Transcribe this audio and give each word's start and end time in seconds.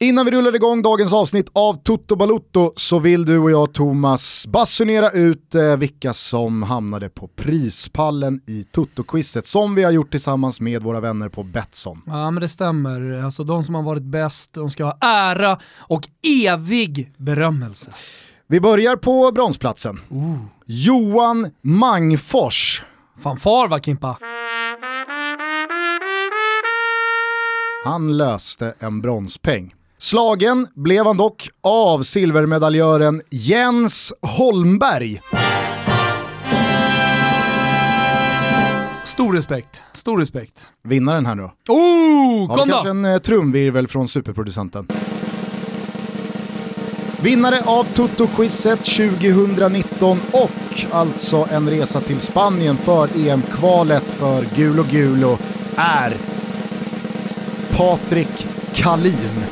Innan 0.00 0.24
vi 0.24 0.30
rullar 0.30 0.54
igång 0.54 0.82
dagens 0.82 1.12
avsnitt 1.12 1.50
av 1.52 1.82
Toto 1.82 2.16
Balutto 2.16 2.72
så 2.76 2.98
vill 2.98 3.24
du 3.24 3.38
och 3.38 3.50
jag 3.50 3.74
Thomas 3.74 4.46
basunera 4.46 5.10
ut 5.10 5.54
eh, 5.54 5.76
vilka 5.76 6.14
som 6.14 6.62
hamnade 6.62 7.08
på 7.08 7.28
prispallen 7.28 8.40
i 8.46 8.64
Toto-quizet 8.72 9.46
som 9.46 9.74
vi 9.74 9.84
har 9.84 9.90
gjort 9.90 10.10
tillsammans 10.10 10.60
med 10.60 10.82
våra 10.82 11.00
vänner 11.00 11.28
på 11.28 11.42
Betsson. 11.42 12.02
Ja 12.06 12.30
men 12.30 12.40
det 12.40 12.48
stämmer, 12.48 13.22
alltså 13.24 13.44
de 13.44 13.64
som 13.64 13.74
har 13.74 13.82
varit 13.82 14.02
bäst, 14.02 14.52
de 14.52 14.70
ska 14.70 14.84
ha 14.84 14.98
ära 15.00 15.58
och 15.78 16.08
evig 16.46 17.12
berömmelse. 17.16 17.92
Vi 18.46 18.60
börjar 18.60 18.96
på 18.96 19.32
bronsplatsen. 19.32 20.00
Uh. 20.12 20.36
Johan 20.66 21.50
Mangfors. 21.62 22.84
Fanfar 23.22 23.68
va 23.68 23.80
Kimpa? 23.80 24.18
Han 27.84 28.16
löste 28.16 28.74
en 28.78 29.00
bronspeng. 29.00 29.74
Slagen 30.00 30.66
blev 30.74 31.06
han 31.06 31.16
dock 31.16 31.50
av 31.62 32.02
silvermedaljören 32.02 33.22
Jens 33.30 34.12
Holmberg. 34.22 35.20
Stor 39.04 39.32
respekt, 39.32 39.80
stor 39.94 40.18
respekt. 40.18 40.66
Vinnaren 40.84 41.26
här 41.26 41.34
nu 41.34 41.42
då. 41.42 41.72
Oh, 41.72 42.56
kom 42.56 42.68
då! 42.68 42.72
kanske 42.72 42.90
en 42.90 43.04
eh, 43.04 43.18
trumvirvel 43.18 43.88
från 43.88 44.08
superproducenten. 44.08 44.88
Vinnare 47.22 47.60
av 47.64 47.84
Toto-quizet 47.84 48.84
2019 48.84 50.20
och 50.32 50.84
alltså 50.92 51.48
en 51.50 51.70
resa 51.70 52.00
till 52.00 52.20
Spanien 52.20 52.76
för 52.76 53.28
EM-kvalet 53.28 54.04
för 54.04 54.44
Gulo 54.56 54.84
Gulo 54.90 55.38
är 55.76 56.12
Patrik 57.76 58.46
Kalin. 58.74 59.44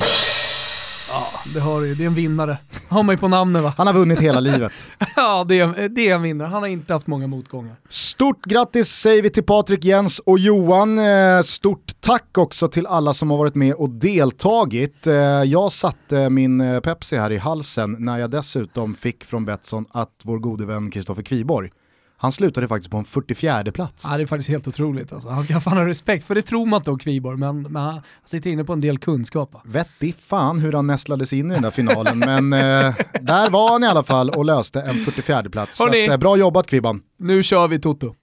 Ja, 1.16 1.40
det 1.54 1.60
har 1.60 1.80
det 1.80 2.02
är 2.04 2.06
en 2.06 2.14
vinnare. 2.14 2.58
Har 2.88 3.02
man 3.02 3.12
ju 3.12 3.18
på 3.18 3.28
namnet 3.28 3.62
va? 3.62 3.74
Han 3.76 3.86
har 3.86 3.94
vunnit 3.94 4.20
hela 4.20 4.40
livet. 4.40 4.72
Ja, 5.16 5.44
det 5.48 5.60
är, 5.60 5.88
det 5.88 6.08
är 6.08 6.14
en 6.14 6.22
vinnare. 6.22 6.48
Han 6.48 6.62
har 6.62 6.68
inte 6.68 6.92
haft 6.92 7.06
många 7.06 7.26
motgångar. 7.26 7.76
Stort 7.88 8.44
grattis 8.44 8.88
säger 8.88 9.22
vi 9.22 9.30
till 9.30 9.42
Patrik, 9.42 9.84
Jens 9.84 10.18
och 10.18 10.38
Johan. 10.38 10.98
Eh, 10.98 11.40
Stort 11.40 11.92
tack 12.00 12.38
också 12.38 12.68
till 12.68 12.86
alla 12.86 13.14
som 13.14 13.30
har 13.30 13.38
varit 13.38 13.54
med 13.54 13.74
och 13.74 13.90
deltagit. 13.90 15.06
Eh, 15.06 15.14
Jag 15.42 15.72
satte 15.72 16.30
min 16.30 16.60
eh, 16.60 16.80
Pepsi 16.80 17.16
här 17.16 17.32
i 17.32 17.36
halsen 17.38 17.96
när 17.98 18.18
jag 18.18 18.30
dessutom 18.30 18.94
fick 18.94 19.24
från 19.24 19.44
Betsson 19.44 19.84
att 19.90 20.20
vår 20.24 20.38
gode 20.38 20.66
vän 20.66 20.90
Kristoffer 20.90 21.22
Kviborg, 21.22 21.70
han 22.16 22.32
slutade 22.32 22.68
faktiskt 22.68 22.90
på 22.90 22.96
en 22.96 23.04
44 23.04 23.72
plats. 23.72 24.06
Ja, 24.10 24.16
det 24.16 24.22
är 24.22 24.26
faktiskt 24.26 24.48
helt 24.48 24.68
otroligt 24.68 25.12
alltså. 25.12 25.28
Han 25.28 25.44
ska 25.44 25.60
fan 25.60 25.76
ha 25.76 25.86
respekt, 25.86 26.24
för 26.24 26.34
det 26.34 26.42
tror 26.42 26.66
man 26.66 26.80
inte 26.80 26.90
om 26.90 26.98
Kviborg, 26.98 27.38
men, 27.38 27.62
men 27.62 27.82
han 27.82 28.00
sitter 28.24 28.50
inne 28.50 28.64
på 28.64 28.72
en 28.72 28.80
del 28.80 28.98
kunskap. 28.98 29.54
va? 29.54 29.60
Vet 29.64 29.88
i 30.00 30.12
fan 30.12 30.58
hur 30.58 30.72
han 30.72 30.86
nästlades 30.86 31.32
in 31.32 31.50
i 31.50 31.54
den 31.54 31.62
där 31.62 31.70
finalen, 31.70 32.18
men 32.18 32.52
eh, 32.52 32.94
där 33.20 33.50
var 33.50 33.70
han 33.72 33.84
i 33.84 33.86
alla 33.86 34.04
fall 34.04 34.30
och 34.30 34.44
löste 34.44 34.80
en 34.80 34.94
44 34.94 35.42
plats. 35.42 35.78
Så 35.78 35.86
att, 35.86 35.94
eh, 35.94 36.16
bra 36.16 36.36
jobbat 36.36 36.66
Kvibban. 36.66 37.00
Nu 37.18 37.42
kör 37.42 37.68
vi 37.68 37.78
Toto. 37.78 38.14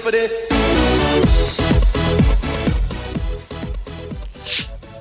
For 0.00 0.10
this? 0.10 0.48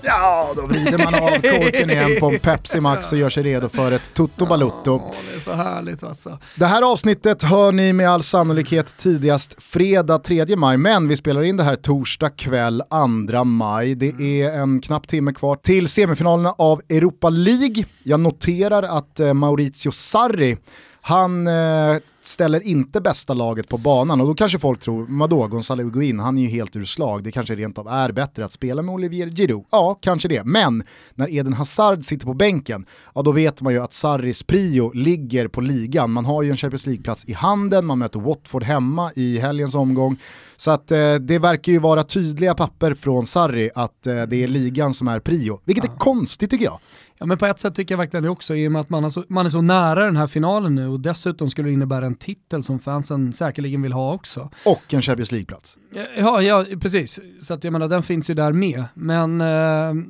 Ja, 0.04 0.54
då 0.56 0.66
vrider 0.66 0.98
man 0.98 1.16
av 1.16 1.30
korken 1.30 1.90
igen 1.90 2.20
på 2.20 2.30
en 2.30 2.40
Pepsi 2.40 2.80
Max 2.80 3.12
och 3.12 3.18
gör 3.18 3.30
sig 3.30 3.44
redo 3.44 3.70
för 3.70 3.92
ett 3.92 4.14
Toto 4.14 4.46
Balutto. 4.46 5.02
Det 5.32 5.36
är 5.36 5.40
så 5.40 5.54
härligt 5.54 6.04
alltså. 6.04 6.40
Det 6.56 6.66
här 6.66 6.92
avsnittet 6.92 7.44
hör 7.44 7.72
ni 7.72 7.94
med 7.94 8.10
all 8.10 8.24
sannolikhet 8.24 8.98
tidigast 8.98 9.64
fredag 9.64 10.18
3 10.18 10.56
maj, 10.56 10.78
men 10.78 11.08
vi 11.08 11.16
spelar 11.16 11.44
in 11.44 11.58
det 11.58 11.64
här 11.64 11.76
torsdag 11.76 12.30
kväll 12.30 12.84
2 13.30 13.44
maj. 13.44 13.96
Det 13.96 14.42
är 14.42 14.60
en 14.60 14.82
knapp 14.82 15.08
timme 15.08 15.34
kvar 15.34 15.56
till 15.56 15.88
semifinalerna 15.88 16.56
av 16.58 16.82
Europa 16.90 17.30
League. 17.30 17.86
Jag 18.04 18.20
noterar 18.20 18.84
att 18.84 19.20
eh, 19.20 19.34
Maurizio 19.34 19.92
Sarri, 19.92 20.58
han 21.02 21.48
eh, 21.48 21.96
ställer 22.24 22.68
inte 22.68 23.02
bästa 23.02 23.34
laget 23.34 23.70
på 23.70 23.78
banan 23.78 24.22
och 24.22 24.28
då 24.28 24.34
kanske 24.34 24.60
folk 24.60 24.80
tror, 24.80 25.06
vadå, 25.10 25.48
Gonzalo 25.48 25.84
Higuain, 25.84 26.20
han 26.20 26.38
är 26.38 26.42
ju 26.42 26.48
helt 26.48 26.76
ur 26.76 26.86
slag, 26.86 27.24
det 27.24 27.32
kanske 27.32 27.56
rent 27.56 27.78
av 27.78 27.88
är 27.88 28.12
bättre 28.12 28.46
att 28.46 28.52
spela 28.52 28.82
med 28.82 28.96
Olivier 28.96 29.28
Giroud. 29.28 29.66
Ja, 29.72 30.00
kanske 30.02 30.28
det, 30.28 30.44
men 30.44 30.84
när 31.16 31.34
Eden 31.34 31.54
Hazard 31.54 32.06
sitter 32.06 32.26
på 32.26 32.34
bänken, 32.34 32.86
ja 33.16 33.22
då 33.22 33.32
vet 33.32 33.62
man 33.62 33.74
ju 33.74 33.84
att 33.84 33.94
Sarris 33.94 34.44
prio 34.44 34.92
ligger 34.94 35.48
på 35.48 35.62
ligan. 35.62 36.12
Man 36.12 36.26
har 36.26 36.44
ju 36.44 36.50
en 36.50 36.58
Champions 36.58 36.86
League-plats 36.86 37.26
i 37.28 37.34
handen, 37.34 37.86
man 37.86 38.00
möter 38.00 38.20
Watford 38.20 38.64
hemma 38.64 39.12
i 39.16 39.40
helgens 39.40 39.76
omgång. 39.76 40.18
Så 40.56 40.72
att 40.72 40.92
eh, 40.92 41.16
det 41.16 41.40
verkar 41.40 41.72
ju 41.72 41.80
vara 41.80 42.04
tydliga 42.04 42.54
papper 42.54 42.94
från 42.94 43.26
Sarri 43.26 43.70
att 43.76 44.08
eh, 44.08 44.22
det 44.22 44.44
är 44.44 44.48
ligan 44.48 44.94
som 44.94 45.08
är 45.08 45.20
prio, 45.20 45.60
vilket 45.66 45.86
är 45.86 45.98
konstigt 45.98 46.50
tycker 46.52 46.66
jag. 46.66 46.80
Ja 47.22 47.26
men 47.26 47.38
på 47.38 47.46
ett 47.46 47.60
sätt 47.60 47.76
tycker 47.76 47.94
jag 47.94 47.98
verkligen 47.98 48.24
det 48.24 48.30
också, 48.30 48.56
i 48.56 48.68
och 48.68 48.72
med 48.72 48.80
att 48.80 48.90
man 48.90 49.06
är, 49.06 49.10
så, 49.10 49.24
man 49.30 49.46
är 49.46 49.50
så 49.50 49.62
nära 49.62 50.06
den 50.06 50.18
här 50.18 50.28
finalen 50.28 50.76
nu 50.76 50.88
och 50.88 51.00
dessutom 51.00 51.50
skulle 51.50 51.68
det 51.68 51.74
innebära 51.74 52.06
en 52.06 52.16
titel 52.16 52.64
som 52.64 52.80
fansen 52.80 53.34
säkerligen 53.34 53.82
vill 53.82 53.94
ha 53.94 54.14
också. 54.14 54.50
Och 54.66 54.94
en 54.94 55.02
Champions 55.02 55.32
League-plats. 55.32 55.78
Ja, 56.18 56.42
ja 56.42 56.66
precis. 56.82 57.20
Så 57.42 57.54
att 57.54 57.64
jag 57.64 57.74
menar 57.74 57.88
den 57.88 58.04
finns 58.04 58.30
ju 58.30 58.34
där 58.34 58.52
med. 58.52 58.84
Men 58.94 59.42
eh, 59.42 60.06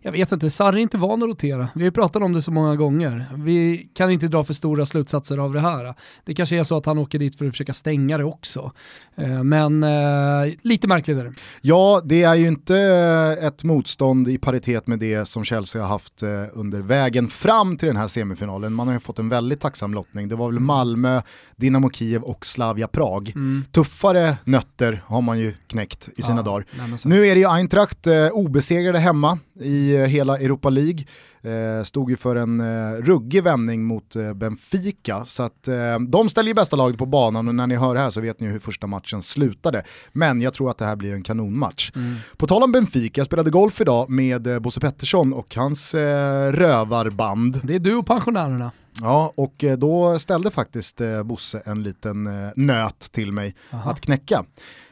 jag 0.00 0.12
vet 0.12 0.32
inte, 0.32 0.50
Sarri 0.50 0.78
är 0.78 0.82
inte 0.82 0.96
van 0.96 1.22
att 1.22 1.28
rotera. 1.28 1.68
Vi 1.74 1.80
har 1.80 1.84
ju 1.84 1.90
pratat 1.90 2.22
om 2.22 2.32
det 2.32 2.42
så 2.42 2.50
många 2.50 2.76
gånger. 2.76 3.26
Vi 3.34 3.90
kan 3.94 4.10
inte 4.10 4.28
dra 4.28 4.44
för 4.44 4.54
stora 4.54 4.86
slutsatser 4.86 5.38
av 5.38 5.52
det 5.52 5.60
här. 5.60 5.94
Det 6.24 6.34
kanske 6.34 6.56
är 6.56 6.64
så 6.64 6.76
att 6.76 6.86
han 6.86 6.98
åker 6.98 7.18
dit 7.18 7.36
för 7.36 7.46
att 7.46 7.52
försöka 7.52 7.72
stänga 7.72 8.18
det 8.18 8.24
också. 8.24 8.72
Eh, 9.14 9.42
men 9.42 9.82
eh, 9.82 10.52
lite 10.62 10.88
märkligt 10.88 11.18
är 11.18 11.24
det. 11.24 11.34
Ja, 11.60 12.02
det 12.04 12.22
är 12.22 12.34
ju 12.34 12.46
inte 12.46 12.76
eh, 12.76 13.46
ett 13.46 13.64
motstånd 13.64 14.28
i 14.28 14.38
paritet 14.38 14.86
med 14.86 14.98
det 14.98 15.24
som 15.24 15.44
Chelsea 15.44 15.82
har 15.82 15.88
haft 15.88 16.22
eh, 16.22 16.39
under 16.52 16.80
vägen 16.80 17.28
fram 17.28 17.76
till 17.76 17.86
den 17.86 17.96
här 17.96 18.06
semifinalen. 18.08 18.72
Man 18.74 18.86
har 18.86 18.94
ju 18.94 19.00
fått 19.00 19.18
en 19.18 19.28
väldigt 19.28 19.60
tacksam 19.60 19.94
lottning. 19.94 20.28
Det 20.28 20.36
var 20.36 20.50
väl 20.50 20.60
Malmö, 20.60 21.22
Dynamo 21.56 21.90
Kiev 21.90 22.22
och 22.22 22.46
Slavia 22.46 22.88
Prag. 22.88 23.32
Tuffare 23.72 24.36
nötter 24.44 25.02
har 25.06 25.20
man 25.22 25.38
ju 25.38 25.54
knäckt 25.66 26.08
i 26.16 26.22
sina 26.22 26.36
Ja, 26.36 26.42
dagar. 26.42 26.64
Nu 27.04 27.26
är 27.26 27.34
det 27.34 27.40
ju 27.40 27.48
Eintracht 27.50 28.06
eh, 28.06 28.28
obesegrade 28.28 28.98
hemma 28.98 29.38
i 29.60 29.96
eh, 29.96 30.04
hela 30.04 30.38
Europa 30.38 30.70
League. 30.70 31.04
Eh, 31.42 31.82
stod 31.84 32.10
ju 32.10 32.16
för 32.16 32.36
en 32.36 32.60
eh, 32.60 32.92
ruggig 33.02 33.42
vändning 33.42 33.84
mot 33.84 34.16
eh, 34.16 34.32
Benfica. 34.34 35.24
Så 35.24 35.42
att 35.42 35.68
eh, 35.68 35.98
de 36.08 36.28
ställer 36.28 36.48
ju 36.48 36.54
bästa 36.54 36.76
laget 36.76 36.98
på 36.98 37.06
banan 37.06 37.48
och 37.48 37.54
när 37.54 37.66
ni 37.66 37.76
hör 37.76 37.94
det 37.94 38.00
här 38.00 38.10
så 38.10 38.20
vet 38.20 38.40
ni 38.40 38.46
hur 38.46 38.58
första 38.58 38.86
matchen 38.86 39.22
slutade. 39.22 39.82
Men 40.12 40.40
jag 40.40 40.54
tror 40.54 40.70
att 40.70 40.78
det 40.78 40.84
här 40.84 40.96
blir 40.96 41.12
en 41.12 41.22
kanonmatch. 41.22 41.92
På 42.36 42.46
tal 42.46 42.62
om 42.62 42.72
Benfica, 42.72 43.20
jag 43.20 43.26
spelade 43.26 43.50
golf 43.50 43.80
idag 43.80 44.10
med 44.10 44.46
eh, 44.46 44.58
Bosse 44.58 44.80
Pettersson 44.80 45.32
och 45.32 45.54
hans 45.54 45.94
eh, 45.94 46.29
rövarband. 46.52 47.60
Det 47.64 47.74
är 47.74 47.78
du 47.80 47.94
och 47.94 48.06
pensionärerna. 48.06 48.70
Ja, 49.00 49.32
och 49.36 49.64
eh, 49.64 49.78
då 49.78 50.18
ställde 50.18 50.50
faktiskt 50.50 51.00
eh, 51.00 51.22
Bosse 51.22 51.62
en 51.64 51.82
liten 51.82 52.26
eh, 52.26 52.50
nöt 52.56 53.00
till 53.12 53.32
mig 53.32 53.54
att 53.70 54.00
knäcka. 54.00 54.44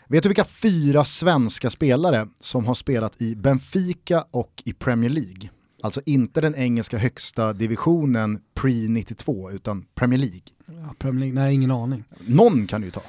Vet 0.09 0.23
du 0.23 0.29
vilka 0.29 0.45
fyra 0.45 1.05
svenska 1.05 1.71
spelare 1.71 2.29
som 2.41 2.67
har 2.67 2.75
spelat 2.75 3.23
i 3.23 3.37
Benfica 3.37 4.25
och 4.31 4.63
i 4.65 4.73
Premier 4.73 5.11
League? 5.11 5.51
Alltså 5.83 6.01
inte 6.07 6.41
den 6.41 6.55
engelska 6.55 6.99
högsta 6.99 7.53
divisionen 7.53 8.39
pre-92 8.61 9.53
utan 9.53 9.85
Premier 9.95 10.19
League. 10.19 10.41
Ja, 10.67 10.95
Premier 10.99 11.21
League, 11.21 11.43
nej 11.45 11.55
ingen 11.55 11.71
aning. 11.71 12.05
Någon 12.27 12.67
kan 12.67 12.81
du 12.81 12.87
ju 12.87 12.91
ta. 12.91 13.01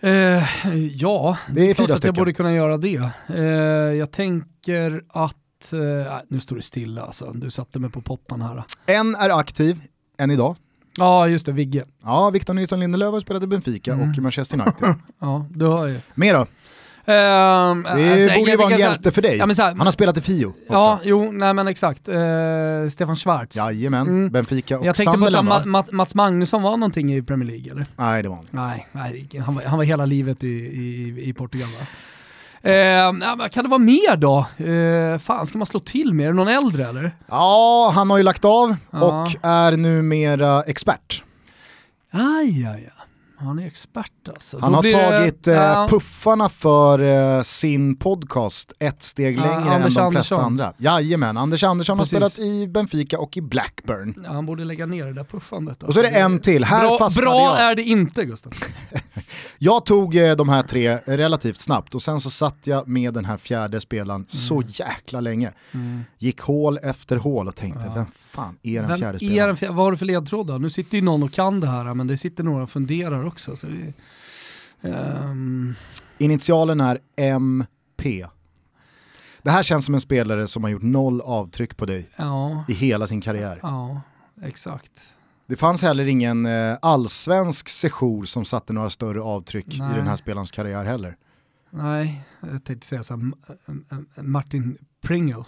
Eh, 0.00 0.42
ja, 0.94 1.38
Det 1.54 1.70
är 1.70 1.74
klart 1.74 1.86
fyra 1.86 1.92
att 1.94 1.98
stycken. 1.98 2.14
jag 2.14 2.14
borde 2.14 2.32
kunna 2.32 2.52
göra 2.54 2.78
det. 2.78 3.10
Eh, 3.28 3.42
jag 3.98 4.10
tänker 4.10 5.04
att, 5.08 5.36
eh, 5.72 5.78
nej, 5.80 6.22
nu 6.28 6.40
står 6.40 6.56
det 6.56 6.62
stilla 6.62 7.02
alltså, 7.02 7.32
du 7.34 7.50
satte 7.50 7.78
mig 7.78 7.90
på 7.90 8.00
pottan 8.00 8.42
här. 8.42 8.62
En 8.86 9.14
är 9.14 9.38
aktiv, 9.38 9.80
än 10.18 10.30
idag. 10.30 10.56
Ja, 10.98 11.28
just 11.28 11.46
det, 11.46 11.52
Vigge. 11.52 11.84
Ja, 12.02 12.30
Victor 12.30 12.54
Nilsson 12.54 12.80
Lindelöf 12.80 13.12
har 13.12 13.20
spelat 13.20 13.42
i 13.42 13.46
Benfica 13.46 13.92
Mm. 13.92 14.10
och 14.10 14.18
Manchester 14.18 14.60
United. 14.60 14.94
Ja, 15.20 15.46
du 15.50 15.66
hör 15.66 15.86
ju. 15.86 16.00
Mer 16.14 16.34
då? 16.34 16.46
Ehm, 17.06 17.82
Det 17.82 18.12
alltså, 18.12 18.38
borde 18.38 18.50
ju 18.50 18.56
vara 18.56 18.66
en 18.66 18.72
här- 18.72 18.78
hjälte 18.78 19.10
för 19.12 19.22
dig. 19.22 19.36
Ja, 19.36 19.46
här- 19.46 19.68
Han 19.68 19.80
har 19.80 19.90
spelat 19.90 20.16
i 20.18 20.20
Fio 20.20 20.46
också. 20.46 20.62
Ja, 20.72 21.00
jo, 21.04 21.32
nej 21.32 21.54
men 21.54 21.68
exakt. 21.68 22.08
Eh, 22.08 22.14
Stefan 22.90 23.16
Schwarz. 23.16 23.56
Jajamän, 23.56 24.06
Mm. 24.06 24.30
Benfica 24.30 24.78
och 24.78 24.86
jag 24.86 24.94
tänkte 24.96 25.18
på 25.18 25.24
Sunderland 25.26 25.48
Ma- 25.48 25.72
va? 25.72 25.82
Ma- 25.82 25.92
Mats 25.94 26.14
Magnusson 26.14 26.62
var 26.62 26.76
någonting 26.76 27.14
i 27.14 27.22
Premier 27.22 27.50
League 27.50 27.70
eller? 27.72 27.86
Nej, 27.96 28.22
det 28.22 28.28
var 28.28 28.36
han 28.36 28.44
inte. 28.44 28.56
Nej, 28.56 28.88
nej 28.92 29.28
han, 29.46 29.54
var, 29.54 29.62
han 29.62 29.78
var 29.78 29.84
hela 29.84 30.04
livet 30.06 30.44
i, 30.44 30.48
i, 30.48 31.14
i 31.28 31.32
Portugal 31.32 31.68
va? 31.80 31.86
Eh, 32.64 33.48
kan 33.48 33.64
det 33.64 33.70
vara 33.70 33.78
mer 33.78 34.16
då? 34.16 34.46
Eh, 34.64 35.18
fan, 35.18 35.46
ska 35.46 35.58
man 35.58 35.66
slå 35.66 35.80
till? 35.80 36.20
Är 36.20 36.26
det 36.26 36.32
någon 36.32 36.48
äldre 36.48 36.84
eller? 36.88 37.10
Ja, 37.26 37.92
han 37.94 38.10
har 38.10 38.16
ju 38.16 38.22
lagt 38.22 38.44
av 38.44 38.76
Ja. 38.90 38.98
och 39.22 39.36
är 39.42 39.72
numera 39.76 40.62
expert. 40.62 41.22
Aj, 42.10 42.66
aj, 42.66 42.90
aj. 42.98 43.03
Han 43.44 43.58
är 43.58 43.66
expert 43.66 44.28
alltså. 44.28 44.58
Han 44.60 44.72
Då 44.72 44.76
har 44.78 44.82
blir 44.82 44.92
det- 44.96 45.16
tagit 45.16 45.48
eh, 45.48 45.54
Ja, 45.54 45.86
puffarna 45.90 46.48
för 46.48 46.98
eh, 47.36 47.42
sin 47.42 47.96
podcast 47.96 48.72
ett 48.78 49.02
steg 49.02 49.38
Ja, 49.38 49.42
längre 49.42 49.56
än 49.58 49.64
de 49.64 49.70
Anders 49.72 49.84
flesta 49.94 50.02
Andersson. 50.04 50.40
andra. 50.40 50.72
Jajamän, 50.78 51.36
Anders 51.36 51.64
Andersson 51.64 51.98
Precis. 51.98 52.12
har 52.20 52.28
spelat 52.28 52.48
i 52.48 52.68
Benfica 52.68 53.18
och 53.18 53.36
i 53.36 53.40
Blackburn. 53.40 54.22
ja, 54.24 54.32
han 54.32 54.46
borde 54.46 54.64
lägga 54.64 54.86
ner 54.86 55.06
det 55.06 55.12
där 55.12 55.24
puffandet. 55.24 55.82
Och 55.82 55.94
så 55.94 55.98
är 56.00 56.02
det 56.02 56.08
alltså. 56.08 56.20
en 56.20 56.40
till, 56.40 56.64
här 56.64 56.80
bra, 56.88 56.98
fastnade 56.98 57.24
bra 57.26 57.40
jag. 57.58 57.70
är 57.70 57.74
det 57.74 57.82
inte 57.82 58.24
Gustav. 58.24 58.52
Jag 59.58 59.86
tog 59.86 60.16
eh, 60.16 60.36
de 60.36 60.48
här 60.48 60.62
tre 60.62 60.96
relativt 61.06 61.60
snabbt 61.60 61.94
och 61.94 62.02
sen 62.02 62.20
så 62.20 62.30
satt 62.30 62.56
jag 62.66 62.88
med 62.88 63.14
den 63.14 63.24
här 63.24 63.36
fjärde 63.36 63.80
spelaren 63.80 64.26
så 64.28 64.54
Mm. 64.54 64.66
jäkla 64.68 65.20
länge. 65.20 65.52
Gick 66.18 66.40
hål 66.40 66.78
efter 66.82 67.16
hål 67.16 67.48
och 67.48 67.56
tänkte, 67.56 67.92
vem 67.94 68.04
fan 68.34 68.58
är 68.62 68.82
den 68.82 68.98
fjärde 68.98 69.16
är 69.16 69.18
spelaren? 69.18 69.48
den 69.48 69.56
fjärde, 69.56 69.74
vad 69.74 69.84
har 69.84 69.90
du 69.90 69.96
för 69.96 70.06
ledtråd 70.06 70.46
då? 70.46 70.58
Nu 70.58 70.70
sitter 70.70 70.98
ju 70.98 71.04
någon 71.04 71.22
och 71.22 71.32
kan 71.32 71.60
det 71.60 71.66
här 71.66 71.94
men 71.94 72.06
det 72.06 72.16
sitter 72.16 72.44
några 72.44 72.62
och 72.62 72.70
funderar 72.70 73.26
också. 73.26 73.56
Så 73.56 73.66
det, 73.66 73.92
ehm, 74.88 75.74
Initialen 76.18 76.80
är 76.80 76.98
MP. 77.16 78.26
Det 79.42 79.50
här 79.50 79.62
känns 79.62 79.84
som 79.84 79.94
en 79.94 80.00
spelare 80.00 80.48
som 80.48 80.64
har 80.64 80.70
gjort 80.70 80.82
noll 80.82 81.20
avtryck 81.20 81.76
på 81.76 81.86
dig 81.86 82.08
ja, 82.16 82.64
i 82.68 82.72
hela 82.72 83.06
sin 83.06 83.20
karriär. 83.20 83.58
ja, 83.62 84.00
exakt. 84.42 84.92
Det 85.46 85.56
fanns 85.56 85.82
heller 85.82 86.06
ingen 86.06 86.46
eh, 86.46 86.76
allsvensk 86.82 87.68
sejour 87.68 88.24
som 88.24 88.44
satte 88.44 88.72
några 88.72 88.90
större 88.90 89.20
avtryck 89.20 89.66
Nej. 89.78 89.92
i 89.92 89.96
den 89.96 90.06
här 90.06 90.16
spelarens 90.16 90.50
karriär 90.50 90.84
heller. 90.84 91.16
Nej, 91.70 92.22
jag 92.40 92.64
tänkte 92.64 92.86
säga 92.86 93.02
så 93.02 93.14
här, 93.16 94.22
Martin 94.22 94.78
Pringle. 95.00 95.44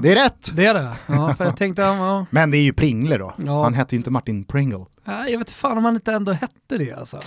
Det 0.00 0.12
är 0.12 0.24
rätt! 0.24 0.50
det 0.56 0.66
är 0.66 0.74
det? 0.74 0.92
Ja, 1.06 1.34
för 1.34 1.44
jag 1.44 1.56
tänkte, 1.56 1.82
ja, 1.82 2.26
Men 2.30 2.50
det 2.50 2.58
är 2.58 2.62
ju 2.62 2.72
Pringle 2.72 3.18
då. 3.18 3.34
Ja. 3.46 3.62
Han 3.62 3.74
hette 3.74 3.94
ju 3.94 3.96
inte 3.96 4.10
Martin 4.10 4.44
Pringle. 4.44 4.84
ja, 5.04 5.28
jag 5.28 5.38
vet 5.38 5.50
fan 5.50 5.78
om 5.78 5.84
han 5.84 5.94
inte 5.94 6.12
ändå 6.12 6.32
hette 6.32 6.78
det 6.78 6.92
alltså. 6.92 7.20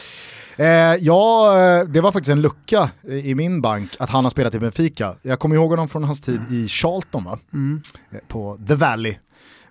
Eh, 0.58 0.68
ja, 1.00 1.54
eh, 1.60 1.88
det 1.88 2.02
var 2.02 2.12
faktiskt 2.12 2.32
en 2.32 2.42
lucka 2.42 2.90
i 3.24 3.36
min 3.36 3.62
bank 3.62 3.96
att 4.00 4.10
han 4.10 4.24
har 4.24 4.32
spelat 4.32 4.56
i 4.56 4.60
Benfica. 4.60 5.16
Jag 5.22 5.40
kommer 5.40 5.56
ihåg 5.56 5.70
honom 5.70 5.90
från 5.90 6.04
hans 6.04 6.22
tid 6.22 6.42
i 6.52 6.68
Charlton 6.68 7.24
va? 7.24 7.40
Mm. 7.54 7.82
Eh, 8.12 8.20
på 8.28 8.60
The 8.68 8.76
Valley. 8.76 9.16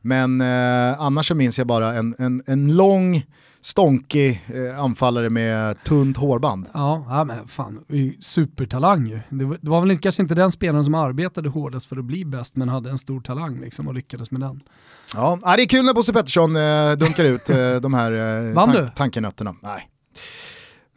Men 0.00 0.40
eh, 0.40 1.00
annars 1.00 1.28
så 1.28 1.34
minns 1.34 1.58
jag 1.58 1.66
bara 1.66 1.94
en, 1.94 2.14
en, 2.18 2.42
en 2.46 2.76
lång, 2.76 3.26
stånkig 3.62 4.44
eh, 4.46 4.80
anfallare 4.80 5.30
med 5.30 5.84
tunt 5.84 6.16
hårband. 6.16 6.68
Ja, 6.74 7.06
ja, 7.08 7.24
men 7.24 7.48
fan, 7.48 7.84
supertalang 8.20 9.06
ju. 9.06 9.20
Det 9.30 9.44
var, 9.44 9.56
det 9.60 9.70
var 9.70 9.86
väl 9.86 9.98
kanske 9.98 10.22
inte 10.22 10.34
den 10.34 10.52
spelaren 10.52 10.84
som 10.84 10.94
arbetade 10.94 11.48
hårdast 11.48 11.86
för 11.86 11.96
att 11.96 12.04
bli 12.04 12.24
bäst, 12.24 12.56
men 12.56 12.68
hade 12.68 12.90
en 12.90 12.98
stor 12.98 13.20
talang 13.20 13.60
liksom 13.60 13.88
och 13.88 13.94
lyckades 13.94 14.30
med 14.30 14.40
den. 14.40 14.60
Ja, 15.14 15.38
det 15.42 15.62
är 15.62 15.68
kul 15.68 15.84
när 15.84 15.94
Bosse 15.94 16.12
Pettersson 16.12 16.56
eh, 16.56 16.92
dunkar 16.92 17.24
ut 17.24 17.50
eh, 17.50 17.74
de 17.74 17.94
här 17.94 18.12
eh, 18.12 18.72
du? 18.72 18.90
tankenötterna. 18.96 19.54
Nej. 19.62 19.88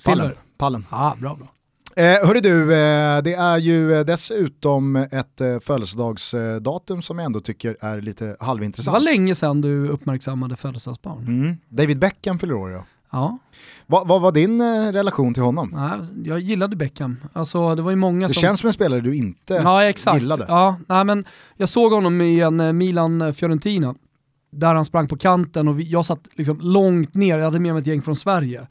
Pallen. 0.06 0.32
Pallen. 0.58 0.86
Ja, 0.92 1.16
bra, 1.20 1.36
bra. 1.36 1.48
Eh, 1.97 2.27
hörru 2.27 2.39
du, 2.39 2.62
eh, 2.74 3.21
det 3.24 3.33
är 3.33 3.57
ju 3.57 3.94
eh, 3.94 4.06
dessutom 4.06 4.95
ett 4.95 5.42
eh, 5.42 5.59
födelsedagsdatum 5.59 7.01
som 7.01 7.19
jag 7.19 7.25
ändå 7.25 7.39
tycker 7.39 7.77
är 7.80 8.01
lite 8.01 8.25
Det 8.25 8.36
var 8.39 8.47
halvintressant. 8.47 9.03
länge 9.03 9.36
sedan 9.36 9.62
du 9.62 9.88
uppmärksammade 9.89 10.56
födelsedagsbarn. 10.56 11.27
Mm. 11.27 11.57
David 11.69 12.00
Beckham 12.00 12.39
fyller 12.39 12.53
år 12.53 12.71
ja. 12.71 12.83
Ja, 13.12 13.38
Vad 13.86 14.21
var 14.21 14.31
din 14.31 14.62
eh, 14.62 14.92
relation 14.92 15.33
till 15.33 15.44
honom? 15.44 15.69
nej, 15.74 16.27
jag 16.30 16.39
gillade 16.39 16.75
Beckham. 16.75 17.18
Alltså 17.33 17.75
det 17.75 17.81
var 17.81 17.92
ju 17.92 17.95
många 17.97 18.27
Det 18.27 18.33
som... 18.33 18.42
känns 18.42 18.59
som 18.59 18.68
en 18.68 18.74
spelare 18.74 19.01
du 19.01 19.15
inte 19.15 19.53
ja, 19.63 19.83
exakt. 19.83 20.21
gillade. 20.21 20.45
Ja, 20.47 20.77
nej, 20.88 21.03
men 21.03 21.25
jag 21.57 21.69
såg 21.69 21.92
honom 21.94 22.21
i 22.21 22.39
en 22.39 22.59
eh, 22.59 22.74
Milan-Fiorentina, 22.74 23.95
där 24.51 24.74
han 24.75 24.86
sprang 24.86 25.07
på 25.07 25.18
kanten 25.18 25.68
och 25.68 25.80
vi, 25.80 25.83
jag 25.83 26.06
satt 26.06 26.19
liksom 26.33 26.59
långt 26.62 27.13
ner, 27.15 27.38
jag 27.38 27.45
hade 27.45 27.59
med 27.59 27.74
mig 27.74 27.81
ett 27.81 27.88
gäng 27.88 28.01
från 28.01 28.15
Sverige. 28.15 28.68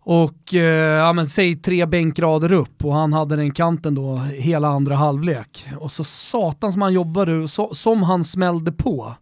Och 0.00 0.54
eh, 0.54 0.98
ja, 0.98 1.12
men, 1.12 1.26
säg 1.26 1.56
tre 1.56 1.86
bänkrader 1.86 2.52
upp 2.52 2.84
och 2.84 2.94
han 2.94 3.12
hade 3.12 3.36
den 3.36 3.50
kanten 3.50 3.94
då 3.94 4.16
hela 4.16 4.68
andra 4.68 4.94
halvlek. 4.94 5.66
Och 5.78 5.92
så 5.92 6.04
satan 6.04 6.72
som 6.72 6.82
han 6.82 6.92
jobbade, 6.92 7.34
och 7.34 7.50
så, 7.50 7.74
som 7.74 8.02
han 8.02 8.24
smällde 8.24 8.72
på. 8.72 9.14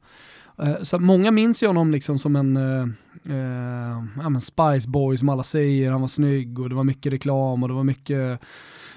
Eh, 0.62 0.82
så 0.82 0.99
många 0.99 1.31
minns 1.31 1.62
ju 1.62 1.67
honom 1.67 1.90
liksom 1.90 2.19
som 2.19 2.37
en 2.37 2.56
eh, 2.56 2.88
eh, 3.34 4.05
ja, 4.23 4.28
men 4.28 4.40
Spice 4.40 4.88
Boy 4.88 5.17
som 5.17 5.28
alla 5.28 5.43
säger, 5.43 5.90
han 5.90 6.00
var 6.00 6.08
snygg 6.08 6.58
och 6.58 6.69
det 6.69 6.75
var 6.75 6.84
mycket 6.84 7.12
reklam 7.12 7.62
och 7.62 7.69
det 7.69 7.75
var 7.75 7.84
mycket 7.84 8.40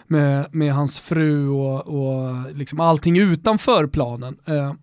med, 0.09 0.45
med 0.51 0.73
hans 0.73 0.99
fru 0.99 1.49
och, 1.49 1.87
och 1.87 2.51
liksom 2.53 2.79
allting 2.79 3.17
utanför 3.17 3.87
planen. 3.87 4.37
Eh, 4.45 4.73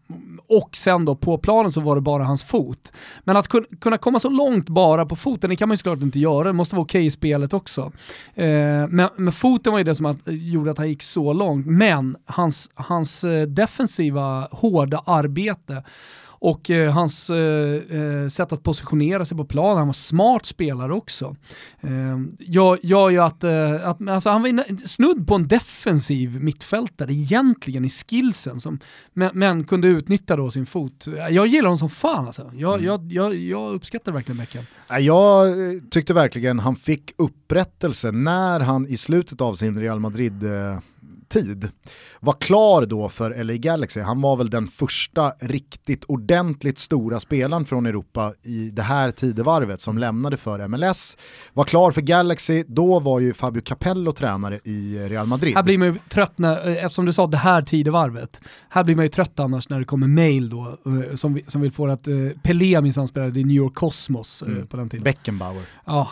och 0.48 0.76
sen 0.76 1.04
då 1.04 1.16
på 1.16 1.38
planen 1.38 1.72
så 1.72 1.80
var 1.80 1.94
det 1.94 2.00
bara 2.00 2.24
hans 2.24 2.44
fot. 2.44 2.92
Men 3.24 3.36
att 3.36 3.48
kun, 3.48 3.64
kunna 3.80 3.98
komma 3.98 4.20
så 4.20 4.28
långt 4.28 4.68
bara 4.68 5.06
på 5.06 5.16
foten, 5.16 5.50
det 5.50 5.56
kan 5.56 5.68
man 5.68 5.72
ju 5.72 5.76
såklart 5.76 6.00
inte 6.00 6.18
göra, 6.18 6.44
det 6.44 6.52
måste 6.52 6.74
vara 6.74 6.84
okej 6.84 7.06
i 7.06 7.10
spelet 7.10 7.54
också. 7.54 7.92
Eh, 8.34 8.46
men, 8.88 9.08
men 9.16 9.32
foten 9.32 9.72
var 9.72 9.78
ju 9.78 9.84
det 9.84 9.94
som 9.94 10.06
att, 10.06 10.18
gjorde 10.26 10.70
att 10.70 10.78
han 10.78 10.88
gick 10.88 11.02
så 11.02 11.32
långt, 11.32 11.66
men 11.66 12.16
hans, 12.24 12.70
hans 12.74 13.24
eh, 13.24 13.46
defensiva 13.46 14.48
hårda 14.50 15.02
arbete 15.06 15.82
och 16.38 16.70
eh, 16.70 16.92
hans 16.92 17.30
eh, 17.30 17.74
eh, 18.00 18.28
sätt 18.28 18.52
att 18.52 18.62
positionera 18.62 19.24
sig 19.24 19.36
på 19.36 19.44
planen, 19.44 19.78
han 19.78 19.86
var 19.86 19.94
smart 19.94 20.46
spelare 20.46 20.92
också. 20.92 21.36
Eh, 21.80 22.20
gör, 22.38 22.78
gör 22.82 23.10
ju 23.10 23.18
att, 23.18 23.44
eh, 23.44 23.88
att 23.88 24.08
alltså 24.08 24.30
han 24.30 24.42
var 24.42 24.86
snudd 24.86 25.26
på 25.26 25.34
en 25.34 25.48
defensiv 25.48 26.42
mittfältare 26.42 27.12
egentligen 27.12 27.84
i 27.84 27.88
skillsen, 27.88 28.60
som, 28.60 28.78
men, 29.12 29.30
men 29.34 29.64
kunde 29.64 29.88
utnyttja 29.88 30.36
då 30.36 30.50
sin 30.50 30.66
fot. 30.66 31.06
Jag 31.30 31.46
gillar 31.46 31.68
honom 31.68 31.78
som 31.78 31.90
fan 31.90 32.26
alltså. 32.26 32.50
Jag, 32.54 32.82
jag, 32.82 33.12
jag, 33.12 33.34
jag 33.34 33.74
uppskattar 33.74 34.12
verkligen 34.12 34.38
Beckham. 34.38 34.64
Jag 35.00 35.48
eh, 35.48 35.80
tyckte 35.90 36.14
verkligen 36.14 36.58
han 36.58 36.76
fick 36.76 37.12
upprättelse 37.18 38.12
när 38.12 38.60
han 38.60 38.86
i 38.86 38.96
slutet 38.96 39.40
av 39.40 39.54
sin 39.54 39.80
Real 39.80 40.00
Madrid-tid 41.34 41.70
var 42.20 42.32
klar 42.32 42.86
då 42.86 43.08
för 43.08 43.44
LA 43.44 43.54
Galaxy. 43.54 44.00
Han 44.00 44.20
var 44.20 44.36
väl 44.36 44.50
den 44.50 44.66
första 44.68 45.30
riktigt 45.40 46.04
ordentligt 46.04 46.78
stora 46.78 47.20
spelaren 47.20 47.64
från 47.64 47.86
Europa 47.86 48.32
i 48.42 48.70
det 48.70 48.82
här 48.82 49.10
tidevarvet 49.10 49.80
som 49.80 49.98
lämnade 49.98 50.36
för 50.36 50.68
MLS. 50.68 51.16
Var 51.52 51.64
klar 51.64 51.90
för 51.90 52.00
Galaxy, 52.00 52.64
då 52.68 53.00
var 53.00 53.20
ju 53.20 53.34
Fabio 53.34 53.60
Capello 53.64 54.12
tränare 54.12 54.60
i 54.64 54.98
Real 55.08 55.26
Madrid. 55.26 55.54
Här 55.54 55.62
blir 55.62 55.78
man 55.78 55.88
ju 55.88 55.98
trött 56.08 56.38
när, 56.38 56.68
eh, 56.68 56.84
eftersom 56.84 57.06
du 57.06 57.12
sa 57.12 57.26
det 57.26 57.36
här 57.36 57.62
tidevarvet, 57.62 58.40
här 58.68 58.84
blir 58.84 58.96
man 58.96 59.04
ju 59.04 59.08
trött 59.08 59.40
annars 59.40 59.68
när 59.68 59.78
det 59.78 59.84
kommer 59.84 60.06
mail 60.06 60.50
då, 60.50 60.76
eh, 60.86 61.14
som, 61.16 61.40
som 61.46 61.60
vill 61.60 61.72
få 61.72 61.86
att 61.86 62.08
uh, 62.08 62.30
Pelé 62.42 62.80
minsann 62.80 63.08
spelade 63.08 63.40
i 63.40 63.44
New 63.44 63.56
York 63.56 63.74
Cosmos 63.74 64.42
eh, 64.42 64.46
Mm. 64.56 64.66
på 64.66 64.76
den 64.76 64.88
tiden. 64.88 65.04
Beckenbauer. 65.04 65.62
Ja, 65.84 66.08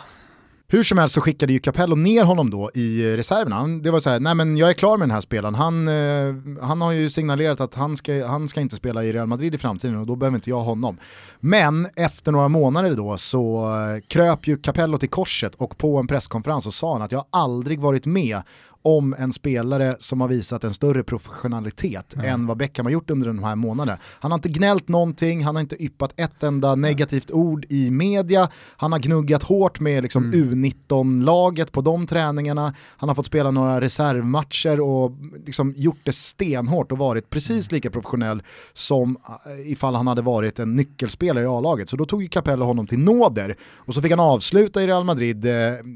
hur 0.67 0.83
som 0.83 0.97
helst 0.97 1.15
så 1.15 1.21
skickade 1.21 1.53
ju 1.53 1.59
Capello 1.59 1.95
ner 1.95 2.23
honom 2.23 2.49
då 2.49 2.71
i 2.73 3.11
eh, 3.11 3.15
reserverna. 3.15 3.67
Det 3.67 3.91
var 3.91 3.99
så 3.99 4.09
här, 4.09 4.19
nej 4.19 4.35
men 4.35 4.57
jag 4.57 4.69
är 4.69 4.73
klar 4.73 4.97
med 4.97 5.07
den 5.07 5.13
här 5.13 5.21
spelaren. 5.21 5.55
Han, 5.55 5.87
eh, 5.87 6.35
han 6.61 6.81
har 6.81 6.91
ju 6.91 7.09
signalerat 7.09 7.61
att 7.61 7.75
han 7.75 7.97
ska, 7.97 8.25
han 8.27 8.47
ska 8.47 8.61
inte 8.61 8.75
spela 8.75 9.03
i 9.03 9.13
Real 9.13 9.27
Madrid 9.27 9.55
i 9.55 9.57
framtiden 9.57 9.97
och 9.97 10.05
då 10.05 10.15
behöver 10.15 10.35
inte 10.35 10.49
jag 10.49 10.59
honom. 10.59 10.97
Men 11.39 11.87
efter 11.95 12.31
några 12.31 12.47
månader 12.47 12.95
då 12.95 13.17
så 13.17 13.65
eh, 13.65 14.01
kröp 14.07 14.47
ju 14.47 14.57
Capello 14.57 14.97
till 14.97 15.09
korset 15.09 15.55
och 15.55 15.77
på 15.77 15.97
en 15.97 16.07
presskonferens 16.07 16.63
så 16.63 16.71
sa 16.71 16.93
han 16.93 17.01
att 17.01 17.11
jag 17.11 17.19
har 17.19 17.27
aldrig 17.41 17.79
varit 17.79 18.05
med 18.05 18.41
om 18.85 19.15
en 19.19 19.33
spelare 19.33 19.95
som 19.99 20.21
har 20.21 20.27
visat 20.27 20.63
en 20.63 20.73
större 20.73 21.03
professionalitet 21.03 22.15
än 22.23 22.47
vad 22.47 22.57
Beckham 22.57 22.85
har 22.85 22.93
gjort 22.93 23.09
under 23.09 23.27
de 23.27 23.43
här 23.43 23.55
månaderna. 23.55 23.99
Han 24.19 24.31
har 24.31 24.37
inte 24.37 24.49
gnällt 24.49 24.87
någonting, 24.87 25.43
han 25.43 25.55
har 25.55 25.61
inte 25.61 25.83
yppat 25.83 26.19
ett 26.19 26.43
enda 26.43 26.75
negativt 26.75 27.31
ord 27.31 27.65
i 27.69 27.91
media, 27.91 28.49
han 28.77 28.91
har 28.91 28.99
gnuggat 28.99 29.43
hårt 29.43 29.79
med 29.79 30.03
liksom 30.03 30.33
U19-laget 30.33 31.71
på 31.71 31.81
de 31.81 32.07
träningarna, 32.07 32.73
han 32.97 33.09
har 33.09 33.15
fått 33.15 33.25
spela 33.25 33.51
några 33.51 33.81
reservmatcher 33.81 34.79
och 34.79 35.11
liksom 35.45 35.73
gjort 35.77 35.99
det 36.03 36.13
stenhårt 36.13 36.91
och 36.91 36.97
varit 36.97 37.29
precis 37.29 37.71
lika 37.71 37.89
professionell 37.89 38.43
som 38.73 39.17
eh, 39.45 39.71
ifall 39.71 39.95
han 39.95 40.07
hade 40.07 40.21
varit 40.21 40.59
en 40.59 40.75
nyckelspelare 40.75 41.43
i 41.43 41.47
A-laget. 41.47 41.89
Så 41.89 41.97
då 41.97 42.05
tog 42.05 42.23
ju 42.23 42.29
Capello 42.29 42.65
honom 42.65 42.87
till 42.87 42.99
nåder. 42.99 43.55
Och 43.75 43.93
så 43.93 44.01
fick 44.01 44.11
han 44.11 44.19
avsluta 44.19 44.83
i 44.83 44.87
Real 44.87 45.03
Madrid 45.03 45.45
eh, 45.45 45.53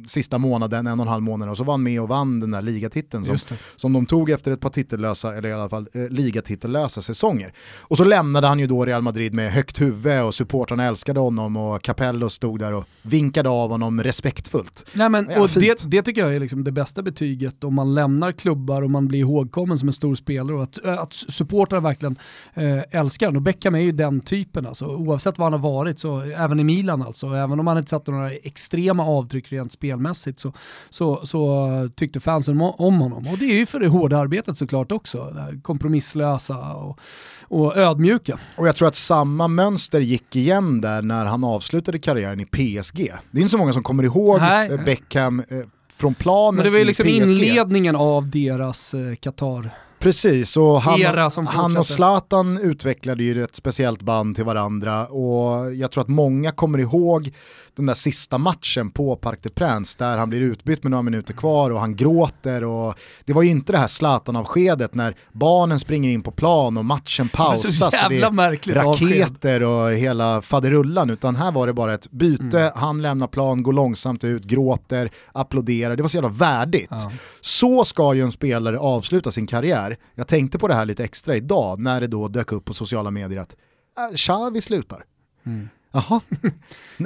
sista 0.07 0.37
månaden, 0.37 0.87
en 0.87 0.99
och 0.99 1.05
en 1.05 1.11
halv 1.11 1.23
månad 1.23 1.49
och 1.49 1.57
så 1.57 1.63
var 1.63 1.73
han 1.73 1.83
med 1.83 2.01
och 2.01 2.09
vann 2.09 2.39
den 2.39 2.51
där 2.51 2.61
ligatiteln 2.79 3.25
som, 3.25 3.57
som 3.75 3.93
de 3.93 4.05
tog 4.05 4.29
efter 4.29 4.51
ett 4.51 4.61
par 4.61 4.69
titellösa, 4.69 5.35
eller 5.35 5.49
i 5.49 5.53
alla 5.53 5.69
fall 5.69 5.87
eh, 5.93 6.09
ligatitellösa 6.09 7.01
säsonger. 7.01 7.53
Och 7.79 7.97
så 7.97 8.03
lämnade 8.03 8.47
han 8.47 8.59
ju 8.59 8.67
då 8.67 8.85
Real 8.85 9.01
Madrid 9.01 9.33
med 9.33 9.51
högt 9.51 9.81
huvud 9.81 10.23
och 10.23 10.35
supportrarna 10.35 10.85
älskade 10.85 11.19
honom 11.19 11.57
och 11.57 11.81
Capello 11.81 12.29
stod 12.29 12.59
där 12.59 12.73
och 12.73 12.85
vinkade 13.01 13.49
av 13.49 13.69
honom 13.69 14.03
respektfullt. 14.03 14.85
Nej, 14.93 15.09
men, 15.09 15.27
och 15.41 15.49
det, 15.49 15.83
det 15.85 16.01
tycker 16.01 16.21
jag 16.21 16.35
är 16.35 16.39
liksom 16.39 16.63
det 16.63 16.71
bästa 16.71 17.01
betyget 17.01 17.63
om 17.63 17.75
man 17.75 17.95
lämnar 17.95 18.31
klubbar 18.31 18.81
och 18.81 18.91
man 18.91 19.07
blir 19.07 19.19
ihågkommen 19.19 19.77
som 19.77 19.87
en 19.87 19.93
stor 19.93 20.15
spelare 20.15 20.55
och 20.55 20.63
att, 20.63 20.85
att 20.85 21.13
supportrar 21.13 21.81
verkligen 21.81 22.15
eh, 22.53 22.99
älskar 22.99 23.27
den. 23.27 23.35
Och 23.35 23.41
Beckham 23.41 23.75
är 23.75 23.79
ju 23.79 23.91
den 23.91 24.21
typen 24.21 24.65
alltså. 24.65 24.85
Oavsett 24.85 25.37
vad 25.37 25.45
han 25.45 25.61
har 25.61 25.71
varit, 25.71 25.99
så, 25.99 26.19
även 26.19 26.59
i 26.59 26.63
Milan 26.63 27.01
alltså, 27.01 27.27
även 27.27 27.59
om 27.59 27.67
han 27.67 27.77
inte 27.77 27.89
satt 27.89 28.07
några 28.07 28.31
extrema 28.31 29.03
avtryck 29.03 29.51
rent 29.51 29.71
spelmässigt 29.71 30.39
så, 30.39 30.53
så, 30.89 31.25
så 31.25 31.67
tyckte 31.95 32.19
fansen 32.19 32.57
om, 32.69 33.01
om 33.01 33.11
honom. 33.11 33.27
Och 33.27 33.37
det 33.37 33.45
är 33.45 33.57
ju 33.57 33.65
för 33.65 33.79
det 33.79 33.87
hårda 33.87 34.17
arbetet 34.17 34.57
såklart 34.57 34.91
också. 34.91 35.33
Det 35.35 35.61
kompromisslösa 35.61 36.73
och, 36.73 36.99
och 37.43 37.77
ödmjuka. 37.77 38.39
Och 38.55 38.67
jag 38.67 38.75
tror 38.75 38.87
att 38.87 38.95
samma 38.95 39.47
mönster 39.47 40.01
gick 40.01 40.35
igen 40.35 40.81
där 40.81 41.01
när 41.01 41.25
han 41.25 41.43
avslutade 41.43 41.99
karriären 41.99 42.39
i 42.39 42.45
PSG. 42.45 43.11
Det 43.31 43.37
är 43.37 43.41
inte 43.41 43.51
så 43.51 43.57
många 43.57 43.73
som 43.73 43.83
kommer 43.83 44.03
ihåg 44.03 44.39
Nej. 44.39 44.77
Beckham 44.85 45.39
eh, 45.39 45.57
från 45.97 46.13
planen 46.13 46.55
Men 46.55 46.63
det 46.63 46.69
var 46.69 46.79
ju 46.79 46.85
liksom 46.85 47.07
inledningen 47.07 47.95
av 47.95 48.29
deras 48.29 48.93
eh, 48.93 49.15
Qatar 49.15 49.71
Precis, 49.99 50.57
och 50.57 50.81
han, 50.81 51.47
han 51.47 51.77
och 51.77 51.85
Zlatan 51.85 52.57
utvecklade 52.57 53.23
ju 53.23 53.43
ett 53.43 53.55
speciellt 53.55 54.01
band 54.01 54.35
till 54.35 54.43
varandra 54.43 55.07
och 55.07 55.75
jag 55.75 55.91
tror 55.91 56.01
att 56.01 56.07
många 56.07 56.51
kommer 56.51 56.79
ihåg 56.79 57.31
den 57.79 57.85
där 57.85 57.93
sista 57.93 58.37
matchen 58.37 58.91
på 58.91 59.15
Parc 59.15 59.41
des 59.41 59.51
Princes 59.51 59.95
där 59.95 60.17
han 60.17 60.29
blir 60.29 60.41
utbytt 60.41 60.83
med 60.83 60.91
några 60.91 61.01
minuter 61.01 61.33
kvar 61.33 61.69
och 61.69 61.79
han 61.79 61.95
gråter 61.95 62.63
och 62.63 62.95
det 63.25 63.33
var 63.33 63.41
ju 63.41 63.49
inte 63.49 63.71
det 63.71 63.77
här 63.77 63.87
Zlatan-avskedet 63.87 64.93
när 64.93 65.15
barnen 65.31 65.79
springer 65.79 66.09
in 66.09 66.23
på 66.23 66.31
plan 66.31 66.77
och 66.77 66.85
matchen 66.85 67.29
pausas 67.29 68.03
och 68.03 68.09
det 68.09 68.21
är 68.21 68.73
raketer 68.73 69.63
och 69.63 69.91
hela 69.91 70.41
faderullan 70.41 71.09
utan 71.09 71.35
här 71.35 71.51
var 71.51 71.67
det 71.67 71.73
bara 71.73 71.93
ett 71.93 72.11
byte, 72.11 72.59
mm. 72.59 72.71
han 72.75 73.01
lämnar 73.01 73.27
plan, 73.27 73.63
går 73.63 73.73
långsamt 73.73 74.23
ut, 74.23 74.43
gråter, 74.43 75.09
applåderar, 75.31 75.95
det 75.95 76.01
var 76.01 76.09
så 76.09 76.17
jävla 76.17 76.29
värdigt. 76.29 76.87
Ja. 76.89 77.11
Så 77.41 77.85
ska 77.85 78.13
ju 78.13 78.21
en 78.21 78.31
spelare 78.31 78.79
avsluta 78.79 79.31
sin 79.31 79.47
karriär. 79.47 79.97
Jag 80.15 80.27
tänkte 80.27 80.57
på 80.57 80.67
det 80.67 80.73
här 80.73 80.85
lite 80.85 81.03
extra 81.03 81.35
idag 81.35 81.79
när 81.79 82.01
det 82.01 82.07
då 82.07 82.27
dök 82.27 82.51
upp 82.51 82.65
på 82.65 82.73
sociala 82.73 83.11
medier 83.11 83.39
att 83.39 83.55
äh, 83.97 84.15
Xavi 84.15 84.61
slutar. 84.61 85.03
Mm. 85.45 85.69
Jaha. 85.91 86.21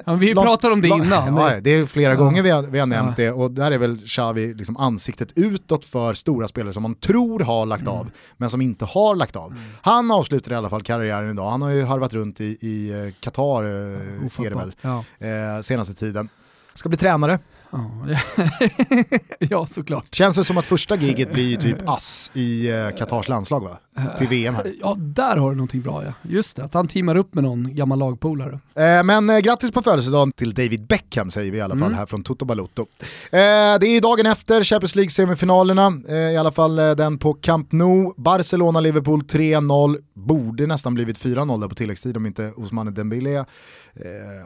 Ja, 0.06 0.13
vi 0.13 0.34
pratade 0.34 0.74
om 0.74 0.82
det 0.82 0.88
innan. 0.88 1.36
Ja, 1.36 1.60
det 1.62 1.74
är 1.74 1.86
flera 1.86 2.13
ja. 2.13 2.20
gånger 2.20 2.44
vi 2.44 2.50
har, 2.50 2.63
vi 2.63 2.80
har 2.80 2.88
nämnt 2.88 3.18
det 3.18 3.32
och 3.32 3.52
där 3.52 3.72
är 3.72 3.78
väl 3.78 4.08
Xavi 4.08 4.54
liksom 4.54 4.78
ansiktet 4.78 5.32
utåt 5.36 5.86
för 5.86 6.13
stora 6.13 6.48
spelare 6.48 6.74
som 6.74 6.84
man 6.84 6.96
tror 6.96 7.40
har 7.40 7.66
lagt 7.66 7.82
mm. 7.82 7.94
av, 7.94 8.12
men 8.38 8.50
som 8.50 8.62
inte 8.62 8.86
har 8.86 9.16
lagt 9.16 9.36
av. 9.36 9.52
Mm. 9.52 9.63
Han 9.82 10.12
avslutar 10.12 10.52
i 10.52 10.56
alla 10.56 10.70
fall 10.70 10.84
karriären 10.84 11.30
idag, 11.30 11.52
han 11.52 11.62
har 11.62 11.70
ju 11.70 11.84
harvat 11.84 12.13
runt 12.13 12.42
i, 12.42 12.92
eh, 12.92 13.13
Qatar, 13.20 13.63
eh, 13.63 13.70
är 13.70 14.50
det 14.50 14.56
väl, 14.56 14.74
eh, 15.20 15.62
senaste 15.62 15.94
tiden. 15.94 16.30
Ska 16.74 16.90
bli 16.90 16.98
tränare, 16.98 17.40
ja, 19.40 19.66
såklart. 19.66 20.16
Känns 20.16 20.36
det 20.36 20.44
som 20.44 20.58
att 20.58 20.66
första 20.66 20.96
giget 20.96 21.34
blir 21.34 21.58
typ 21.58 21.90
ass 21.90 22.32
i 22.34 22.70
eh, 22.70 22.90
Katars 22.90 23.28
landslag 23.28 23.60
va? 23.60 23.78
Till 24.18 24.28
VM 24.28 24.56
här. 24.56 24.74
Ja, 24.82 24.96
där 25.00 25.38
har 25.38 25.50
du 25.50 25.56
någonting 25.56 25.82
bra 25.82 26.04
ja. 26.06 26.14
Just 26.22 26.56
det, 26.56 26.64
att 26.64 26.74
han 26.74 26.88
teamar 26.88 27.16
upp 27.16 27.34
med 27.34 27.44
någon 27.44 27.76
gammal 27.76 28.00
lagpolare. 28.00 28.60
Eh, 28.76 29.04
men 29.04 29.30
eh, 29.30 29.40
grattis 29.40 29.72
på 29.72 29.82
födelsedagen 29.82 30.32
till 30.32 30.54
David 30.54 30.88
Beckham 30.88 31.32
säger 31.32 31.52
vi 31.52 31.58
i 31.58 31.62
alla 31.62 31.76
fall 31.76 31.88
mm. 31.88 31.98
här 31.98 32.06
från 32.06 32.24
Toto 32.24 32.46
Balotto. 32.46 32.82
Eh, 32.82 33.38
det 33.80 33.88
är 33.88 34.02
dagen 34.02 34.26
efter 34.26 34.64
Champions 34.64 34.96
League-semifinalerna, 34.96 36.02
eh, 36.08 36.16
i 36.16 36.38
alla 36.38 36.52
fall 36.52 36.80
eh, 36.80 36.92
den 36.92 37.18
på 37.18 37.34
Camp 37.34 37.72
Nou. 37.72 38.14
Barcelona-Liverpool 38.18 39.22
3-0, 39.24 39.98
borde 40.14 40.68
nästan 40.68 40.94
blivit 40.94 41.20
4-0 41.20 41.62
där 41.62 41.68
på 41.68 41.76
tilläggstid 41.76 42.18
om 42.18 42.26
inte 42.26 42.52
Ousmane 42.56 42.92
Dembélé 42.92 43.36
eh, 43.36 43.46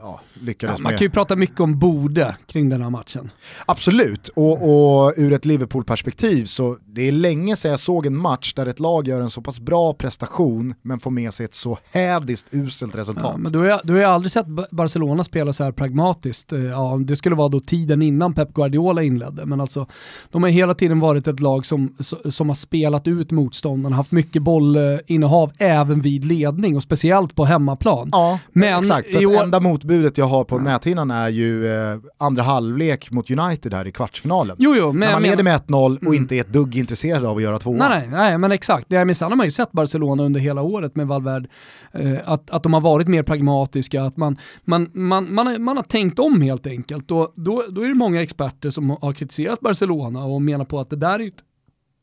ja, 0.01 0.22
lyckades 0.34 0.80
ja, 0.80 0.84
Man 0.84 0.92
kan 0.92 1.06
ju 1.06 1.10
prata 1.10 1.36
mycket 1.36 1.60
om 1.60 1.80
borde 1.80 2.36
kring 2.48 2.70
den 2.70 2.82
här 2.82 2.89
matchen. 2.89 3.32
Absolut, 3.66 4.27
och, 4.27 5.06
och 5.06 5.13
ur 5.18 5.34
ett 5.34 5.46
Liverpool-perspektiv 5.46 6.46
så 6.46 6.77
det 6.86 7.08
är 7.08 7.12
länge 7.12 7.56
sedan 7.56 7.72
jag 7.72 7.80
såg 7.80 8.06
en 8.06 8.18
match 8.18 8.54
där 8.54 8.66
ett 8.66 8.80
lag 8.80 9.08
gör 9.08 9.22
en 9.22 9.30
så 9.30 9.37
pass 9.41 9.60
bra 9.60 9.94
prestation 9.94 10.74
men 10.82 11.00
får 11.00 11.12
med 11.12 11.34
sig 11.34 11.46
ett 11.46 11.53
så 11.53 11.77
hädiskt 11.91 12.48
uselt 12.51 12.96
resultat. 12.96 13.32
Ja, 13.34 13.38
men 13.38 13.51
du 13.51 13.60
har, 13.60 13.82
du 13.84 13.96
har 13.96 14.03
aldrig 14.03 14.32
sett 14.32 14.46
Barcelona 14.72 15.24
spela 15.24 15.53
så 15.53 15.63
här 15.63 15.72
pragmatiskt. 15.72 16.53
Eh, 16.53 16.60
ja, 16.60 17.00
det 17.06 17.15
skulle 17.15 17.36
vara 17.36 17.50
då 17.50 17.60
tiden 17.60 18.01
innan 18.01 18.34
Pep 18.34 18.53
Guardiola 18.53 19.03
inledde, 19.03 19.46
men 19.46 19.62
alltså 19.62 19.88
de 20.32 20.44
har 20.44 20.50
hela 20.50 20.74
tiden 20.74 21.00
varit 21.00 21.27
ett 21.27 21.39
lag 21.39 21.65
som, 21.65 21.96
som 22.29 22.48
har 22.48 22.56
spelat 22.56 23.08
ut 23.08 23.32
motståndarna, 23.32 23.96
haft 23.96 24.12
mycket 24.12 24.41
bollinnehav 24.41 25.51
även 25.58 26.01
vid 26.01 26.25
ledning 26.25 26.75
och 26.75 26.84
speciellt 26.84 27.36
på 27.36 27.46
hemmaplan. 27.46 28.10
Ja, 28.12 28.39
men 28.53 28.79
exakt. 28.79 29.12
För 29.12 29.20
det 29.20 29.44
enda 29.44 29.60
motbudet 29.60 30.17
jag 30.17 30.25
har 30.25 30.44
på 30.44 30.56
ja. 30.56 30.62
näthinnan 30.62 31.12
är 31.12 31.29
ju 31.29 31.67
eh, 31.67 31.98
andra 32.17 32.44
halvlek 32.44 33.12
mot 33.12 33.32
United 33.32 33.74
här 33.74 33.88
i 33.88 33.91
kvartsfinalen. 33.91 34.56
Jo, 34.60 34.75
jo, 34.77 34.91
men, 34.91 35.00
När 35.00 35.12
man 35.12 35.24
leder 35.24 35.44
med 35.44 35.62
1-0 35.62 35.96
och 35.96 36.01
mm. 36.01 36.13
inte 36.13 36.36
är 36.36 36.41
ett 36.41 36.53
dugg 36.53 36.75
intresserad 36.75 37.25
av 37.25 37.38
att 37.38 37.44
göra 37.44 37.60
tvåan. 37.60 37.77
Nej, 37.77 37.89
nej, 37.89 38.10
nej, 38.10 38.38
men 38.38 38.51
exakt. 38.51 38.89
Det, 38.89 39.06
men 39.06 39.15
sen 39.27 39.31
har 39.31 39.38
man 39.38 39.48
ju 39.48 39.51
sett 39.51 39.72
Barcelona 39.72 40.24
under 40.24 40.39
hela 40.39 40.62
året 40.62 40.96
med 40.96 41.07
Valverde, 41.07 41.50
eh, 41.91 42.19
att, 42.25 42.50
att 42.50 42.63
de 42.63 42.74
har 42.74 42.81
varit 42.81 43.07
mer 43.07 43.24
pragmatiska, 43.24 44.03
att 44.03 44.17
man, 44.17 44.38
man, 44.63 44.89
man, 44.93 45.34
man, 45.34 45.48
har, 45.48 45.60
man 45.60 45.77
har 45.77 45.84
tänkt 45.84 46.19
om 46.19 46.41
helt 46.41 46.67
enkelt. 46.67 47.12
Och 47.12 47.34
då, 47.36 47.63
då 47.67 47.81
är 47.81 47.88
det 47.88 47.93
många 47.93 48.22
experter 48.22 48.69
som 48.69 48.89
har 48.89 49.13
kritiserat 49.13 49.60
Barcelona 49.60 50.25
och 50.25 50.41
menar 50.41 50.65
på 50.65 50.79
att 50.79 50.89
det 50.89 50.96
där 50.96 51.19
är 51.19 51.27
ett 51.27 51.43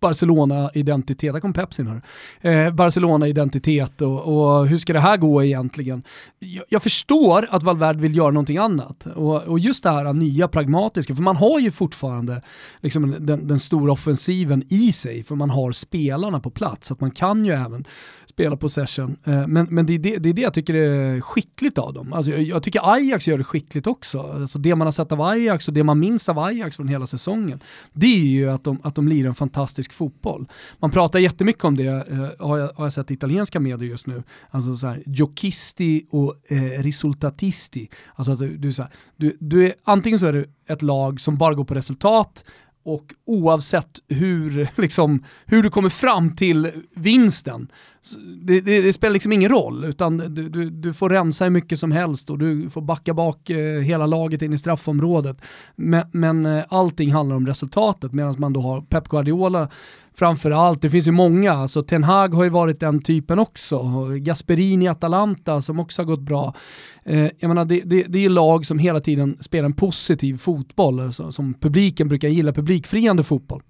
Barcelona-identitet, 0.04 1.32
där 1.32 1.40
kom 1.40 1.52
Pepsin 1.52 1.86
här. 1.86 2.02
Eh, 2.40 2.74
Barcelona-identitet 2.74 4.02
och, 4.02 4.20
och, 4.20 4.66
hur 4.66 4.78
ska 4.78 4.92
det 4.92 5.00
här 5.00 5.16
gå 5.16 5.44
egentligen? 5.44 6.02
Jag, 6.38 6.64
jag, 6.68 6.82
förstår 6.82 7.46
att 7.50 7.62
Valverde 7.62 8.00
vill 8.00 8.16
göra 8.16 8.30
någonting 8.30 8.58
annat 8.58 9.06
och, 9.06 9.42
och, 9.42 9.58
just 9.58 9.82
det 9.82 9.90
här 9.90 10.12
nya 10.12 10.48
pragmatiska, 10.48 11.14
för 11.14 11.22
man 11.22 11.36
har 11.36 11.60
ju 11.60 11.70
fortfarande 11.70 12.42
liksom 12.80 13.16
den, 13.18 13.48
den 13.48 13.60
stora 13.60 13.92
offensiven 13.92 14.62
i 14.68 14.92
sig, 14.92 15.24
för 15.24 15.34
man 15.34 15.50
har 15.50 15.72
spelarna 15.72 16.40
på 16.40 16.50
plats, 16.50 16.88
så 16.88 16.94
att 16.94 17.00
man 17.00 17.10
kan 17.10 17.44
ju 17.44 17.52
även 17.52 17.84
spela 18.34 18.56
possession. 18.56 19.16
Eh, 19.24 19.46
men, 19.46 19.66
men 19.70 19.86
det, 19.86 19.94
är 19.94 19.98
det, 19.98 20.16
det, 20.16 20.28
är 20.28 20.32
det 20.32 20.42
jag 20.42 20.54
tycker 20.54 20.74
är 20.74 21.20
skickligt 21.20 21.78
av 21.78 21.94
dem. 21.94 22.12
Alltså 22.12 22.30
jag, 22.30 22.42
jag, 22.42 22.62
tycker 22.62 22.92
Ajax 22.94 23.26
gör 23.26 23.38
det 23.38 23.44
skickligt 23.44 23.86
också. 23.86 24.20
Alltså 24.20 24.58
det 24.58 24.74
man 24.74 24.86
har 24.86 24.92
sett 24.92 25.12
av 25.12 25.20
Ajax 25.20 25.68
och 25.68 25.74
det 25.74 25.84
man 25.84 25.98
minns 25.98 26.28
av 26.28 26.38
Ajax 26.38 26.76
från 26.76 26.88
hela 26.88 27.06
säsongen, 27.06 27.60
det 27.92 28.06
är 28.06 28.26
ju 28.26 28.50
att 28.50 28.64
de, 28.64 28.78
att 28.82 28.94
de 28.94 29.08
lirar 29.08 29.28
en 29.28 29.34
fantastisk 29.34 29.92
fotboll. 29.94 30.48
Man 30.78 30.90
pratar 30.90 31.18
jättemycket 31.18 31.64
om 31.64 31.76
det, 31.76 31.86
eh, 31.86 32.46
har, 32.46 32.58
jag, 32.58 32.70
har 32.76 32.84
jag 32.84 32.92
sett 32.92 33.10
italienska 33.10 33.60
medier 33.60 33.90
just 33.90 34.06
nu. 34.06 34.22
Alltså 34.50 34.76
så 34.76 34.86
här, 34.86 35.02
giochisti 35.06 36.06
och 36.10 36.34
eh, 36.52 36.82
risultatisti. 36.82 37.88
Alltså 38.14 38.32
att 38.32 38.38
du, 38.38 38.56
du, 38.56 38.72
så 38.72 38.82
här, 38.82 38.92
du, 39.16 39.36
du 39.40 39.66
är, 39.66 39.74
antingen 39.84 40.18
så 40.18 40.26
är 40.26 40.32
du 40.32 40.50
ett 40.68 40.82
lag 40.82 41.20
som 41.20 41.36
bara 41.36 41.54
går 41.54 41.64
på 41.64 41.74
resultat, 41.74 42.44
och 42.84 43.14
oavsett 43.26 44.00
hur, 44.08 44.68
liksom, 44.80 45.24
hur 45.46 45.62
du 45.62 45.70
kommer 45.70 45.88
fram 45.88 46.36
till 46.36 46.70
vinsten, 46.94 47.68
det, 48.42 48.60
det, 48.60 48.82
det, 48.82 48.92
spelar 48.92 49.12
liksom 49.12 49.32
ingen 49.32 49.50
roll, 49.50 49.84
utan 49.84 50.18
du, 50.18 50.48
du, 50.48 50.70
du, 50.70 50.92
får 50.92 51.10
rensa 51.10 51.44
hur 51.44 51.50
mycket 51.50 51.78
som 51.78 51.92
helst 51.92 52.30
och 52.30 52.38
du 52.38 52.70
får 52.70 52.80
backa 52.80 53.14
bak 53.14 53.50
eh, 53.50 53.80
hela 53.80 54.06
laget 54.06 54.42
in 54.42 54.52
i 54.52 54.58
straffområdet. 54.58 55.36
Men, 55.76 56.06
men 56.12 56.62
allting 56.68 57.12
handlar 57.12 57.36
om 57.36 57.46
resultatet, 57.46 58.12
medan 58.12 58.34
man 58.38 58.52
då 58.52 58.60
har 58.60 58.80
Pep 58.80 59.08
Guardiola 59.08 59.68
framförallt. 60.14 60.82
Det 60.82 60.90
finns 60.90 61.06
ju 61.06 61.12
många, 61.12 61.52
alltså 61.52 61.82
Ten 61.82 62.04
Hag 62.04 62.34
har 62.34 62.44
ju 62.44 62.50
varit 62.50 62.80
den 62.80 63.02
typen 63.02 63.38
också. 63.38 64.08
Gasperini 64.18 64.88
Atalanta 64.88 65.62
som 65.62 65.80
också 65.80 66.02
har 66.02 66.06
gått 66.06 66.20
bra. 66.20 66.54
Eh, 67.04 67.30
jag 67.38 67.48
menar, 67.48 67.64
det, 67.64 67.80
det, 67.84 68.02
det 68.02 68.24
är 68.24 68.28
lag 68.28 68.66
som 68.66 68.78
hela 68.78 69.00
tiden 69.00 69.36
spelar 69.40 69.66
en 69.66 69.72
positiv 69.72 70.36
fotboll, 70.38 71.00
alltså, 71.00 71.32
som 71.32 71.54
publiken 71.54 72.08
brukar 72.08 72.28
gilla, 72.28 72.52
publikfriande 72.52 73.22
fotboll. 73.22 73.62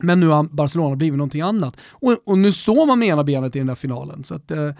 Men 0.00 0.20
nu 0.20 0.28
har 0.28 0.44
Barcelona 0.44 0.96
blivit 0.96 1.18
någonting 1.18 1.40
annat. 1.40 1.76
Och, 1.90 2.16
och, 2.24 2.38
nu 2.38 2.52
står 2.52 2.86
man 2.86 2.98
med 2.98 3.08
ena 3.08 3.24
benet 3.24 3.56
i 3.56 3.58
den 3.58 3.66
där 3.66 3.74
finalen. 3.74 4.24
Så 4.24 4.34
att, 4.34 4.50
eh, 4.50 4.70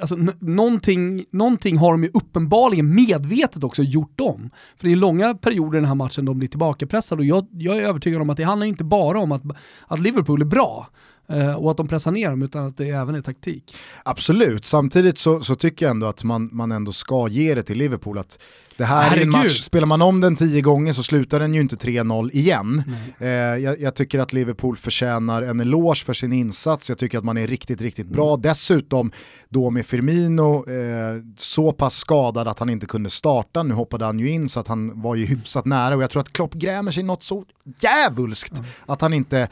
alltså, 0.00 0.16
någonting, 0.40 1.24
någonting 1.30 1.76
har 1.76 1.92
de 1.92 2.02
ju 2.02 2.10
uppenbarligen 2.14 2.94
medvetet 2.94 3.64
också 3.64 3.82
gjort 3.82 4.20
om. 4.20 4.50
För 4.76 4.86
det 4.86 4.92
är 4.92 4.96
långa 4.96 5.34
perioder 5.34 5.78
i 5.78 5.80
den 5.80 5.88
här 5.88 5.94
matchen 5.94 6.24
de 6.24 6.38
blir 6.38 6.48
tillbakapressade 6.48 7.20
och 7.20 7.26
jag, 7.26 7.46
jag 7.50 7.78
är 7.78 7.82
övertygad 7.82 8.22
om 8.22 8.30
att 8.30 8.36
det 8.36 8.42
handlar 8.42 8.66
inte 8.66 8.84
bara 8.84 9.20
om 9.20 9.32
att, 9.32 9.42
att 9.86 10.00
Liverpool 10.00 10.40
är 10.40 10.46
bra. 10.46 10.88
Eh, 11.32 11.54
och 11.54 11.70
att 11.70 11.76
de 11.76 11.88
pressar 11.88 12.10
ner 12.10 12.30
dem 12.30 12.42
utan 12.42 12.66
att 12.66 12.76
det 12.76 12.88
även 12.88 13.14
är 13.14 13.20
taktik. 13.20 13.74
Absolut, 14.04 14.64
samtidigt 14.64 15.18
så, 15.18 15.40
så, 15.40 15.54
tycker 15.54 15.86
jag 15.86 15.90
ändå 15.90 16.06
att 16.06 16.24
man, 16.24 16.48
man 16.52 16.72
ändå 16.72 16.92
ska 16.92 17.28
ge 17.28 17.54
det 17.54 17.62
till 17.62 17.78
Liverpool 17.78 18.18
att 18.18 18.38
det 18.76 18.84
här 18.84 19.02
Herregud. 19.02 19.34
är 19.34 19.38
en 19.38 19.42
match, 19.42 19.60
spelar 19.60 19.86
man 19.86 20.02
om 20.02 20.20
den 20.20 20.36
tio 20.36 20.60
gånger 20.60 20.92
så 20.92 21.02
slutar 21.02 21.40
den 21.40 21.54
ju 21.54 21.60
inte 21.60 21.76
3-0 21.76 22.30
igen. 22.32 22.82
Eh, 23.18 23.28
jag, 23.28 23.80
jag, 23.80 23.94
tycker 23.94 24.18
att 24.18 24.32
Liverpool 24.32 24.76
förtjänar 24.76 25.42
en 25.42 25.60
eloge 25.60 26.04
för 26.04 26.12
sin 26.12 26.32
insats, 26.32 26.88
jag 26.88 26.98
tycker 26.98 27.18
att 27.18 27.24
man 27.24 27.38
är 27.38 27.46
riktigt, 27.46 27.80
riktigt 27.80 28.06
bra. 28.06 28.28
Mm. 28.28 28.42
Dessutom 28.42 29.12
då 29.48 29.70
med 29.70 29.86
Firmino 29.86 30.70
eh, 30.70 31.22
så 31.36 31.72
pass 31.72 31.96
skadad 31.96 32.48
att 32.48 32.58
han 32.58 32.70
inte 32.70 32.86
kunde 32.86 33.10
starta, 33.10 33.62
nu 33.62 33.74
hoppade 33.74 34.04
han 34.04 34.18
ju 34.18 34.28
in 34.28 34.48
så 34.48 34.60
att 34.60 34.68
han 34.68 35.02
var 35.02 35.14
ju 35.14 35.26
hyfsat 35.26 35.64
nära 35.64 35.96
och 35.96 36.02
jag 36.02 36.10
tror 36.10 36.20
att 36.20 36.32
Klopp 36.32 36.54
grämer 36.54 36.90
sig 36.90 37.02
något 37.02 37.22
så 37.22 37.44
jävulskt 37.80 38.58
mm. 38.58 38.64
att 38.86 39.00
han 39.00 39.12
inte 39.12 39.48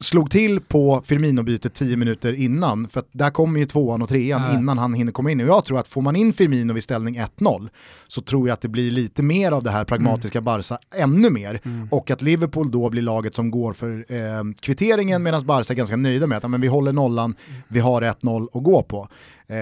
slog 0.00 0.30
till 0.30 0.60
på 0.60 1.02
Firmino-bytet 1.04 1.74
10 1.74 1.96
minuter 1.96 2.32
innan, 2.32 2.88
för 2.88 3.02
där 3.12 3.30
kommer 3.30 3.60
ju 3.60 3.66
tvåan 3.66 4.02
och 4.02 4.08
trean 4.08 4.42
Nej. 4.42 4.54
innan 4.54 4.78
han 4.78 4.94
hinner 4.94 5.12
komma 5.12 5.30
in. 5.30 5.40
Och 5.40 5.46
jag 5.46 5.64
tror 5.64 5.78
att 5.78 5.88
får 5.88 6.02
man 6.02 6.16
in 6.16 6.32
Firmino 6.32 6.72
vid 6.72 6.82
ställning 6.82 7.20
1-0 7.20 7.68
så 8.08 8.22
tror 8.22 8.48
jag 8.48 8.54
att 8.54 8.60
det 8.60 8.68
blir 8.68 8.90
lite 8.90 9.22
mer 9.22 9.52
av 9.52 9.62
det 9.62 9.70
här 9.70 9.84
pragmatiska 9.84 10.38
mm. 10.38 10.44
Barca, 10.44 10.78
ännu 10.94 11.30
mer. 11.30 11.60
Mm. 11.64 11.88
Och 11.90 12.10
att 12.10 12.22
Liverpool 12.22 12.70
då 12.70 12.90
blir 12.90 13.02
laget 13.02 13.34
som 13.34 13.50
går 13.50 13.72
för 13.72 14.04
eh, 14.08 14.42
kvitteringen 14.60 15.22
medan 15.22 15.46
Barca 15.46 15.72
är 15.72 15.76
ganska 15.76 15.96
nöjda 15.96 16.26
med 16.26 16.44
att 16.44 16.50
men 16.50 16.60
vi 16.60 16.68
håller 16.68 16.92
nollan, 16.92 17.34
mm. 17.48 17.62
vi 17.68 17.80
har 17.80 18.02
1-0 18.02 18.48
att 18.52 18.64
gå 18.64 18.82
på. 18.82 19.08
Eh, 19.46 19.56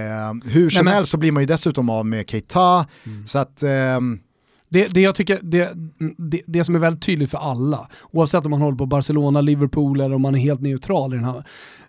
hur 0.44 0.70
som 0.70 0.84
Nej, 0.84 0.84
men... 0.84 0.94
helst 0.94 1.10
så 1.10 1.16
blir 1.16 1.32
man 1.32 1.42
ju 1.42 1.46
dessutom 1.46 1.90
av 1.90 2.06
med 2.06 2.30
Keita, 2.30 2.86
mm. 3.04 3.26
så 3.26 3.38
att 3.38 3.62
eh, 3.62 4.00
det, 4.68 4.94
det 4.94 5.00
jag 5.00 5.14
tycker, 5.14 5.38
det, 5.42 5.72
det, 6.18 6.42
det, 6.46 6.64
som 6.64 6.74
är 6.74 6.78
väldigt 6.78 7.02
tydligt 7.02 7.30
för 7.30 7.38
alla, 7.38 7.88
oavsett 8.10 8.44
om 8.44 8.50
man 8.50 8.60
håller 8.60 8.78
på 8.78 8.86
Barcelona, 8.86 9.40
Liverpool 9.40 10.00
eller 10.00 10.14
om 10.14 10.22
man 10.22 10.34
är 10.34 10.38
helt 10.38 10.60
neutral 10.60 11.14
i 11.14 11.16
den 11.16 11.24
här 11.24 11.44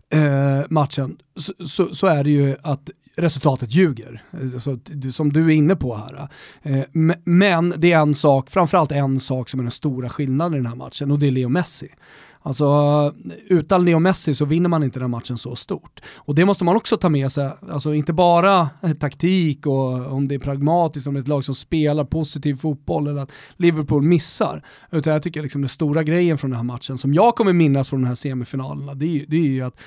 eh, 0.10 0.66
matchen, 0.70 1.18
så, 1.36 1.68
så, 1.68 1.96
så, 1.96 2.08
är 2.08 2.24
det 2.24 2.32
ju 2.32 2.56
att 2.64 2.90
resultatet 3.16 3.72
ljuger. 3.72 4.24
Alltså, 4.32 4.80
som 5.12 5.34
du 5.34 5.46
är 5.46 5.56
inne 5.56 5.76
på 5.76 5.96
här. 5.96 6.30
Eh, 6.62 6.84
men 7.24 7.74
det 7.78 7.92
är 7.92 8.00
en 8.00 8.16
sak, 8.16 8.50
framförallt 8.50 8.92
en 8.92 9.20
sak 9.20 9.50
som 9.50 9.60
är 9.60 9.64
den 9.64 9.72
stora 9.72 10.10
skillnaden 10.10 10.54
i 10.54 10.58
den 10.58 10.66
här 10.66 10.76
matchen 10.76 11.12
och 11.12 11.20
det 11.20 11.28
är 11.28 11.32
Leo 11.32 11.50
Messi. 11.50 11.88
Alltså 12.42 13.14
utan 13.50 13.86
Leo 13.86 14.00
Messi 14.00 14.34
så 14.34 14.46
vinner 14.46 14.70
man 14.70 14.84
inte 14.84 15.00
den 15.00 15.12
matchen 15.12 15.38
så 15.38 15.56
stort. 15.56 16.02
Och 16.18 16.36
det 16.36 16.46
måste 16.46 16.64
man 16.64 16.76
också 16.76 16.98
ta 16.98 17.10
med 17.10 17.32
sig, 17.32 17.52
alltså 17.72 17.94
inte 17.94 18.14
bara 18.14 18.70
eh, 18.84 18.94
taktik 18.94 19.66
och 19.66 20.14
om 20.14 20.28
det 20.28 20.36
är 20.36 20.40
pragmatiskt, 20.40 21.08
om 21.08 21.14
det 21.14 21.20
är 21.20 21.22
ett 21.22 21.28
lag 21.28 21.46
som 21.46 21.56
spelar 21.56 22.06
positiv 22.06 22.56
fotboll 22.56 23.08
eller 23.08 23.22
att 23.22 23.32
Liverpool 23.56 24.02
missar. 24.02 24.64
Utan 24.92 25.14
jag 25.14 25.24
tycker 25.24 25.42
liksom 25.42 25.62
den 25.62 25.70
stora 25.70 26.04
grejen 26.04 26.38
från 26.38 26.50
den 26.50 26.58
här 26.58 26.64
matchen 26.64 26.98
som 26.98 27.14
jag 27.14 27.36
kommer 27.36 27.54
minnas 27.54 27.90
från 27.90 28.02
de 28.02 28.08
här 28.08 28.16
semifinalerna, 28.16 28.94
det 28.94 29.06
är, 29.06 29.26
det 29.28 29.38
är 29.38 29.42
ju 29.42 29.62
att 29.62 29.80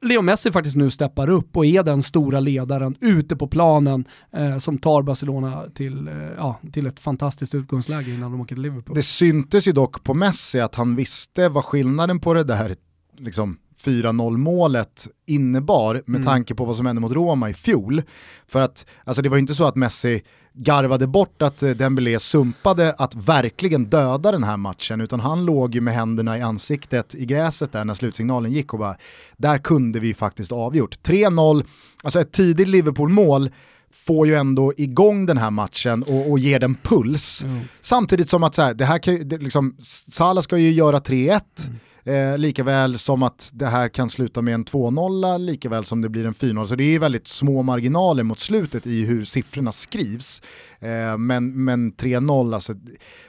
Leo 0.00 0.22
Messi 0.22 0.52
faktiskt 0.52 0.76
nu 0.76 0.90
steppar 0.90 1.28
upp 1.28 1.56
och 1.56 1.66
är 1.66 1.82
den 1.82 2.02
stora 2.02 2.40
ledaren 2.40 2.96
ute 3.00 3.36
på 3.36 3.48
planen 3.48 4.04
eh, 4.32 4.58
som 4.58 4.78
tar 4.78 5.02
Barcelona 5.02 5.64
till, 5.74 6.08
eh, 6.08 6.14
ja, 6.36 6.60
till 6.72 6.86
ett 6.86 7.00
fantastiskt 7.00 7.54
utgångsläge 7.54 8.10
innan 8.10 8.32
de 8.32 8.40
åker 8.40 8.54
till 8.54 8.62
Liverpool. 8.62 8.96
Det 8.96 9.02
syntes 9.02 9.68
ju 9.68 9.72
dock 9.72 10.04
på 10.04 10.14
Messi 10.14 10.60
att 10.60 10.74
han 10.74 10.96
visste 10.96 11.48
vad 11.48 11.64
skillnaden 11.64 12.20
på 12.20 12.34
det 12.34 12.44
där 12.44 12.76
liksom, 13.16 13.58
4-0 13.84 14.36
målet 14.36 15.08
innebar 15.26 15.94
med 15.94 16.18
mm. 16.18 16.22
tanke 16.22 16.54
på 16.54 16.64
vad 16.64 16.76
som 16.76 16.86
hände 16.86 17.00
mot 17.00 17.12
Roma 17.12 17.50
i 17.50 17.54
fjol. 17.54 18.02
För 18.46 18.60
att 18.60 18.86
alltså 19.04 19.22
det 19.22 19.28
var 19.28 19.38
inte 19.38 19.54
så 19.54 19.64
att 19.64 19.76
Messi 19.76 20.22
garvade 20.56 21.06
bort 21.06 21.42
att 21.42 21.62
eh, 21.62 21.70
Dembélé 21.70 22.18
sumpade 22.18 22.92
att 22.92 23.14
verkligen 23.14 23.84
döda 23.84 24.32
den 24.32 24.44
här 24.44 24.56
matchen, 24.56 25.00
utan 25.00 25.20
han 25.20 25.44
låg 25.44 25.74
ju 25.74 25.80
med 25.80 25.94
händerna 25.94 26.38
i 26.38 26.42
ansiktet 26.42 27.14
i 27.14 27.26
gräset 27.26 27.72
där 27.72 27.84
när 27.84 27.94
slutsignalen 27.94 28.52
gick 28.52 28.72
och 28.72 28.78
bara, 28.78 28.96
där 29.36 29.58
kunde 29.58 30.00
vi 30.00 30.14
faktiskt 30.14 30.52
avgjort. 30.52 30.98
3-0, 31.02 31.64
alltså 32.02 32.20
ett 32.20 32.32
tidigt 32.32 32.68
Liverpool-mål 32.68 33.50
får 34.06 34.26
ju 34.26 34.34
ändå 34.34 34.72
igång 34.76 35.26
den 35.26 35.38
här 35.38 35.50
matchen 35.50 36.02
och, 36.02 36.30
och 36.30 36.38
ger 36.38 36.60
den 36.60 36.74
puls. 36.74 37.44
Mm. 37.44 37.60
Samtidigt 37.80 38.28
som 38.28 38.42
att 38.42 38.54
så 38.54 38.62
här, 38.62 38.74
det 38.74 38.84
här 38.84 38.98
kan, 38.98 39.28
det, 39.28 39.38
liksom, 39.38 39.76
Salah 40.12 40.42
ska 40.42 40.58
ju 40.58 40.70
göra 40.70 40.98
3-1, 40.98 41.40
mm. 41.66 41.78
Eh, 42.06 42.38
likaväl 42.38 42.98
som 42.98 43.22
att 43.22 43.50
det 43.54 43.66
här 43.66 43.88
kan 43.88 44.10
sluta 44.10 44.42
med 44.42 44.54
en 44.54 44.64
2-0, 44.64 45.38
likaväl 45.38 45.84
som 45.84 46.02
det 46.02 46.08
blir 46.08 46.26
en 46.26 46.34
4-0. 46.34 46.66
Så 46.66 46.74
det 46.74 46.94
är 46.94 46.98
väldigt 46.98 47.28
små 47.28 47.62
marginaler 47.62 48.22
mot 48.22 48.38
slutet 48.38 48.86
i 48.86 49.04
hur 49.04 49.24
siffrorna 49.24 49.72
skrivs. 49.72 50.42
Eh, 50.80 51.18
men 51.18 51.64
men 51.64 51.92
3-0, 51.92 52.54
alltså, 52.54 52.74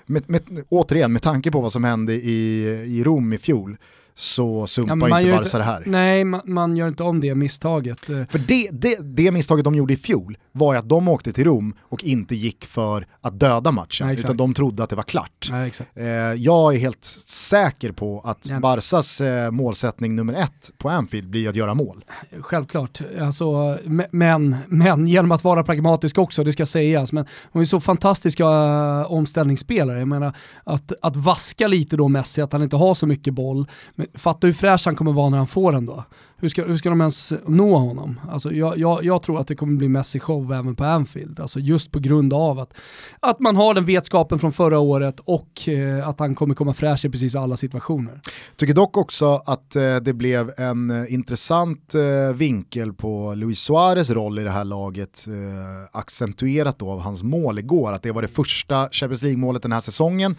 med, 0.05 0.29
med, 0.29 0.63
återigen 0.69 1.13
med 1.13 1.21
tanke 1.21 1.51
på 1.51 1.61
vad 1.61 1.71
som 1.71 1.83
hände 1.83 2.13
i, 2.13 2.63
i 2.87 3.03
Rom 3.03 3.33
i 3.33 3.37
fjol, 3.37 3.77
så 4.17 4.67
sumpar 4.67 5.09
ja, 5.09 5.19
inte 5.19 5.31
Barca 5.31 5.57
det 5.57 5.63
här. 5.63 5.83
Nej, 5.85 6.23
man, 6.23 6.41
man, 6.45 6.77
gör 6.77 6.87
inte 6.87 7.03
om 7.03 7.21
det 7.21 7.35
misstaget. 7.35 8.09
Eh. 8.09 8.25
För 8.29 8.39
det, 8.39 8.69
det, 8.71 8.97
det 9.01 9.31
misstaget 9.31 9.63
de 9.63 9.75
gjorde 9.75 9.93
i 9.93 9.97
fjol 9.97 10.37
var 10.51 10.73
ju 10.73 10.79
att 10.79 10.89
de 10.89 11.07
åkte 11.07 11.33
till 11.33 11.43
Rom 11.43 11.73
och 11.81 12.03
inte 12.03 12.35
gick 12.35 12.65
för 12.65 13.07
att 13.21 13.39
döda 13.39 13.71
matchen, 13.71 14.07
Nej, 14.07 14.15
utan 14.19 14.37
de 14.37 14.53
trodde 14.53 14.83
att 14.83 14.89
det 14.89 14.95
var 14.95 15.03
klart. 15.03 15.47
Nej, 15.51 15.71
eh, 15.95 16.05
jag 16.33 16.73
är 16.75 16.77
helt 16.77 17.03
säker 17.27 17.91
på 17.91 18.21
att 18.25 18.47
ja. 18.49 18.59
Barsas 18.59 19.21
eh, 19.21 19.51
målsättning 19.51 20.15
nummer 20.15 20.33
ett 20.33 20.71
på 20.77 20.89
Anfield 20.89 21.29
blir 21.29 21.49
att 21.49 21.55
göra 21.55 21.73
mål. 21.73 22.05
Självklart, 22.39 23.01
alltså, 23.21 23.77
men, 24.11 24.55
men 24.67 25.07
genom 25.07 25.31
att 25.31 25.43
vara 25.43 25.63
pragmatisk 25.63 26.17
också, 26.17 26.43
det 26.43 26.53
ska 26.53 26.65
sägas, 26.65 27.13
men 27.13 27.25
de 27.53 27.61
är 27.61 27.65
så 27.65 27.79
fantastiska 27.79 28.43
uh, 28.43 29.11
omställningsspelare. 29.11 29.99
Jag 29.99 30.07
menar, 30.07 30.35
att, 30.63 30.91
att 31.01 31.15
vaska 31.15 31.67
lite 31.67 31.97
då 31.97 32.07
Messi, 32.07 32.41
att 32.41 32.53
han 32.53 32.63
inte 32.63 32.75
har 32.75 32.93
så 32.93 33.07
mycket 33.07 33.33
boll, 33.33 33.67
fatta 34.13 34.47
hur 34.47 34.53
fräsch 34.53 34.85
han 34.85 34.95
kommer 34.95 35.11
vara 35.13 35.29
när 35.29 35.37
han 35.37 35.47
får 35.47 35.71
den 35.71 35.85
då 35.85 36.03
hur 36.39 36.49
ska, 36.49 36.65
hur 36.65 36.77
ska 36.77 36.89
de 36.89 37.01
ens 37.01 37.33
nå 37.47 37.77
honom? 37.77 38.19
Alltså 38.29 38.53
jag, 38.53 38.77
jag, 38.77 39.03
jag 39.03 39.23
tror 39.23 39.39
att 39.39 39.47
det 39.47 39.55
kommer 39.55 39.77
bli 39.77 39.87
Messi-show 39.87 40.53
även 40.53 40.75
på 40.75 40.83
Anfield. 40.83 41.39
Alltså 41.39 41.59
just 41.59 41.91
på 41.91 41.99
grund 41.99 42.33
av 42.33 42.59
att, 42.59 42.73
att 43.19 43.39
man 43.39 43.55
har 43.55 43.73
den 43.73 43.85
vetskapen 43.85 44.39
från 44.39 44.51
förra 44.53 44.79
året 44.79 45.19
och 45.19 45.69
eh, 45.69 46.07
att 46.07 46.19
han 46.19 46.35
kommer 46.35 46.55
komma 46.55 46.73
fräsch 46.73 47.05
i 47.05 47.09
precis 47.09 47.35
alla 47.35 47.57
situationer. 47.57 48.21
Tycker 48.55 48.73
dock 48.73 48.97
också 48.97 49.41
att 49.45 49.75
eh, 49.75 49.95
det 49.95 50.13
blev 50.13 50.51
en 50.57 50.91
eh, 50.91 51.13
intressant 51.13 51.95
eh, 51.95 52.35
vinkel 52.35 52.93
på 52.93 53.33
Luis 53.35 53.59
Suarez 53.59 54.09
roll 54.09 54.39
i 54.39 54.43
det 54.43 54.51
här 54.51 54.65
laget, 54.65 55.25
eh, 55.27 55.99
accentuerat 55.99 56.79
då 56.79 56.91
av 56.91 56.99
hans 56.99 57.23
mål 57.23 57.59
igår, 57.59 57.91
att 57.91 58.03
det 58.03 58.11
var 58.11 58.21
det 58.21 58.27
första 58.27 58.89
Champions 58.91 59.21
League-målet 59.21 59.61
den 59.61 59.71
här 59.71 59.81
säsongen, 59.81 60.35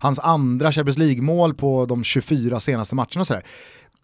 hans 0.00 0.18
andra 0.18 0.72
Champions 0.72 0.98
League-mål 0.98 1.54
på 1.54 1.86
de 1.86 2.04
24 2.04 2.60
senaste 2.60 2.94
matcherna 2.94 3.20
och 3.20 3.26
sådär 3.26 3.42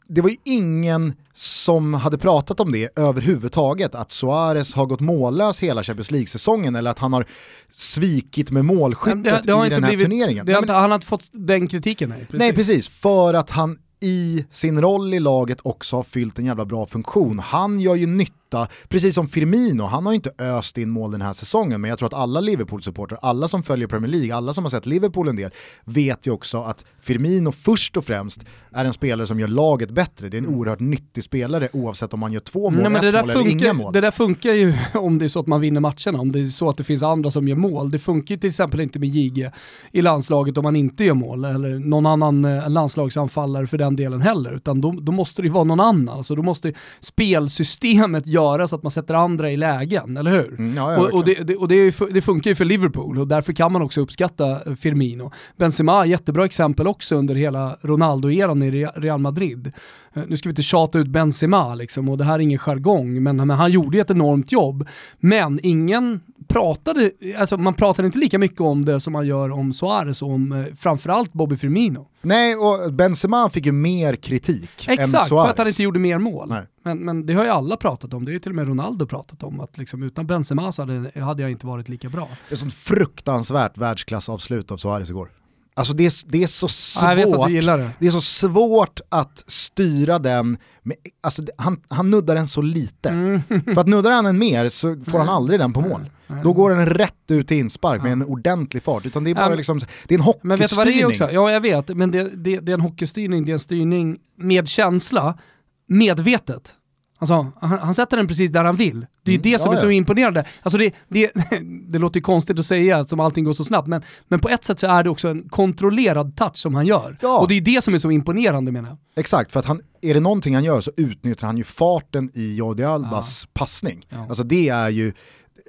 det 0.09 0.21
var 0.21 0.31
ju 0.31 0.37
ingen 0.45 1.15
som 1.33 1.95
hade 1.95 2.19
pratat 2.19 2.61
om 2.61 2.73
det 2.73 2.89
överhuvudtaget, 2.97 3.95
att 3.95 4.13
Suarez 4.13 4.75
har 4.75 4.87
gått 4.87 5.01
mållös 5.01 5.61
hela 5.61 5.83
Champions 5.83 6.11
League-säsongen 6.11 6.77
eller 6.77 6.91
att 6.91 6.99
han 6.99 7.13
har 7.13 7.27
svikit 7.71 8.51
med 8.51 8.65
målskyttet 8.65 9.25
det, 9.25 9.53
det 9.53 9.67
i 9.67 9.71
den 9.71 9.85
här 9.85 9.91
blivit, 9.91 9.99
turneringen. 9.99 10.47
Det, 10.47 10.61
men, 10.61 10.69
han 10.69 10.91
har 10.91 10.95
inte 10.95 11.07
fått 11.07 11.25
den 11.33 11.69
kritiken. 11.69 12.09
Nej 12.09 12.19
precis. 12.19 12.39
nej, 12.39 12.53
precis. 12.53 12.89
För 12.89 13.35
att 13.35 13.51
han 13.51 13.79
i 14.01 14.45
sin 14.51 14.81
roll 14.81 15.15
i 15.15 15.21
laget 15.21 15.59
också 15.63 15.97
har 15.97 16.03
fyllt 16.03 16.39
en 16.39 16.45
jävla 16.45 16.65
bra 16.65 16.87
funktion. 16.87 17.39
Han 17.39 17.81
gör 17.81 17.95
ju 17.95 18.07
nytta 18.07 18.35
nytta, 18.47 18.69
precis 18.89 19.15
som 19.15 19.29
Firmino, 19.29 19.83
han 19.83 20.07
har 20.07 20.13
inte 20.13 20.31
öst 20.39 20.79
in 20.79 20.91
mål 20.91 21.11
den 21.11 21.23
här 21.23 21.33
säsongen, 21.33 21.81
men 21.81 21.89
jag 21.89 21.99
tror 21.99 22.07
att 22.07 22.15
alla 22.15 22.41
Liverpool-supportrar, 22.41 23.19
alla 23.23 23.49
som 23.49 23.63
följer 23.63 23.89
Premier 23.89 24.11
League, 24.11 24.35
alla 24.35 24.53
som 24.53 24.65
har 24.65 24.71
sett 24.71 24.87
Liverpool 24.87 25.29
en 25.29 25.37
del, 25.37 25.51
vet 25.85 26.27
ju 26.27 26.31
också 26.31 26.63
att 26.63 26.85
Firmino 27.01 27.53
först 27.53 27.97
och 27.97 28.05
främst 28.05 28.45
är 28.73 28.85
en 28.85 28.93
spelare 28.93 29.27
som 29.27 29.41
gör 29.41 29.49
laget 29.49 29.91
bättre. 29.91 30.29
Det 30.29 30.37
är 30.37 30.39
en 30.39 30.45
mm. 30.45 30.59
oerhört 30.59 30.81
nyttig 30.81 31.25
spelare 31.25 31.69
oavsett 31.73 32.15
om 32.15 32.21
man 32.21 32.33
gör 32.33 32.41
två 32.41 32.71
mål, 32.71 32.93
Nej, 32.93 33.09
ett 33.09 33.15
mål 33.15 33.31
funkar, 33.31 33.41
eller 33.41 33.51
inga 33.51 33.73
mål. 33.73 33.93
Det 33.93 34.01
där 34.01 34.11
funkar 34.11 34.53
ju 34.53 34.75
om 34.95 35.19
det 35.19 35.25
är 35.25 35.29
så 35.29 35.41
att 35.41 35.47
man 35.47 35.61
vinner 35.61 35.81
matcherna, 35.81 36.21
om 36.21 36.33
det 36.33 36.41
är 36.41 36.45
så 36.45 36.69
att 36.69 36.77
det 36.77 36.85
finns 36.85 37.03
andra 37.03 37.31
som 37.31 37.49
gör 37.49 37.57
mål. 37.57 37.91
Det 37.91 37.99
funkar 37.99 38.35
ju 38.35 38.41
till 38.41 38.49
exempel 38.49 38.81
inte 38.81 38.99
med 38.99 39.09
JG 39.09 39.51
i 39.93 40.03
landslaget 40.03 40.59
om 40.59 40.63
man 40.63 40.77
inte 40.77 41.05
gör 41.05 41.15
mål, 41.15 41.45
eller 41.45 41.79
någon 41.79 42.07
annan 42.07 42.45
eh, 42.45 42.69
landslagsanfallare 42.69 43.67
för 43.67 43.79
den 43.79 43.97
delen 43.97 44.21
heller, 44.21 44.57
utan 44.57 44.81
då, 44.81 44.93
då 44.93 45.13
måste 45.13 45.43
det 45.43 45.47
ju 45.47 45.53
vara 45.53 45.65
någon 45.65 45.81
annan. 45.81 46.17
Alltså, 46.17 46.35
då 46.35 46.43
måste 46.43 46.73
spelsystemet 47.01 48.27
göra 48.37 48.69
så 48.69 48.77
att 48.77 48.83
man 48.83 48.91
sätter 48.91 49.15
andra 49.15 49.51
i 49.51 49.57
lägen, 49.57 50.17
eller 50.17 50.31
hur? 50.31 50.59
Mm, 50.59 50.77
ja, 50.77 50.99
och, 50.99 51.15
och, 51.15 51.25
det, 51.25 51.35
det, 51.35 51.57
och 51.57 51.69
det, 51.69 51.95
det, 52.11 52.23
funkar 52.23 52.51
ju 52.51 52.55
för 52.55 52.65
Liverpool 52.65 53.19
och 53.19 53.29
därför 53.29 53.53
kan 53.53 53.73
man 53.73 53.83
också 53.83 54.01
uppskatta 54.01 54.59
Firmino. 54.77 55.33
Benzema, 55.57 56.07
jättebra 56.07 56.45
exempel 56.45 56.87
också 56.87 57.17
under 57.17 57.35
hela 57.35 57.77
Ronaldo-eran 57.83 58.63
i 58.63 58.87
Real 58.95 59.21
Madrid. 59.21 59.73
Eh, 60.15 60.23
nu 60.29 60.37
ska 60.37 60.49
vi 60.49 60.51
inte 60.51 60.63
tjata 60.63 60.99
ut 60.99 61.07
Benzema 61.07 61.75
liksom, 61.75 62.09
och 62.09 62.19
det 62.19 62.25
här 62.25 62.35
är 62.35 62.39
ingen 62.39 62.59
jargong, 62.59 63.23
men, 63.23 63.37
men 63.37 63.51
han 63.51 63.73
gjorde 63.73 63.99
ett 63.99 64.11
enormt 64.11 64.53
jobb. 64.53 64.89
Men 65.21 65.59
ingen 65.63 66.21
pratade, 66.49 67.11
alltså 67.39 67.57
man 67.57 67.75
pratade 67.75 68.07
inte 68.07 68.19
lika 68.19 68.39
mycket 68.39 68.61
om 68.61 68.85
det 68.85 69.01
som 69.01 69.13
man 69.13 69.27
gör 69.27 69.51
om 69.51 69.73
Suarez 69.73 70.23
och 70.23 70.31
om 70.31 70.53
eh, 70.53 70.75
framförallt 70.75 71.33
Bobby 71.33 71.57
Firmino. 71.57 72.09
Nej, 72.23 72.57
och 72.57 72.93
Benzema 72.93 73.51
fick 73.51 73.67
ju 73.67 73.73
mer 73.73 74.17
kritik 74.17 74.71
Exakt, 74.89 75.01
än 75.01 75.07
Suarez. 75.07 75.29
för 75.29 75.51
att 75.51 75.59
han 75.59 75.67
inte 75.67 75.83
gjorde 75.83 75.99
mer 75.99 76.19
mål. 76.19 76.55
Men, 76.85 76.99
men 76.99 77.27
det 77.27 77.35
har 77.35 77.45
ju 77.45 77.51
alla 77.51 77.77
pratat 77.77 78.15
om, 78.15 78.25
det 78.25 78.31
har 78.31 78.33
ju 78.35 78.39
till 78.39 78.53
och 78.53 78.57
med 78.57 78.69
Ronaldo 78.69 79.07
pratat 79.07 79.43
om, 79.43 79.61
att 79.61 79.79
liksom 79.79 80.03
utan 80.03 80.27
Benzema 80.27 80.73
så 80.73 80.83
hade, 80.83 81.21
hade 81.21 81.43
jag 81.43 81.51
inte 81.51 81.67
varit 81.67 81.89
lika 81.89 82.09
bra. 82.09 82.29
Det 82.49 82.55
är 82.55 82.57
sånt 82.57 82.75
fruktansvärt 82.75 83.79
världsklassavslut 83.79 84.71
av 84.71 84.77
Suarez 84.77 85.11
igår. 85.11 85.31
Alltså 85.79 85.93
det 85.93 86.07
är, 86.07 86.13
det 86.33 86.43
är 86.43 86.47
så 86.47 86.69
svårt, 86.69 87.49
det. 87.49 87.91
det. 87.99 88.07
är 88.07 88.11
så 88.11 88.21
svårt 88.21 89.01
att 89.09 89.45
styra 89.47 90.19
den, 90.19 90.59
med, 90.83 90.97
alltså 91.21 91.43
han, 91.59 91.81
han 91.89 92.11
nuddar 92.11 92.35
den 92.35 92.49
så 92.49 92.63
lite. 92.63 93.09
Mm. 93.09 93.43
För 93.75 93.81
att 93.81 93.87
nuddar 93.87 94.11
han 94.11 94.25
den 94.25 94.39
mer 94.39 94.69
så 94.69 94.97
får 95.05 95.19
han 95.19 95.29
aldrig 95.29 95.61
den 95.61 95.73
på 95.73 95.81
mål. 95.81 96.11
Då 96.43 96.53
går 96.53 96.71
den 96.71 96.87
rätt 96.87 97.31
ut 97.31 97.49
till 97.49 97.57
inspark 97.57 98.03
med 98.03 98.13
en 98.13 98.23
ordentlig 98.23 98.83
fart. 98.83 99.07
Utan 99.07 99.25
det 99.25 99.31
är 99.31 99.35
bara 99.35 99.55
liksom, 99.55 99.81
det 100.07 100.15
är 100.15 100.19
en 100.19 100.25
hockeystyrning. 100.25 100.49
Men 100.49 100.59
vet 100.59 100.71
du 100.71 100.77
vad 100.77 100.87
det 100.87 101.01
är 101.01 101.07
också? 101.07 101.31
Ja 101.33 101.51
jag 101.51 101.61
vet, 101.61 101.89
men 101.89 102.11
det, 102.11 102.31
det, 102.37 102.61
det 102.61 102.73
är 102.73 102.75
en 102.75 102.81
hockeystyrning, 102.81 103.45
det 103.45 103.51
är 103.51 103.53
en 103.53 103.59
styrning 103.59 104.19
med 104.37 104.69
känsla, 104.69 105.39
medvetet. 105.87 106.75
Alltså, 107.19 107.53
han, 107.61 107.79
han, 107.79 107.95
sätter 107.95 108.17
den 108.17 108.29
precis 108.29 108.51
där 108.51 108.65
han 108.65 108.77
vill. 108.77 109.01
Det 109.01 109.31
är 109.31 109.33
ju 109.33 109.39
mm, 109.41 109.53
det 109.53 109.59
som 109.59 109.71
ja, 109.71 109.73
är 109.73 109.81
så 109.81 109.87
ja. 109.87 109.93
imponerande. 109.93 110.45
Alltså 110.63 110.79
det, 110.79 110.95
det, 111.09 111.33
det 111.89 111.99
låter 111.99 112.17
ju 112.17 112.23
konstigt 112.23 112.59
att 112.59 112.67
säga 112.67 113.05
som 113.05 113.21
allting 113.21 113.45
går 113.45 113.53
så 113.53 113.65
snabbt, 113.65 113.89
men, 113.89 114.03
men 114.29 114.41
på 114.41 114.49
ett 114.49 114.65
sätt 114.65 114.81
så 114.81 114.87
är 114.87 115.03
det 115.03 115.11
också 115.11 115.29
en 115.29 115.49
kontrollerad 115.49 116.37
touch 116.37 116.57
som 116.57 116.75
han 116.75 116.87
gör. 116.87 117.19
Ja. 117.21 117.39
Och 117.39 117.49
det 117.49 117.55
är 117.55 117.61
det 117.61 117.85
som 117.85 117.95
är 117.95 117.99
så 117.99 118.11
imponerande 118.11 118.73
menar 118.73 118.89
jag. 118.89 118.99
Exakt, 119.17 119.53
för 119.53 119.61
att 119.61 119.67
han, 119.67 119.81
är 120.03 120.15
det 120.15 120.21
någonting 120.21 120.55
han 120.55 120.65
gör 120.65 120.81
så 120.81 120.91
utnyttjar 120.97 121.47
han 121.47 121.57
ju 121.57 121.65
farten 121.65 122.31
i 122.35 122.57
Jordi 122.57 122.85
Albas 122.85 123.49
passning. 123.53 124.07
Alltså 124.29 124.43
det 124.43 124.69
är 124.69 124.89
ju, 124.89 125.13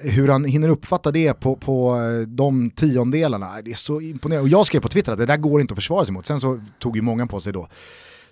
hur 0.02 0.28
han 0.28 0.46
hinner 0.46 0.70
uppfatta 0.70 1.12
det 1.12 1.34
på, 1.34 1.56
på 1.56 1.96
eh, 1.96 2.28
de 2.28 2.70
tiondelarna, 2.70 3.62
det 3.66 3.72
är 3.72 3.76
så 3.76 4.02
imponerande. 4.02 4.44
Och 4.44 4.50
jag 4.50 4.66
skrev 4.66 4.80
på 4.80 4.90
Twitter 4.90 5.12
att 5.12 5.18
det 5.18 5.26
där 5.26 5.38
går 5.38 5.62
inte 5.62 5.72
att 5.72 5.78
försvara 5.78 6.06
sig 6.06 6.14
mot, 6.14 6.26
sen 6.26 6.40
så 6.40 6.62
tog 6.80 6.96
ju 6.96 7.02
många 7.02 7.28
på 7.28 7.40
sig 7.40 7.54
då 7.54 7.68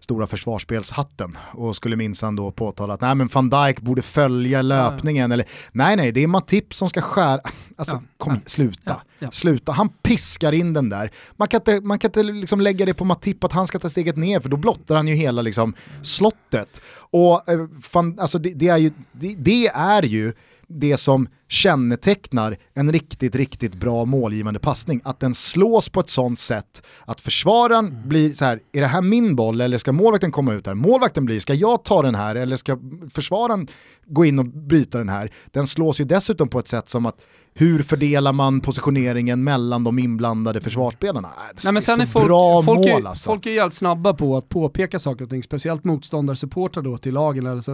stora 0.05 0.27
försvarsspelshatten 0.27 1.37
och 1.53 1.75
skulle 1.75 1.95
minsann 1.95 2.35
då 2.35 2.51
påtala 2.51 2.93
att 2.93 3.01
nej 3.01 3.15
men 3.15 3.27
van 3.27 3.49
Dijk 3.49 3.81
borde 3.81 4.01
följa 4.01 4.61
löpningen 4.61 5.31
eller 5.31 5.45
nej 5.71 5.95
nej 5.95 6.11
det 6.11 6.23
är 6.23 6.27
Matip 6.27 6.73
som 6.73 6.89
ska 6.89 7.01
skära, 7.01 7.41
alltså 7.75 7.95
Ja, 7.95 8.03
kom 8.17 8.33
ja, 8.33 8.39
sluta, 8.45 8.79
ja, 8.83 9.01
ja. 9.19 9.31
sluta, 9.31 9.71
han 9.71 9.89
piskar 9.89 10.51
in 10.51 10.73
den 10.73 10.89
där. 10.89 11.11
Man 11.31 11.47
kan 11.47 11.59
inte, 11.59 11.81
man 11.81 11.99
kan 11.99 12.09
inte 12.09 12.23
liksom 12.23 12.61
lägga 12.61 12.85
det 12.85 12.93
på 12.93 13.05
Matip 13.05 13.43
att 13.43 13.51
han 13.51 13.67
ska 13.67 13.79
ta 13.79 13.89
steget 13.89 14.17
ner 14.17 14.39
för 14.39 14.49
då 14.49 14.57
blottar 14.57 14.95
han 14.95 15.07
ju 15.07 15.15
hela 15.15 15.41
liksom 15.41 15.73
slottet. 16.01 16.81
Och 16.95 17.49
eh, 17.49 17.67
fan, 17.81 18.19
alltså 18.19 18.39
det, 18.39 18.53
det, 18.53 18.67
är 18.67 18.77
ju, 18.77 18.91
det, 19.11 19.35
det 19.35 19.67
är 19.67 20.03
ju 20.03 20.33
det 20.67 20.97
som 20.97 21.27
kännetecknar 21.47 22.57
en 22.73 22.91
riktigt, 22.91 23.35
riktigt 23.35 23.75
bra 23.75 24.05
målgivande 24.05 24.59
passning. 24.59 25.01
Att 25.03 25.19
den 25.19 25.33
slås 25.33 25.89
på 25.89 25.99
ett 25.99 26.09
sånt 26.09 26.39
sätt 26.39 26.85
att 27.05 27.21
försvararen 27.21 28.07
blir 28.07 28.33
så 28.33 28.45
här, 28.45 28.59
är 28.73 28.81
det 28.81 28.87
här 28.87 29.01
min 29.01 29.35
boll 29.35 29.61
eller 29.61 29.77
ska 29.77 29.91
målvakten 29.91 30.31
komma 30.31 30.53
ut 30.53 30.67
här? 30.67 30.73
Målvakten 30.73 31.25
blir, 31.25 31.39
ska 31.39 31.53
jag 31.53 31.83
ta 31.83 32.01
den 32.01 32.15
här 32.15 32.35
eller 32.35 32.55
ska 32.55 32.77
försvararen 33.13 33.67
gå 34.05 34.25
in 34.25 34.39
och 34.39 34.45
bryta 34.45 34.97
den 34.97 35.09
här? 35.09 35.31
Den 35.45 35.67
slås 35.67 36.01
ju 36.01 36.05
dessutom 36.05 36.47
på 36.47 36.59
ett 36.59 36.67
sätt 36.67 36.89
som 36.89 37.05
att 37.05 37.21
hur 37.57 37.83
fördelar 37.83 38.33
man 38.33 38.61
positioneringen 38.61 39.43
mellan 39.43 39.83
de 39.83 39.99
inblandade 39.99 40.61
försvarsspelarna? 40.61 41.27
Äh, 41.27 41.33
Det 41.55 41.61
Nej, 41.63 41.73
men 41.73 41.81
sen 41.81 42.01
är 42.01 42.05
folk, 42.05 42.25
bra 42.27 42.63
folk, 42.63 42.77
mål 42.77 42.87
är, 42.87 43.07
alltså. 43.07 43.29
folk 43.29 43.45
är 43.45 43.51
jävligt 43.51 43.73
snabba 43.73 44.13
på 44.13 44.37
att 44.37 44.49
påpeka 44.49 44.99
saker 44.99 45.23
och 45.23 45.29
ting, 45.29 45.43
speciellt 45.43 45.83
motståndarsupportrar 45.83 46.83
då 46.83 46.97
till 46.97 47.13
lagen 47.13 47.47
alltså 47.47 47.71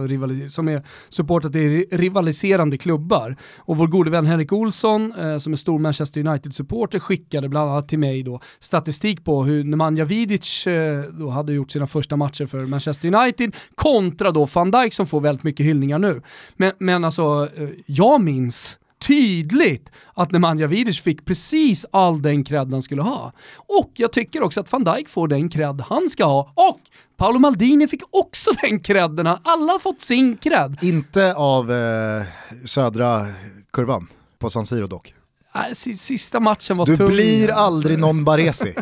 som 0.48 0.68
är 0.68 0.82
supportrar 1.08 1.50
till 1.50 1.60
ri- 1.60 1.86
rivaliserande 1.96 2.78
klubbar. 2.78 3.36
Och 3.58 3.76
vår 3.76 3.86
gode 3.86 4.10
vän 4.10 4.26
Henrik 4.26 4.52
Olsson, 4.52 5.12
eh, 5.18 5.38
som 5.38 5.52
är 5.52 5.56
stor 5.56 5.78
Manchester 5.78 6.20
United-supporter, 6.26 6.98
skickade 6.98 7.48
bland 7.48 7.70
annat 7.70 7.88
till 7.88 7.98
mig 7.98 8.22
då 8.22 8.40
statistik 8.60 9.24
på 9.24 9.44
hur 9.44 9.64
Nemanja 9.64 10.04
Vidic 10.04 10.66
eh, 10.66 11.02
då 11.12 11.30
hade 11.30 11.52
gjort 11.52 11.70
sina 11.70 11.86
första 11.86 12.16
matcher 12.16 12.46
för 12.46 12.60
Manchester 12.60 13.14
United 13.14 13.56
kontra 13.74 14.30
då 14.30 14.48
van 14.54 14.70
Dijk 14.70 14.92
som 14.94 15.06
får 15.06 15.20
väldigt 15.20 15.44
mycket 15.44 15.66
hyllningar 15.66 15.98
nu. 15.98 16.22
Men, 16.56 16.72
men 16.78 17.04
alltså, 17.04 17.48
eh, 17.56 17.68
jag 17.86 18.20
minns 18.20 18.78
tydligt 19.02 19.92
att 20.14 20.32
Nemanja 20.32 20.66
Vidic 20.66 21.00
fick 21.02 21.24
precis 21.24 21.86
all 21.92 22.22
den 22.22 22.44
cred 22.44 22.72
han 22.72 22.82
skulle 22.82 23.02
ha. 23.02 23.32
Och 23.56 23.90
jag 23.94 24.12
tycker 24.12 24.42
också 24.42 24.60
att 24.60 24.72
van 24.72 24.84
Dijk 24.84 25.08
får 25.08 25.28
den 25.28 25.48
cred 25.48 25.80
han 25.88 26.08
ska 26.10 26.24
ha. 26.24 26.40
Och 26.54 26.80
Paolo 27.16 27.38
Maldini 27.38 27.88
fick 27.88 28.02
också 28.10 28.50
den 28.62 28.80
credden. 28.80 29.26
Alla 29.26 29.72
har 29.72 29.78
fått 29.78 30.00
sin 30.00 30.36
cred. 30.36 30.78
Inte 30.82 31.34
av 31.34 31.72
eh, 31.72 32.22
södra 32.64 33.26
kurvan 33.72 34.08
på 34.38 34.50
San 34.50 34.66
Siro 34.66 34.86
dock. 34.86 35.14
Äh, 35.54 35.60
si- 35.72 35.94
Sista 35.96 36.40
matchen 36.40 36.76
var 36.76 36.86
Du 36.86 36.96
tung. 36.96 37.06
blir 37.06 37.48
aldrig 37.52 37.98
någon 37.98 38.24
Baresi. 38.24 38.74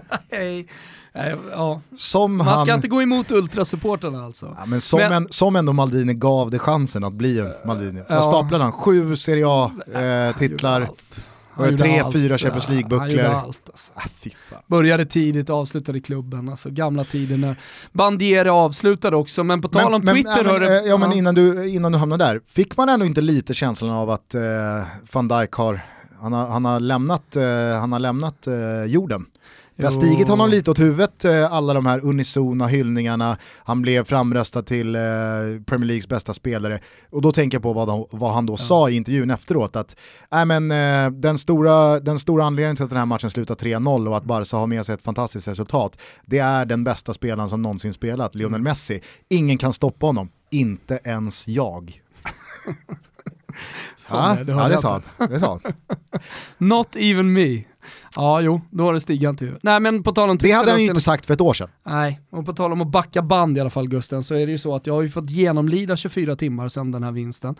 Nej, 1.14 1.36
ja. 1.50 1.80
Som 1.96 2.36
Man 2.36 2.46
han... 2.46 2.58
ska 2.58 2.74
inte 2.74 2.88
gå 2.88 3.02
emot 3.02 3.30
ultrasupportrarna 3.30 4.24
alltså. 4.24 4.56
Ja, 4.58 4.66
men 4.66 4.80
som, 4.80 4.98
Men- 4.98 5.12
En, 5.12 5.28
som 5.30 5.56
ändå 5.56 5.72
Maldini 5.72 6.14
gav 6.14 6.50
det 6.50 6.58
chansen 6.58 7.04
att 7.04 7.12
bli 7.12 7.38
en 7.40 7.52
Maldini. 7.66 8.00
Vad 8.08 8.18
Ja. 8.18 8.22
staplade 8.22 8.64
han? 8.64 8.72
Sju 8.72 9.16
Serie 9.16 9.44
A-titlar. 9.48 10.80
Han 10.80 11.64
Och 11.64 11.70
gjorde 11.70 11.82
tre, 11.82 11.98
allt. 11.98 12.12
fyra 12.12 12.38
Champions 12.38 12.66
Han 12.66 12.76
League-bucklor. 12.76 13.24
allt 13.34 13.58
alltså. 13.66 13.92
Ah. 13.94 14.56
Började 14.66 15.04
tidigt, 15.06 15.50
avslutade 15.50 15.98
i 15.98 16.00
klubben. 16.00 16.48
Alltså 16.48 16.70
gamla 16.70 17.04
tider 17.04 17.36
när 17.36 17.56
Bandiere 17.92 18.52
avslutade 18.52 19.16
också. 19.16 19.44
Men 19.44 19.62
på 19.62 19.68
tal 19.68 19.94
om 19.94 20.02
Twitter 20.06 20.36
men, 20.44 20.46
hörde... 20.46 20.80
eh, 20.80 20.84
ja, 20.86 20.96
men 20.96 21.12
innan, 21.12 21.34
du, 21.34 21.68
innan 21.68 21.92
du 21.92 21.98
hamnar 21.98 22.18
där, 22.18 22.40
fick 22.46 22.76
man 22.76 22.88
ändå 22.88 23.06
inte 23.06 23.20
lite 23.20 23.54
känslan 23.54 23.90
av 23.90 24.10
att 24.10 24.34
eh, 24.34 24.40
van 25.12 25.28
Dijk 25.28 25.52
har, 25.52 25.80
han 26.20 26.32
har, 26.32 26.46
han 26.46 26.64
har 26.64 26.80
lämnat, 26.80 27.36
eh, 27.36 27.42
han 27.80 27.92
har 27.92 27.98
lämnat 27.98 28.46
eh, 28.46 28.84
jorden? 28.86 29.26
Det 29.80 29.86
har 29.86 29.90
stigit 29.90 30.28
honom 30.28 30.50
lite 30.50 30.70
åt 30.70 30.78
huvudet, 30.78 31.24
eh, 31.24 31.52
alla 31.52 31.74
de 31.74 31.86
här 31.86 32.04
unisona 32.04 32.66
hyllningarna, 32.66 33.36
han 33.64 33.82
blev 33.82 34.04
framröstad 34.04 34.62
till 34.62 34.94
eh, 34.94 35.00
Premier 35.66 35.86
Leagues 35.86 36.08
bästa 36.08 36.34
spelare. 36.34 36.78
Och 37.10 37.22
då 37.22 37.32
tänker 37.32 37.54
jag 37.56 37.62
på 37.62 37.72
vad, 37.72 37.88
han- 37.88 38.04
vad 38.10 38.32
han 38.34 38.46
då 38.46 38.56
sa 38.56 38.90
i 38.90 38.96
intervjun 38.96 39.30
efteråt, 39.30 39.76
att 39.76 39.96
äh, 40.32 40.44
men, 40.44 40.70
eh, 40.70 41.10
den, 41.10 41.38
stora, 41.38 42.00
den 42.00 42.18
stora 42.18 42.44
anledningen 42.44 42.76
till 42.76 42.84
att 42.84 42.90
den 42.90 42.98
här 42.98 43.06
matchen 43.06 43.30
slutar 43.30 43.54
3-0 43.54 44.08
och 44.08 44.16
att 44.16 44.24
Barca 44.24 44.56
har 44.56 44.66
med 44.66 44.86
sig 44.86 44.94
ett 44.94 45.02
fantastiskt 45.02 45.48
resultat, 45.48 45.98
det 46.26 46.38
är 46.38 46.64
den 46.64 46.84
bästa 46.84 47.12
spelaren 47.12 47.48
som 47.48 47.62
någonsin 47.62 47.92
spelat, 47.92 48.34
Lionel 48.34 48.62
Messi. 48.62 49.00
Ingen 49.28 49.58
kan 49.58 49.72
stoppa 49.72 50.06
honom, 50.06 50.28
inte 50.50 51.00
ens 51.04 51.48
jag. 51.48 52.00
ja, 54.10 54.36
det, 54.44 54.52
ja. 54.52 54.68
Det 55.28 55.40
sa 55.40 55.60
han. 55.62 55.72
Not 56.58 56.96
even 56.96 57.32
me. 57.32 57.62
Ja, 58.16 58.40
jo, 58.40 58.60
då 58.70 58.84
har 58.84 58.92
det 58.92 59.00
stigit 59.00 59.38
till 59.38 59.54
Nej, 59.62 59.80
men 59.80 60.02
på 60.02 60.12
tal 60.12 60.30
om 60.30 60.36
Det 60.36 60.40
Twitter 60.42 60.56
hade 60.56 60.70
han 60.70 60.78
ju 60.80 60.84
inte 60.84 60.92
senast- 61.00 61.04
sagt 61.04 61.26
för 61.26 61.34
ett 61.34 61.40
år 61.40 61.54
sedan. 61.54 61.68
Nej, 61.86 62.20
och 62.30 62.46
på 62.46 62.52
tal 62.52 62.72
om 62.72 62.80
att 62.80 62.90
backa 62.90 63.22
band 63.22 63.56
i 63.56 63.60
alla 63.60 63.70
fall 63.70 63.88
Gusten, 63.88 64.22
så 64.24 64.34
är 64.34 64.46
det 64.46 64.52
ju 64.52 64.58
så 64.58 64.74
att 64.74 64.86
jag 64.86 64.94
har 64.94 65.02
ju 65.02 65.08
fått 65.08 65.30
genomlida 65.30 65.96
24 65.96 66.36
timmar 66.36 66.68
sedan 66.68 66.90
den 66.92 67.02
här 67.02 67.12
vinsten 67.12 67.54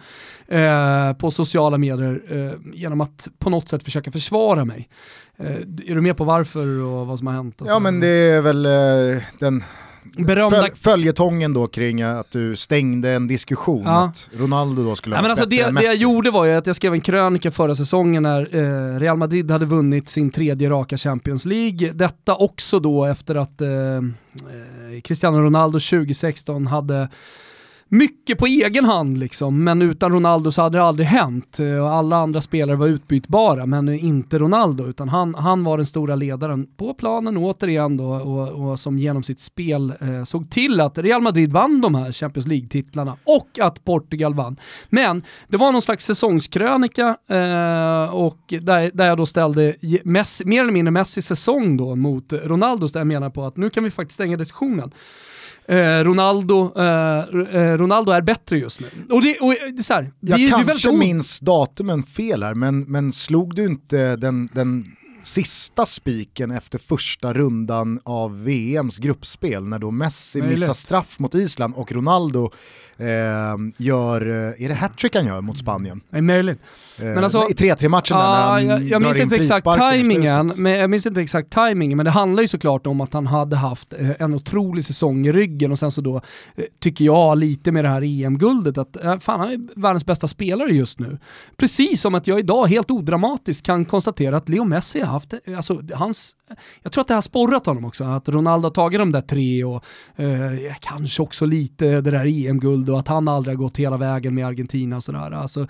eh, 0.48 1.12
på 1.12 1.30
sociala 1.30 1.78
medier 1.78 2.22
eh, 2.30 2.52
genom 2.74 3.00
att 3.00 3.28
på 3.38 3.50
något 3.50 3.68
sätt 3.68 3.84
försöka 3.84 4.12
försvara 4.12 4.64
mig. 4.64 4.88
Eh, 5.38 5.46
är 5.86 5.94
du 5.94 6.00
med 6.00 6.16
på 6.16 6.24
varför 6.24 6.82
och 6.82 7.06
vad 7.06 7.18
som 7.18 7.26
har 7.26 7.34
hänt? 7.34 7.62
Ja 7.66 7.78
men 7.78 8.00
det 8.00 8.08
är 8.08 8.40
väl 8.40 8.66
eh, 8.66 9.22
den 9.38 9.64
Berömda 10.16 10.61
Föl, 10.61 10.70
följetongen 10.75 11.55
då 11.55 11.66
kring 11.66 12.03
att 12.03 12.31
du 12.31 12.57
stängde 12.57 13.11
en 13.11 13.27
diskussion, 13.27 13.83
Ja. 13.85 14.05
att 14.05 14.31
Ronaldo 14.38 14.85
då 14.85 14.96
skulle 14.96 15.16
Ja, 15.16 15.23
men 15.23 15.31
alltså 15.31 15.46
det, 15.46 15.70
det 15.70 15.85
jag 15.85 15.94
gjorde 15.96 16.31
var 16.31 16.44
ju 16.44 16.53
att 16.53 16.66
jag 16.66 16.77
skrev 16.77 16.92
en 16.92 17.01
krönika 17.01 17.51
förra 17.51 17.75
säsongen 17.75 18.23
när 18.23 18.57
eh, 18.57 18.99
Real 19.01 19.16
Madrid 19.16 19.51
hade 19.51 19.66
vunnit 19.66 20.09
sin 20.09 20.31
tredje 20.31 20.70
raka 20.70 20.96
Champions 20.96 21.44
League. 21.44 21.92
Detta 21.92 22.35
också 22.35 22.81
då 22.81 23.05
efter 23.05 23.35
att 23.35 23.61
eh, 23.61 23.68
eh, 23.70 25.01
Cristiano 25.05 25.38
Ronaldo 25.40 25.79
2016 25.79 26.66
hade 26.66 27.09
mycket 27.90 28.38
på 28.38 28.46
egen 28.46 28.85
hand 28.85 29.18
liksom, 29.18 29.64
men 29.64 29.83
utan 29.83 30.12
Ronaldo 30.12 30.53
så 30.53 30.62
hade 30.62 30.79
det 30.79 30.85
aldrig 30.85 31.09
hänt. 31.09 31.61
Eh, 31.61 31.92
alla 31.92 32.16
andra 32.16 32.40
spelare 32.40 32.76
var 32.76 32.87
utbytbara, 32.87 33.66
men 33.66 33.88
inte 33.88 34.38
Ronaldo, 34.38 34.87
utan 34.87 35.09
han, 35.09 35.35
han 35.35 35.64
var 35.64 35.76
den 35.76 35.87
stora 35.87 36.14
ledaren 36.14 36.66
på 36.76 36.94
planen 36.94 37.37
återigen 37.37 37.96
då, 37.96 38.05
och, 38.05 38.70
och 38.70 38.81
som 38.81 38.98
genom 38.98 39.22
sitt 39.22 39.40
spel 39.40 39.92
eh, 40.00 40.24
såg 40.24 40.50
till 40.50 40.81
att 40.81 40.98
Real 40.98 41.22
Madrid 41.22 41.53
vann 41.53 41.81
de 41.81 41.94
här 41.94 42.12
Champions 42.12 42.46
League-titlarna 42.46 43.16
och 43.24 43.59
att 43.61 43.85
Portugal 43.85 44.35
vann. 44.35 44.57
Men 44.88 45.22
det 45.48 45.57
var 45.57 45.72
någon 45.72 45.83
slags 45.83 46.05
säsongskrönika 46.05 47.16
eh, 47.29 48.14
och 48.14 48.40
där, 48.61 48.90
där 48.94 49.07
jag 49.07 49.18
då 49.18 49.26
ställde 49.26 49.74
Messi, 50.05 50.44
mer 50.44 50.62
eller 50.62 50.72
mindre 50.72 50.90
Messis 50.90 51.26
säsong 51.26 51.76
då 51.76 51.96
mot 51.96 52.33
Ronaldos, 52.33 52.92
där 52.92 53.00
jag 53.00 53.07
menar 53.07 53.31
på 53.31 53.44
att 53.44 53.57
nu 53.57 53.70
kan 53.70 53.85
vi 53.85 53.90
faktiskt 53.90 54.14
stänga 54.14 54.37
diskussionen. 54.37 54.92
Eh, 55.70 56.04
Ronaldo, 56.04 56.72
eh, 56.76 57.18
eh, 57.54 57.78
Ronaldo 57.78 58.12
är 58.12 58.20
bättre 58.20 58.59
just 58.59 58.80
nu. 58.80 58.87
Och 59.11 59.22
det, 59.22 59.38
och 59.40 59.50
det 59.50 59.78
är 59.78 59.83
så 59.83 59.94
här, 59.94 60.02
det, 60.20 60.30
Jag 60.30 60.40
det 60.40 60.66
kanske 60.66 60.92
minns 60.92 61.40
datumen 61.40 62.02
fel 62.02 62.42
här, 62.42 62.54
men, 62.54 62.80
men 62.80 63.12
slog 63.12 63.54
du 63.54 63.64
inte 63.64 64.16
den, 64.16 64.48
den 64.52 64.85
sista 65.22 65.87
spiken 65.87 66.50
efter 66.50 66.78
första 66.78 67.33
rundan 67.33 68.00
av 68.04 68.44
VMs 68.44 68.98
gruppspel 68.98 69.66
när 69.66 69.78
då 69.78 69.90
Messi 69.90 70.38
Möjligt. 70.38 70.59
missar 70.61 70.74
straff 70.74 71.18
mot 71.18 71.35
Island 71.35 71.74
och 71.76 71.92
Ronaldo 71.92 72.50
eh, 72.96 73.06
gör, 73.76 74.20
eh, 74.28 74.64
är 74.64 74.68
det 74.68 74.74
hattrick 74.74 75.16
han 75.16 75.26
gör 75.26 75.40
mot 75.40 75.59
Spanien? 75.59 76.00
Det 76.11 76.20
möjligt. 76.22 76.59
Eh, 77.02 77.14
Men 77.14 77.24
alltså- 77.24 77.46
I 77.50 77.52
3-3-matchen 77.52 78.16
där 78.18 78.24
när 78.24 78.46
han 78.46 78.66
jag, 78.66 78.82
jag 78.88 79.02
minns 79.02 79.16
in 79.16 79.22
inte 79.22 79.36
exakt 79.36 79.66
slutet. 79.74 80.58
men 80.58 80.72
jag 80.72 80.90
minns 80.90 81.06
inte 81.06 81.20
exakt 81.20 81.50
tajmingen, 81.50 81.96
men 81.96 82.04
det 82.04 82.10
handlar 82.10 82.42
ju 82.42 82.48
såklart 82.48 82.86
om 82.86 83.00
att 83.00 83.12
han 83.12 83.26
hade 83.26 83.56
haft 83.56 83.92
eh, 83.92 84.10
en 84.18 84.34
otrolig 84.34 84.84
säsong 84.84 85.26
i 85.26 85.32
ryggen 85.32 85.72
och 85.72 85.78
sen 85.78 85.90
så 85.90 86.00
då 86.00 86.16
eh, 86.16 86.64
tycker 86.80 87.04
jag 87.04 87.38
lite 87.38 87.72
med 87.72 87.84
det 87.84 87.88
här 87.88 88.02
EM-guldet 88.02 88.78
att 88.78 88.96
fan 89.22 89.40
han 89.40 89.50
är 89.50 89.80
världens 89.80 90.06
bästa 90.06 90.28
spelare 90.28 90.70
just 90.70 90.98
nu. 90.98 91.18
Precis 91.56 92.00
som 92.00 92.14
att 92.14 92.26
jag 92.26 92.38
idag 92.38 92.66
helt 92.66 92.90
odramatiskt 92.90 93.66
kan 93.66 93.84
konstatera 93.84 94.36
att 94.36 94.48
Leo 94.48 94.64
Messi 94.64 95.00
har 95.00 95.06
haft, 95.06 95.34
alltså 95.56 95.80
hans, 95.94 96.36
jag 96.82 96.92
tror 96.92 97.00
att 97.02 97.08
det 97.08 97.14
har 97.14 97.22
sporrat 97.22 97.66
honom 97.66 97.84
också, 97.84 98.04
att 98.04 98.28
Ronaldo 98.28 98.66
har 98.66 98.70
tagit 98.72 99.00
de 99.00 99.12
där 99.12 99.20
tre 99.20 99.64
och 99.64 99.84
eh, 100.16 100.74
kanske 100.80 101.22
också 101.22 101.46
lite 101.46 102.00
det 102.00 102.10
där 102.10 102.46
EM-guld 102.48 102.90
och 102.90 102.98
att 102.98 103.08
han 103.08 103.28
aldrig 103.28 103.56
har 103.56 103.62
gått 103.64 103.76
hela 103.76 103.96
vägen 103.96 104.34
med 104.34 104.46
Argentina 104.46 104.96
och 104.96 105.04
sådär. 105.04 105.30
Alltså, 105.30 105.66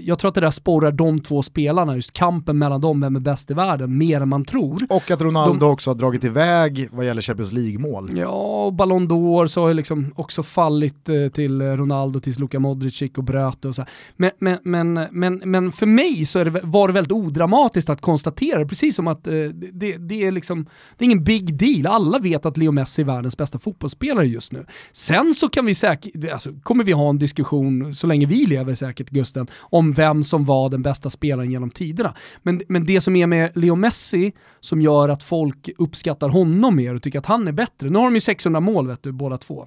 jag 0.00 0.18
tror 0.18 0.28
att 0.28 0.34
det 0.34 0.40
där 0.40 0.50
sporrar 0.58 0.92
de 0.92 1.20
två 1.20 1.42
spelarna, 1.42 1.96
just 1.96 2.12
kampen 2.12 2.58
mellan 2.58 2.80
dem, 2.80 3.00
vem 3.00 3.16
är 3.16 3.20
bäst 3.20 3.50
i 3.50 3.54
världen, 3.54 3.98
mer 3.98 4.20
än 4.20 4.28
man 4.28 4.44
tror. 4.44 4.78
Och 4.90 5.10
att 5.10 5.22
Ronaldo 5.22 5.58
De- 5.58 5.72
också 5.72 5.90
har 5.90 5.94
dragit 5.94 6.24
iväg 6.24 6.88
vad 6.92 7.06
gäller 7.06 7.22
Champions 7.22 7.52
League-mål. 7.52 8.10
Ja, 8.14 8.28
och 8.64 8.72
Ballon 8.72 9.08
d'Or 9.08 9.46
så 9.46 9.60
har 9.60 9.68
ju 9.68 9.74
liksom 9.74 10.12
också 10.16 10.42
fallit 10.42 11.08
eh, 11.08 11.28
till 11.28 11.62
Ronaldo, 11.62 12.20
tills 12.20 12.38
Luka 12.38 12.58
Modric 12.58 13.02
gick 13.02 13.18
och 13.18 13.24
bröt 13.24 13.64
och 13.64 13.74
så. 13.74 13.84
Men, 14.16 14.30
men, 14.38 14.58
men, 14.62 15.06
men, 15.10 15.42
men 15.44 15.72
för 15.72 15.86
mig 15.86 16.26
så 16.26 16.38
är 16.38 16.44
det, 16.44 16.60
var 16.62 16.88
det 16.88 16.94
väldigt 16.94 17.12
odramatiskt 17.12 17.90
att 17.90 18.00
konstatera, 18.00 18.64
precis 18.64 18.94
som 18.96 19.08
att 19.08 19.26
eh, 19.26 19.32
det, 19.72 19.96
det, 19.96 20.22
är 20.22 20.30
liksom, 20.30 20.66
det 20.98 21.04
är 21.04 21.06
ingen 21.06 21.24
big 21.24 21.58
deal. 21.58 21.86
Alla 21.86 22.18
vet 22.18 22.46
att 22.46 22.56
Leo 22.56 22.72
Messi 22.72 23.02
är 23.02 23.06
världens 23.06 23.36
bästa 23.36 23.58
fotbollsspelare 23.58 24.26
just 24.26 24.52
nu. 24.52 24.66
Sen 24.92 25.34
så 25.34 25.48
kan 25.48 25.66
vi 25.66 25.74
säkert, 25.74 26.32
alltså, 26.32 26.50
kommer 26.62 26.84
vi 26.84 26.92
ha 26.92 27.10
en 27.10 27.18
diskussion, 27.18 27.94
så 27.94 28.06
länge 28.06 28.26
vi 28.26 28.46
lever 28.46 28.74
säkert 28.74 29.10
Gusten, 29.10 29.46
om 29.60 29.92
vem 29.92 30.24
som 30.24 30.44
vara 30.48 30.68
den 30.68 30.82
bästa 30.82 31.10
spelaren 31.10 31.50
genom 31.50 31.70
tiderna. 31.70 32.14
Men, 32.42 32.60
men 32.68 32.86
det 32.86 33.00
som 33.00 33.16
är 33.16 33.26
med 33.26 33.56
Leo 33.56 33.74
Messi 33.74 34.32
som 34.60 34.82
gör 34.82 35.08
att 35.08 35.22
folk 35.22 35.70
uppskattar 35.78 36.28
honom 36.28 36.76
mer 36.76 36.94
och 36.94 37.02
tycker 37.02 37.18
att 37.18 37.26
han 37.26 37.48
är 37.48 37.52
bättre. 37.52 37.90
Nu 37.90 37.98
har 37.98 38.04
de 38.04 38.14
ju 38.14 38.20
600 38.20 38.60
mål 38.60 38.86
vet 38.86 39.02
du, 39.02 39.12
båda 39.12 39.38
två. 39.38 39.66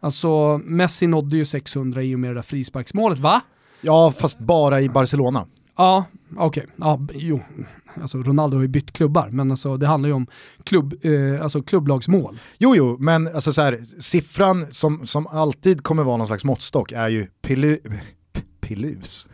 Alltså 0.00 0.60
Messi 0.64 1.06
nådde 1.06 1.36
ju 1.36 1.44
600 1.44 2.02
i 2.02 2.14
och 2.14 2.20
med 2.20 2.30
det 2.30 2.34
där 2.34 2.42
frisparksmålet, 2.42 3.18
va? 3.18 3.40
Ja, 3.80 4.12
fast 4.18 4.38
bara 4.38 4.80
i 4.80 4.88
Barcelona. 4.88 5.46
Ja, 5.76 6.04
okej. 6.36 6.62
Okay. 6.62 6.74
Ja, 6.76 7.06
jo. 7.14 7.40
Alltså 8.00 8.18
Ronaldo 8.18 8.56
har 8.56 8.62
ju 8.62 8.68
bytt 8.68 8.92
klubbar, 8.92 9.28
men 9.30 9.50
alltså, 9.50 9.76
det 9.76 9.86
handlar 9.86 10.08
ju 10.08 10.14
om 10.14 10.26
klubb, 10.64 10.94
eh, 11.04 11.42
alltså 11.42 11.62
klubblagsmål. 11.62 12.38
Jo, 12.58 12.76
jo, 12.76 12.96
men 13.00 13.26
alltså 13.34 13.52
så 13.52 13.62
här, 13.62 13.80
siffran 13.98 14.66
som, 14.70 15.06
som 15.06 15.26
alltid 15.26 15.82
kommer 15.82 16.04
vara 16.04 16.16
någon 16.16 16.26
slags 16.26 16.44
måttstock 16.44 16.92
är 16.92 17.08
ju 17.08 17.26
pilu, 17.42 17.78
pilus. 18.60 19.28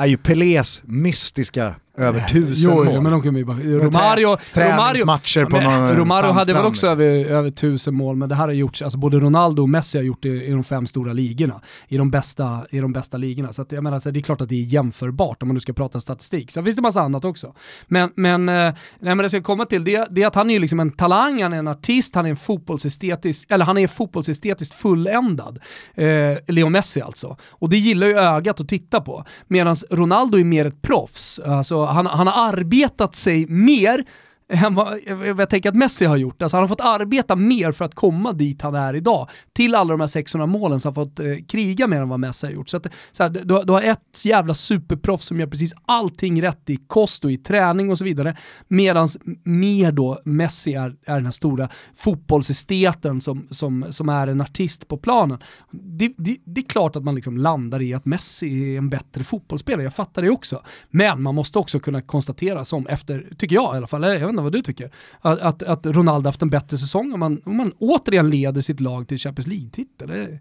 Är 0.00 0.06
ju 0.06 0.16
Pelés 0.16 0.82
mystiska 0.86 1.74
över 1.96 2.20
tusen 2.20 2.70
jo, 2.70 2.76
mål. 2.76 2.94
Jo, 2.94 3.00
men 3.00 3.12
de 3.12 3.22
kan 3.22 3.36
ju 3.36 3.44
bara, 3.44 3.56
Romario, 3.56 4.36
Träningsmatcher 4.54 5.44
på 5.44 5.56
ja, 5.56 5.62
någon 5.62 5.96
Romario 5.96 6.30
hade 6.30 6.52
väl 6.52 6.66
också 6.66 6.86
över, 6.86 7.04
över 7.24 7.50
tusen 7.50 7.94
mål, 7.94 8.16
men 8.16 8.28
det 8.28 8.34
här 8.34 8.46
har 8.46 8.52
gjorts, 8.52 8.82
alltså 8.82 8.98
både 8.98 9.20
Ronaldo 9.20 9.62
och 9.62 9.68
Messi 9.68 9.98
har 9.98 10.04
gjort 10.04 10.22
det 10.22 10.28
i 10.28 10.50
de 10.50 10.64
fem 10.64 10.86
stora 10.86 11.12
ligorna, 11.12 11.60
i 11.88 11.96
de 11.96 12.10
bästa, 12.10 12.60
i 12.70 12.80
de 12.80 12.92
bästa 12.92 13.16
ligorna. 13.16 13.52
Så 13.52 13.62
att, 13.62 13.72
jag 13.72 13.84
menar, 13.84 13.98
så 13.98 14.10
det 14.10 14.20
är 14.20 14.22
klart 14.22 14.40
att 14.40 14.48
det 14.48 14.54
är 14.54 14.64
jämförbart 14.64 15.42
om 15.42 15.48
man 15.48 15.54
nu 15.54 15.60
ska 15.60 15.72
prata 15.72 16.00
statistik. 16.00 16.50
Sen 16.50 16.64
finns 16.64 16.76
det 16.76 16.82
massa 16.82 17.00
annat 17.00 17.24
också. 17.24 17.54
Men, 17.86 18.10
men, 18.14 18.48
eh, 18.48 18.54
nej, 18.54 18.74
men 19.00 19.16
det 19.16 19.22
jag 19.22 19.30
ska 19.30 19.42
komma 19.42 19.64
till, 19.64 19.84
det, 19.84 20.06
det 20.10 20.22
är 20.22 20.26
att 20.26 20.34
han 20.34 20.50
är 20.50 20.54
ju 20.54 20.60
liksom 20.60 20.80
en 20.80 20.92
talang, 20.92 21.42
han 21.42 21.52
är 21.52 21.58
en 21.58 21.68
artist, 21.68 22.14
han 22.14 22.26
är 22.26 22.30
en 22.30 22.36
fotbollsestetisk, 22.36 23.50
eller 23.50 23.64
han 23.64 23.78
är 23.78 23.88
fotbollsestetiskt 23.88 24.74
fulländad. 24.74 25.58
Eh, 25.94 26.06
Leo 26.46 26.68
Messi 26.68 27.00
alltså. 27.00 27.36
Och 27.48 27.68
det 27.68 27.76
gillar 27.76 28.06
ju 28.06 28.14
ögat 28.18 28.60
att 28.60 28.68
titta 28.68 29.00
på. 29.00 29.24
Medan 29.48 29.76
Ronaldo 29.90 30.38
är 30.38 30.44
mer 30.44 30.64
ett 30.64 30.82
proffs. 30.82 31.38
Alltså, 31.38 31.79
han, 31.86 32.06
han 32.06 32.26
har 32.26 32.48
arbetat 32.48 33.14
sig 33.14 33.46
mer 33.48 34.04
än 34.50 34.74
vad 34.74 34.98
jag 35.38 35.50
tänker 35.50 35.68
att 35.68 35.74
Messi 35.74 36.04
har 36.04 36.16
gjort. 36.16 36.42
Alltså 36.42 36.56
han 36.56 36.62
har 36.62 36.68
fått 36.68 36.80
arbeta 36.80 37.36
mer 37.36 37.72
för 37.72 37.84
att 37.84 37.94
komma 37.94 38.32
dit 38.32 38.62
han 38.62 38.74
är 38.74 38.94
idag. 38.94 39.28
Till 39.52 39.74
alla 39.74 39.90
de 39.90 40.00
här 40.00 40.06
600 40.06 40.46
målen 40.46 40.80
så 40.80 40.88
har 40.88 40.94
han 40.94 41.06
fått 41.06 41.20
eh, 41.20 41.26
kriga 41.48 41.86
mer 41.86 42.00
än 42.00 42.08
vad 42.08 42.20
Messi 42.20 42.46
har 42.46 42.54
gjort. 42.54 42.68
Så, 42.68 42.76
att, 42.76 42.86
så 43.12 43.22
här, 43.22 43.30
du, 43.30 43.62
du, 43.64 43.72
har 43.72 43.82
ett 43.82 44.24
jävla 44.24 44.54
superproffs 44.54 45.26
som 45.26 45.40
gör 45.40 45.46
precis 45.46 45.74
allting 45.86 46.42
rätt 46.42 46.70
i 46.70 46.76
kost 46.76 47.24
och 47.24 47.32
i 47.32 47.36
träning 47.36 47.90
och 47.90 47.98
så 47.98 48.04
vidare. 48.04 48.36
Medan 48.68 49.08
mer 49.44 49.92
då 49.92 50.20
Messi 50.24 50.74
är, 50.74 50.96
är 51.06 51.14
den 51.14 51.24
här 51.24 51.32
stora 51.32 51.68
fotbollsesteten 51.96 53.20
som, 53.20 53.46
som, 53.50 53.84
som 53.90 54.08
är 54.08 54.26
en 54.26 54.40
artist 54.40 54.88
på 54.88 54.96
planen. 54.96 55.38
Det, 55.70 56.14
det, 56.16 56.36
det 56.44 56.60
är 56.60 56.68
klart 56.68 56.96
att 56.96 57.04
man 57.04 57.14
liksom 57.14 57.36
landar 57.36 57.82
i 57.82 57.94
att 57.94 58.06
Messi 58.06 58.74
är 58.74 58.78
en 58.78 58.90
bättre 58.90 59.24
fotbollsspelare, 59.24 59.82
jag 59.82 59.94
fattar 59.94 60.22
det 60.22 60.30
också. 60.30 60.62
Men 60.90 61.22
man 61.22 61.34
måste 61.34 61.58
också 61.58 61.80
kunna 61.80 62.02
konstatera 62.02 62.64
som 62.64 62.86
efter, 62.86 63.28
tycker 63.38 63.56
jag 63.56 63.74
i 63.74 63.76
alla 63.76 63.86
fall, 63.86 64.02
jag 64.02 64.10
vet 64.10 64.28
inte 64.28 64.39
vad 64.42 64.52
du 64.52 64.62
tycker, 64.62 64.90
att, 65.20 65.38
att, 65.38 65.62
att 65.62 65.86
Ronaldo 65.86 66.28
haft 66.28 66.42
en 66.42 66.50
bättre 66.50 66.78
säsong 66.78 67.12
om 67.12 67.20
man, 67.20 67.42
om 67.44 67.56
man 67.56 67.72
återigen 67.78 68.30
leder 68.30 68.60
sitt 68.60 68.80
lag 68.80 69.08
till 69.08 69.18
Champions 69.18 69.46
League-titel. 69.46 70.38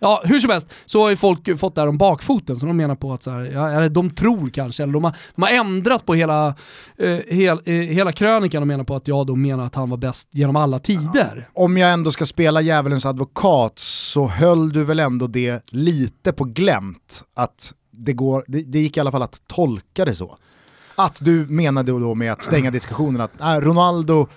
Ja, 0.00 0.22
hur 0.24 0.40
som 0.40 0.50
helst 0.50 0.68
så 0.86 1.02
har 1.02 1.10
ju 1.10 1.16
folk 1.16 1.58
fått 1.58 1.74
det 1.74 1.80
här 1.80 1.88
om 1.88 1.98
bakfoten, 1.98 2.56
så 2.56 2.66
de 2.66 2.76
menar 2.76 2.94
på 2.94 3.12
att 3.12 3.22
så 3.22 3.30
här, 3.30 3.40
ja, 3.40 3.88
de 3.88 4.10
tror 4.10 4.50
kanske, 4.50 4.82
eller 4.82 4.92
de 4.92 5.04
har, 5.04 5.16
de 5.34 5.42
har 5.42 5.50
ändrat 5.50 6.06
på 6.06 6.14
hela, 6.14 6.54
eh, 6.96 7.18
hel, 7.28 7.60
eh, 7.64 7.74
hela 7.74 8.12
krönikan 8.12 8.62
och 8.62 8.66
menar 8.66 8.84
på 8.84 8.94
att 8.94 9.08
jag 9.08 9.26
då 9.26 9.36
menar 9.36 9.64
att 9.64 9.74
han 9.74 9.90
var 9.90 9.96
bäst 9.96 10.28
genom 10.30 10.56
alla 10.56 10.78
tider. 10.78 11.48
Ja, 11.54 11.62
om 11.62 11.76
jag 11.76 11.92
ändå 11.92 12.10
ska 12.10 12.26
spela 12.26 12.60
djävulens 12.60 13.06
advokat 13.06 13.78
så 13.78 14.26
höll 14.26 14.72
du 14.72 14.84
väl 14.84 15.00
ändå 15.00 15.26
det 15.26 15.62
lite 15.66 16.32
på 16.32 16.44
glänt, 16.44 17.24
att 17.34 17.74
det, 17.90 18.12
går, 18.12 18.44
det, 18.46 18.62
det 18.62 18.80
gick 18.80 18.96
i 18.96 19.00
alla 19.00 19.12
fall 19.12 19.22
att 19.22 19.42
tolka 19.46 20.04
det 20.04 20.14
så. 20.14 20.38
Att 20.98 21.18
du 21.24 21.46
menade 21.46 21.92
då 21.92 22.14
med 22.14 22.32
att 22.32 22.42
stänga 22.42 22.70
diskussionen 22.70 23.20
att 23.20 23.40
äh, 23.40 23.46
Ronaldo, 23.46 24.28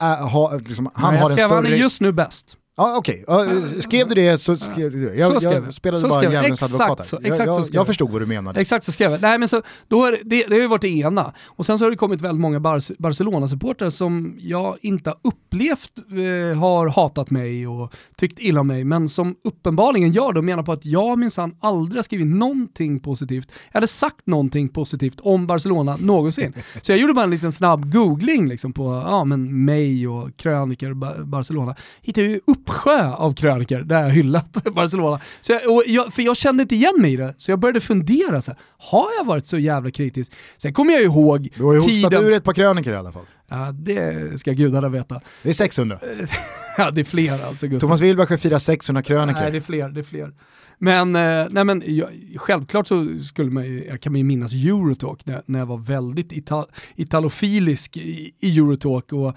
äh, 0.00 0.28
ha, 0.28 0.56
liksom, 0.56 0.90
han 0.94 1.12
Nej, 1.12 1.22
har 1.22 1.30
en 1.30 1.36
större... 1.36 1.54
Han 1.54 1.66
är 1.66 1.70
just 1.70 2.00
nu 2.00 2.12
bäst. 2.12 2.56
Ja, 2.78 2.96
Okej, 2.98 3.24
okay. 3.26 3.80
skrev 3.80 4.08
du 4.08 4.14
det 4.14 4.38
så 4.38 4.56
skrev 4.56 4.90
du 4.90 5.06
det. 5.06 5.14
Jag, 5.14 5.42
så 5.42 5.48
jag 5.48 5.74
spelade 5.74 6.00
så 6.00 6.08
bara 6.08 6.22
djävulens 6.22 6.62
advokat 6.62 7.06
så, 7.06 7.18
exakt 7.22 7.46
jag, 7.46 7.66
så 7.66 7.74
jag 7.74 7.86
förstod 7.86 8.10
vad 8.10 8.22
du 8.22 8.26
menade. 8.26 8.60
Exakt 8.60 8.84
så 8.84 8.92
skrev 8.92 9.10
jag. 9.10 9.22
Nej, 9.22 9.38
men 9.38 9.48
så, 9.48 9.62
då 9.88 10.04
är 10.04 10.12
det, 10.12 10.18
det, 10.24 10.44
det 10.48 10.54
har 10.54 10.62
ju 10.62 10.68
varit 10.68 10.82
det 10.82 10.88
ena. 10.88 11.32
Och 11.46 11.66
sen 11.66 11.78
så 11.78 11.84
har 11.84 11.90
det 11.90 11.96
kommit 11.96 12.20
väldigt 12.20 12.40
många 12.40 12.60
Bar 12.60 13.02
Barcelona-supportrar 13.02 13.90
som 13.90 14.36
jag 14.38 14.76
inte 14.80 15.10
har 15.10 15.18
upplevt 15.22 15.90
eh, 15.98 16.58
har 16.58 16.88
hatat 16.88 17.30
mig 17.30 17.66
och 17.66 17.94
tyckt 18.16 18.38
illa 18.38 18.60
om 18.60 18.66
mig, 18.66 18.84
men 18.84 19.08
som 19.08 19.36
uppenbarligen 19.44 20.12
gör 20.12 20.32
det 20.32 20.38
och 20.38 20.44
menar 20.44 20.62
på 20.62 20.72
att 20.72 20.84
jag 20.84 21.18
minsann 21.18 21.56
aldrig 21.60 21.98
har 21.98 22.02
skrivit 22.02 22.26
någonting 22.26 23.00
positivt, 23.00 23.52
eller 23.72 23.86
sagt 23.86 24.26
någonting 24.26 24.68
positivt 24.68 25.20
om 25.20 25.46
Barcelona 25.46 25.96
någonsin. 26.00 26.52
så 26.82 26.92
jag 26.92 26.98
gjorde 26.98 27.14
bara 27.14 27.24
en 27.24 27.30
liten 27.30 27.52
snabb 27.52 27.92
googling 27.92 28.48
liksom 28.48 28.72
på 28.72 29.02
ja, 29.06 29.24
men 29.24 29.64
mig 29.64 30.08
och 30.08 30.36
kröniker 30.36 30.94
Barcelona. 31.24 31.74
Hittade 32.02 32.26
ju 32.26 32.40
uppsjö 32.66 33.10
av 33.10 33.34
kröniker 33.34 33.80
där 33.80 34.02
jag 34.02 34.10
hyllat 34.10 34.64
Barcelona. 34.74 35.20
Så 35.40 35.52
jag, 35.52 35.86
jag, 35.86 36.14
för 36.14 36.22
jag 36.22 36.36
kände 36.36 36.62
inte 36.62 36.74
igen 36.74 36.94
mig 36.98 37.12
i 37.12 37.16
det, 37.16 37.34
så 37.38 37.50
jag 37.50 37.58
började 37.58 37.80
fundera, 37.80 38.42
så 38.42 38.50
här, 38.50 38.60
har 38.78 39.08
jag 39.18 39.24
varit 39.24 39.46
så 39.46 39.58
jävla 39.58 39.90
kritisk? 39.90 40.32
Sen 40.56 40.72
kommer 40.72 40.92
jag 40.92 41.02
ihåg 41.02 41.48
Du 41.56 41.64
har 41.64 41.72
ju 41.72 41.80
hostat 41.80 42.12
ur 42.12 42.32
ett 42.32 42.44
par 42.44 42.52
krönikor 42.52 42.92
i 42.92 42.96
alla 42.96 43.12
fall. 43.12 43.26
Ja, 43.48 43.72
det 43.72 44.40
ska 44.40 44.52
gudarna 44.52 44.88
veta. 44.88 45.20
Det 45.42 45.48
är 45.48 45.52
600. 45.52 45.98
ja, 46.78 46.90
det 46.90 47.00
är 47.00 47.04
fler 47.04 47.46
alltså. 47.46 47.66
Gustav. 47.66 47.88
Thomas 47.88 48.00
Wilbacher 48.00 48.36
firar 48.36 48.58
600 48.58 49.02
krönikor. 49.02 49.40
Nej, 49.40 49.50
det 49.50 49.58
är 49.58 49.60
fler. 49.60 49.88
Det 49.88 50.00
är 50.00 50.04
fler. 50.04 50.32
Men, 50.78 51.16
eh, 51.16 51.46
nej, 51.50 51.64
men 51.64 51.82
jag, 51.86 52.08
självklart 52.36 52.86
så 52.86 53.18
skulle 53.18 53.50
man 53.50 53.84
jag 53.86 54.00
kan 54.00 54.12
man 54.12 54.18
ju 54.18 54.24
minnas 54.24 54.52
Eurotalk 54.52 55.26
när, 55.26 55.42
när 55.46 55.58
jag 55.58 55.66
var 55.66 55.78
väldigt 55.78 56.32
ita 56.32 56.66
italofilisk 56.96 57.96
i, 57.96 58.32
i 58.40 58.58
Eurotalk 58.58 59.12
och 59.12 59.36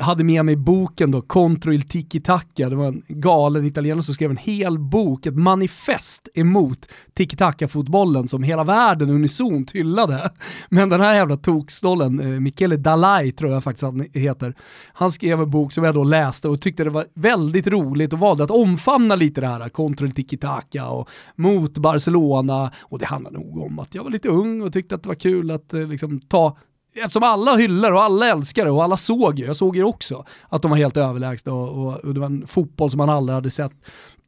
hade 0.00 0.24
med 0.24 0.44
mig 0.44 0.56
boken 0.56 1.10
då, 1.10 1.20
Contro 1.20 1.72
il 1.72 1.82
tiki 1.82 2.20
taka. 2.20 2.68
Det 2.68 2.76
var 2.76 2.86
en 2.86 3.02
galen 3.08 3.64
italienare 3.64 4.02
som 4.02 4.14
skrev 4.14 4.30
en 4.30 4.36
hel 4.36 4.78
bok, 4.78 5.26
ett 5.26 5.36
manifest 5.36 6.28
emot 6.34 6.88
tiki 7.14 7.36
taka-fotbollen 7.36 8.28
som 8.28 8.42
hela 8.42 8.64
världen 8.64 9.10
unisont 9.10 9.70
hyllade. 9.70 10.30
Men 10.68 10.88
den 10.88 11.00
här 11.00 11.14
jävla 11.14 11.36
tokstollen, 11.36 12.20
eh, 12.20 12.40
Michele 12.40 12.76
Dalai 12.76 13.32
tror 13.32 13.52
jag 13.52 13.64
faktiskt 13.64 13.82
han 13.82 14.06
heter, 14.14 14.54
han 14.92 15.10
skrev 15.10 15.40
en 15.40 15.50
bok 15.50 15.72
som 15.72 15.84
jag 15.84 15.94
då 15.94 16.04
läste 16.04 16.48
och 16.48 16.60
tyckte 16.60 16.84
det 16.84 16.90
var 16.90 17.04
väldigt 17.14 17.66
roligt 17.66 18.12
och 18.12 18.18
valde 18.18 18.44
att 18.44 18.50
omfamna 18.50 19.16
lite 19.16 19.40
det 19.40 19.46
här, 19.46 19.68
Contro 19.68 20.06
il 20.06 20.12
tiki 20.12 20.36
taka 20.36 20.88
och 20.88 21.08
mot 21.36 21.78
Barcelona. 21.78 22.70
Och 22.80 22.98
det 22.98 23.06
handlade 23.06 23.38
nog 23.38 23.58
om 23.58 23.78
att 23.78 23.94
jag 23.94 24.04
var 24.04 24.10
lite 24.10 24.28
ung 24.28 24.62
och 24.62 24.72
tyckte 24.72 24.94
att 24.94 25.02
det 25.02 25.08
var 25.08 25.14
kul 25.14 25.50
att 25.50 25.74
eh, 25.74 25.86
liksom 25.88 26.20
ta 26.20 26.56
eftersom 27.04 27.22
alla 27.22 27.56
hyllar 27.56 27.92
och 27.92 28.02
alla 28.02 28.26
älskar 28.26 28.64
det 28.64 28.70
och 28.70 28.84
alla 28.84 28.96
såg 28.96 29.38
ju, 29.38 29.46
jag 29.46 29.56
såg 29.56 29.76
ju 29.76 29.84
också, 29.84 30.24
att 30.48 30.62
de 30.62 30.70
var 30.70 30.78
helt 30.78 30.96
överlägsna 30.96 31.52
och, 31.52 31.68
och, 31.68 31.96
och, 31.96 32.14
det 32.14 32.20
var 32.20 32.26
en 32.26 32.46
fotboll 32.46 32.90
som 32.90 32.98
man 32.98 33.10
aldrig 33.10 33.34
hade 33.34 33.50
sett 33.50 33.72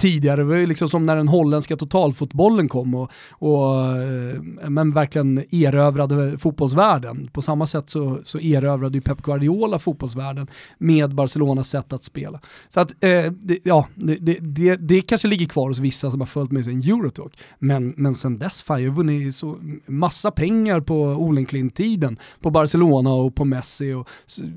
tidigare. 0.00 0.40
Det 0.40 0.44
var 0.44 0.54
ju 0.54 0.66
liksom 0.66 0.88
som 0.88 1.02
när 1.02 1.16
den 1.16 1.28
holländska 1.28 1.76
totalfotbollen 1.76 2.68
kom 2.68 2.94
och, 2.94 3.10
och 3.30 3.86
eh, 3.86 4.42
men 4.68 4.92
verkligen 4.92 5.44
erövrade 5.50 6.38
fotbollsvärlden. 6.38 7.28
På 7.32 7.42
samma 7.42 7.66
sätt 7.66 7.90
så, 7.90 8.18
så 8.24 8.38
erövrade 8.38 8.98
ju 8.98 9.02
Pep 9.02 9.22
Guardiola 9.22 9.78
fotbollsvärlden 9.78 10.46
med 10.78 11.14
Barcelonas 11.14 11.68
sätt 11.68 11.92
att 11.92 12.04
spela. 12.04 12.40
Så 12.68 12.80
att, 12.80 12.90
eh, 12.90 13.32
det, 13.32 13.58
ja, 13.64 13.88
det, 13.94 14.16
det, 14.20 14.38
det, 14.40 14.76
det, 14.76 15.00
kanske 15.00 15.28
ligger 15.28 15.46
kvar 15.46 15.68
hos 15.68 15.78
vissa 15.78 16.10
som 16.10 16.20
har 16.20 16.26
följt 16.26 16.50
med 16.50 16.64
sin 16.64 16.80
Eurotalk. 16.80 17.32
Men, 17.58 17.94
men 17.96 18.14
sen 18.14 18.38
dess, 18.38 18.62
fan 18.62 18.82
jag 18.82 18.90
har 18.90 18.96
vunnit 18.96 19.36
så 19.36 19.58
massa 19.86 20.30
pengar 20.30 20.80
på 20.80 21.02
Olenklint-tiden 21.02 22.18
på 22.40 22.50
Barcelona 22.50 23.10
och 23.10 23.34
på 23.34 23.44
Messi 23.44 23.92
och 23.92 24.08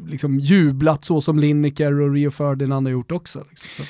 liksom 0.08 0.40
jublat 0.40 1.06
så 1.06 1.22
som 1.22 1.40
Lineker 1.40 2.02
och 2.02 2.14
Rio 2.14 2.32
Ferdinand 2.32 2.88
har 2.88 2.92
gjort 2.92 3.12
också. 3.12 3.46
Liksom. 3.50 3.86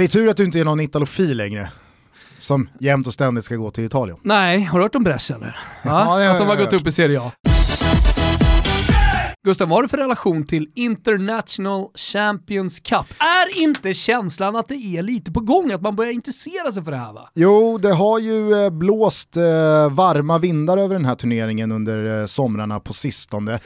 Det 0.00 0.04
är 0.04 0.08
tur 0.08 0.28
att 0.28 0.36
du 0.36 0.44
inte 0.44 0.60
är 0.60 0.64
någon 0.64 0.80
italofil 0.80 1.36
längre. 1.36 1.70
Som 2.38 2.68
jämt 2.80 3.06
och 3.06 3.14
ständigt 3.14 3.44
ska 3.44 3.56
gå 3.56 3.70
till 3.70 3.84
Italien. 3.84 4.18
Nej, 4.22 4.62
har 4.62 4.78
du 4.78 4.84
hört 4.84 4.94
om 4.94 5.02
Brescia 5.02 5.36
eller? 5.36 5.58
Ja, 5.82 6.22
ja, 6.22 6.30
att 6.30 6.38
de 6.38 6.48
har 6.48 6.56
gått 6.56 6.72
upp 6.72 6.86
i 6.86 6.92
Serie 6.92 7.20
A. 7.20 7.32
Gustav, 9.44 9.68
vad 9.68 9.78
har 9.78 9.82
du 9.82 9.88
för 9.88 9.96
relation 9.96 10.46
till 10.46 10.68
International 10.74 11.88
Champions 11.94 12.80
Cup? 12.80 13.06
Är 13.18 13.62
inte 13.62 13.94
känslan 13.94 14.56
att 14.56 14.68
det 14.68 14.74
är 14.74 15.02
lite 15.02 15.32
på 15.32 15.40
gång, 15.40 15.72
att 15.72 15.80
man 15.80 15.96
börjar 15.96 16.12
intressera 16.12 16.72
sig 16.72 16.84
för 16.84 16.90
det 16.90 16.96
här 16.96 17.12
va? 17.12 17.30
Jo, 17.34 17.78
det 17.78 17.92
har 17.92 18.18
ju 18.18 18.64
eh, 18.64 18.70
blåst 18.70 19.36
eh, 19.36 19.42
varma 19.90 20.38
vindar 20.38 20.78
över 20.78 20.94
den 20.94 21.04
här 21.04 21.14
turneringen 21.14 21.72
under 21.72 22.20
eh, 22.20 22.26
somrarna 22.26 22.80
på 22.80 22.92
sistone. 22.92 23.58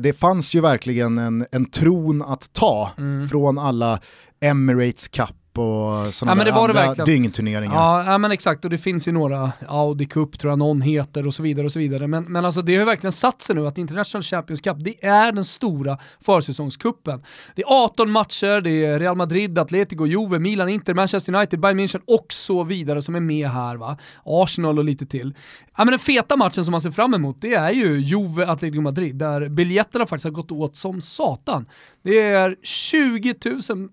det 0.00 0.18
fanns 0.18 0.54
ju 0.54 0.60
verkligen 0.60 1.18
en, 1.18 1.46
en 1.52 1.66
tron 1.66 2.22
att 2.22 2.52
ta 2.52 2.90
mm. 2.98 3.28
från 3.28 3.58
alla 3.58 4.00
Emirates 4.40 5.08
Cup 5.08 5.34
och 5.58 6.14
sådana 6.14 6.30
Ja, 6.30 6.34
men 6.34 6.44
det 6.44 6.50
där 6.52 6.58
andra 6.58 6.72
verkligen. 6.72 7.04
dyngturneringar. 7.06 7.74
Ja, 7.74 8.04
ja 8.04 8.18
men 8.18 8.32
exakt 8.32 8.64
och 8.64 8.70
det 8.70 8.78
finns 8.78 9.08
ju 9.08 9.12
några, 9.12 9.52
Audi 9.68 10.06
Cup 10.06 10.38
tror 10.38 10.50
jag 10.50 10.58
någon 10.58 10.80
heter 10.80 11.26
och 11.26 11.34
så 11.34 11.42
vidare 11.42 11.66
och 11.66 11.72
så 11.72 11.78
vidare. 11.78 12.06
Men, 12.06 12.24
men 12.24 12.44
alltså 12.44 12.62
det 12.62 12.76
har 12.76 12.86
verkligen 12.86 13.12
satt 13.12 13.42
sig 13.42 13.56
nu 13.56 13.66
att 13.66 13.78
International 13.78 14.22
Champions 14.22 14.60
Cup, 14.60 14.76
det 14.80 15.04
är 15.06 15.32
den 15.32 15.44
stora 15.44 15.98
försäsongskuppen. 16.20 17.22
Det 17.54 17.62
är 17.62 17.84
18 17.84 18.10
matcher, 18.10 18.60
det 18.60 18.84
är 18.84 18.98
Real 18.98 19.16
Madrid, 19.16 19.58
Atletico, 19.58 20.06
Juve, 20.06 20.38
Milan, 20.38 20.68
Inter, 20.68 20.94
Manchester 20.94 21.34
United, 21.34 21.60
Bayern 21.60 21.80
München 21.80 22.00
och 22.06 22.26
så 22.32 22.64
vidare 22.64 23.02
som 23.02 23.14
är 23.14 23.20
med 23.20 23.48
här 23.48 23.76
va. 23.76 23.98
Arsenal 24.24 24.78
och 24.78 24.84
lite 24.84 25.06
till. 25.06 25.34
Ja 25.76 25.84
men 25.84 25.92
den 25.92 25.98
feta 25.98 26.36
matchen 26.36 26.64
som 26.64 26.72
man 26.72 26.80
ser 26.80 26.90
fram 26.90 27.14
emot 27.14 27.36
det 27.40 27.54
är 27.54 27.70
ju 27.70 27.98
Juve, 28.00 28.46
Atletico 28.46 28.80
Madrid, 28.80 29.16
där 29.16 29.48
biljetterna 29.48 30.06
faktiskt 30.06 30.24
har 30.24 30.30
gått 30.30 30.52
åt 30.52 30.76
som 30.76 31.00
satan. 31.00 31.66
Det 32.02 32.20
är 32.20 32.56
20 32.62 33.34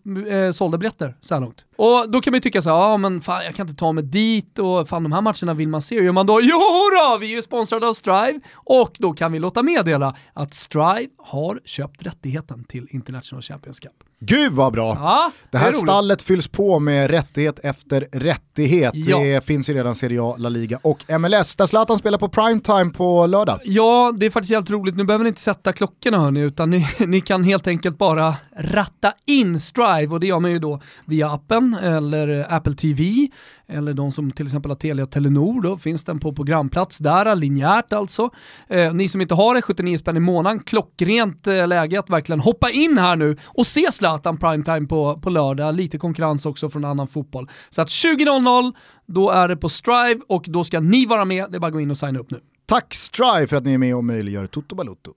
000 0.05 0.27
eh, 0.27 0.51
sålda 0.51 0.77
biljetter 0.77 1.15
så 1.21 1.33
här 1.33 1.41
långt. 1.41 1.50
Och 1.75 2.11
då 2.11 2.21
kan 2.21 2.31
man 2.31 2.37
ju 2.37 2.41
tycka 2.41 2.61
så 2.61 2.69
här, 2.69 2.77
ja 2.77 2.97
men 2.97 3.21
fan 3.21 3.45
jag 3.45 3.55
kan 3.55 3.67
inte 3.67 3.79
ta 3.79 3.91
mig 3.91 4.03
dit 4.03 4.59
och 4.59 4.89
fan 4.89 5.03
de 5.03 5.11
här 5.11 5.21
matcherna 5.21 5.53
vill 5.53 5.67
man 5.67 5.81
se. 5.81 5.97
Och 5.99 6.05
gör 6.05 6.11
man 6.11 6.25
då, 6.25 6.39
jo 6.41 6.59
då, 6.91 7.17
vi 7.21 7.31
är 7.31 7.35
ju 7.35 7.41
sponsrade 7.41 7.87
av 7.87 7.93
Strive 7.93 8.39
och 8.53 8.91
då 8.99 9.13
kan 9.13 9.31
vi 9.31 9.39
låta 9.39 9.63
meddela 9.63 10.15
att 10.33 10.53
Strive 10.53 11.09
har 11.17 11.59
köpt 11.65 12.05
rättigheten 12.05 12.63
till 12.63 12.87
International 12.89 13.41
Champions 13.41 13.79
Cup. 13.79 14.10
Gud 14.23 14.51
vad 14.51 14.73
bra! 14.73 14.97
Ja, 15.01 15.31
Det 15.51 15.57
här 15.57 15.67
är 15.67 15.71
roligt. 15.71 15.81
stallet 15.81 16.21
fylls 16.21 16.47
på 16.47 16.79
med 16.79 17.09
rättighet 17.09 17.59
efter 17.63 18.07
rättighet. 18.11 18.91
Ja. 18.95 19.19
Det 19.19 19.45
finns 19.45 19.69
ju 19.69 19.73
redan 19.73 19.95
Serie 19.95 20.21
A, 20.23 20.35
La 20.37 20.49
Liga 20.49 20.79
och 20.81 21.19
MLS 21.19 21.55
där 21.55 21.65
Zlatan 21.65 21.97
spelar 21.97 22.17
på 22.17 22.29
primetime 22.29 22.89
på 22.93 23.25
lördag. 23.27 23.59
Ja, 23.63 24.13
det 24.17 24.25
är 24.25 24.29
faktiskt 24.29 24.53
helt 24.53 24.69
roligt. 24.69 24.95
Nu 24.97 25.03
behöver 25.03 25.23
ni 25.23 25.27
inte 25.27 25.41
sätta 25.41 25.73
klockorna 25.73 26.19
hörni, 26.19 26.39
utan 26.39 26.69
ni, 26.69 26.87
ni 27.07 27.21
kan 27.21 27.43
helt 27.43 27.67
enkelt 27.67 27.97
bara 27.97 28.35
ratta 28.57 29.13
in 29.25 29.59
Strive 29.59 30.07
och 30.13 30.19
det 30.19 30.27
gör 30.27 30.39
man 30.39 30.51
ju 30.51 30.59
då 30.59 30.81
via 31.05 31.29
appen 31.31 31.73
eller 31.81 32.53
Apple 32.53 32.73
TV 32.73 33.27
eller 33.71 33.93
de 33.93 34.11
som 34.11 34.31
till 34.31 34.45
exempel 34.45 34.71
har 34.71 34.75
Telia 34.75 35.03
och 35.03 35.11
Telenor 35.11 35.61
då 35.61 35.77
finns 35.77 36.03
den 36.03 36.19
på 36.19 36.33
programplats 36.33 36.97
där, 36.97 37.35
linjärt 37.35 37.93
alltså. 37.93 38.29
Eh, 38.67 38.93
ni 38.93 39.09
som 39.09 39.21
inte 39.21 39.35
har 39.35 39.55
det, 39.55 39.61
79 39.61 39.97
spänn 39.97 40.17
i 40.17 40.19
månaden, 40.19 40.59
klockrent 40.59 41.47
eh, 41.47 41.67
läge 41.67 41.99
att 41.99 42.09
verkligen 42.09 42.39
hoppa 42.39 42.69
in 42.69 42.97
här 42.97 43.15
nu 43.15 43.37
och 43.45 43.67
se 43.67 43.91
Zlatan 43.91 44.37
primetime 44.37 44.87
på, 44.87 45.19
på 45.21 45.29
lördag, 45.29 45.75
lite 45.75 45.97
konkurrens 45.97 46.45
också 46.45 46.69
från 46.69 46.85
annan 46.85 47.07
fotboll. 47.07 47.49
Så 47.69 47.81
att 47.81 47.87
20.00, 47.87 48.73
då 49.07 49.29
är 49.29 49.47
det 49.47 49.57
på 49.57 49.69
Strive 49.69 50.21
och 50.27 50.45
då 50.47 50.63
ska 50.63 50.79
ni 50.79 51.05
vara 51.05 51.25
med, 51.25 51.51
det 51.51 51.57
är 51.57 51.59
bara 51.59 51.67
att 51.67 51.73
gå 51.73 51.81
in 51.81 51.91
och 51.91 51.97
signa 51.97 52.19
upp 52.19 52.31
nu. 52.31 52.39
Tack 52.65 52.93
Strive 52.93 53.47
för 53.47 53.57
att 53.57 53.65
ni 53.65 53.73
är 53.73 53.77
med 53.77 53.95
och 53.95 54.03
möjliggör 54.03 54.47
Toto 54.47 54.75
Balotto. 54.75 55.13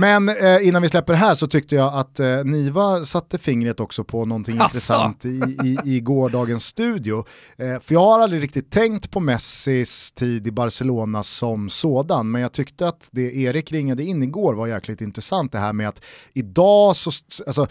Men 0.00 0.28
eh, 0.28 0.68
innan 0.68 0.82
vi 0.82 0.88
släpper 0.88 1.12
det 1.12 1.18
här 1.18 1.34
så 1.34 1.46
tyckte 1.46 1.74
jag 1.74 1.94
att 1.94 2.20
eh, 2.20 2.44
Niva 2.44 3.04
satte 3.04 3.38
fingret 3.38 3.80
också 3.80 4.04
på 4.04 4.24
någonting 4.24 4.54
Asså? 4.54 4.64
intressant 4.64 5.24
i, 5.24 5.28
i, 5.64 5.78
i 5.84 6.00
gårdagens 6.00 6.66
studio. 6.66 7.24
Eh, 7.56 7.80
för 7.80 7.94
jag 7.94 8.00
har 8.00 8.20
aldrig 8.20 8.42
riktigt 8.42 8.70
tänkt 8.70 9.10
på 9.10 9.20
Messis 9.20 10.12
tid 10.12 10.46
i 10.46 10.50
Barcelona 10.50 11.22
som 11.22 11.70
sådan, 11.70 12.30
men 12.30 12.42
jag 12.42 12.52
tyckte 12.52 12.88
att 12.88 13.08
det 13.10 13.36
Erik 13.36 13.72
ringade 13.72 14.04
in 14.04 14.22
igår 14.22 14.54
var 14.54 14.66
jäkligt 14.66 15.00
intressant 15.00 15.52
det 15.52 15.58
här 15.58 15.72
med 15.72 15.88
att 15.88 16.04
idag 16.32 16.96
så, 16.96 17.10
alltså, 17.46 17.66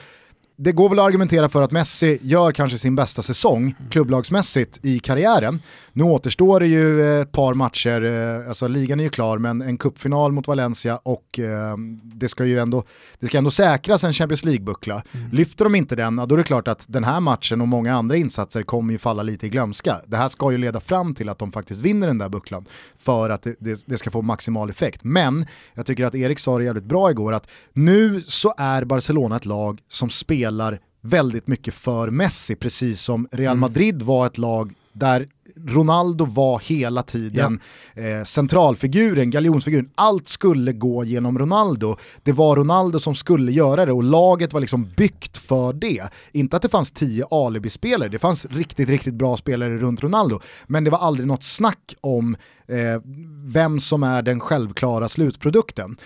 det 0.57 0.71
går 0.71 0.89
väl 0.89 0.99
att 0.99 1.05
argumentera 1.05 1.49
för 1.49 1.61
att 1.61 1.71
Messi 1.71 2.19
gör 2.21 2.51
kanske 2.51 2.77
sin 2.77 2.95
bästa 2.95 3.21
säsong 3.21 3.75
klubblagsmässigt 3.89 4.79
i 4.85 4.99
karriären. 4.99 5.61
Nu 5.97 6.03
återstår 6.03 6.60
det 6.60 6.67
ju 6.67 7.01
eh, 7.01 7.21
ett 7.21 7.31
par 7.31 7.53
matcher, 7.53 8.03
eh, 8.03 8.47
alltså 8.47 8.67
ligan 8.67 8.99
är 8.99 9.03
ju 9.03 9.10
klar 9.10 9.38
men 9.38 9.62
en 9.62 9.77
cupfinal 9.77 10.31
mot 10.31 10.47
Valencia 10.47 10.99
och 11.03 11.39
eh, 11.39 11.77
det 12.03 12.27
ska 12.27 12.45
ju 12.45 12.60
ändå, 12.60 12.84
det 13.19 13.27
ska 13.27 13.38
ändå 13.38 13.51
säkras 13.51 14.03
en 14.03 14.13
Champions 14.13 14.45
League-buckla. 14.45 15.01
Lyfter 15.31 15.65
de 15.65 15.75
inte 15.75 15.95
den, 15.95 16.15
då 16.15 16.36
är 16.36 16.38
det 16.38 16.43
klart 16.43 16.67
att 16.67 16.86
den 16.88 17.03
här 17.03 17.19
matchen 17.19 17.62
och 17.62 17.67
många 17.67 17.95
andra 17.95 18.17
insatser 18.17 18.63
kommer 18.63 18.91
ju 18.93 18.97
falla 18.97 19.23
lite 19.23 19.45
i 19.45 19.49
glömska. 19.49 20.01
Det 20.05 20.17
här 20.17 20.27
ska 20.27 20.51
ju 20.51 20.58
leda 20.58 20.79
fram 20.79 21.13
till 21.13 21.29
att 21.29 21.39
de 21.39 21.51
faktiskt 21.51 21.81
vinner 21.81 22.08
den 22.08 22.17
där 22.17 22.29
bucklan 22.29 22.65
för 22.97 23.29
att 23.29 23.41
det, 23.41 23.55
det, 23.60 23.84
det 23.86 23.97
ska 23.97 24.12
få 24.12 24.21
maximal 24.21 24.69
effekt. 24.69 25.03
Men 25.03 25.45
jag 25.73 25.86
tycker 25.86 26.05
att 26.05 26.15
Erik 26.15 26.39
sa 26.39 26.58
det 26.58 26.63
jävligt 26.63 26.86
bra 26.86 27.12
igår 27.12 27.34
att 27.34 27.49
nu 27.73 28.21
så 28.21 28.53
är 28.58 28.84
Barcelona 28.84 29.36
ett 29.36 29.45
lag 29.45 29.81
som 29.88 30.10
spelar 30.10 30.79
väldigt 31.01 31.47
mycket 31.47 31.73
för 31.73 32.10
Messi, 32.10 32.55
precis 32.55 33.01
som 33.01 33.27
Real 33.31 33.58
Madrid 33.58 34.01
var 34.01 34.25
ett 34.25 34.38
lag 34.38 34.73
där 34.93 35.27
Ronaldo 35.67 36.25
var 36.25 36.59
hela 36.59 37.03
tiden 37.03 37.59
eh, 37.93 38.23
centralfiguren, 38.23 39.29
galjonsfiguren. 39.29 39.89
Allt 39.95 40.27
skulle 40.27 40.73
gå 40.73 41.03
genom 41.03 41.39
Ronaldo. 41.39 41.97
Det 42.23 42.31
var 42.31 42.55
Ronaldo 42.55 42.99
som 42.99 43.15
skulle 43.15 43.51
göra 43.51 43.85
det 43.85 43.91
och 43.91 44.03
laget 44.03 44.53
var 44.53 44.59
liksom 44.59 44.89
byggt 44.97 45.37
för 45.37 45.73
det. 45.73 46.03
Inte 46.31 46.55
att 46.55 46.61
det 46.61 46.69
fanns 46.69 46.91
tio 46.91 47.25
alibi-spelare, 47.31 48.09
det 48.09 48.19
fanns 48.19 48.45
riktigt, 48.45 48.89
riktigt 48.89 49.13
bra 49.13 49.37
spelare 49.37 49.77
runt 49.77 50.03
Ronaldo. 50.03 50.39
Men 50.67 50.83
det 50.83 50.89
var 50.89 50.99
aldrig 50.99 51.27
något 51.27 51.43
snack 51.43 51.93
om 52.01 52.35
eh, 52.67 53.01
vem 53.45 53.79
som 53.79 54.03
är 54.03 54.21
den 54.21 54.39
självklara 54.39 55.09
slutprodukten. 55.09 55.97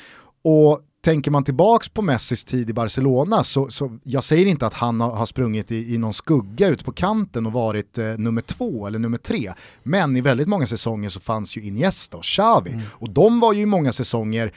Och 0.43 0.81
tänker 1.01 1.31
man 1.31 1.43
tillbaks 1.43 1.89
på 1.89 2.01
Messis 2.01 2.43
tid 2.43 2.69
i 2.69 2.73
Barcelona 2.73 3.43
så, 3.43 3.69
så 3.69 3.99
jag 4.03 4.23
säger 4.23 4.45
inte 4.45 4.67
att 4.67 4.73
han 4.73 5.01
har, 5.01 5.11
har 5.11 5.25
sprungit 5.25 5.71
i, 5.71 5.93
i 5.93 5.97
någon 5.97 6.13
skugga 6.13 6.67
ute 6.67 6.83
på 6.83 6.91
kanten 6.91 7.45
och 7.45 7.53
varit 7.53 7.97
eh, 7.97 8.05
nummer 8.05 8.41
två 8.41 8.87
eller 8.87 8.99
nummer 8.99 9.17
tre. 9.17 9.53
Men 9.83 10.17
i 10.17 10.21
väldigt 10.21 10.47
många 10.47 10.67
säsonger 10.67 11.09
så 11.09 11.19
fanns 11.19 11.57
ju 11.57 11.61
Iniesta 11.61 12.17
och 12.17 12.23
Xavi. 12.23 12.81
Och 12.89 13.09
de 13.09 13.39
var 13.39 13.53
ju 13.53 13.61
i 13.61 13.65
många 13.65 13.91
säsonger 13.91 14.51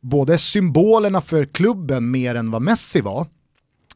både 0.00 0.38
symbolerna 0.38 1.20
för 1.20 1.44
klubben 1.44 2.10
mer 2.10 2.34
än 2.34 2.50
vad 2.50 2.62
Messi 2.62 3.00
var 3.00 3.26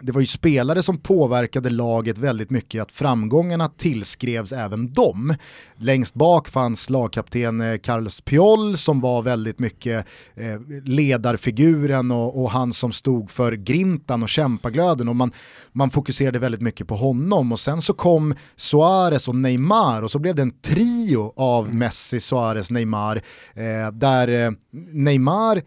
det 0.00 0.12
var 0.12 0.20
ju 0.20 0.26
spelare 0.26 0.82
som 0.82 0.98
påverkade 0.98 1.70
laget 1.70 2.18
väldigt 2.18 2.50
mycket, 2.50 2.82
att 2.82 2.92
framgångarna 2.92 3.68
tillskrevs 3.68 4.52
även 4.52 4.92
dem. 4.92 5.34
Längst 5.76 6.14
bak 6.14 6.48
fanns 6.48 6.90
lagkapten 6.90 7.60
eh, 7.60 7.78
Carlos 7.78 8.20
Piol 8.20 8.76
som 8.76 9.00
var 9.00 9.22
väldigt 9.22 9.58
mycket 9.58 10.06
eh, 10.34 10.60
ledarfiguren 10.84 12.10
och, 12.10 12.42
och 12.42 12.50
han 12.50 12.72
som 12.72 12.92
stod 12.92 13.30
för 13.30 13.52
grintan 13.52 14.22
och 14.22 14.28
kämpaglöden. 14.28 15.08
Och 15.08 15.16
man, 15.16 15.32
man 15.72 15.90
fokuserade 15.90 16.38
väldigt 16.38 16.60
mycket 16.60 16.88
på 16.88 16.96
honom. 16.96 17.52
Och 17.52 17.60
sen 17.60 17.82
så 17.82 17.92
kom 17.92 18.34
Suarez 18.56 19.28
och 19.28 19.34
Neymar 19.34 20.02
och 20.02 20.10
så 20.10 20.18
blev 20.18 20.34
det 20.34 20.42
en 20.42 20.60
trio 20.60 21.32
av 21.36 21.74
Messi, 21.74 22.20
Suarez, 22.20 22.70
Neymar 22.70 23.16
eh, 23.54 23.92
där 23.92 24.54
Neymar 24.92 25.62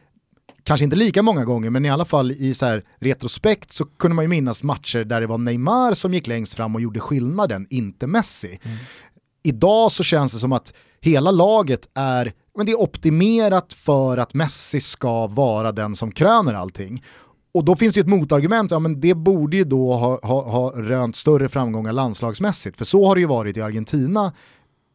kanske 0.64 0.84
inte 0.84 0.96
lika 0.96 1.22
många 1.22 1.46
gånger, 1.46 1.70
men 1.70 1.86
i 1.86 1.90
alla 1.90 2.06
fall 2.06 2.32
i 2.32 2.54
så 2.54 2.66
här 2.66 2.82
retrospekt 3.00 3.72
så 3.72 3.86
kunde 3.86 4.16
man 4.16 4.26
ju 4.26 4.30
minnas 4.30 4.64
matcher 4.64 5.04
där 5.04 5.22
det 5.22 5.28
var 5.28 5.38
Neymar 5.38 5.94
som 5.94 6.14
gick 6.14 6.28
längst 6.28 6.54
fram 6.54 6.76
och 6.76 6.82
gjorde 6.82 7.00
skillnaden, 7.00 7.68
inte 7.70 8.08
Messi. 8.08 8.60
Idag 9.44 9.92
så 9.92 10.04
känns 10.04 10.34
det 10.34 10.40
som 10.40 10.52
att 10.52 10.74
hela 11.02 11.32
laget 11.32 11.90
är, 11.94 12.34
men 12.58 12.66
det 12.66 12.72
är 12.72 12.82
optimerat 12.82 13.74
för 13.74 14.18
att 14.18 14.34
Messi 14.34 14.80
ska 14.80 15.28
vara 15.28 15.72
den 15.72 15.96
som 15.96 16.12
kröner 16.12 16.54
allting. 16.54 17.04
Och 17.54 17.66
då 17.66 17.76
finns 17.76 17.94
det 17.94 17.98
ju 17.98 18.02
ett 18.02 18.08
motargument, 18.08 18.72
ja 18.72 18.80
men 18.80 19.02
det 19.02 19.14
borde 19.14 19.58
ju 19.58 19.64
då 19.64 19.94
ha, 19.94 20.20
ha, 20.24 20.50
ha 20.50 20.72
rönt 20.72 21.16
större 21.16 21.50
framgångar 21.50 21.94
landslagsmässigt, 21.94 22.78
för 22.78 22.86
så 22.86 23.06
har 23.06 23.16
det 23.16 23.22
ju 23.22 23.28
varit 23.28 23.58
i 23.58 23.62
Argentina 23.62 24.34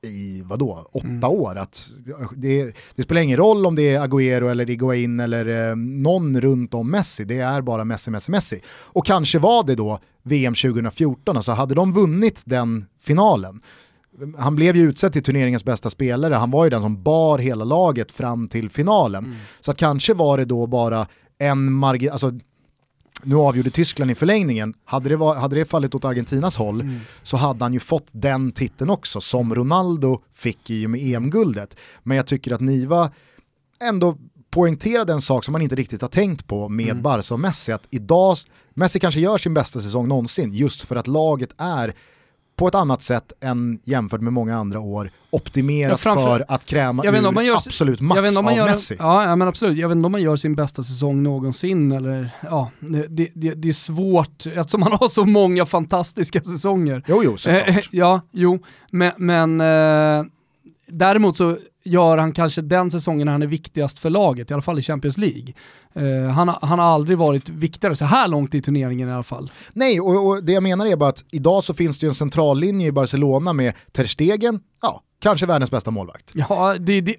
i 0.06 0.42
vadå, 0.44 0.86
åtta 0.92 1.28
år. 1.28 1.56
Att 1.56 1.86
det, 2.36 2.76
det 2.94 3.02
spelar 3.02 3.20
ingen 3.20 3.36
roll 3.36 3.66
om 3.66 3.74
det 3.74 3.94
är 3.94 4.06
Agüero 4.06 4.50
eller 4.50 4.66
Higuain 4.66 5.20
eller 5.20 5.70
eh, 5.70 5.76
någon 5.76 6.40
runt 6.40 6.74
om 6.74 6.90
Messi, 6.90 7.24
det 7.24 7.38
är 7.38 7.62
bara 7.62 7.84
Messi, 7.84 8.10
Messi, 8.10 8.30
Messi. 8.30 8.60
Och 8.68 9.06
kanske 9.06 9.38
var 9.38 9.64
det 9.64 9.74
då 9.74 9.98
VM 10.22 10.54
2014, 10.54 11.36
alltså 11.36 11.52
hade 11.52 11.74
de 11.74 11.92
vunnit 11.92 12.42
den 12.44 12.86
finalen, 13.00 13.60
han 14.38 14.56
blev 14.56 14.76
ju 14.76 14.82
utsedd 14.82 15.12
till 15.12 15.22
turneringens 15.22 15.64
bästa 15.64 15.90
spelare, 15.90 16.34
han 16.34 16.50
var 16.50 16.64
ju 16.64 16.70
den 16.70 16.82
som 16.82 17.02
bar 17.02 17.38
hela 17.38 17.64
laget 17.64 18.12
fram 18.12 18.48
till 18.48 18.70
finalen. 18.70 19.34
Så 19.60 19.70
att 19.70 19.76
kanske 19.76 20.14
var 20.14 20.38
det 20.38 20.44
då 20.44 20.66
bara 20.66 21.06
en 21.38 21.72
margin, 21.72 22.10
alltså 22.10 22.32
nu 23.22 23.34
avgjorde 23.36 23.70
Tyskland 23.70 24.10
i 24.10 24.14
förlängningen, 24.14 24.74
hade 24.84 25.08
det, 25.08 25.16
var, 25.16 25.36
hade 25.36 25.56
det 25.56 25.64
fallit 25.64 25.94
åt 25.94 26.04
Argentinas 26.04 26.56
håll 26.56 26.90
så 27.22 27.36
hade 27.36 27.64
han 27.64 27.74
ju 27.74 27.80
fått 27.80 28.08
den 28.12 28.52
titeln 28.52 28.90
också, 28.90 29.20
som 29.20 29.54
Ronaldo 29.54 30.22
fick 30.34 30.70
i 30.70 30.86
och 30.86 30.90
med 30.90 31.00
EM-guldet. 31.00 31.76
Men 32.02 32.16
jag 32.16 32.26
tycker 32.26 32.52
att 32.52 32.60
Niva 32.60 33.10
ändå 33.80 34.16
poängterade 34.50 35.12
en 35.12 35.20
sak 35.20 35.44
som 35.44 35.52
man 35.52 35.62
inte 35.62 35.74
riktigt 35.74 36.02
har 36.02 36.08
tänkt 36.08 36.46
på 36.46 36.68
med 36.68 37.02
Barca 37.02 37.34
och 37.34 37.40
Messi, 37.40 37.72
att 37.72 37.86
idag, 37.90 38.36
Messi 38.74 39.00
kanske 39.00 39.20
gör 39.20 39.38
sin 39.38 39.54
bästa 39.54 39.80
säsong 39.80 40.08
någonsin 40.08 40.52
just 40.52 40.80
för 40.84 40.96
att 40.96 41.06
laget 41.06 41.50
är 41.58 41.94
på 42.56 42.68
ett 42.68 42.74
annat 42.74 43.02
sätt 43.02 43.32
än 43.40 43.78
jämfört 43.84 44.20
med 44.20 44.32
många 44.32 44.56
andra 44.56 44.80
år 44.80 45.10
optimerat 45.30 45.90
Ja, 45.90 45.96
framför- 45.96 46.22
för 46.38 46.44
att 46.48 46.64
kräma 46.64 47.04
Jag 47.04 47.12
ur 47.12 47.16
gör, 47.44 47.54
absolut 47.56 48.00
jag 48.00 48.06
max 48.06 48.38
om 48.38 48.44
av 48.44 48.56
gör, 48.56 48.66
Messi. 48.68 48.96
Ja, 48.98 49.24
ja 49.24 49.36
men 49.36 49.48
absolut, 49.48 49.78
jag 49.78 49.88
vet 49.88 49.96
inte 49.96 50.06
om 50.06 50.12
man 50.12 50.22
gör 50.22 50.36
sin 50.36 50.54
bästa 50.54 50.82
säsong 50.82 51.22
någonsin 51.22 51.92
eller 51.92 52.30
ja, 52.42 52.70
det, 53.08 53.28
det, 53.34 53.54
det 53.54 53.68
är 53.68 53.72
svårt 53.72 54.46
eftersom 54.46 54.80
man 54.80 54.92
har 54.92 55.08
så 55.08 55.24
många 55.24 55.66
fantastiska 55.66 56.40
säsonger. 56.40 57.02
Jo, 57.08 57.20
jo, 57.24 57.36
såklart. 57.36 57.68
Eh, 57.68 57.78
ja, 57.90 58.20
jo, 58.32 58.58
men, 58.90 59.12
men 59.16 59.60
eh, 59.60 60.24
däremot 60.88 61.36
så 61.36 61.56
gör 61.86 62.18
han 62.18 62.32
kanske 62.32 62.62
den 62.62 62.90
säsongen 62.90 63.24
när 63.24 63.32
han 63.32 63.42
är 63.42 63.46
viktigast 63.46 63.98
för 63.98 64.10
laget, 64.10 64.50
i 64.50 64.54
alla 64.54 64.62
fall 64.62 64.78
i 64.78 64.82
Champions 64.82 65.18
League. 65.18 65.54
Uh, 65.96 66.28
han, 66.28 66.48
han 66.48 66.78
har 66.78 66.86
aldrig 66.86 67.18
varit 67.18 67.48
viktigare 67.48 67.96
så 67.96 68.04
här 68.04 68.28
långt 68.28 68.54
i 68.54 68.62
turneringen 68.62 69.08
i 69.08 69.12
alla 69.12 69.22
fall. 69.22 69.52
Nej, 69.72 70.00
och, 70.00 70.26
och 70.26 70.44
det 70.44 70.52
jag 70.52 70.62
menar 70.62 70.86
är 70.86 70.96
bara 70.96 71.08
att 71.08 71.24
idag 71.30 71.64
så 71.64 71.74
finns 71.74 71.98
det 71.98 72.06
ju 72.06 72.08
en 72.08 72.14
centrallinje 72.14 72.86
i 72.86 72.92
Barcelona 72.92 73.52
med 73.52 73.74
Ter 73.92 74.04
Stegen, 74.04 74.60
ja, 74.82 75.02
kanske 75.22 75.46
världens 75.46 75.70
bästa 75.70 75.90
målvakt. 75.90 76.32
Ja, 76.34 76.76
det, 76.80 77.00
det, 77.00 77.14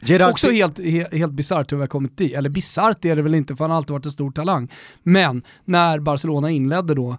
det 0.00 0.14
är 0.14 0.30
också 0.30 0.50
helt, 0.50 0.84
helt, 0.84 1.14
helt 1.14 1.32
bisarrt 1.32 1.72
hur 1.72 1.76
vi 1.76 1.82
har 1.82 1.88
kommit 1.88 2.18
dit. 2.18 2.32
Eller 2.32 2.50
bisarrt 2.50 3.04
är 3.04 3.16
det 3.16 3.22
väl 3.22 3.34
inte, 3.34 3.56
för 3.56 3.64
han 3.64 3.70
har 3.70 3.76
alltid 3.76 3.92
varit 3.92 4.04
en 4.04 4.12
stor 4.12 4.30
talang. 4.30 4.72
Men 5.02 5.42
när 5.64 5.98
Barcelona 5.98 6.50
inledde 6.50 6.94
då 6.94 7.16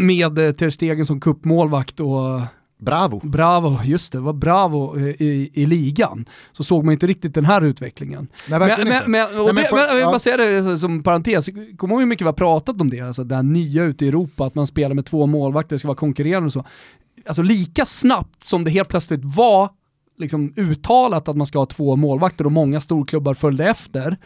med 0.00 0.58
Ter 0.58 0.70
Stegen 0.70 1.06
som 1.06 1.20
kuppmålvakt 1.20 2.00
och 2.00 2.40
Bravo. 2.78 3.20
Bravo, 3.24 3.78
just 3.84 4.12
det, 4.12 4.20
var 4.20 4.32
Bravo 4.32 4.98
eh, 4.98 5.22
i, 5.22 5.50
i 5.52 5.66
ligan. 5.66 6.26
Så 6.52 6.64
såg 6.64 6.84
man 6.84 6.92
inte 6.92 7.06
riktigt 7.06 7.34
den 7.34 7.44
här 7.44 7.64
utvecklingen. 7.64 8.28
Nej, 8.48 8.58
verkligen 8.58 8.88
men, 8.88 9.10
men, 9.10 9.28
men, 9.34 9.44
Nej, 9.44 9.68
men, 9.72 9.78
jag 9.78 9.94
vill 9.94 10.04
bara 10.04 10.18
säga 10.18 10.36
det 10.36 10.78
som 10.78 11.02
parentes, 11.02 11.48
kommer 11.76 11.94
ihåg 11.94 12.00
hur 12.00 12.06
mycket 12.06 12.24
vi 12.24 12.28
har 12.28 12.32
pratat 12.32 12.80
om 12.80 12.90
det, 12.90 13.00
alltså 13.00 13.24
det 13.24 13.34
här 13.34 13.42
nya 13.42 13.84
ute 13.84 14.04
i 14.04 14.08
Europa, 14.08 14.46
att 14.46 14.54
man 14.54 14.66
spelar 14.66 14.94
med 14.94 15.06
två 15.06 15.26
målvakter, 15.26 15.74
det 15.74 15.78
ska 15.78 15.88
vara 15.88 15.96
konkurrerande 15.96 16.46
och 16.46 16.52
så. 16.52 16.64
Alltså 17.26 17.42
lika 17.42 17.84
snabbt 17.84 18.44
som 18.44 18.64
det 18.64 18.70
helt 18.70 18.88
plötsligt 18.88 19.24
var 19.24 19.70
liksom 20.18 20.52
uttalat 20.56 21.28
att 21.28 21.36
man 21.36 21.46
ska 21.46 21.58
ha 21.58 21.66
två 21.66 21.96
målvakter 21.96 22.44
och 22.44 22.52
många 22.52 22.80
storklubbar 22.80 23.34
följde 23.34 23.64
efter, 23.64 24.16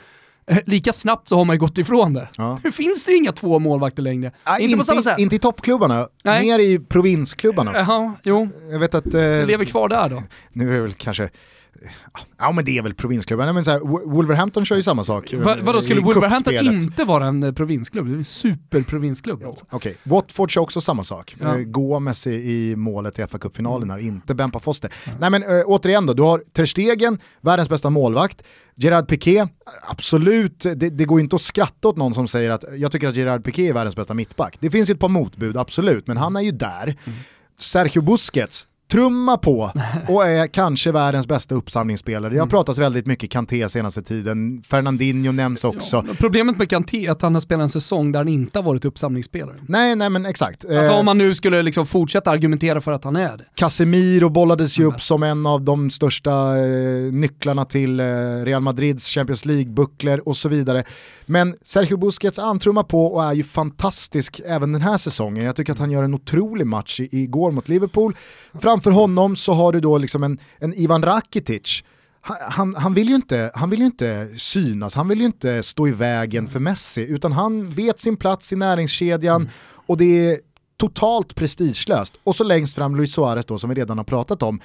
lika 0.67 0.93
snabbt 0.93 1.29
så 1.29 1.37
har 1.37 1.45
man 1.45 1.57
ju 1.57 1.61
gått 1.61 1.79
ifrån 1.79 2.15
det. 2.15 2.29
Ja. 2.37 2.59
Nu 2.65 2.73
finns 2.73 3.05
det 3.05 3.13
inga 3.13 3.33
två 3.33 3.59
målvakter 3.59 4.03
längre. 4.03 4.33
Ah, 4.45 4.53
inte, 4.53 4.65
inte, 4.65 4.79
på 4.79 4.85
samma 4.85 5.03
sätt. 5.03 5.19
Inte 5.19 5.37
i 5.37 5.39
toppklubbarna, 5.39 6.09
Nej. 6.25 6.43
mer 6.43 6.59
i 6.59 6.79
provinsklubbarna. 6.79 7.73
Jaha, 7.75 8.15
jo. 8.23 8.49
Jag 8.71 8.79
vet 8.79 8.95
att... 8.95 9.15
Eh, 9.15 9.21
lever 9.47 9.65
kvar 9.65 9.89
där 9.89 10.09
då? 10.09 10.23
Nu 10.53 10.69
är 10.69 10.73
det 10.73 10.81
väl 10.81 10.93
kanske 10.93 11.31
Ja 12.39 12.53
men 12.53 12.65
det 12.65 12.79
är 12.79 12.83
väl 12.83 12.95
provinsklubben, 12.95 13.55
men 13.55 13.65
så 13.65 13.71
här, 13.71 13.79
Wolverhampton 14.09 14.65
kör 14.65 14.77
ju 14.77 14.83
samma 14.83 15.05
sak. 15.05 15.35
Va, 15.35 15.57
vadå, 15.63 15.83
skulle 15.83 16.01
Wolverhampton 16.01 16.55
inte 16.55 17.05
vara 17.05 17.27
en 17.27 17.43
eh, 17.43 17.53
provinsklubb? 17.53 18.07
Det 18.07 18.13
är 18.13 18.17
en 18.17 18.25
superprovinsklubb. 18.25 19.45
Alltså. 19.45 19.65
Okej, 19.71 19.77
okay. 19.77 19.95
Watford 20.03 20.51
kör 20.51 20.61
också 20.61 20.81
samma 20.81 21.05
sak. 21.05 21.37
Ja. 21.41 21.57
Gomes 21.57 22.27
i, 22.27 22.31
i 22.31 22.77
målet 22.77 23.19
i 23.19 23.23
FA-cupfinalen 23.23 23.91
här, 23.91 23.99
inte 23.99 24.35
Bempa 24.35 24.61
Foster. 24.61 24.93
Ja. 25.07 25.13
Nej 25.21 25.31
men 25.31 25.43
äh, 25.43 25.63
återigen 25.67 26.07
då, 26.07 26.15
du 26.15 26.23
har 26.23 26.43
Ter 26.53 26.67
Stegen, 26.67 27.19
världens 27.41 27.69
bästa 27.69 27.91
målvakt, 27.91 28.43
Gerard 28.77 29.09
Piqué, 29.09 29.47
absolut, 29.89 30.61
det, 30.61 30.75
det, 30.75 31.05
går 31.05 31.21
inte 31.21 31.37
att 31.37 31.43
skratta 31.43 31.89
åt 31.89 31.97
någon 31.97 32.15
som 32.15 32.29
säger 32.29 32.51
att 32.51 32.65
jag 32.77 32.93
tycker 32.93 33.09
att 33.09 33.17
Gerard 33.17 33.45
Piqué 33.45 33.69
är 33.69 33.73
världens 33.73 33.97
bästa 33.97 34.15
mittback. 34.15 34.57
Det 34.61 34.71
finns 34.71 34.91
ju 34.91 34.93
ett 34.93 35.01
par 35.01 35.09
motbud, 35.09 35.57
absolut, 35.57 36.07
men 36.07 36.17
han 36.17 36.37
är 36.37 36.41
ju 36.41 36.51
där. 36.51 36.85
Mm. 36.85 37.19
Sergio 37.59 38.03
Busquets, 38.03 38.69
trumma 38.93 39.37
på 39.37 39.71
och 40.09 40.27
är 40.27 40.47
kanske 40.47 40.93
världens 40.93 41.27
bästa 41.27 41.55
uppsamlingsspelare. 41.55 42.33
Det 42.33 42.39
har 42.39 42.43
mm. 42.43 42.51
pratats 42.51 42.79
väldigt 42.79 43.07
mycket 43.07 43.31
Kanté 43.31 43.69
senaste 43.69 44.03
tiden, 44.03 44.63
Fernandinho 44.67 45.33
nämns 45.33 45.65
också. 45.65 46.05
Ja, 46.09 46.15
problemet 46.19 46.59
med 46.59 46.71
Kanté 46.71 47.07
är 47.07 47.11
att 47.11 47.23
han 47.23 47.35
har 47.35 47.41
spelat 47.41 47.63
en 47.63 47.69
säsong 47.69 48.13
där 48.13 48.21
han 48.21 48.29
inte 48.29 48.59
har 48.59 48.65
varit 48.65 48.85
uppsamlingsspelare. 48.85 49.57
Nej, 49.67 49.97
nej 49.97 50.11
men 50.11 50.27
exakt. 50.27 50.65
Alltså 50.65 50.93
eh, 50.93 50.99
om 50.99 51.05
man 51.05 51.19
nu 51.19 51.35
skulle 51.35 51.63
liksom 51.63 51.87
fortsätta 51.87 52.31
argumentera 52.31 52.81
för 52.81 52.93
att 52.93 53.05
han 53.05 53.17
är 53.17 53.37
det. 53.37 53.45
Casemiro 53.55 54.29
bollades 54.29 54.79
ju 54.79 54.85
upp 54.85 55.01
som 55.01 55.23
en 55.23 55.47
av 55.47 55.63
de 55.63 55.91
största 55.91 56.59
eh, 56.59 57.13
nycklarna 57.13 57.65
till 57.65 58.01
eh, 58.01 58.05
Real 58.45 58.63
Madrids 58.63 59.11
Champions 59.11 59.45
League-bucklor 59.45 60.19
och 60.19 60.37
så 60.37 60.49
vidare. 60.49 60.85
Men 61.27 61.57
Sergio 61.63 61.97
Busquets 61.97 62.39
antrummar 62.39 62.83
på 62.83 63.07
och 63.07 63.25
är 63.25 63.33
ju 63.33 63.45
fantastisk 63.45 64.41
även 64.47 64.73
den 64.73 64.83
här 64.83 64.97
säsongen. 64.97 65.45
Jag 65.45 65.57
tycker 65.57 65.73
att 65.73 65.79
han 65.79 65.91
gör 65.91 66.03
en 66.03 66.15
otrolig 66.15 66.67
match 66.67 67.01
igår 67.01 67.53
mot 67.53 67.69
Liverpool. 67.69 68.17
Framför 68.83 69.01
honom 69.01 69.37
så 69.37 69.53
har 69.53 69.73
du 69.73 69.81
då 69.81 69.99
liksom 69.99 70.23
en, 70.23 70.39
en 70.59 70.75
Ivan 70.75 71.03
Rakitic 71.03 71.85
han, 72.23 72.75
han, 72.75 72.95
vill 72.95 73.09
ju 73.09 73.15
inte, 73.15 73.51
han 73.55 73.71
vill 73.71 73.81
ju 73.81 73.87
inte 73.87 74.29
synas, 74.37 74.95
han 74.95 75.09
vill 75.09 75.21
ju 75.21 75.27
inte 75.27 75.63
stå 75.63 75.89
i 75.89 75.91
vägen 75.91 76.49
för 76.49 76.61
Messi, 76.61 77.07
utan 77.09 77.33
han 77.33 77.71
vet 77.71 78.01
sin 78.01 78.17
plats 78.17 78.53
i 78.53 78.57
näringskedjan 78.57 79.41
mm. 79.41 79.53
och 79.87 79.97
det 79.97 80.05
är 80.05 80.41
totalt 80.77 81.35
prestigelöst. 81.35 82.15
Och 82.25 82.37
så 82.37 82.45
längst 82.45 82.75
fram 82.75 82.97
Luis 82.97 83.13
Suarez 83.13 83.47
då 83.47 83.59
som 83.59 83.71
vi 83.71 83.77
redan 83.77 83.99
har 83.99 84.05
pratat 84.05 84.43
om. 84.43 84.61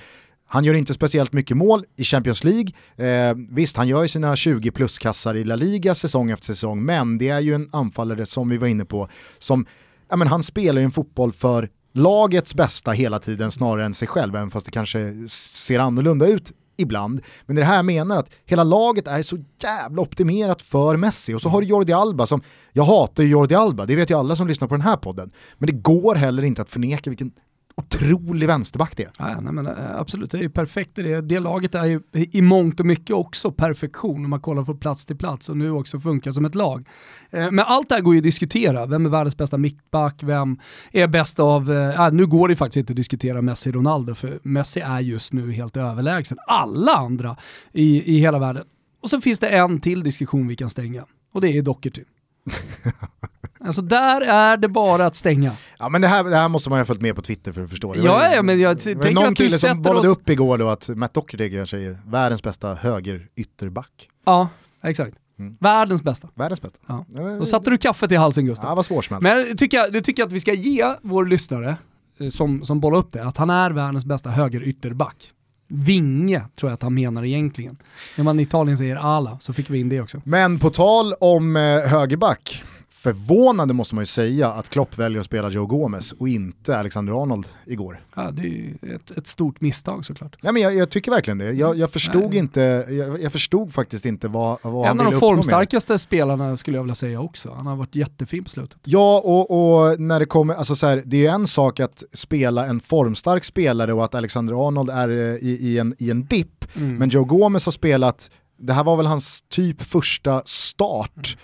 Han 0.47 0.63
gör 0.63 0.73
inte 0.73 0.93
speciellt 0.93 1.33
mycket 1.33 1.57
mål 1.57 1.85
i 1.95 2.03
Champions 2.03 2.43
League. 2.43 2.71
Eh, 2.95 3.35
visst, 3.49 3.77
han 3.77 3.87
gör 3.87 4.01
ju 4.01 4.07
sina 4.07 4.35
20 4.35 4.71
plus-kassar 4.71 5.35
i 5.35 5.43
La 5.43 5.55
Liga 5.55 5.95
säsong 5.95 6.31
efter 6.31 6.45
säsong, 6.45 6.85
men 6.85 7.17
det 7.17 7.29
är 7.29 7.39
ju 7.39 7.55
en 7.55 7.69
anfallare 7.71 8.25
som 8.25 8.49
vi 8.49 8.57
var 8.57 8.67
inne 8.67 8.85
på, 8.85 9.07
som, 9.39 9.65
ja 10.09 10.15
men 10.15 10.27
han 10.27 10.43
spelar 10.43 10.81
ju 10.81 10.85
en 10.85 10.91
fotboll 10.91 11.33
för 11.33 11.69
lagets 11.97 12.55
bästa 12.55 12.91
hela 12.91 13.19
tiden 13.19 13.51
snarare 13.51 13.85
än 13.85 13.93
sig 13.93 14.07
själv, 14.07 14.35
även 14.35 14.51
fast 14.51 14.65
det 14.65 14.71
kanske 14.71 15.27
ser 15.29 15.79
annorlunda 15.79 16.27
ut 16.27 16.51
ibland. 16.77 17.21
Men 17.45 17.55
det 17.55 17.59
är 17.59 17.63
det 17.63 17.67
här 17.67 17.75
jag 17.75 17.85
menar, 17.85 18.17
att 18.17 18.31
hela 18.45 18.63
laget 18.63 19.07
är 19.07 19.23
så 19.23 19.37
jävla 19.63 20.01
optimerat 20.01 20.61
för 20.61 20.97
Messi. 20.97 21.33
Och 21.33 21.41
så 21.41 21.49
har 21.49 21.61
du 21.61 21.67
Jordi 21.67 21.93
Alba 21.93 22.25
som, 22.25 22.41
jag 22.73 22.83
hatar 22.83 23.23
ju 23.23 23.29
Jordi 23.29 23.55
Alba, 23.55 23.85
det 23.85 23.95
vet 23.95 24.09
ju 24.09 24.17
alla 24.17 24.35
som 24.35 24.47
lyssnar 24.47 24.67
på 24.67 24.75
den 24.75 24.81
här 24.81 24.97
podden. 24.97 25.31
Men 25.57 25.67
det 25.67 25.73
går 25.73 26.15
heller 26.15 26.43
inte 26.43 26.61
att 26.61 26.69
förneka 26.69 27.09
vilken 27.09 27.31
otrolig 27.77 28.47
vänsterback 28.47 28.97
det 28.97 29.11
ja, 29.17 29.41
nej, 29.41 29.53
men, 29.53 29.67
eh, 29.67 29.99
Absolut, 29.99 30.31
det 30.31 30.37
är 30.37 30.41
ju 30.41 30.49
perfekt. 30.49 30.91
Det, 30.95 31.21
det 31.21 31.39
laget 31.39 31.75
är 31.75 31.85
ju 31.85 32.01
i 32.11 32.41
mångt 32.41 32.79
och 32.79 32.85
mycket 32.85 33.15
också 33.15 33.51
perfektion 33.51 34.23
om 34.23 34.29
man 34.29 34.41
kollar 34.41 34.65
från 34.65 34.79
plats 34.79 35.05
till 35.05 35.17
plats 35.17 35.49
och 35.49 35.57
nu 35.57 35.71
också 35.71 35.99
funkar 35.99 36.31
som 36.31 36.45
ett 36.45 36.55
lag. 36.55 36.87
Eh, 37.31 37.51
men 37.51 37.59
allt 37.59 37.89
det 37.89 37.95
här 37.95 38.01
går 38.01 38.13
ju 38.13 38.19
att 38.19 38.23
diskutera. 38.23 38.85
Vem 38.85 39.05
är 39.05 39.09
världens 39.09 39.37
bästa 39.37 39.57
mittback? 39.57 40.23
Vem 40.23 40.59
är 40.91 41.07
bäst 41.07 41.39
av... 41.39 41.71
Äh, 41.71 42.11
nu 42.11 42.25
går 42.25 42.47
det 42.47 42.55
faktiskt 42.55 42.77
inte 42.77 42.93
att 42.93 42.97
diskutera 42.97 43.41
Messi 43.41 43.69
och 43.69 43.73
Ronaldo 43.73 44.15
för 44.15 44.39
Messi 44.43 44.79
är 44.79 44.99
just 44.99 45.33
nu 45.33 45.51
helt 45.51 45.77
överlägsen 45.77 46.37
alla 46.47 46.91
andra 46.91 47.37
i, 47.73 48.15
i 48.15 48.19
hela 48.19 48.39
världen. 48.39 48.65
Och 49.03 49.09
så 49.09 49.21
finns 49.21 49.39
det 49.39 49.47
en 49.47 49.81
till 49.81 50.03
diskussion 50.03 50.47
vi 50.47 50.55
kan 50.55 50.69
stänga 50.69 51.05
och 51.33 51.41
det 51.41 51.57
är 51.57 51.61
Doherty. 51.61 52.03
Alltså 53.67 53.81
där 53.81 54.21
är 54.21 54.57
det 54.57 54.67
bara 54.67 55.05
att 55.05 55.15
stänga. 55.15 55.51
Ja 55.79 55.89
men 55.89 56.01
det 56.01 56.07
här, 56.07 56.23
det 56.23 56.35
här 56.35 56.49
måste 56.49 56.69
man 56.69 56.77
ju 56.77 56.81
ha 56.81 56.85
följt 56.85 57.01
med 57.01 57.15
på 57.15 57.21
Twitter 57.21 57.51
för 57.51 57.63
att 57.63 57.69
förstå. 57.69 57.93
Det 57.93 57.99
ja, 57.99 58.33
ja 58.35 58.41
men 58.41 58.59
jag 58.59 58.79
tänker 58.79 59.13
någon 59.13 59.23
att 59.23 59.29
du 59.29 59.35
kille 59.35 59.59
som 59.59 59.81
bollade 59.81 60.09
oss... 60.09 60.17
upp 60.17 60.29
igår 60.29 60.57
då 60.57 60.69
att 60.69 60.89
Matt 60.89 61.13
Doherty 61.13 61.51
kanske 61.51 61.77
är 61.77 61.97
världens 62.05 62.43
bästa 62.43 62.73
höger 62.73 63.27
ytterback. 63.35 64.09
Ja, 64.25 64.49
exakt. 64.83 65.17
Mm. 65.39 65.57
Världens 65.59 66.03
bästa. 66.03 66.29
Världens 66.35 66.61
bästa. 66.61 66.79
Ja. 66.87 67.05
Då 67.39 67.45
satte 67.45 67.69
du 67.69 67.77
kaffet 67.77 68.11
i 68.11 68.15
halsen 68.15 68.45
Gustav. 68.45 68.69
Ja, 68.69 68.75
vad 68.75 68.85
svårsmält. 68.85 69.23
Men 69.23 69.37
jag 69.37 69.57
tycker, 69.57 69.93
jag 69.93 70.03
tycker 70.03 70.23
att 70.23 70.31
vi 70.31 70.39
ska 70.39 70.53
ge 70.53 70.93
vår 71.01 71.25
lyssnare, 71.25 71.77
eh, 72.19 72.29
som, 72.29 72.65
som 72.65 72.79
bollar 72.79 72.97
upp 72.97 73.11
det, 73.11 73.23
att 73.23 73.37
han 73.37 73.49
är 73.49 73.71
världens 73.71 74.05
bästa 74.05 74.29
höger 74.29 74.63
ytterback. 74.63 75.33
Vinge 75.69 76.45
tror 76.59 76.69
jag 76.69 76.73
att 76.73 76.83
han 76.83 76.93
menar 76.93 77.25
egentligen. 77.25 77.77
När 78.17 78.23
man 78.23 78.39
i 78.39 78.43
Italien 78.43 78.77
säger 78.77 79.17
ala 79.17 79.37
så 79.39 79.53
fick 79.53 79.69
vi 79.69 79.79
in 79.79 79.89
det 79.89 80.01
också. 80.01 80.21
Men 80.23 80.59
på 80.59 80.69
tal 80.69 81.13
om 81.13 81.55
eh, 81.55 81.61
högerback, 81.79 82.63
förvånande 82.97 83.73
måste 83.73 83.95
man 83.95 84.01
ju 84.01 84.05
säga 84.05 84.51
att 84.51 84.69
Klopp 84.69 84.97
väljer 84.97 85.19
att 85.19 85.25
spela 85.25 85.49
Joe 85.49 85.65
Gomez 85.65 86.11
och 86.11 86.27
inte 86.27 86.77
Alexander 86.77 87.23
Arnold 87.23 87.47
igår. 87.65 88.01
Ja, 88.15 88.31
det 88.31 88.41
är 88.41 88.45
ju 88.45 88.95
ett, 88.95 89.11
ett 89.11 89.27
stort 89.27 89.61
misstag 89.61 90.05
såklart. 90.05 90.37
Ja, 90.41 90.51
men 90.51 90.61
jag, 90.61 90.75
jag 90.75 90.89
tycker 90.89 91.11
verkligen 91.11 91.37
det. 91.37 91.51
Jag, 91.51 91.77
jag 91.77 91.91
förstod, 91.91 92.33
inte, 92.33 92.61
jag, 92.89 93.21
jag, 93.21 93.31
förstod 93.31 93.73
faktiskt 93.73 94.05
inte 94.05 94.27
vad, 94.27 94.57
vad 94.61 94.73
en 94.73 94.87
han 94.87 94.97
ville 94.97 95.01
En 95.01 95.07
av 95.07 95.11
de 95.13 95.19
formstarkaste 95.19 95.99
spelarna 95.99 96.57
skulle 96.57 96.77
jag 96.77 96.83
vilja 96.83 96.95
säga 96.95 97.21
också. 97.21 97.53
Han 97.57 97.67
har 97.67 97.75
varit 97.75 97.95
jättefin 97.95 98.43
på 98.43 98.49
slutet. 98.49 98.77
Ja, 98.83 99.21
och, 99.25 99.51
och 99.51 99.99
när 99.99 100.19
det 100.19 100.25
kommer, 100.25 100.53
alltså 100.53 100.75
så 100.75 100.87
här, 100.87 101.03
det 101.05 101.25
är 101.25 101.31
en 101.31 101.47
sak 101.47 101.79
att 101.79 102.03
spela 102.13 102.65
en 102.65 102.79
formstark 102.79 103.43
spelare 103.43 103.93
och 103.93 104.05
att 104.05 104.15
Alexander 104.15 104.67
Arnold 104.67 104.89
är 104.89 105.09
eh, 105.09 105.15
i, 105.15 105.57
i 105.61 105.77
en, 105.77 105.95
i 105.97 106.11
en 106.11 106.25
dipp, 106.25 106.65
mm. 106.75 106.95
men 106.95 107.09
Joe 107.09 107.23
Gomez 107.23 107.65
har 107.65 107.71
spelat 107.71 108.31
det 108.59 108.73
här 108.73 108.83
var 108.83 108.97
väl 108.97 109.05
hans 109.05 109.43
typ 109.49 109.81
första 109.81 110.41
start 110.45 111.37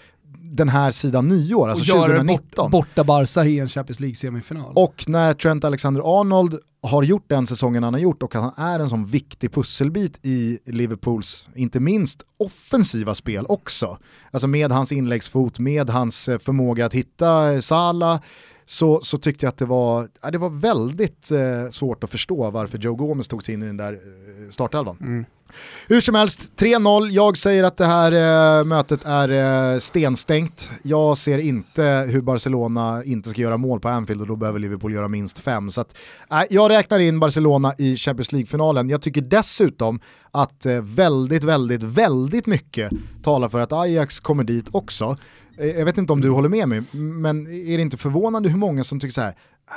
den 0.55 0.69
här 0.69 0.91
sidan 0.91 1.27
nyår, 1.27 1.69
alltså 1.69 1.95
och 1.95 2.01
2019. 2.01 2.71
Bort, 2.71 2.87
borta 2.87 3.03
Barca 3.03 3.45
i 3.45 3.59
en 3.59 3.69
Champions 3.69 3.99
League-semifinal. 3.99 4.73
Och 4.75 5.03
när 5.07 5.33
Trent 5.33 5.63
Alexander-Arnold 5.63 6.59
har 6.83 7.03
gjort 7.03 7.29
den 7.29 7.47
säsongen 7.47 7.83
han 7.83 7.93
har 7.93 8.01
gjort 8.01 8.23
och 8.23 8.35
han 8.35 8.53
är 8.57 8.79
en 8.79 8.89
sån 8.89 9.05
viktig 9.05 9.51
pusselbit 9.51 10.19
i 10.25 10.59
Liverpools, 10.65 11.49
inte 11.55 11.79
minst 11.79 12.23
offensiva 12.37 13.15
spel 13.15 13.45
också. 13.49 13.97
Alltså 14.31 14.47
med 14.47 14.71
hans 14.71 14.91
inläggsfot, 14.91 15.59
med 15.59 15.89
hans 15.89 16.29
eh, 16.29 16.39
förmåga 16.39 16.85
att 16.85 16.93
hitta 16.93 17.61
Sala, 17.61 18.21
så, 18.65 19.01
så 19.01 19.17
tyckte 19.17 19.45
jag 19.45 19.49
att 19.51 19.57
det 19.57 19.65
var, 19.65 20.07
ja, 20.21 20.31
det 20.31 20.37
var 20.37 20.49
väldigt 20.49 21.31
eh, 21.31 21.69
svårt 21.69 22.03
att 22.03 22.09
förstå 22.09 22.51
varför 22.51 22.77
Joe 22.77 22.95
Gomez 22.95 23.27
tog 23.27 23.43
sig 23.43 23.53
in 23.53 23.63
i 23.63 23.65
den 23.65 23.77
där 23.77 23.93
eh, 23.93 24.49
startelvan. 24.49 24.97
Mm. 25.01 25.25
Hur 25.87 26.01
som 26.01 26.15
helst, 26.15 26.51
3-0. 26.57 27.09
Jag 27.09 27.37
säger 27.37 27.63
att 27.63 27.77
det 27.77 27.85
här 27.85 28.11
eh, 28.59 28.65
mötet 28.65 29.05
är 29.05 29.29
eh, 29.73 29.79
stenstängt. 29.79 30.71
Jag 30.83 31.17
ser 31.17 31.37
inte 31.37 31.83
hur 32.09 32.21
Barcelona 32.21 33.03
inte 33.03 33.29
ska 33.29 33.41
göra 33.41 33.57
mål 33.57 33.79
på 33.79 33.89
Anfield 33.89 34.21
och 34.21 34.27
då 34.27 34.35
behöver 34.35 34.59
Liverpool 34.59 34.93
göra 34.93 35.07
minst 35.07 35.39
fem. 35.39 35.71
Så 35.71 35.81
att, 35.81 35.97
eh, 36.31 36.41
jag 36.49 36.71
räknar 36.71 36.99
in 36.99 37.19
Barcelona 37.19 37.73
i 37.77 37.95
Champions 37.95 38.31
League-finalen. 38.31 38.89
Jag 38.89 39.01
tycker 39.01 39.21
dessutom 39.21 39.99
att 40.31 40.65
eh, 40.65 40.81
väldigt, 40.81 41.43
väldigt, 41.43 41.83
väldigt 41.83 42.47
mycket 42.47 42.91
talar 43.23 43.49
för 43.49 43.59
att 43.59 43.71
Ajax 43.71 44.19
kommer 44.19 44.43
dit 44.43 44.65
också. 44.71 45.17
Eh, 45.57 45.67
jag 45.67 45.85
vet 45.85 45.97
inte 45.97 46.13
om 46.13 46.21
du 46.21 46.29
håller 46.29 46.49
med 46.49 46.69
mig, 46.69 46.83
men 46.91 47.47
är 47.47 47.77
det 47.77 47.81
inte 47.81 47.97
förvånande 47.97 48.49
hur 48.49 48.57
många 48.57 48.83
som 48.83 48.99
tycker 48.99 49.13
så 49.13 49.21
här, 49.21 49.35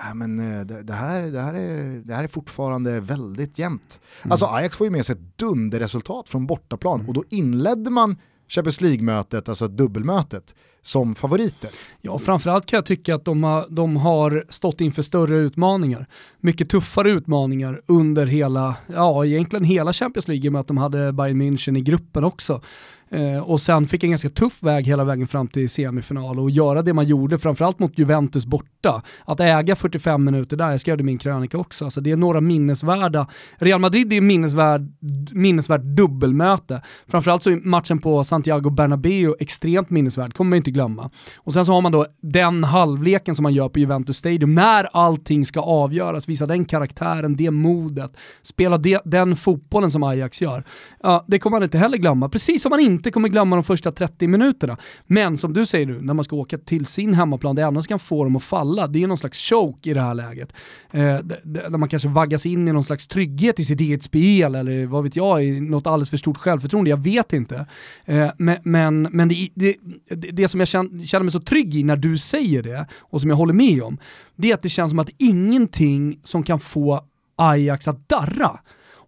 äh, 0.08 0.14
men, 0.14 0.36
det, 0.66 0.82
det, 0.82 0.92
här, 0.92 1.22
det, 1.22 1.40
här 1.40 1.54
är, 1.54 2.02
det 2.04 2.14
här 2.14 2.24
är 2.24 2.28
fortfarande 2.28 3.00
väldigt 3.00 3.58
jämnt. 3.58 4.00
Mm. 4.22 4.32
Alltså 4.32 4.46
Ajax 4.46 4.76
får 4.76 4.86
ju 4.86 4.90
med 4.90 5.06
sig 5.06 5.12
ett 5.12 5.38
dunderresultat 5.38 6.28
från 6.28 6.46
bortaplan 6.46 7.04
och 7.08 7.14
då 7.14 7.24
inledde 7.30 7.90
man 7.90 8.16
Champions 8.48 8.80
League-mötet, 8.80 9.48
alltså 9.48 9.68
dubbelmötet, 9.68 10.54
som 10.82 11.14
favoriter. 11.14 11.70
Ja, 12.00 12.18
framförallt 12.18 12.66
kan 12.66 12.76
jag 12.76 12.86
tycka 12.86 13.14
att 13.14 13.24
de 13.24 13.44
har, 13.44 13.66
de 13.68 13.96
har 13.96 14.44
stått 14.48 14.80
inför 14.80 15.02
större 15.02 15.36
utmaningar. 15.36 16.06
Mycket 16.40 16.70
tuffare 16.70 17.10
utmaningar 17.10 17.80
under 17.86 18.26
hela, 18.26 18.76
ja 18.86 19.24
egentligen 19.24 19.64
hela 19.64 19.92
Champions 19.92 20.28
League 20.28 20.50
med 20.50 20.60
att 20.60 20.66
de 20.66 20.76
hade 20.76 21.12
Bayern 21.12 21.42
München 21.42 21.78
i 21.78 21.80
gruppen 21.80 22.24
också. 22.24 22.62
Eh, 23.10 23.38
och 23.38 23.60
sen 23.60 23.86
fick 23.86 24.04
en 24.04 24.10
ganska 24.10 24.28
tuff 24.28 24.62
väg 24.62 24.86
hela 24.86 25.04
vägen 25.04 25.26
fram 25.26 25.48
till 25.48 25.70
semifinal 25.70 26.38
och 26.38 26.50
göra 26.50 26.82
det 26.82 26.92
man 26.92 27.04
gjorde, 27.04 27.38
framförallt 27.38 27.78
mot 27.78 27.98
Juventus 27.98 28.46
borta. 28.46 29.02
Att 29.24 29.40
äga 29.40 29.76
45 29.76 30.24
minuter 30.24 30.56
där, 30.56 30.70
jag 30.70 30.80
skrev 30.80 30.96
det 30.96 31.00
i 31.00 31.04
min 31.04 31.18
krönika 31.18 31.58
också, 31.58 31.84
alltså 31.84 32.00
det 32.00 32.10
är 32.10 32.16
några 32.16 32.40
minnesvärda, 32.40 33.26
Real 33.56 33.80
Madrid 33.80 34.12
är 34.12 34.20
minnesvärd, 34.20 34.92
minnesvärt 35.32 35.82
dubbelmöte. 35.82 36.82
Framförallt 37.06 37.42
så 37.42 37.50
är 37.50 37.56
matchen 37.56 37.98
på 37.98 38.24
Santiago 38.24 38.70
Bernabéu 38.70 39.34
extremt 39.40 39.90
minnesvärd, 39.90 40.34
kommer 40.34 40.48
man 40.48 40.56
inte 40.56 40.70
glömma. 40.70 41.10
Och 41.36 41.52
sen 41.52 41.64
så 41.64 41.72
har 41.72 41.80
man 41.80 41.92
då 41.92 42.06
den 42.22 42.64
halvleken 42.64 43.34
som 43.34 43.42
man 43.42 43.54
gör 43.54 43.68
på 43.68 43.78
Juventus 43.78 44.16
Stadium, 44.16 44.54
när 44.54 44.88
allting 44.92 45.46
ska 45.46 45.60
avgöras, 45.60 46.28
visa 46.28 46.46
den 46.46 46.64
karaktären, 46.64 47.36
det 47.36 47.50
modet, 47.50 48.16
spela 48.42 48.78
de, 48.78 48.98
den 49.04 49.36
fotbollen 49.36 49.90
som 49.90 50.02
Ajax 50.02 50.42
gör. 50.42 50.64
Ja, 51.02 51.24
det 51.28 51.38
kommer 51.38 51.56
man 51.56 51.62
inte 51.62 51.78
heller 51.78 51.98
glömma, 51.98 52.28
precis 52.28 52.62
som 52.62 52.70
man 52.70 52.80
inte 52.80 53.05
kommer 53.10 53.28
glömma 53.28 53.56
de 53.56 53.64
första 53.64 53.92
30 53.92 54.26
minuterna. 54.26 54.76
Men 55.06 55.36
som 55.36 55.52
du 55.52 55.66
säger 55.66 55.86
nu, 55.86 56.00
när 56.00 56.14
man 56.14 56.24
ska 56.24 56.36
åka 56.36 56.58
till 56.58 56.86
sin 56.86 57.14
hemmaplan, 57.14 57.56
det 57.56 57.62
enda 57.62 57.82
som 57.82 57.88
kan 57.88 57.98
få 57.98 58.24
dem 58.24 58.36
att 58.36 58.42
falla, 58.42 58.86
det 58.86 59.02
är 59.02 59.06
någon 59.06 59.18
slags 59.18 59.38
choke 59.38 59.90
i 59.90 59.94
det 59.94 60.00
här 60.00 60.14
läget. 60.14 60.52
Eh, 60.90 61.18
där 61.44 61.78
man 61.78 61.88
kanske 61.88 62.08
vaggas 62.08 62.46
in 62.46 62.68
i 62.68 62.72
någon 62.72 62.84
slags 62.84 63.06
trygghet 63.06 63.60
i 63.60 63.64
sitt 63.64 63.80
eget 63.80 64.02
spel, 64.02 64.54
eller 64.54 64.86
vad 64.86 65.02
vet 65.02 65.16
jag, 65.16 65.44
i 65.44 65.60
något 65.60 65.86
alldeles 65.86 66.10
för 66.10 66.16
stort 66.16 66.38
självförtroende, 66.38 66.90
jag 66.90 67.02
vet 67.02 67.32
inte. 67.32 67.66
Eh, 68.04 68.30
men 68.38 68.56
men, 68.62 69.02
men 69.02 69.28
det, 69.28 69.48
det, 69.54 69.76
det, 70.08 70.30
det 70.30 70.48
som 70.48 70.60
jag 70.60 70.68
känner, 70.68 71.06
känner 71.06 71.24
mig 71.24 71.32
så 71.32 71.40
trygg 71.40 71.76
i 71.76 71.82
när 71.82 71.96
du 71.96 72.18
säger 72.18 72.62
det, 72.62 72.86
och 72.98 73.20
som 73.20 73.30
jag 73.30 73.36
håller 73.36 73.54
med 73.54 73.82
om, 73.82 73.98
det 74.36 74.50
är 74.50 74.54
att 74.54 74.62
det 74.62 74.68
känns 74.68 74.90
som 74.90 74.98
att 74.98 75.10
ingenting 75.18 76.20
som 76.22 76.42
kan 76.42 76.60
få 76.60 77.04
Ajax 77.36 77.88
att 77.88 78.08
darra. 78.08 78.60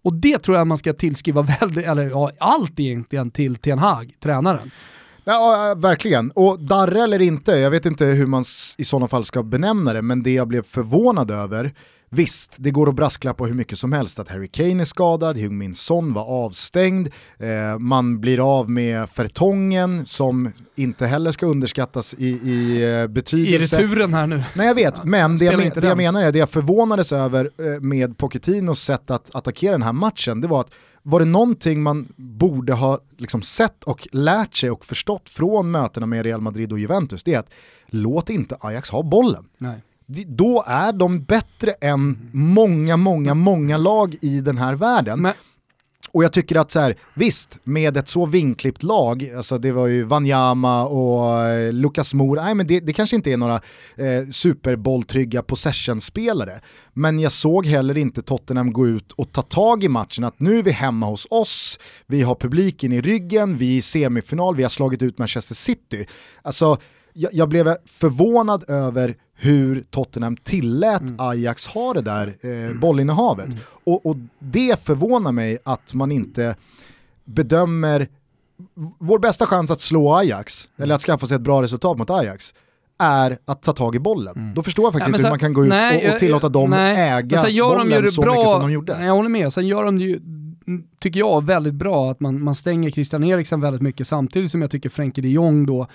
Och 0.02 0.14
det 0.14 0.38
tror 0.38 0.56
jag 0.56 0.66
man 0.66 0.78
ska 0.78 0.92
tillskriva 0.92 1.42
väldigt, 1.60 1.86
eller 1.86 2.10
ja, 2.10 2.30
allt 2.38 2.80
egentligen 2.80 3.30
till 3.30 3.56
Ten 3.56 3.78
Hag, 3.78 4.12
tränaren. 4.20 4.70
Ja, 5.24 5.74
verkligen. 5.76 6.30
Och 6.30 6.60
darre 6.60 7.02
eller 7.02 7.22
inte, 7.22 7.52
jag 7.52 7.70
vet 7.70 7.86
inte 7.86 8.04
hur 8.04 8.26
man 8.26 8.44
i 8.78 8.84
sådana 8.84 9.08
fall 9.08 9.24
ska 9.24 9.42
benämna 9.42 9.92
det, 9.92 10.02
men 10.02 10.22
det 10.22 10.32
jag 10.32 10.48
blev 10.48 10.62
förvånad 10.62 11.30
över 11.30 11.72
Visst, 12.10 12.56
det 12.58 12.70
går 12.70 12.88
att 12.88 12.94
brasklappa 12.94 13.44
hur 13.44 13.54
mycket 13.54 13.78
som 13.78 13.92
helst 13.92 14.18
att 14.18 14.28
Harry 14.28 14.48
Kane 14.48 14.80
är 14.80 14.84
skadad, 14.84 15.36
Heung-Min 15.36 15.74
Son 15.74 16.12
var 16.12 16.24
avstängd, 16.24 17.08
eh, 17.38 17.78
man 17.78 18.20
blir 18.20 18.58
av 18.58 18.70
med 18.70 19.10
Fertongen 19.10 20.06
som 20.06 20.52
inte 20.76 21.06
heller 21.06 21.32
ska 21.32 21.46
underskattas 21.46 22.14
i, 22.14 22.26
i 22.28 22.82
eh, 23.00 23.06
betydelse. 23.06 23.80
I 23.80 23.84
returen 23.84 24.14
här 24.14 24.26
nu. 24.26 24.42
Nej 24.54 24.66
jag 24.66 24.74
vet, 24.74 25.04
men 25.04 25.38
det 25.38 25.44
jag, 25.44 25.74
det 25.74 25.86
jag, 25.86 25.96
menar 25.96 26.22
är, 26.22 26.32
det 26.32 26.38
jag 26.38 26.50
förvånades 26.50 27.12
över 27.12 27.50
eh, 27.58 27.80
med 27.80 28.18
Pochettinos 28.18 28.82
sätt 28.82 29.10
att 29.10 29.34
attackera 29.34 29.72
den 29.72 29.82
här 29.82 29.92
matchen, 29.92 30.40
det 30.40 30.48
var 30.48 30.60
att 30.60 30.72
var 31.02 31.20
det 31.20 31.26
någonting 31.26 31.82
man 31.82 32.12
borde 32.16 32.72
ha 32.72 33.00
liksom 33.16 33.42
sett 33.42 33.84
och 33.84 34.08
lärt 34.12 34.54
sig 34.54 34.70
och 34.70 34.84
förstått 34.84 35.28
från 35.28 35.70
mötena 35.70 36.06
med 36.06 36.24
Real 36.24 36.40
Madrid 36.40 36.72
och 36.72 36.78
Juventus, 36.78 37.22
det 37.22 37.34
är 37.34 37.38
att 37.38 37.50
låt 37.86 38.30
inte 38.30 38.56
Ajax 38.60 38.90
ha 38.90 39.02
bollen. 39.02 39.48
Nej 39.58 39.80
då 40.26 40.64
är 40.66 40.92
de 40.92 41.24
bättre 41.24 41.70
än 41.70 42.30
många, 42.32 42.96
många, 42.96 43.34
många 43.34 43.76
lag 43.76 44.16
i 44.20 44.40
den 44.40 44.58
här 44.58 44.74
världen. 44.74 45.22
Men 45.22 45.32
och 46.12 46.24
jag 46.24 46.32
tycker 46.32 46.56
att 46.56 46.70
så 46.70 46.80
här, 46.80 46.96
visst, 47.14 47.58
med 47.64 47.96
ett 47.96 48.08
så 48.08 48.26
vinklippt 48.26 48.82
lag, 48.82 49.30
alltså 49.36 49.58
det 49.58 49.72
var 49.72 49.86
ju 49.86 50.04
Wanyama 50.04 50.84
och 50.84 51.44
eh, 51.44 51.72
Lukas 51.72 52.14
Moura, 52.14 52.44
nej 52.44 52.54
men 52.54 52.66
det, 52.66 52.80
det, 52.80 52.92
kanske 52.92 53.16
inte 53.16 53.32
är 53.32 53.36
några 53.36 53.60
eh, 53.96 54.28
superbolltrygga 54.30 55.42
possession-spelare. 55.42 56.60
Men 56.92 57.18
jag 57.18 57.32
såg 57.32 57.66
heller 57.66 57.98
inte 57.98 58.22
Tottenham 58.22 58.72
gå 58.72 58.86
ut 58.86 59.12
och 59.12 59.32
ta 59.32 59.42
tag 59.42 59.84
i 59.84 59.88
matchen, 59.88 60.24
att 60.24 60.40
nu 60.40 60.58
är 60.58 60.62
vi 60.62 60.70
hemma 60.70 61.06
hos 61.06 61.26
oss, 61.30 61.78
vi 62.06 62.22
har 62.22 62.34
publiken 62.34 62.92
i 62.92 63.00
ryggen, 63.00 63.56
vi 63.56 63.72
är 63.72 63.78
i 63.78 63.82
semifinal, 63.82 64.56
vi 64.56 64.62
har 64.62 64.70
slagit 64.70 65.02
ut 65.02 65.18
Manchester 65.18 65.54
City. 65.54 66.06
Alltså, 66.42 66.76
jag, 67.12 67.34
jag 67.34 67.48
blev 67.48 67.76
förvånad 67.86 68.64
över 68.70 69.14
hur 69.40 69.84
Tottenham 69.90 70.36
tillät 70.36 71.00
mm. 71.00 71.16
Ajax 71.18 71.66
ha 71.66 71.94
det 71.94 72.00
där 72.00 72.34
eh, 72.40 72.50
mm. 72.50 72.80
bollinnehavet. 72.80 73.46
Mm. 73.46 73.58
Och, 73.84 74.06
och 74.06 74.16
det 74.38 74.84
förvånar 74.84 75.32
mig 75.32 75.58
att 75.64 75.94
man 75.94 76.12
inte 76.12 76.56
bedömer 77.24 78.08
vår 78.98 79.18
bästa 79.18 79.46
chans 79.46 79.70
att 79.70 79.80
slå 79.80 80.14
Ajax, 80.14 80.68
mm. 80.76 80.84
eller 80.84 80.94
att 80.94 81.02
skaffa 81.02 81.26
sig 81.26 81.34
ett 81.34 81.40
bra 81.40 81.62
resultat 81.62 81.98
mot 81.98 82.10
Ajax, 82.10 82.54
är 82.98 83.38
att 83.44 83.62
ta 83.62 83.72
tag 83.72 83.94
i 83.94 83.98
bollen. 83.98 84.36
Mm. 84.36 84.54
Då 84.54 84.62
förstår 84.62 84.84
jag 84.84 84.92
faktiskt 84.92 85.08
inte 85.08 85.22
hur 85.22 85.30
man 85.30 85.38
kan 85.38 85.52
gå 85.52 85.64
ut 85.64 85.68
nej, 85.68 86.08
och, 86.08 86.12
och 86.12 86.18
tillåta 86.18 86.48
dem 86.48 86.70
nej, 86.70 87.10
äga 87.10 87.42
bollen 87.62 88.02
de 88.02 88.10
så 88.10 88.20
bra, 88.20 88.34
mycket 88.34 88.50
som 88.50 88.60
de 88.60 88.72
gjorde. 88.72 89.04
Jag 89.04 89.14
håller 89.14 89.28
med, 89.28 89.52
sen 89.52 89.66
gör 89.66 89.84
de 89.84 89.98
det 89.98 90.04
ju 90.04 90.20
tycker 90.98 91.20
jag, 91.20 91.44
väldigt 91.46 91.74
bra 91.74 92.10
att 92.10 92.20
man, 92.20 92.44
man 92.44 92.54
stänger 92.54 92.90
Christian 92.90 93.24
Eriksen 93.24 93.60
väldigt 93.60 93.82
mycket 93.82 94.06
samtidigt 94.06 94.50
som 94.50 94.62
jag 94.62 94.70
tycker 94.70 94.88
Frenkie 94.88 95.22
de 95.22 95.28
Jong 95.28 95.66
då 95.66 95.86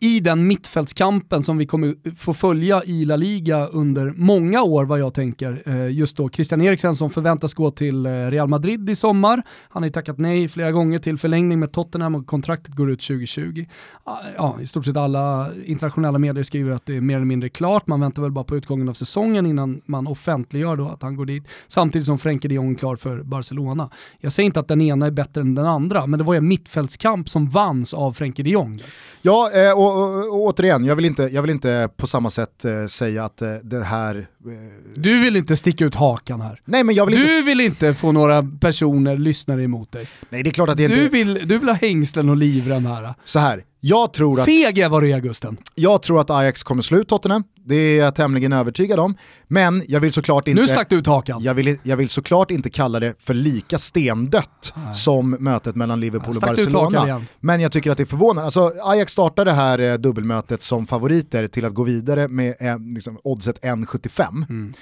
i 0.00 0.20
den 0.20 0.46
mittfältskampen 0.46 1.42
som 1.42 1.58
vi 1.58 1.66
kommer 1.66 2.14
få 2.16 2.34
följa 2.34 2.82
i 2.84 3.04
La 3.04 3.16
Liga 3.16 3.66
under 3.66 4.12
många 4.16 4.62
år 4.62 4.84
vad 4.84 4.98
jag 4.98 5.14
tänker. 5.14 5.62
Eh, 5.66 5.90
just 5.90 6.16
då 6.16 6.30
Christian 6.30 6.60
Eriksen 6.60 6.94
som 6.94 7.10
förväntas 7.10 7.54
gå 7.54 7.70
till 7.70 8.06
eh, 8.06 8.10
Real 8.10 8.48
Madrid 8.48 8.90
i 8.90 8.96
sommar. 8.96 9.42
Han 9.68 9.82
har 9.82 9.86
ju 9.86 9.92
tackat 9.92 10.18
nej 10.18 10.48
flera 10.48 10.72
gånger 10.72 10.98
till 10.98 11.18
förlängning 11.18 11.58
med 11.58 11.72
Tottenham 11.72 12.14
och 12.14 12.26
kontraktet 12.26 12.74
går 12.74 12.90
ut 12.90 13.00
2020. 13.00 13.66
Ah, 14.04 14.16
ja, 14.36 14.58
i 14.60 14.66
stort 14.66 14.84
sett 14.84 14.96
alla 14.96 15.50
internationella 15.64 16.18
medier 16.18 16.44
skriver 16.44 16.70
att 16.70 16.86
det 16.86 16.96
är 16.96 17.00
mer 17.00 17.16
eller 17.16 17.26
mindre 17.26 17.48
klart. 17.48 17.86
Man 17.86 18.00
väntar 18.00 18.22
väl 18.22 18.32
bara 18.32 18.44
på 18.44 18.56
utgången 18.56 18.88
av 18.88 18.94
säsongen 18.94 19.46
innan 19.46 19.80
man 19.86 20.06
offentliggör 20.06 20.76
då 20.76 20.88
att 20.88 21.02
han 21.02 21.16
går 21.16 21.26
dit. 21.26 21.48
Samtidigt 21.68 22.06
som 22.06 22.18
Frenkie 22.18 22.48
de 22.48 22.54
Jong 22.54 22.70
är 22.70 22.74
klar 22.74 22.96
för 22.96 23.22
Barcelona. 23.22 23.90
Jag 24.18 24.32
säger 24.32 24.49
inte 24.50 24.60
att 24.60 24.68
den 24.68 24.80
ena 24.80 25.06
är 25.06 25.10
bättre 25.10 25.40
än 25.40 25.54
den 25.54 25.66
andra, 25.66 26.06
men 26.06 26.18
det 26.18 26.24
var 26.24 26.34
ju 26.34 26.38
en 26.38 26.48
mittfältskamp 26.48 27.28
som 27.28 27.50
vanns 27.50 27.94
av 27.94 28.12
Frenkie 28.12 28.44
de 28.44 28.50
Jong. 28.50 28.82
Ja, 29.22 29.50
eh, 29.54 29.72
och, 29.72 29.96
och, 29.96 30.28
och, 30.28 30.40
återigen, 30.40 30.84
jag 30.84 30.96
vill, 30.96 31.04
inte, 31.04 31.22
jag 31.22 31.42
vill 31.42 31.50
inte 31.50 31.88
på 31.96 32.06
samma 32.06 32.30
sätt 32.30 32.64
eh, 32.64 32.86
säga 32.86 33.24
att 33.24 33.42
eh, 33.42 33.54
det 33.62 33.84
här... 33.84 34.28
Eh, 34.46 34.52
du 34.94 35.20
vill 35.20 35.36
inte 35.36 35.56
sticka 35.56 35.84
ut 35.84 35.94
hakan 35.94 36.40
här. 36.40 36.60
Nej, 36.64 36.84
men 36.84 36.94
jag 36.94 37.06
vill 37.06 37.14
du 37.14 37.22
inte... 37.22 37.46
vill 37.46 37.60
inte 37.60 37.94
få 37.94 38.12
några 38.12 38.42
personer, 38.60 39.16
lyssnare 39.16 39.62
emot 39.62 39.92
dig. 39.92 40.08
Nej, 40.30 40.42
det 40.42 40.50
är 40.50 40.52
klart 40.52 40.68
att 40.68 40.76
det 40.76 40.88
du 40.88 40.94
inte... 40.94 41.08
Vill, 41.08 41.48
du 41.48 41.58
vill 41.58 41.68
ha 41.68 41.76
hängslen 41.76 42.28
och 42.28 42.36
livrem 42.36 42.86
här. 42.86 43.14
Så 43.24 43.38
här, 43.38 43.64
jag 43.80 44.12
tror 44.12 44.40
att... 44.40 44.44
Feg 44.46 44.78
är 44.78 44.88
vad 44.88 45.02
du 45.02 45.12
är 45.12 45.20
Gusten. 45.20 45.56
Jag 45.74 46.02
tror 46.02 46.20
att 46.20 46.30
Ajax 46.30 46.62
kommer 46.62 46.82
slå 46.82 46.98
ut 46.98 47.08
Tottenham, 47.08 47.44
det 47.64 47.74
är 47.74 47.98
jag 47.98 48.14
tämligen 48.14 48.52
övertygad 48.52 49.00
om. 49.00 49.16
Men 49.48 49.82
jag 49.88 50.00
vill 50.00 50.12
såklart 50.12 50.48
inte... 50.48 50.62
Nu 50.62 50.68
stack 50.68 50.90
du 50.90 50.96
ut 50.96 51.06
hakan. 51.06 51.42
Jag 51.42 51.54
vill, 51.54 51.78
jag 51.82 51.96
vill 51.96 52.08
såklart 52.08 52.50
inte 52.50 52.70
kalla 52.70 53.00
det 53.00 53.14
för 53.18 53.34
lika 53.34 53.78
stendött 53.78 54.72
Nej. 54.74 54.94
som 54.94 55.30
mötet 55.30 55.76
mellan 55.76 56.00
Liverpool 56.00 56.36
och 56.36 56.42
Barcelona. 56.42 57.22
Men 57.40 57.60
jag 57.60 57.72
tycker 57.72 57.90
att 57.90 57.96
det 57.96 58.02
är 58.02 58.06
förvånande. 58.06 58.42
Alltså, 58.42 58.72
Ajax 58.82 59.12
startade 59.12 59.50
det 59.50 59.54
här 59.54 59.78
eh, 59.78 59.94
dubbelmötet 59.94 60.62
som 60.62 60.86
favoriter 60.86 61.46
till 61.46 61.64
att 61.64 61.74
gå 61.74 61.84
vidare 61.84 62.28
med 62.28 62.54
eh, 62.60 62.78
liksom, 62.78 63.18
oddset 63.24 63.60
1,75. 63.60 64.29
Mm. 64.48 64.72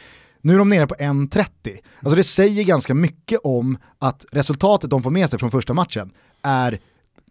Nu 0.41 0.55
är 0.55 0.59
de 0.59 0.69
nere 0.69 0.87
på 0.87 0.95
1,30. 0.95 1.47
Alltså 2.01 2.17
det 2.17 2.23
säger 2.23 2.65
ganska 2.65 2.95
mycket 2.95 3.41
om 3.45 3.79
att 3.99 4.25
resultatet 4.33 4.91
de 4.91 5.03
får 5.03 5.11
med 5.11 5.31
sig 5.31 5.39
från 5.39 5.51
första 5.51 5.75
matchen 5.75 6.11
är 6.43 6.79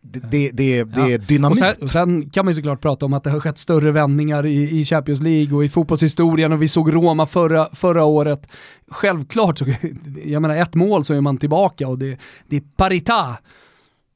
det, 0.02 0.20
det, 0.20 0.52
det, 0.52 0.84
det 0.84 1.02
ja. 1.02 1.10
är 1.10 1.18
dynamit. 1.18 1.58
Och 1.58 1.58
sen, 1.58 1.76
och 1.84 1.92
sen, 1.92 2.30
kan 2.30 2.46
man 2.46 2.52
ju 2.52 2.56
såklart 2.56 2.82
prata 2.82 3.06
om 3.06 3.14
att 3.14 3.24
det 3.24 3.30
har 3.30 3.40
skett 3.40 3.58
större 3.58 3.92
vändningar 3.92 4.46
i, 4.46 4.80
i 4.80 4.86
Champions 4.86 5.22
League 5.22 5.58
och 5.58 5.66
i 5.66 5.70
fotbollshistorien 5.70 6.52
och 6.52 6.62
vi 6.62 6.68
såg 6.68 6.94
Roma 6.94 7.26
förra, 7.26 7.68
förra 7.74 8.04
året. 8.04 8.48
Självklart, 8.88 9.58
så, 9.58 9.66
jag 10.26 10.42
menar 10.42 10.56
ett 10.56 10.76
mål 10.76 11.04
så 11.04 11.14
är 11.14 11.22
man 11.22 11.38
tillbaka 11.38 11.88
och 11.88 11.98
det, 11.98 12.20
det 12.48 12.58
är 12.58 12.64
parita. 12.76 13.38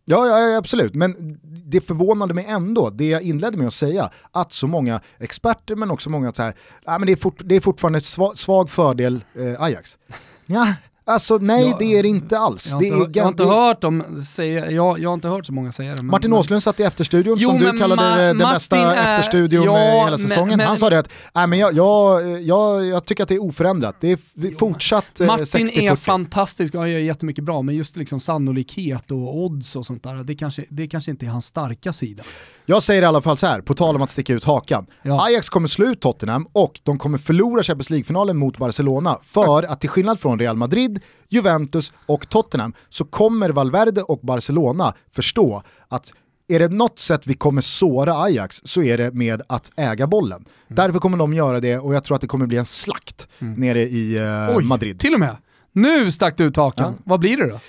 Ja, 0.06 0.28
ja, 0.28 0.58
absolut, 0.58 0.96
men 0.96 1.40
det 1.44 1.82
förvånade 1.82 2.34
mig 2.34 2.46
ändå, 2.46 2.90
det 2.90 3.10
jag 3.10 3.22
inledde 3.22 3.58
med 3.58 3.68
att 3.68 3.74
säga, 3.74 4.10
att 4.32 4.52
så 4.52 4.68
många 4.68 5.02
experter 5.20 5.76
men 5.76 5.92
också 5.92 6.10
många 6.10 6.34
så 6.34 6.42
här, 6.42 6.54
ja, 6.86 6.98
men 6.98 7.06
det, 7.06 7.12
är 7.12 7.18
fort, 7.18 7.42
det 7.46 7.56
är 7.56 7.62
fortfarande 7.62 8.02
svag, 8.02 8.38
svag 8.38 8.70
fördel 8.70 9.24
eh, 9.36 9.62
Ajax. 9.62 9.98
Ja, 10.46 10.74
Alltså 11.06 11.38
nej 11.38 11.70
jag, 11.70 11.80
det 11.80 11.98
är 11.98 12.04
det 12.04 12.10
inte 12.10 12.38
alls. 12.38 12.68
Jag 12.68 12.76
har 12.76 12.84
inte, 12.84 12.96
det 12.96 13.04
är, 13.04 13.18
jag 13.18 13.24
har 13.24 13.30
inte 13.30 13.44
hört 13.44 13.82
dem 13.82 14.26
säga, 14.26 14.72
jag, 14.72 15.00
jag 15.00 15.10
har 15.10 15.14
inte 15.14 15.28
hört 15.28 15.46
så 15.46 15.54
många 15.54 15.72
säga 15.72 15.90
det. 15.90 15.96
Men, 15.96 16.06
Martin 16.06 16.34
Åslund 16.34 16.64
satt 16.64 16.80
i 16.80 16.84
efterstudion 16.84 17.36
jo, 17.40 17.50
som 17.50 17.60
du 17.60 17.80
kallade 17.80 18.02
Ma 18.02 18.16
den 18.16 18.38
bästa 18.38 18.78
är, 18.78 19.14
efterstudion 19.14 19.64
ja, 19.64 20.06
hela 20.06 20.18
säsongen. 20.18 20.58
Men, 20.58 20.68
Han 20.68 20.78
sa 20.78 20.90
det 20.90 21.00
att, 21.00 21.10
nej 21.34 21.48
men 21.48 21.60
jag, 21.60 21.74
jag, 21.74 22.42
jag, 22.42 22.86
jag 22.86 23.06
tycker 23.06 23.24
att 23.24 23.30
det 23.30 23.36
är 23.36 23.44
oförändrat. 23.44 23.96
Det 24.00 24.12
är 24.12 24.20
jo, 24.34 24.52
fortsatt 24.60 25.20
eh, 25.20 25.28
Martin 25.28 25.46
60 25.46 25.86
är 25.86 25.96
fantastisk 25.96 26.74
och 26.74 26.80
han 26.80 26.92
gör 26.92 27.00
jättemycket 27.00 27.44
bra, 27.44 27.62
men 27.62 27.76
just 27.76 27.96
liksom 27.96 28.20
sannolikhet 28.20 29.12
och 29.12 29.38
odds 29.38 29.76
och 29.76 29.86
sånt 29.86 30.04
där, 30.04 30.14
det 30.24 30.36
kanske, 30.36 30.66
det 30.70 30.88
kanske 30.88 31.12
inte 31.12 31.26
är 31.26 31.30
hans 31.30 31.46
starka 31.46 31.94
sida. 31.94 32.24
Jag 32.66 32.84
säger 32.84 33.02
i 33.02 33.06
alla 33.06 33.22
fall 33.22 33.38
så 33.38 33.48
här, 33.48 33.62
på 33.62 33.74
tal 33.74 33.96
om 33.96 34.02
att 34.02 34.10
sticka 34.10 34.34
ut 34.34 34.44
hakan. 34.44 34.86
Ja. 35.02 35.26
Ajax 35.26 35.50
kommer 35.50 35.68
slå 35.68 35.86
ut 35.86 36.02
Tottenham 36.02 36.48
och 36.54 36.80
de 36.84 36.98
kommer 36.98 37.18
förlora 37.18 37.64
Champions 37.64 37.90
League-finalen 37.90 38.38
mot 38.38 38.58
Barcelona 38.58 39.20
för 39.24 39.64
att 39.64 39.82
till 39.82 39.90
skillnad 39.90 40.20
från 40.20 40.40
Real 40.40 40.58
Madrid, 40.58 41.00
Juventus 41.30 41.94
och 42.06 42.30
Tottenham 42.30 42.74
så 42.90 43.06
kommer 43.06 43.50
Valverde 43.50 44.04
och 44.04 44.20
Barcelona 44.24 44.94
förstå 45.16 45.64
att 45.88 46.14
är 46.48 46.60
det 46.60 46.68
något 46.68 47.00
sätt 47.00 47.28
vi 47.28 47.34
kommer 47.34 47.62
såra 47.62 48.14
Ajax 48.22 48.62
så 48.64 48.84
är 48.84 48.98
det 48.98 49.12
med 49.12 49.42
att 49.50 49.72
äga 49.76 50.08
bollen. 50.08 50.38
Mm. 50.38 50.48
Därför 50.68 51.00
kommer 51.00 51.18
de 51.18 51.34
göra 51.34 51.60
det 51.60 51.78
och 51.78 51.96
jag 51.96 52.04
tror 52.04 52.16
att 52.16 52.22
det 52.22 52.28
kommer 52.28 52.46
bli 52.46 52.58
en 52.58 52.66
slakt 52.66 53.28
nere 53.40 53.82
i 53.82 54.18
eh, 54.18 54.58
Oj, 54.58 54.64
Madrid. 54.64 55.00
till 55.00 55.14
och 55.14 55.20
med. 55.20 55.36
Nu 55.72 56.12
stack 56.12 56.38
du 56.38 56.44
ut 56.44 56.58
hakan. 56.58 56.94
Vad 57.06 57.20
blir 57.20 57.38
det 57.38 57.50
då? 57.50 57.60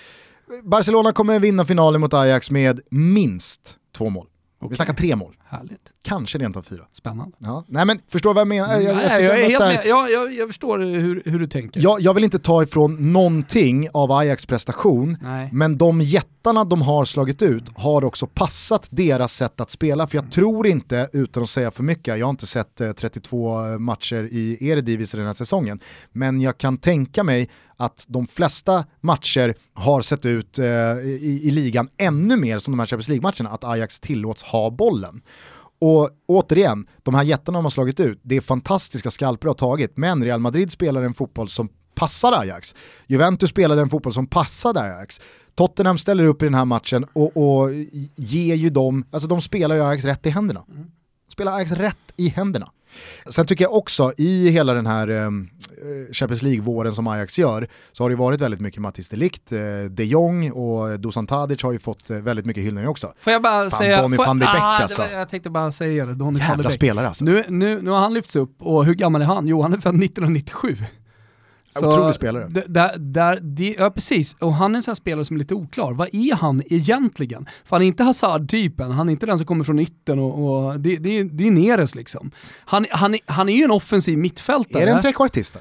Barcelona 0.63 1.13
kommer 1.13 1.39
vinna 1.39 1.65
finalen 1.65 2.01
mot 2.01 2.15
Ajax 2.15 2.51
med 2.51 2.81
minst 2.91 3.77
två 3.97 4.11
mål. 4.11 4.27
Vi 4.71 4.77
snackar 4.77 4.95
tre 4.95 5.17
mål, 5.17 5.37
Härligt. 5.53 5.93
kanske 6.03 6.39
rent 6.39 6.57
av 6.57 6.63
fyra. 6.63 6.83
Spännande. 6.93 7.37
Ja. 7.39 7.65
Nej 7.69 7.87
men 7.87 8.01
förstår 8.09 8.35
vad 8.35 8.41
jag 8.41 8.49
menar? 8.49 8.73
Jag, 8.73 8.83
jag, 8.83 8.97
Nej, 8.97 9.23
jag, 9.25 9.39
är 9.39 9.45
ändå 9.45 9.57
att 9.57 9.63
helt 9.63 9.79
här-. 9.79 9.89
Jag, 9.89 10.11
jag, 10.11 10.35
jag 10.35 10.49
förstår 10.49 10.79
hur, 10.79 11.23
hur 11.25 11.39
du 11.39 11.47
tänker. 11.47 11.81
jag, 11.81 12.01
jag 12.01 12.15
vill 12.15 12.25
inte 12.25 12.39
ta 12.39 12.63
ifrån 12.63 13.13
någonting 13.13 13.89
av 13.93 14.13
Ajax 14.13 14.47
prestation, 14.47 15.17
Nej. 15.21 15.49
men 15.53 15.79
de 15.79 16.01
jättarna 16.01 16.65
de 16.65 16.83
har 16.83 17.05
slagit 17.05 17.43
ut 17.43 17.65
har 17.75 18.05
också 18.05 18.27
passat 18.27 18.89
deras 18.91 19.33
sätt 19.35 19.61
att 19.61 19.71
spela. 19.71 20.07
För 20.07 20.17
jag 20.19 20.31
tror 20.33 20.67
inte, 20.67 21.09
utan 21.13 21.43
att 21.43 21.49
säga 21.49 21.71
för 21.71 21.83
mycket, 21.83 22.19
jag 22.19 22.27
har 22.27 22.31
inte 22.31 22.47
sett 22.47 22.81
eh, 22.81 22.93
32 22.93 23.79
matcher 23.79 24.29
i 24.31 24.69
Eredivisie 24.69 25.19
den 25.19 25.27
här 25.27 25.35
säsongen, 25.35 25.81
men 26.13 26.41
jag 26.41 26.59
kan 26.59 26.79
tänka 26.79 27.25
mig 27.25 27.49
att 27.77 28.05
de 28.09 28.27
flesta 28.27 28.85
matcher 29.01 29.55
har 29.75 30.03
sett 30.03 30.27
ut 30.27 30.59
eh, 30.59 30.67
i, 30.67 31.41
i 31.43 31.51
ligan 31.51 31.89
ännu 31.97 32.37
mer 32.37 32.59
som 32.59 32.73
de 32.73 32.79
här 32.79 32.87
Champions 32.87 33.09
League-matcherna, 33.09 33.51
att 33.51 33.65
Ajax 33.65 34.01
tillåts 34.01 34.43
ha 34.43 34.71
bollen. 34.71 35.23
Och 35.85 36.11
återigen, 36.27 36.87
de 37.03 37.15
här 37.15 37.23
jättarna 37.23 37.59
de 37.59 37.65
har 37.65 37.71
slagit 37.71 38.01
ut, 38.01 38.21
det 38.23 38.37
är 38.37 38.41
fantastiska 38.41 39.11
skalper 39.11 39.47
de 39.47 39.49
har 39.49 39.55
tagit, 39.55 39.97
men 39.97 40.25
Real 40.25 40.41
Madrid 40.41 40.73
spelar 40.73 41.03
en 41.03 41.15
fotboll 41.15 41.49
som 41.49 41.69
passar 41.95 42.33
Ajax. 42.33 42.75
Juventus 43.07 43.51
spelade 43.51 43.81
en 43.81 43.91
fotboll 43.91 44.13
som 44.13 44.27
passade 44.27 44.81
Ajax. 44.81 45.21
Tottenham 45.55 45.99
ställer 45.99 46.25
upp 46.25 46.43
i 46.43 46.45
den 46.45 46.55
här 46.55 46.65
matchen 46.65 47.05
och, 47.13 47.37
och 47.37 47.71
ger 48.17 48.55
ju 48.55 48.71
dem, 48.71 49.05
alltså 49.11 49.29
de 49.29 49.41
spelar 49.41 49.75
ju 49.75 49.83
Ajax 49.83 50.05
rätt 50.05 50.27
i 50.27 50.31
händerna. 50.31 50.65
Spelar 51.29 51.53
Ajax 51.57 51.71
rätt 51.71 52.13
i 52.17 52.29
händerna. 52.29 52.71
Sen 53.27 53.47
tycker 53.47 53.65
jag 53.65 53.75
också 53.75 54.13
i 54.17 54.49
hela 54.51 54.75
den 54.75 54.87
här 54.87 55.09
eh, 55.09 55.31
Champions 56.13 56.43
League-våren 56.43 56.93
som 56.93 57.07
Ajax 57.07 57.39
gör 57.39 57.67
så 57.93 58.05
har 58.05 58.11
det 58.11 58.17
varit 58.17 58.41
väldigt 58.41 58.61
mycket 58.61 58.81
Mattis 58.81 59.09
Delict, 59.09 59.53
eh, 59.53 59.59
de 59.91 60.05
Jong 60.05 60.51
och 60.53 61.01
Dusan 61.01 61.27
Tadic 61.27 61.63
har 61.63 61.73
ju 61.73 61.79
fått 61.79 62.11
eh, 62.11 62.17
väldigt 62.17 62.47
mycket 62.47 62.65
hyllningar 62.65 62.89
också. 62.89 63.13
Får 63.21 63.33
jag 63.33 63.43
bara 63.43 63.71
Fan, 63.71 63.79
säga... 63.79 64.03
Donny 64.03 64.17
får, 64.17 64.27
van 64.27 64.39
de 64.39 64.45
Beek, 64.45 64.55
ah, 64.63 64.79
alltså. 64.83 65.03
var- 65.03 65.09
Jag 65.09 65.29
tänkte 65.29 65.51
bara 65.51 65.73
säga 65.73 66.07
det, 66.07 66.15
Donny 66.15 66.23
van 66.25 66.35
de 66.35 66.41
Jävla 66.41 66.63
Beek. 66.63 66.75
spelare 66.75 67.09
alltså. 67.09 67.25
Nu, 67.25 67.45
nu, 67.49 67.83
nu 67.83 67.91
har 67.91 67.99
han 68.01 68.15
lyfts 68.15 68.37
upp 68.37 68.63
och 68.63 68.85
hur 68.85 68.95
gammal 68.95 69.23
är 69.23 69.27
han? 69.27 69.49
Jo, 69.49 69.63
han 69.63 69.73
är 69.73 69.77
född 69.79 69.95
1997. 70.03 70.77
Otrolig 71.79 72.15
spelare. 72.15 72.49
Där, 72.69 72.99
där, 72.99 73.39
det, 73.43 73.75
ja 73.79 73.91
precis, 73.91 74.37
och 74.41 74.55
han 74.55 74.73
är 74.75 74.77
en 74.77 74.83
sån 74.83 74.91
här 74.93 74.97
spelare 74.97 75.25
som 75.25 75.37
är 75.37 75.39
lite 75.39 75.55
oklar. 75.55 75.93
Vad 75.93 76.09
är 76.15 76.35
han 76.35 76.63
egentligen? 76.67 77.47
För 77.65 77.77
han 77.77 77.83
är 77.83 77.87
inte 77.87 78.03
Hazard-typen, 78.05 78.91
han 78.91 79.09
är 79.09 79.13
inte 79.13 79.27
den 79.27 79.39
som 79.39 79.47
kommer 79.47 79.65
från 79.65 79.79
ytten 79.79 80.19
och, 80.19 80.65
och 80.67 80.81
det, 80.81 80.97
det, 80.97 81.19
är- 81.19 81.25
det 81.25 81.47
är 81.47 81.51
Neres 81.51 81.95
liksom. 81.95 82.31
Han, 82.65 82.87
han, 82.91 83.17
han 83.27 83.49
är 83.49 83.57
ju 83.57 83.63
en 83.65 83.71
offensiv 83.71 84.19
mittfältare. 84.19 84.83
Är 84.83 84.87
det 84.87 84.93
en 84.93 85.03
trekvartista? 85.03 85.59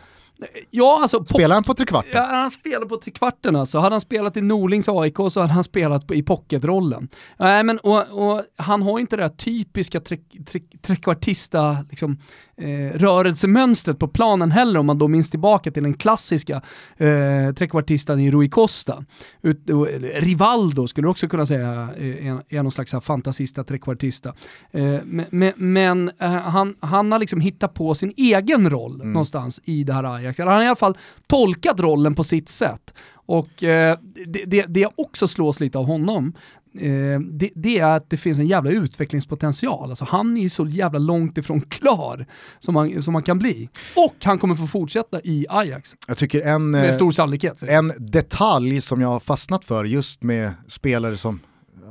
Ja, 0.70 1.00
alltså 1.02 1.26
Spelar 1.26 1.56
han 1.56 1.64
på 1.64 1.74
trekvarten? 1.74 2.12
Ja, 2.14 2.26
han 2.26 2.52
spelar 2.52 2.86
på 2.86 2.98
trekvarten 2.98 3.56
alltså. 3.56 3.80
Hade 3.80 3.94
han 3.94 4.02
spelat 4.02 4.38
i 4.38 4.42
Norlings 4.42 4.90
AIK 4.90 5.18
så 5.32 5.42
hade 5.42 5.54
han 5.54 5.64
spelat 5.64 6.08
på, 6.08 6.16
i 6.16 6.24
pocketrollen. 6.24 7.10
Nej, 7.38 7.64
men, 7.64 7.80
och, 7.80 8.04
och 8.10 8.42
han 8.56 8.82
har 8.82 9.00
inte 9.00 9.16
det 9.16 9.22
där 9.22 9.30
typiska 9.30 10.00
tre, 10.00 10.18
tre, 10.46 10.62
trekvartista 10.82 11.78
liksom, 11.90 12.18
eh, 12.58 13.00
rörelsemönstret 13.00 14.00
på 14.00 14.08
planen 14.08 14.52
heller 14.52 14.80
om 14.80 14.86
man 14.86 14.98
då 14.98 15.08
minns 15.08 15.30
tillbaka 15.30 15.72
till 15.72 15.84
den 15.84 15.94
klassiska 15.94 16.62
eh, 16.98 17.54
trekvartistan 17.58 18.20
i 18.20 18.32
Rui 18.32 18.50
Costa. 18.50 19.06
Ut, 19.42 19.70
och, 19.70 19.88
Rivaldo 20.16 20.88
skulle 20.88 21.06
du 21.06 21.10
också 21.10 21.28
kunna 21.28 21.46
säga 21.46 21.90
eh, 21.98 22.28
är, 22.28 22.44
är 22.50 22.64
någon 22.64 22.72
slags 22.72 22.94
här 22.94 23.00
fantasista 23.00 23.64
trekvartista. 23.64 24.34
Eh, 24.72 25.00
men 25.06 25.54
men, 25.56 26.12
eh, 26.20 26.32
han, 26.32 26.76
han 26.80 27.12
har 27.12 27.20
liksom 27.20 27.42
hittat 27.42 27.74
på 27.74 27.96
sin 27.96 28.14
egen 28.18 28.70
roll 28.70 28.98
någonstans 28.98 29.62
i 29.64 29.84
det 29.84 29.94
här 29.94 30.04
Ajax. 30.04 30.31
Eller 30.40 30.52
han 30.52 30.58
har 30.58 30.66
i 30.66 30.68
alla 30.68 30.76
fall 30.76 30.98
tolkat 31.28 31.80
rollen 31.80 32.16
på 32.16 32.24
sitt 32.24 32.50
sätt. 32.50 32.94
Och 33.14 33.64
eh, 33.64 33.98
det, 34.28 34.44
det, 34.46 34.66
det 34.68 34.80
jag 34.80 34.92
också 34.98 35.28
slås 35.28 35.60
lite 35.60 35.78
av 35.78 35.86
honom, 35.86 36.34
eh, 36.80 37.20
det, 37.20 37.50
det 37.56 37.80
är 37.80 37.86
att 37.86 38.10
det 38.10 38.18
finns 38.18 38.40
en 38.40 38.48
jävla 38.48 38.72
utvecklingspotential. 38.72 39.90
Alltså 39.90 40.06
han 40.06 40.38
är 40.38 40.42
ju 40.42 40.50
så 40.50 40.68
jävla 40.68 41.00
långt 41.00 41.38
ifrån 41.38 41.62
klar 41.62 42.26
som 42.60 42.74
man, 42.74 43.02
som 43.02 43.14
man 43.14 43.24
kan 43.24 43.40
bli. 43.40 43.70
Och 43.96 44.16
han 44.24 44.40
kommer 44.40 44.56
få 44.56 44.68
fortsätta 44.68 45.22
i 45.24 45.46
Ajax, 45.50 45.96
Jag 46.08 46.18
tycker 46.18 46.42
en, 46.42 46.70
med 46.70 46.86
eh, 46.86 46.92
stor 46.92 47.12
sannolikhet. 47.12 47.64
en 47.64 47.94
detalj 47.98 48.82
som 48.82 49.02
jag 49.02 49.10
har 49.10 49.20
fastnat 49.20 49.66
för 49.66 49.86
just 49.86 50.24
med 50.24 50.54
spelare 50.68 51.18
som 51.18 51.40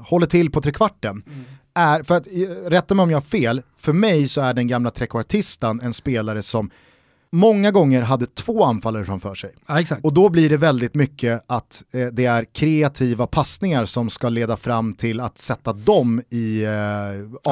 håller 0.04 0.26
till 0.26 0.50
på 0.50 0.60
trekvarten 0.60 1.22
är, 1.74 2.02
för 2.02 2.16
att 2.16 2.26
eh, 2.26 2.70
rätta 2.70 2.94
mig 2.94 3.02
om 3.02 3.10
jag 3.10 3.16
har 3.16 3.22
fel, 3.22 3.62
för 3.76 3.92
mig 3.92 4.28
så 4.28 4.40
är 4.40 4.54
den 4.54 4.66
gamla 4.66 4.90
trekvartistan 4.90 5.80
en 5.80 5.92
spelare 5.92 6.42
som 6.42 6.70
många 7.32 7.70
gånger 7.70 8.02
hade 8.02 8.26
två 8.26 8.64
anfallare 8.64 9.04
framför 9.04 9.34
sig. 9.34 9.54
Ja. 9.66 9.82
Och 10.02 10.12
då 10.14 10.28
blir 10.28 10.48
det 10.50 10.56
väldigt 10.56 10.94
mycket 10.94 11.44
att 11.46 11.84
eh, 11.92 12.06
det 12.06 12.26
är 12.26 12.44
kreativa 12.44 13.26
passningar 13.26 13.84
som 13.84 14.10
ska 14.10 14.28
leda 14.28 14.56
fram 14.56 14.94
till 14.94 15.20
att 15.20 15.38
sätta 15.38 15.72
dem 15.72 16.22
i 16.30 16.62
eh, 16.64 16.70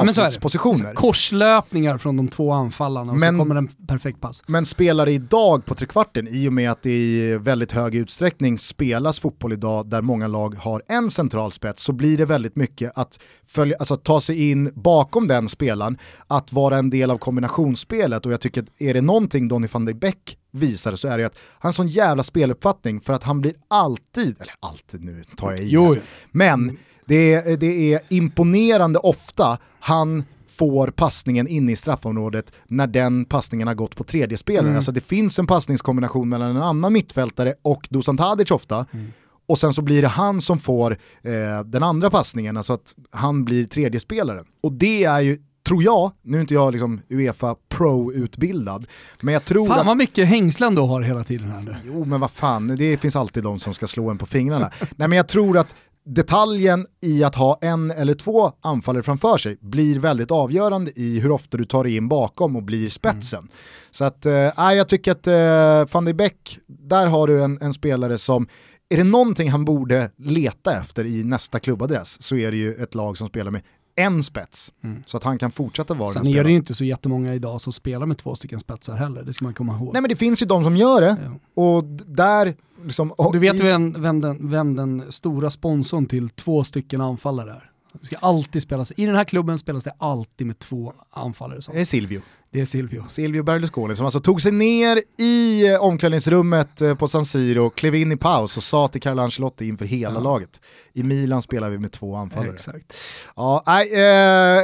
avslutspositioner. 0.01 0.93
Korslöpningar 0.93 1.97
från 1.97 2.17
de 2.17 2.27
två 2.27 2.51
anfallarna 2.51 3.11
och 3.11 3.19
Men- 3.19 3.35
så 3.35 3.39
kommer 3.39 3.55
en 3.55 3.67
perfekt 3.67 4.21
pass. 4.21 4.43
Men 4.47 4.65
spelare 4.65 5.11
idag 5.11 5.65
på 5.65 5.75
trekvarten, 5.75 6.27
i 6.27 6.49
och 6.49 6.53
med 6.53 6.71
att 6.71 6.83
det 6.83 6.91
i 6.91 7.37
väldigt 7.37 7.71
hög 7.71 7.95
utsträckning 7.95 8.57
spelas 8.57 9.19
fotboll 9.19 9.53
idag 9.53 9.89
där 9.89 10.01
många 10.01 10.27
lag 10.27 10.55
har 10.55 10.83
en 10.87 11.09
central 11.11 11.51
spets, 11.51 11.83
så 11.83 11.93
blir 11.93 12.17
det 12.17 12.25
väldigt 12.25 12.55
mycket 12.55 12.91
att, 12.95 13.19
följa, 13.47 13.75
alltså 13.79 13.97
ta 13.97 14.21
sig 14.21 14.49
in 14.51 14.71
bakom 14.75 15.27
den 15.27 15.49
spelaren, 15.49 15.97
att 16.27 16.53
vara 16.53 16.77
en 16.77 16.89
del 16.89 17.11
av 17.11 17.17
kombinationsspelet 17.17 18.25
och 18.25 18.31
jag 18.31 18.41
tycker 18.41 18.61
att 18.61 18.67
är 18.81 18.93
det 18.93 19.01
någonting 19.01 19.47
Donny 19.47 19.67
van 19.73 19.85
de 19.85 19.93
Beek 19.93 20.37
visar 20.51 20.95
så 20.95 21.07
är 21.07 21.17
det 21.17 21.25
att 21.25 21.37
han 21.59 21.67
har 21.67 21.73
sån 21.73 21.87
jävla 21.87 22.23
speluppfattning 22.23 23.01
för 23.01 23.13
att 23.13 23.23
han 23.23 23.41
blir 23.41 23.53
alltid, 23.67 24.41
eller 24.41 24.53
alltid 24.59 25.03
nu 25.03 25.23
tar 25.37 25.51
jag 25.51 25.59
i, 25.59 25.69
Jo, 25.69 25.97
men 26.31 26.77
det 27.05 27.33
är, 27.33 27.57
det 27.57 27.93
är 27.93 28.01
imponerande 28.09 28.99
ofta 28.99 29.57
han 29.79 30.23
får 30.59 30.91
passningen 30.91 31.47
in 31.47 31.69
i 31.69 31.75
straffområdet 31.75 32.53
när 32.67 32.87
den 32.87 33.25
passningen 33.25 33.67
har 33.67 33.75
gått 33.75 33.95
på 33.95 34.03
tredje 34.03 34.37
spelare. 34.37 34.65
Mm. 34.65 34.75
Alltså 34.75 34.91
det 34.91 35.01
finns 35.01 35.39
en 35.39 35.47
passningskombination 35.47 36.29
mellan 36.29 36.49
en 36.49 36.61
annan 36.61 36.93
mittfältare 36.93 37.53
och 37.61 37.87
Dusan 37.89 38.17
Tadic 38.17 38.51
ofta. 38.51 38.85
Mm. 38.91 39.11
Och 39.47 39.57
sen 39.57 39.73
så 39.73 39.81
blir 39.81 40.01
det 40.01 40.07
han 40.07 40.41
som 40.41 40.59
får 40.59 40.91
eh, 41.21 41.63
den 41.65 41.83
andra 41.83 42.09
passningen, 42.09 42.57
alltså 42.57 42.73
att 42.73 42.95
han 43.11 43.45
blir 43.45 43.65
tredje 43.65 43.99
spelaren. 43.99 44.45
Och 44.61 44.73
det 44.73 45.03
är 45.03 45.19
ju, 45.19 45.39
tror 45.67 45.83
jag, 45.83 46.11
nu 46.21 46.37
är 46.37 46.41
inte 46.41 46.53
jag 46.53 46.71
liksom 46.71 47.01
Uefa 47.09 47.55
Pro-utbildad, 47.69 48.87
men 49.21 49.33
jag 49.33 49.45
tror 49.45 49.67
Fan 49.67 49.79
att 49.79 49.85
vad 49.85 49.97
mycket 49.97 50.27
hängslen 50.27 50.75
du 50.75 50.81
har 50.81 51.01
hela 51.01 51.23
tiden 51.23 51.51
här 51.51 51.61
nu. 51.61 51.75
Jo 51.85 52.05
men 52.05 52.19
vad 52.19 52.31
fan, 52.31 52.67
det 52.67 52.97
finns 52.97 53.15
alltid 53.15 53.43
de 53.43 53.59
som 53.59 53.73
ska 53.73 53.87
slå 53.87 54.09
en 54.09 54.17
på 54.17 54.25
fingrarna. 54.25 54.71
Nej 54.95 55.07
men 55.07 55.17
jag 55.17 55.27
tror 55.27 55.57
att 55.57 55.75
detaljen 56.05 56.85
i 57.01 57.23
att 57.23 57.35
ha 57.35 57.57
en 57.61 57.91
eller 57.91 58.13
två 58.13 58.51
anfallare 58.61 59.03
framför 59.03 59.37
sig 59.37 59.57
blir 59.61 59.99
väldigt 59.99 60.31
avgörande 60.31 60.91
i 60.95 61.19
hur 61.19 61.31
ofta 61.31 61.57
du 61.57 61.65
tar 61.65 61.83
dig 61.83 61.95
in 61.95 62.07
bakom 62.07 62.55
och 62.55 62.63
blir 62.63 62.89
spetsen. 62.89 63.49
Så 63.91 64.05
att, 64.05 64.25
nej, 64.57 64.77
jag 64.77 64.87
tycker 64.87 65.11
att 65.11 65.27
eh, 65.27 65.93
van 65.93 66.05
de 66.05 66.13
Beek, 66.13 66.59
där 66.67 67.07
har 67.07 67.27
du 67.27 67.43
en, 67.43 67.61
en 67.61 67.73
spelare 67.73 68.17
som, 68.17 68.47
är 68.89 68.97
det 68.97 69.03
någonting 69.03 69.49
han 69.49 69.65
borde 69.65 70.11
leta 70.17 70.77
efter 70.77 71.05
i 71.05 71.23
nästa 71.23 71.59
klubbadress 71.59 72.21
så 72.21 72.35
är 72.35 72.51
det 72.51 72.57
ju 72.57 72.75
ett 72.75 72.95
lag 72.95 73.17
som 73.17 73.27
spelar 73.27 73.51
med 73.51 73.61
en 73.99 74.23
spets. 74.23 74.73
Så 75.05 75.17
att 75.17 75.23
han 75.23 75.37
kan 75.37 75.51
fortsätta 75.51 75.93
vara 75.93 76.09
Sen 76.09 76.23
den 76.23 76.33
är 76.33 76.43
det 76.43 76.49
ju 76.49 76.55
inte 76.55 76.73
så 76.75 76.83
jättemånga 76.85 77.33
idag 77.33 77.61
som 77.61 77.73
spelar 77.73 78.05
med 78.05 78.17
två 78.17 78.35
stycken 78.35 78.59
spetsar 78.59 78.95
heller, 78.95 79.23
det 79.23 79.33
ska 79.33 79.45
man 79.45 79.53
komma 79.53 79.73
ihåg. 79.75 79.93
Nej 79.93 80.01
men 80.01 80.09
det 80.09 80.15
finns 80.15 80.41
ju 80.41 80.45
de 80.45 80.63
som 80.63 80.75
gör 80.77 81.01
det, 81.01 81.17
Ja. 81.55 81.63
och 81.63 81.83
där, 82.05 82.53
liksom, 82.83 83.11
och 83.11 83.33
Du 83.33 83.39
vet 83.39 83.55
i- 83.55 83.61
vem, 83.61 84.01
vem, 84.01 84.21
den, 84.21 84.49
vem 84.49 84.75
den 84.75 85.11
stora 85.11 85.49
sponsorn 85.49 86.05
till 86.05 86.29
två 86.29 86.63
stycken 86.63 87.01
anfallare 87.01 87.51
är? 87.51 87.65
Det 88.01 88.05
ska 88.05 88.15
alltid 88.17 88.61
spelas, 88.61 88.91
I 88.97 89.05
den 89.05 89.15
här 89.15 89.23
klubben 89.23 89.57
spelas 89.57 89.83
det 89.83 89.93
alltid 89.97 90.47
med 90.47 90.59
två 90.59 90.93
anfallare. 91.09 91.61
Så. 91.61 91.71
det 91.71 91.79
är 91.81 91.85
Silvio. 91.85 92.21
Det 92.51 92.61
är 92.61 92.65
Silvio. 92.65 93.03
Silvio 93.07 93.43
Berlusconi 93.43 93.95
som 93.95 94.05
alltså 94.05 94.19
tog 94.19 94.41
sig 94.41 94.51
ner 94.51 95.01
i 95.17 95.67
eh, 95.67 95.83
omklädningsrummet 95.83 96.81
eh, 96.81 96.95
på 96.95 97.07
San 97.07 97.25
Siro, 97.25 97.69
klev 97.69 97.95
in 97.95 98.11
i 98.11 98.17
paus 98.17 98.57
och 98.57 98.63
sa 98.63 98.87
till 98.87 99.01
Carlo 99.01 99.21
Ancelotti 99.21 99.67
inför 99.67 99.85
hela 99.85 100.13
Ja. 100.13 100.19
laget. 100.19 100.61
I 100.93 101.03
Milan 101.03 101.41
spelar 101.41 101.69
vi 101.69 101.77
med 101.79 101.91
två 101.91 102.15
anfallare. 102.15 102.53
Exakt. 102.53 102.97
Ja, 103.35 103.63
nej, 103.65 103.93
eh, 103.93 103.99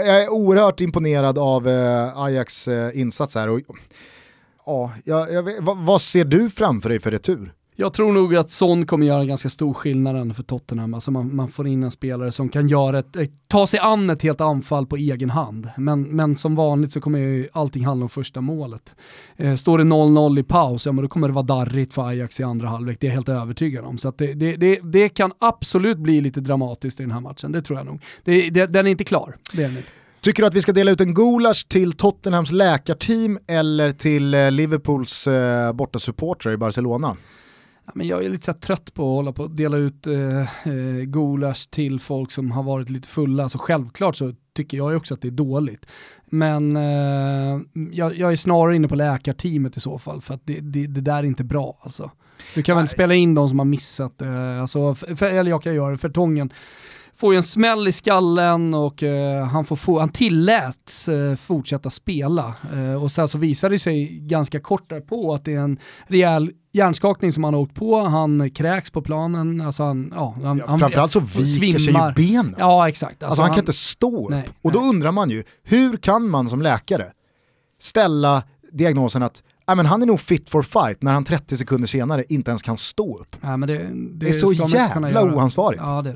jag 0.07 0.23
är 0.23 0.29
oerhört 0.29 0.81
imponerad 0.81 1.37
av 1.37 1.67
eh, 1.67 2.17
Ajax 2.19 2.67
eh, 2.67 2.99
insats 2.99 3.35
här. 3.35 3.49
Och, 3.49 3.59
ja, 4.65 4.91
jag, 5.03 5.33
jag 5.33 5.61
vad, 5.61 5.77
vad 5.77 6.01
ser 6.01 6.25
du 6.25 6.49
framför 6.49 6.89
dig 6.89 6.99
för 6.99 7.11
retur? 7.11 7.53
Jag 7.77 7.93
tror 7.93 8.13
nog 8.13 8.35
att 8.35 8.51
Son 8.51 8.85
kommer 8.85 9.07
göra 9.07 9.21
en 9.21 9.27
ganska 9.27 9.49
stor 9.49 9.73
skillnad 9.73 10.35
för 10.35 10.43
Tottenham. 10.43 10.93
Alltså 10.93 11.11
man, 11.11 11.35
man, 11.35 11.49
får 11.49 11.67
in 11.67 11.83
en 11.83 11.91
spelare 11.91 12.31
som 12.31 12.49
kan 12.49 12.67
göra 12.67 12.99
ett, 12.99 13.15
ta 13.47 13.67
sig 13.67 13.79
an 13.79 14.09
ett 14.09 14.21
helt 14.21 14.41
anfall 14.41 14.87
på 14.87 14.95
egen 14.95 15.29
hand. 15.29 15.69
Men, 15.77 16.01
men 16.01 16.35
som 16.35 16.55
vanligt 16.55 16.91
så 16.91 17.01
kommer 17.01 17.19
ju 17.19 17.47
allting 17.53 17.85
handla 17.85 18.03
om 18.03 18.09
första 18.09 18.41
målet. 18.41 18.95
Eh, 19.37 19.55
står 19.55 19.77
det 19.77 19.83
0-0 19.83 20.39
i 20.39 20.43
paus, 20.43 20.85
ja 20.85 20.91
men 20.91 21.01
då 21.01 21.07
kommer 21.07 21.27
det 21.27 21.33
vara 21.33 21.45
darrigt 21.45 21.93
för 21.93 22.07
Ajax 22.07 22.39
i 22.39 22.43
andra 22.43 22.67
halvlek, 22.67 22.97
det 22.99 23.07
är 23.07 23.09
jag 23.09 23.15
helt 23.15 23.29
övertygad 23.29 23.85
om. 23.85 23.97
Så 23.97 24.13
det, 24.17 24.33
det, 24.33 24.55
det, 24.55 24.79
det, 24.83 25.09
kan 25.09 25.31
absolut 25.39 25.97
bli 25.97 26.21
lite 26.21 26.41
dramatiskt 26.41 26.99
i 26.99 27.03
den 27.03 27.11
här 27.11 27.21
matchen, 27.21 27.51
det 27.51 27.61
tror 27.61 27.79
jag 27.79 27.85
nog. 27.85 28.01
Det, 28.23 28.49
den 28.49 28.87
är 28.87 28.91
inte 28.91 29.03
klar, 29.03 29.37
det 29.53 29.63
är 29.63 29.67
den 29.67 29.77
inte. 29.77 29.89
Tycker 30.21 30.43
du 30.43 30.47
att 30.47 30.53
vi 30.53 30.61
ska 30.61 30.73
dela 30.73 30.91
ut 30.91 31.01
en 31.01 31.13
gulasch 31.13 31.67
till 31.67 31.93
Tottenhams 31.93 32.51
läkarteam 32.51 33.39
eller 33.47 33.91
till 33.91 34.33
eh, 34.33 34.51
Liverpools 34.51 35.27
eh, 35.27 35.73
bortasupportrar 35.73 36.53
i 36.53 36.57
Barcelona? 36.57 37.17
Ja, 37.85 37.91
men 37.95 38.07
jag 38.07 38.25
är 38.25 38.29
lite 38.29 38.45
så 38.45 38.53
trött 38.53 38.93
på 38.93 39.01
att 39.01 39.15
hålla 39.15 39.31
på 39.31 39.43
och 39.43 39.51
dela 39.51 39.77
ut 39.77 40.07
eh, 40.07 40.67
eh, 40.67 41.03
gulasch 41.05 41.69
till 41.69 41.99
folk 41.99 42.31
som 42.31 42.51
har 42.51 42.63
varit 42.63 42.89
lite 42.89 43.07
fulla. 43.07 43.49
Så 43.49 43.57
självklart 43.57 44.15
så 44.15 44.33
tycker 44.53 44.77
jag 44.77 44.95
också 44.95 45.13
att 45.13 45.21
det 45.21 45.27
är 45.27 45.31
dåligt. 45.31 45.85
Men 46.25 46.77
eh, 46.77 47.61
jag, 47.91 48.15
jag, 48.17 48.31
är 48.31 48.35
snarare 48.35 48.75
inne 48.75 48.87
på 48.87 48.95
läkarteamet 48.95 49.77
i 49.77 49.79
så 49.79 49.99
fall, 49.99 50.21
för 50.21 50.33
att 50.33 50.41
det, 50.45 50.59
det, 50.59 50.87
det 50.87 51.01
där 51.01 51.17
är 51.17 51.23
inte 51.23 51.43
bra 51.43 51.77
alltså. 51.81 52.11
Du 52.55 52.63
kan 52.63 52.75
Nej. 52.75 52.81
väl 52.81 52.89
spela 52.89 53.13
in 53.13 53.35
de 53.35 53.49
som 53.49 53.59
har 53.59 53.65
missat, 53.65 54.21
eh, 54.21 54.61
alltså, 54.61 54.95
för, 54.95 55.25
eller 55.25 55.51
jag 55.51 55.63
kan 55.63 55.75
göra 55.75 55.91
det, 55.91 55.97
för 55.97 56.09
Tången 56.09 56.53
får 57.17 57.33
ju 57.33 57.37
en 57.37 57.43
smäll 57.43 57.87
i 57.87 57.91
skallen 57.91 58.73
och 58.73 59.03
eh, 59.03 59.45
han, 59.45 59.65
får 59.65 59.75
få, 59.75 59.99
han 59.99 60.09
tilläts 60.09 61.09
eh, 61.09 61.35
fortsätta 61.35 61.89
spela. 61.89 62.53
Eh, 62.73 63.03
och 63.03 63.11
sen 63.11 63.27
så 63.27 63.37
visar 63.37 63.69
det 63.69 63.79
sig 63.79 64.05
ganska 64.05 64.59
kort 64.59 64.89
därpå 64.89 65.33
att 65.33 65.45
det 65.45 65.53
är 65.53 65.59
en 65.59 65.79
rejäl 66.07 66.51
hjärnskakning 66.73 67.31
som 67.31 67.43
han 67.43 67.53
har 67.53 67.61
åkt 67.61 67.75
på, 67.75 67.99
han 67.99 68.49
kräks 68.49 68.91
på 68.91 69.01
planen, 69.01 69.61
alltså 69.61 69.83
han, 69.83 70.13
ja, 70.15 70.35
han, 70.43 70.57
ja, 70.57 70.77
Framförallt 70.77 71.11
så 71.11 71.19
viker 71.19 71.79
svimmar. 71.79 72.13
sig 72.13 72.23
ju 72.23 72.33
benen. 72.33 72.55
Ja 72.57 72.89
exakt. 72.89 73.11
Alltså, 73.11 73.25
alltså 73.25 73.41
han, 73.41 73.49
han, 73.49 73.55
kan 73.55 73.61
inte 73.61 73.73
stå 73.73 74.25
upp. 74.25 74.29
Nej, 74.29 74.49
och 74.61 74.71
då 74.71 74.79
nej. 74.79 74.89
undrar 74.89 75.11
man 75.11 75.29
ju, 75.29 75.43
hur 75.63 75.97
kan 75.97 76.29
man 76.29 76.49
som 76.49 76.61
läkare 76.61 77.05
ställa 77.79 78.43
diagnosen 78.71 79.23
att 79.23 79.43
Ja, 79.67 79.75
men 79.75 79.85
han 79.85 80.01
är 80.01 80.05
nog 80.05 80.19
fit 80.19 80.49
for 80.49 80.61
fight 80.61 81.01
när 81.01 81.13
han 81.13 81.23
30 81.23 81.57
sekunder 81.57 81.87
senare 81.87 82.23
inte 82.29 82.51
ens 82.51 82.61
kan 82.61 82.77
stå 82.77 83.17
upp. 83.17 83.35
Ja, 83.41 83.57
det, 83.57 83.65
det, 83.65 83.89
det, 84.13 84.27
är 84.29 84.33
så 84.33 84.53
jävla 84.53 85.23
oansvarigt. 85.23 85.81
Ja, 85.85 86.01
det. 86.01 86.15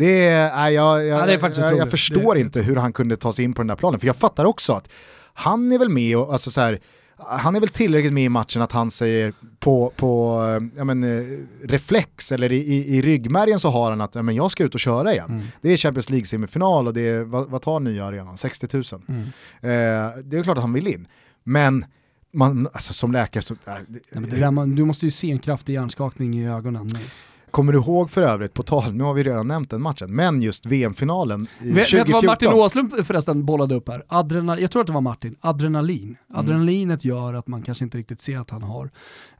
Det 0.00 0.24
är, 0.24 0.56
nej, 0.56 0.74
jag, 0.74 1.06
jag, 1.06 1.28
ja, 1.28 1.48
är 1.48 1.60
jag, 1.60 1.78
jag 1.78 1.90
förstår 1.90 2.34
det, 2.34 2.40
inte 2.40 2.62
hur 2.62 2.76
han 2.76 2.92
kunde 2.92 3.16
ta 3.16 3.32
sig 3.32 3.44
in 3.44 3.54
på 3.54 3.62
den 3.62 3.66
där 3.66 3.76
planen, 3.76 4.00
för 4.00 4.06
jag 4.06 4.16
fattar 4.16 4.44
också 4.44 4.72
att 4.72 4.88
han 5.34 5.72
är 5.72 5.78
väl 5.78 5.88
med 5.88 6.16
och, 6.16 6.32
alltså 6.32 6.50
så 6.50 6.60
här, 6.60 6.78
han 7.16 7.56
är 7.56 7.60
väl 7.60 7.68
tillräckligt 7.68 8.12
med 8.12 8.24
i 8.24 8.28
matchen 8.28 8.62
att 8.62 8.72
han 8.72 8.90
säger 8.90 9.32
på, 9.58 9.92
på 9.96 10.38
ja, 10.76 10.84
men, 10.84 11.04
eh, 11.04 11.38
reflex 11.62 12.32
eller 12.32 12.52
i, 12.52 12.56
i, 12.56 12.96
i 12.96 13.02
ryggmärgen 13.02 13.60
så 13.60 13.68
har 13.68 13.90
han 13.90 14.00
att 14.00 14.14
ja, 14.14 14.22
men 14.22 14.34
jag 14.34 14.50
ska 14.50 14.64
ut 14.64 14.74
och 14.74 14.80
köra 14.80 15.12
igen. 15.12 15.30
Mm. 15.30 15.42
Det 15.62 15.72
är 15.72 15.76
Champions 15.76 16.10
League-semifinal 16.10 16.86
och 16.86 16.94
det 16.94 17.08
är, 17.08 17.24
vad, 17.24 17.50
vad 17.50 17.62
tar 17.62 17.80
nya 17.80 18.04
arenan? 18.04 18.36
60 18.36 18.68
000. 18.72 18.84
Mm. 19.08 19.22
Eh, 19.22 20.18
det 20.24 20.38
är 20.38 20.42
klart 20.42 20.56
att 20.56 20.62
han 20.62 20.72
vill 20.72 20.86
in. 20.86 21.06
Men 21.44 21.84
man, 22.32 22.68
alltså, 22.72 22.92
som 22.92 23.12
läkare 23.12 23.42
så... 23.42 23.54
Äh, 23.66 24.38
ja, 24.40 24.50
man, 24.50 24.74
du 24.74 24.84
måste 24.84 25.06
ju 25.06 25.10
se 25.10 25.30
en 25.30 25.38
kraftig 25.38 25.72
hjärnskakning 25.74 26.34
i 26.34 26.48
ögonen. 26.48 26.90
Nej. 26.92 27.02
Kommer 27.50 27.72
du 27.72 27.78
ihåg 27.78 28.10
för 28.10 28.22
övrigt, 28.22 28.54
på 28.54 28.62
tal, 28.62 28.94
nu 28.94 29.04
har 29.04 29.14
vi 29.14 29.22
redan 29.22 29.48
nämnt 29.48 29.70
den 29.70 29.82
matchen, 29.82 30.14
men 30.14 30.42
just 30.42 30.66
VM-finalen 30.66 31.46
i 31.60 31.72
vet, 31.72 31.90
2014. 31.90 31.98
Vet 31.98 32.06
du 32.06 32.12
vad 32.12 32.24
Martin 32.24 32.48
Åslund 32.52 33.06
förresten 33.06 33.44
bollade 33.44 33.74
upp 33.74 33.88
här? 33.88 34.04
Adrenal, 34.08 34.60
jag 34.60 34.70
tror 34.70 34.80
att 34.80 34.86
det 34.86 34.92
var 34.92 35.00
Martin, 35.00 35.36
adrenalin. 35.40 36.02
Mm. 36.02 36.40
Adrenalinet 36.40 37.04
mm. 37.04 37.16
gör 37.16 37.34
att 37.34 37.46
man 37.46 37.62
kanske 37.62 37.84
inte 37.84 37.98
riktigt 37.98 38.20
ser 38.20 38.38
att 38.38 38.50
han 38.50 38.62
har 38.62 38.90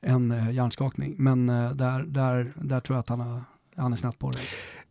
en 0.01 0.31
eh, 0.31 0.51
hjärnskakning, 0.51 1.15
men 1.19 1.49
eh, 1.49 1.71
där, 1.71 2.03
där, 2.03 2.53
där 2.57 2.81
tror 2.81 2.97
jag 2.97 3.01
att 3.01 3.09
han 3.09 3.21
har 3.21 3.43
han 3.83 3.93
är 3.93 3.97
snett 3.97 4.18
på 4.18 4.31
det. 4.31 4.39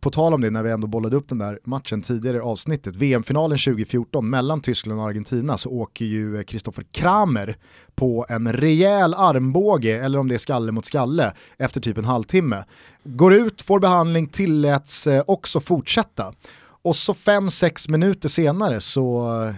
På 0.00 0.10
tal 0.10 0.34
om 0.34 0.40
det, 0.40 0.50
när 0.50 0.62
vi 0.62 0.70
ändå 0.70 0.86
bollade 0.86 1.16
upp 1.16 1.28
den 1.28 1.38
där 1.38 1.58
matchen 1.64 2.02
tidigare 2.02 2.36
i 2.36 2.40
avsnittet, 2.40 2.96
VM-finalen 2.96 3.58
2014 3.58 4.30
mellan 4.30 4.60
Tyskland 4.60 5.00
och 5.00 5.06
Argentina 5.06 5.58
så 5.58 5.70
åker 5.70 6.04
ju 6.04 6.36
eh, 6.36 6.42
Kristoffer 6.42 6.86
Kramer 6.92 7.56
på 7.94 8.26
en 8.28 8.52
rejäl 8.52 9.14
armbåge, 9.14 10.04
eller 10.04 10.18
om 10.18 10.28
det 10.28 10.34
är 10.34 10.38
skalle 10.38 10.72
mot 10.72 10.86
skalle, 10.86 11.32
efter 11.58 11.80
typ 11.80 11.98
en 11.98 12.04
halvtimme. 12.04 12.64
Går 13.04 13.34
ut, 13.34 13.62
får 13.62 13.80
behandling, 13.80 14.26
tilläts 14.26 15.06
eh, 15.06 15.24
också 15.26 15.60
fortsätta. 15.60 16.34
Och 16.82 16.96
så 16.96 17.12
5-6 17.12 17.90
minuter 17.90 18.28
senare 18.28 18.80
så 18.80 19.34
eh, 19.44 19.54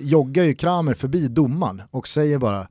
joggar 0.00 0.44
ju 0.44 0.54
Kramer 0.54 0.94
förbi 0.94 1.28
domaren 1.28 1.82
och 1.90 2.08
säger 2.08 2.38
bara 2.38 2.68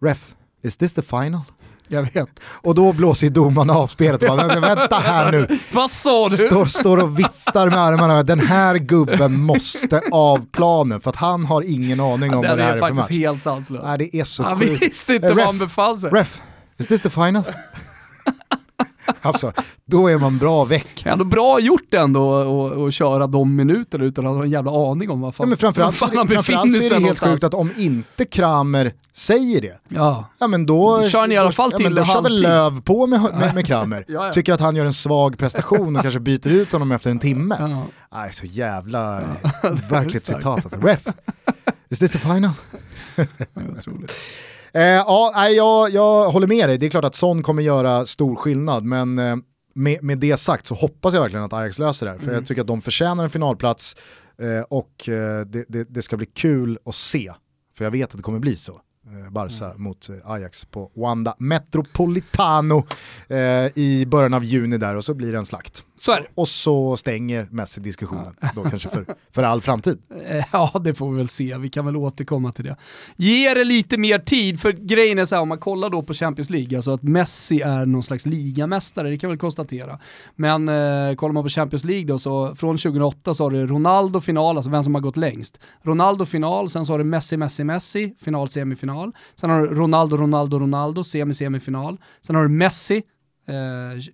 “Ref, 0.00 0.34
is 0.62 0.76
this 0.76 0.94
the 0.94 1.02
final?” 1.02 1.40
Jag 1.88 2.02
vet. 2.14 2.40
Och 2.44 2.74
då 2.74 2.92
blåser 2.92 3.30
domaren 3.30 3.70
av 3.70 3.86
spelet 3.86 4.22
och 4.22 4.28
bara, 4.28 4.60
vänta 4.60 4.98
här 4.98 5.32
nu. 5.32 5.58
Vad 5.72 5.90
sa 5.90 6.28
du? 6.28 6.36
Står, 6.36 6.66
står 6.66 7.02
och 7.02 7.18
viftar 7.18 7.70
med 7.70 7.78
armarna, 7.78 8.22
den 8.22 8.40
här 8.40 8.76
gubben 8.76 9.40
måste 9.40 10.00
av 10.12 10.46
planen 10.52 11.00
för 11.00 11.10
att 11.10 11.16
han 11.16 11.44
har 11.44 11.62
ingen 11.62 12.00
aning 12.00 12.30
ja, 12.30 12.36
om 12.36 12.44
vad 12.48 12.58
det 12.58 12.64
här 12.64 12.76
är, 12.76 12.78
för 12.78 12.80
match. 12.80 12.90
Det 12.90 13.00
är 13.00 13.02
faktiskt 13.02 13.20
helt 13.20 13.42
sanslöst. 13.42 13.84
Nej, 13.84 13.98
det 13.98 14.16
är 14.16 14.24
så 14.24 14.42
han 14.42 14.60
sjukt. 14.60 14.82
visste 14.82 15.14
inte 15.14 15.28
uh, 15.28 15.34
vad 15.34 15.46
han 15.46 15.58
befann 15.58 15.96
sig. 15.96 16.10
Ref, 16.10 16.42
is 16.78 16.86
this 16.86 17.02
the 17.02 17.10
final? 17.10 17.42
Alltså, 19.22 19.52
då 19.84 20.08
är 20.08 20.18
man 20.18 20.38
bra 20.38 20.64
väck. 20.64 21.02
Ändå 21.06 21.24
bra 21.24 21.60
gjort 21.60 21.94
ändå 21.94 22.86
att 22.86 22.94
köra 22.94 23.26
de 23.26 23.56
minuterna 23.56 24.04
utan 24.04 24.26
att 24.26 24.36
ha 24.36 24.44
en 24.44 24.50
jävla 24.50 24.90
aning 24.90 25.10
om 25.10 25.20
vad 25.20 25.34
fan, 25.34 25.44
ja, 25.44 25.48
men 25.48 25.58
framförallt, 25.58 26.00
vad 26.00 26.08
fan 26.08 26.18
han 26.18 26.26
befinner 26.26 26.80
sig 26.80 26.86
är 26.86 26.94
det 26.94 27.06
helt 27.06 27.20
sjukt 27.20 27.44
att 27.44 27.54
om 27.54 27.70
inte 27.76 28.24
Kramer 28.24 28.92
säger 29.12 29.60
det, 29.60 29.80
ja, 29.88 30.28
ja 30.38 30.46
men 30.46 30.66
då 30.66 31.08
kör 31.08 31.26
ni 31.26 31.34
i 31.34 31.38
alla 31.38 31.52
fall 31.52 31.72
till 31.72 31.82
ja, 31.84 31.90
men 31.90 31.96
då 31.96 32.04
kör 32.04 32.22
väl 32.22 32.42
Löv 32.42 32.80
på 32.80 33.06
med, 33.06 33.20
med, 33.20 33.54
med 33.54 33.66
Kramer. 33.66 34.04
ja, 34.08 34.32
Tycker 34.32 34.52
att 34.52 34.60
han 34.60 34.76
gör 34.76 34.86
en 34.86 34.92
svag 34.92 35.38
prestation 35.38 35.96
och 35.96 36.02
kanske 36.02 36.20
byter 36.20 36.48
ut 36.48 36.72
honom 36.72 36.92
efter 36.92 37.10
en 37.10 37.18
timme. 37.18 37.86
Nej, 38.12 38.32
så 38.32 38.46
jävla 38.46 39.20
verkligt 39.90 40.26
citat. 40.26 40.46
Alltså. 40.46 40.80
Ref, 40.80 41.06
is 41.88 41.98
this 41.98 42.12
the 42.12 42.18
final? 42.18 42.50
Eh, 44.74 44.82
ja, 44.82 45.48
jag, 45.48 45.90
jag 45.90 46.30
håller 46.30 46.46
med 46.46 46.68
dig, 46.68 46.78
det 46.78 46.86
är 46.86 46.90
klart 46.90 47.04
att 47.04 47.14
Son 47.14 47.42
kommer 47.42 47.62
göra 47.62 48.06
stor 48.06 48.36
skillnad, 48.36 48.84
men 48.84 49.18
eh, 49.18 49.36
med, 49.74 50.02
med 50.02 50.18
det 50.18 50.36
sagt 50.36 50.66
så 50.66 50.74
hoppas 50.74 51.14
jag 51.14 51.20
verkligen 51.20 51.44
att 51.44 51.52
Ajax 51.52 51.78
löser 51.78 52.06
det 52.06 52.12
här, 52.12 52.18
för 52.18 52.24
mm. 52.24 52.34
jag 52.34 52.46
tycker 52.46 52.60
att 52.60 52.66
de 52.66 52.82
förtjänar 52.82 53.24
en 53.24 53.30
finalplats 53.30 53.96
eh, 54.38 54.60
och 54.68 54.92
det, 55.46 55.64
det, 55.68 55.84
det 55.84 56.02
ska 56.02 56.16
bli 56.16 56.26
kul 56.26 56.78
att 56.84 56.94
se, 56.94 57.32
för 57.76 57.84
jag 57.84 57.90
vet 57.90 58.10
att 58.10 58.16
det 58.16 58.22
kommer 58.22 58.38
bli 58.38 58.56
så. 58.56 58.80
Barca 59.30 59.64
mm. 59.64 59.82
mot 59.82 60.08
Ajax 60.24 60.64
på 60.64 60.90
Wanda 60.94 61.34
Metropolitano 61.38 62.86
i 63.74 64.06
början 64.06 64.34
av 64.34 64.44
juni 64.44 64.78
där 64.78 64.94
och 64.94 65.04
så 65.04 65.14
blir 65.14 65.32
det 65.32 65.38
en 65.38 65.46
slakt. 65.46 65.84
Så 65.96 66.12
det. 66.12 66.26
Och 66.34 66.48
så 66.48 66.96
stänger 66.96 67.48
Messi 67.50 67.80
diskussionen, 67.80 68.36
ja. 68.40 68.48
då 68.54 68.62
kanske 68.62 68.88
för, 68.88 69.06
för 69.32 69.42
all 69.42 69.62
framtid. 69.62 69.98
Ja, 70.52 70.80
det 70.84 70.94
får 70.94 71.10
vi 71.10 71.16
väl 71.16 71.28
se, 71.28 71.58
vi 71.58 71.70
kan 71.70 71.86
väl 71.86 71.96
återkomma 71.96 72.52
till 72.52 72.64
det. 72.64 72.76
Ge 73.16 73.54
det 73.54 73.64
lite 73.64 73.98
mer 73.98 74.18
tid, 74.18 74.60
för 74.60 74.72
grejen 74.72 75.18
är 75.18 75.24
så 75.24 75.34
här, 75.34 75.42
om 75.42 75.48
man 75.48 75.58
kollar 75.58 75.90
då 75.90 76.02
på 76.02 76.14
Champions 76.14 76.50
League, 76.50 76.78
alltså 76.78 76.90
att 76.90 77.02
Messi 77.02 77.60
är 77.60 77.86
någon 77.86 78.02
slags 78.02 78.26
ligamästare, 78.26 79.10
det 79.10 79.18
kan 79.18 79.28
vi 79.30 79.32
väl 79.32 79.40
konstatera. 79.40 79.98
Men 80.36 80.68
eh, 80.68 81.14
kollar 81.14 81.32
man 81.32 81.42
på 81.42 81.48
Champions 81.48 81.84
League 81.84 82.06
då, 82.06 82.18
så 82.18 82.54
från 82.54 82.78
2008 82.78 83.34
så 83.34 83.44
har 83.44 83.50
du 83.50 83.66
Ronaldo 83.66 84.20
final, 84.20 84.56
alltså 84.56 84.70
vem 84.70 84.84
som 84.84 84.94
har 84.94 85.02
gått 85.02 85.16
längst. 85.16 85.60
Ronaldo 85.82 86.24
final, 86.24 86.70
sen 86.70 86.86
så 86.86 86.92
har 86.92 86.98
du 86.98 87.04
Messi, 87.04 87.36
Messi, 87.36 87.64
Messi, 87.64 88.14
final, 88.20 88.48
semifinal. 88.48 89.12
Sen 89.34 89.50
har 89.50 89.60
du 89.60 89.74
Ronaldo, 89.74 90.16
Ronaldo, 90.16 90.58
Ronaldo, 90.58 91.04
semi, 91.04 91.34
semifinal. 91.34 91.98
Sen 92.22 92.36
har 92.36 92.42
du 92.42 92.48
Messi, 92.48 93.02
eh, 93.46 93.54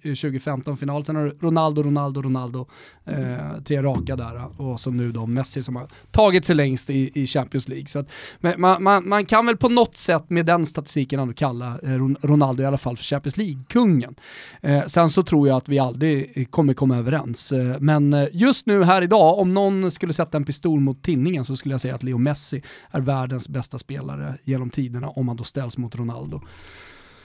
2015-final. 0.02 1.04
Sen 1.04 1.16
har 1.16 1.24
du 1.24 1.36
Ronaldo, 1.40 1.82
Ronaldo, 1.82 2.22
Ronaldo, 2.22 2.68
eh, 3.04 3.62
tre 3.64 3.82
raka 3.82 4.16
där 4.16 4.60
och 4.60 4.80
så 4.80 4.90
nu 4.90 5.12
då 5.12 5.26
Messi 5.26 5.62
som 5.62 5.76
har 5.76 5.88
tagit 6.10 6.44
sig 6.44 6.56
längst 6.56 6.90
i, 6.90 7.22
i 7.22 7.26
Champions 7.26 7.68
League. 7.68 7.86
Så 7.86 7.98
att, 7.98 8.08
man, 8.40 8.82
man, 8.82 9.08
man, 9.08 9.26
kan 9.26 9.46
väl 9.46 9.56
på 9.56 9.68
något 9.68 9.96
sätt 9.96 10.30
med 10.30 10.46
den 10.46 10.66
statistiken 10.66 11.20
ändå 11.20 11.34
kalla 11.34 11.78
eh, 11.82 11.98
Ronaldo 12.22 12.62
i 12.62 12.66
alla 12.66 12.78
fall 12.78 12.96
för 12.96 13.04
Champions 13.04 13.36
League-kungen. 13.36 14.14
Eh, 14.60 14.84
sen 14.86 15.10
så 15.10 15.22
tror 15.22 15.48
jag 15.48 15.56
att 15.56 15.68
vi 15.68 15.78
aldrig 15.78 16.50
kommer 16.50 16.74
komma 16.74 16.96
överens. 16.96 17.52
Eh, 17.52 17.76
men 17.80 18.12
eh, 18.12 18.28
just 18.32 18.66
nu 18.66 18.84
här 18.84 19.02
idag, 19.02 19.38
om 19.38 19.54
någon 19.54 19.90
skulle 19.90 20.12
sätta 20.12 20.36
en 20.36 20.44
pistol 20.44 20.80
mot 20.80 21.02
tinningen 21.02 21.44
så 21.44 21.56
skulle 21.56 21.74
jag 21.74 21.80
säga 21.80 21.94
att 21.94 22.02
Leo 22.02 22.18
Messi 22.18 22.62
är 22.90 23.00
världens 23.00 23.48
bästa 23.48 23.78
spelare 23.78 24.34
genom 24.44 24.70
tiderna 24.70 25.08
om 25.08 25.28
han 25.28 25.36
då 25.36 25.44
ställs 25.44 25.78
mot 25.78 25.96
Ronaldo. 25.96 26.40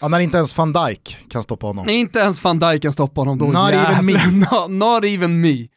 Ja, 0.06 0.10
när 0.10 0.20
inte 0.20 0.38
ens 0.38 0.58
van 0.58 0.74
Dijk 0.74 1.18
kan 1.30 1.44
stoppa 1.44 1.68
honom. 1.68 1.86
Nej, 1.86 1.96
inte 1.96 2.20
ens 2.20 2.44
van 2.44 2.60
Dijk 2.60 2.82
kan 2.82 2.92
stoppa 2.92 3.22
honom 3.22 3.38
då. 3.38 3.46
Not 3.46 3.72
even 3.72 4.06
me. 4.06 4.14
not, 4.52 4.70
not 4.70 5.06
even 5.06 5.42
me. 5.42 5.68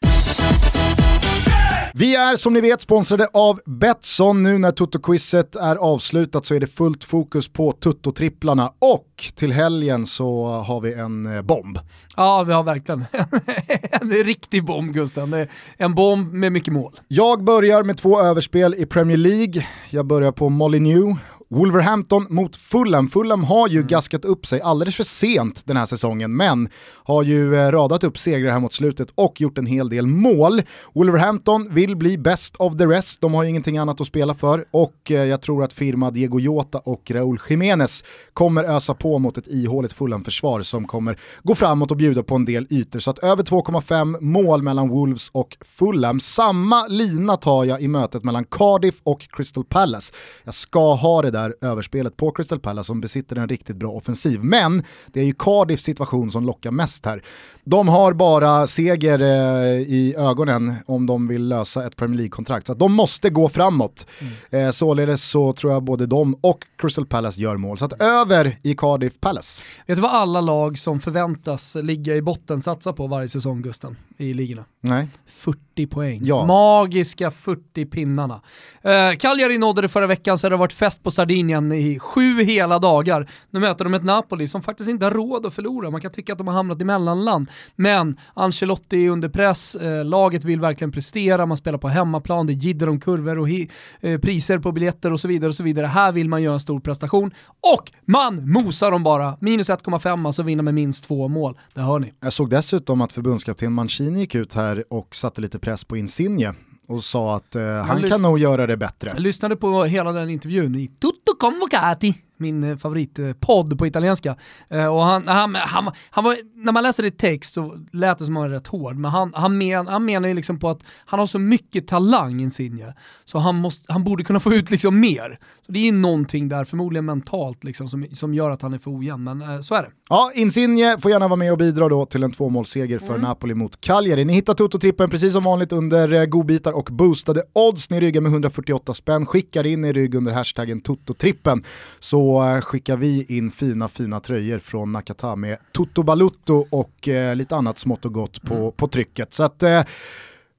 Vi 1.95 2.16
är 2.16 2.37
som 2.37 2.53
ni 2.53 2.61
vet 2.61 2.81
sponsrade 2.81 3.29
av 3.33 3.61
Betsson. 3.66 4.43
Nu 4.43 4.59
när 4.59 4.72
Toto-quizet 4.72 5.57
är 5.57 5.76
avslutat 5.76 6.47
så 6.47 6.55
är 6.55 6.61
det 6.61 6.66
fullt 6.66 7.05
fokus 7.05 7.49
på 7.49 7.72
Tutto-tripplarna 7.72 8.72
och 8.79 9.33
till 9.35 9.53
helgen 9.53 10.07
så 10.07 10.47
har 10.47 10.81
vi 10.81 10.95
en 10.95 11.37
eh, 11.37 11.43
bomb. 11.43 11.79
Ja, 12.16 12.43
vi 12.43 12.53
har 12.53 12.62
verkligen 12.62 13.05
en 13.91 14.11
riktig 14.11 14.64
bomb 14.64 14.93
Gusten. 14.93 15.47
En 15.76 15.95
bomb 15.95 16.33
med 16.33 16.53
mycket 16.53 16.72
mål. 16.72 17.01
Jag 17.09 17.45
börjar 17.45 17.83
med 17.83 17.97
två 17.97 18.20
överspel 18.20 18.74
i 18.74 18.87
Premier 18.87 19.18
League. 19.18 19.66
Jag 19.91 20.07
börjar 20.07 20.33
på 20.33 20.49
Molyneux 20.49 21.18
Wolverhampton 21.51 22.27
mot 22.31 22.57
Fulham. 22.57 23.09
Fulham 23.09 23.45
har 23.45 23.69
ju 23.69 23.77
Mm. 23.79 23.87
gaskat 23.87 24.25
upp 24.25 24.47
sig 24.47 24.61
alldeles 24.61 24.95
för 24.97 25.05
sent 25.05 25.63
den 25.67 25.77
här 25.77 25.87
säsongen, 25.87 26.37
men 26.37 26.69
har 27.05 27.23
ju 27.23 27.57
eh, 27.57 27.71
radat 27.71 28.05
upp 28.05 28.19
segrar 28.19 28.53
här 28.53 28.61
mot 28.61 28.73
slutet 28.73 29.09
och 29.15 29.41
gjort 29.41 29.59
en 29.59 29.67
hel 29.67 29.89
del 29.89 30.07
mål. 30.07 30.63
Wolverhampton 30.95 31.75
vill 31.75 31.97
bli 31.97 32.19
best 32.19 32.57
of 32.57 32.77
the 32.77 32.87
rest, 32.87 33.21
de 33.21 33.35
har 33.35 33.43
ju 33.43 33.49
ingenting 33.49 33.79
annat 33.79 34.01
att 34.01 34.07
spela 34.07 34.35
för 34.35 34.65
och 34.71 35.11
eh, 35.11 35.25
jag 35.25 35.43
tror 35.43 35.65
att 35.65 35.73
firma 35.73 36.11
Diego 36.11 36.41
Jota 36.41 36.79
och 36.79 37.11
Raúl 37.11 37.41
Jiménez 37.49 38.05
kommer 38.33 38.65
ösa 38.65 38.95
på 38.95 39.19
mot 39.19 39.39
ett 39.39 39.47
ihåligt 39.49 39.93
Fulham-försvar 39.93 40.63
som 40.63 40.87
kommer 40.87 41.19
gå 41.43 41.55
framåt 41.55 41.91
och 41.91 41.97
bjuda 41.97 42.23
på 42.23 42.35
en 42.35 42.45
del 42.45 42.67
ytor. 42.71 42.99
Så 42.99 43.11
att 43.11 43.19
över 43.19 43.43
2,5 43.43 44.21
mål 44.21 44.63
mellan 44.63 44.89
Wolves 44.89 45.29
och 45.33 45.57
Fulham. 45.65 46.21
Samma 46.21 46.87
lina 46.87 47.37
tar 47.37 47.65
jag 47.65 47.81
i 47.83 47.89
mötet 47.89 48.25
mellan 48.25 48.45
Cardiff 48.45 48.95
och 49.05 49.21
Crystal 49.21 49.65
Palace. 49.65 50.15
Jag 50.45 50.55
ska 50.55 50.95
ha 50.95 51.23
det 51.23 51.31
där 51.31 51.38
överspelet 51.61 52.16
på 52.16 52.30
Crystal 52.30 52.61
Palace 52.61 52.86
som 52.86 53.01
besitter 53.01 53.36
en 53.36 53.49
riktigt 53.49 53.76
bra 53.76 53.91
offensiv. 53.91 54.45
Men 54.45 54.82
det 55.07 55.20
är 55.20 55.24
ju 55.24 55.34
Cardiffs 55.39 55.84
situation 55.84 56.30
som 56.30 56.45
lockar 56.45 56.70
mest 56.70 57.07
här. 57.07 57.22
De 57.64 57.89
har 57.89 58.12
bara 58.12 58.66
seger 58.66 59.20
eh, 59.20 59.80
i 59.80 60.14
ögonen 60.18 60.74
om 60.86 61.07
de 61.07 61.28
vill 61.28 61.49
lösa 61.49 61.86
ett 61.86 61.97
Premier 61.97 62.16
League-kontrakt. 62.16 62.66
Så 62.66 62.74
de 62.74 62.93
måste 62.93 63.30
gå 63.30 63.49
framåt. 63.49 64.07
Eh, 64.51 64.70
således 64.70 65.30
så 65.30 65.53
tror 65.53 65.72
jag 65.72 65.82
både 65.82 66.07
de 66.07 66.34
och 66.41 66.64
Crystal 66.78 67.07
Palace 67.07 67.41
gör 67.41 67.57
mål. 67.57 67.78
Så 67.78 67.84
att 67.84 68.03
över 68.03 68.59
i 68.62 68.74
Cardiff 68.74 69.20
Palace. 69.20 69.62
Vet 69.86 69.97
du 69.97 70.03
vad 70.03 70.11
alla 70.11 70.41
lag 70.41 70.78
som 70.78 71.01
förväntas 71.01 71.76
ligga 71.82 72.14
i 72.14 72.22
botten 72.22 72.62
satsar 72.62 72.93
på 72.93 73.07
varje 73.07 73.28
säsong 73.28 73.62
Gusten, 73.62 73.97
i 74.16 74.34
ligorna? 74.34 74.64
Nej. 74.80 75.09
40 75.26 75.86
poäng. 75.86 76.20
Ja. 76.22 76.47
Magiska 76.47 77.30
40 77.30 77.86
pinnarna. 77.86 78.41
Eh, 78.82 79.16
Cagliari 79.18 79.59
nådde 79.59 79.82
det 79.82 79.89
förra 79.89 80.07
veckan 80.07 80.39
så 80.39 80.49
det 80.49 80.55
har 80.55 80.59
varit 80.59 80.72
fest 80.72 81.03
på 81.03 81.11
Sardinien 81.11 81.28
i 81.31 81.99
sju 81.99 82.43
hela 82.43 82.79
dagar. 82.79 83.31
Nu 83.51 83.61
möter 83.61 83.85
de 83.85 83.95
ett 83.95 84.05
Napoli 84.05 84.49
som 84.49 84.62
faktiskt 84.62 84.91
inte 84.91 85.07
har 85.07 85.11
råd 85.11 85.47
att 85.47 85.55
förlora. 85.55 85.91
Man 85.91 86.01
kan 86.01 86.11
tycka 86.11 86.33
att 86.33 86.39
de 86.39 86.49
har 86.49 86.55
hamnat 86.55 86.81
i 86.83 86.85
mellanland. 86.85 87.51
Men 87.76 88.16
Ancelotti 88.35 89.05
är 89.07 89.11
under 89.11 89.29
press, 89.29 89.74
eh, 89.74 90.05
laget 90.05 90.45
vill 90.45 90.61
verkligen 90.61 90.93
prestera, 90.93 91.47
man 91.47 91.57
spelar 91.57 91.79
på 91.79 91.89
hemmaplan, 91.89 92.47
det 92.47 92.53
jidder 92.53 92.89
om 92.89 93.01
kurvor 93.01 93.39
och 93.39 93.49
hi- 93.49 93.70
eh, 94.01 94.18
priser 94.20 94.59
på 94.59 94.72
biljetter 94.72 95.12
och 95.12 95.20
så 95.20 95.29
vidare. 95.29 95.49
och 95.49 95.55
så 95.55 95.62
vidare. 95.62 95.87
Här 95.87 96.12
vill 96.12 96.29
man 96.29 96.43
göra 96.43 96.55
en 96.55 96.61
stor 96.61 96.81
prestation 96.81 97.31
och 97.76 97.91
man 98.05 98.51
mosar 98.53 98.91
dem 98.91 99.03
bara. 99.03 99.37
Minus 99.41 99.70
1,5 99.70 100.26
alltså 100.26 100.43
vinna 100.43 100.62
med 100.62 100.74
minst 100.74 101.05
två 101.05 101.29
mål. 101.29 101.59
Det 101.74 101.81
hör 101.81 101.99
ni. 101.99 102.12
Jag 102.20 102.33
såg 102.33 102.51
dessutom 102.51 103.01
att 103.01 103.12
förbundskapten 103.12 103.72
Mancini 103.72 104.20
gick 104.20 104.35
ut 104.35 104.55
här 104.55 104.85
och 104.91 105.14
satte 105.14 105.41
lite 105.41 105.59
press 105.59 105.85
på 105.85 105.97
Insigne 105.97 106.55
och 106.89 107.05
sa 107.05 107.36
att 107.36 107.57
eh, 107.57 107.62
han 107.62 108.03
kan 108.03 108.22
nog 108.22 108.39
göra 108.39 108.66
det 108.66 108.76
bättre. 108.76 109.11
Jag 109.14 109.20
lyssnade 109.20 109.57
på 109.57 109.84
hela 109.84 110.12
den 110.12 110.30
intervjun 110.30 110.74
i 110.74 110.86
Tutto 110.89 111.36
Convocati, 111.39 112.14
min 112.41 112.64
eh, 112.64 112.76
favoritpodd 112.76 113.78
på 113.78 113.86
italienska. 113.86 114.36
Eh, 114.68 114.86
och 114.86 115.03
han, 115.03 115.28
han, 115.28 115.55
han, 115.55 115.91
han 116.11 116.24
var, 116.24 116.36
när 116.55 116.72
man 116.72 116.82
läser 116.82 117.03
det 117.03 117.09
i 117.09 117.11
text 117.11 117.55
så 117.55 117.74
lät 117.93 118.18
det 118.18 118.24
som 118.24 118.36
att 118.36 118.43
han 118.43 118.51
var 118.51 118.57
rätt 118.57 118.66
hård, 118.66 118.97
men 118.97 119.11
han, 119.11 119.32
han, 119.34 119.59
men, 119.59 119.86
han 119.86 120.05
menar 120.05 120.28
ju 120.28 120.34
liksom 120.34 120.59
på 120.59 120.68
att 120.68 120.84
han 121.07 121.20
har 121.20 121.26
så 121.26 121.39
mycket 121.39 121.86
talang, 121.86 122.41
Insigne, 122.41 122.95
så 123.24 123.39
han, 123.39 123.57
måste, 123.57 123.93
han 123.93 124.05
borde 124.05 124.24
kunna 124.24 124.41
få 124.41 124.55
ut 124.55 124.70
liksom 124.70 125.01
mer. 125.01 125.39
Så 125.66 125.72
det 125.72 125.78
är 125.78 125.84
ju 125.84 125.93
någonting 125.93 126.49
där, 126.49 126.64
förmodligen 126.64 127.05
mentalt, 127.05 127.64
liksom, 127.64 127.89
som, 127.89 128.07
som 128.12 128.34
gör 128.34 128.51
att 128.51 128.62
han 128.62 128.74
är 128.74 128.78
för 128.78 128.99
ojämn, 128.99 129.24
men 129.24 129.43
eh, 129.43 129.61
så 129.61 129.74
är 129.74 129.82
det. 129.82 129.91
Ja, 130.09 130.32
Insigne 130.34 130.99
får 130.99 131.11
gärna 131.11 131.28
vara 131.28 131.36
med 131.36 131.53
och 131.53 131.59
bidra 131.59 131.89
då 131.89 132.07
till 132.07 132.22
en 132.22 132.32
tvåmålsseger 132.32 132.99
för 132.99 133.18
Napoli 133.18 133.55
mot 133.55 133.80
Cagliari. 133.80 134.24
Ni 134.24 134.32
hittar 134.32 134.55
Toto-trippen 134.55 135.11
precis 135.11 135.32
som 135.32 135.45
vanligt 135.45 135.72
under 135.72 136.26
godbitar 136.26 136.72
och 136.72 136.89
boostade 136.93 137.43
odds. 137.53 137.91
Ni 137.91 138.01
ryggar 138.01 138.20
med 138.20 138.32
148 138.32 138.95
spänn, 138.95 139.26
skickar 139.26 139.66
in 139.66 139.84
er 139.84 139.93
rygg 139.93 140.14
under 140.14 140.32
hashtaggen 140.32 140.80
Toto-trippen 140.80 141.64
så 141.99 142.28
eh, 142.37 142.61
skickar 142.61 142.97
vi 142.97 143.24
in 143.29 143.51
fina 143.51 143.89
fina 143.89 144.20
tröjor 144.20 144.59
från 144.59 144.93
Nakata 144.93 145.37
med 145.37 145.59
Toto 145.72 146.03
Balutto 146.03 146.66
och 146.70 147.09
eh, 147.09 147.37
lite 147.37 147.57
annat 147.57 147.79
smått 147.79 148.05
och 148.05 148.12
gott 148.12 148.43
på, 148.43 148.72
på 148.72 148.89
trycket. 148.89 149.33
Så 149.33 149.43
att 149.43 149.62
eh, 149.62 149.83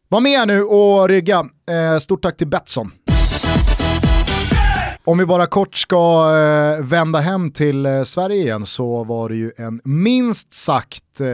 var 0.07 0.22
med 0.22 0.47
nu 0.47 0.63
och 0.63 1.09
rygga. 1.09 1.39
Eh, 1.70 1.97
stort 1.99 2.22
tack 2.22 2.38
till 2.38 2.47
Betsson. 2.47 2.91
Om 5.03 5.17
vi 5.17 5.26
bara 5.26 5.45
kort 5.45 5.76
ska 5.76 6.32
eh, 6.36 6.86
vända 6.86 7.20
hem 7.20 7.51
till 7.51 7.86
eh, 7.86 8.03
Sverige 8.03 8.41
igen 8.41 8.65
så 8.65 9.03
var 9.03 9.30
det 9.30 9.36
ju 9.36 9.51
en 9.57 9.82
minst 9.84 10.53
sagt 10.53 11.22
eh, 11.22 11.28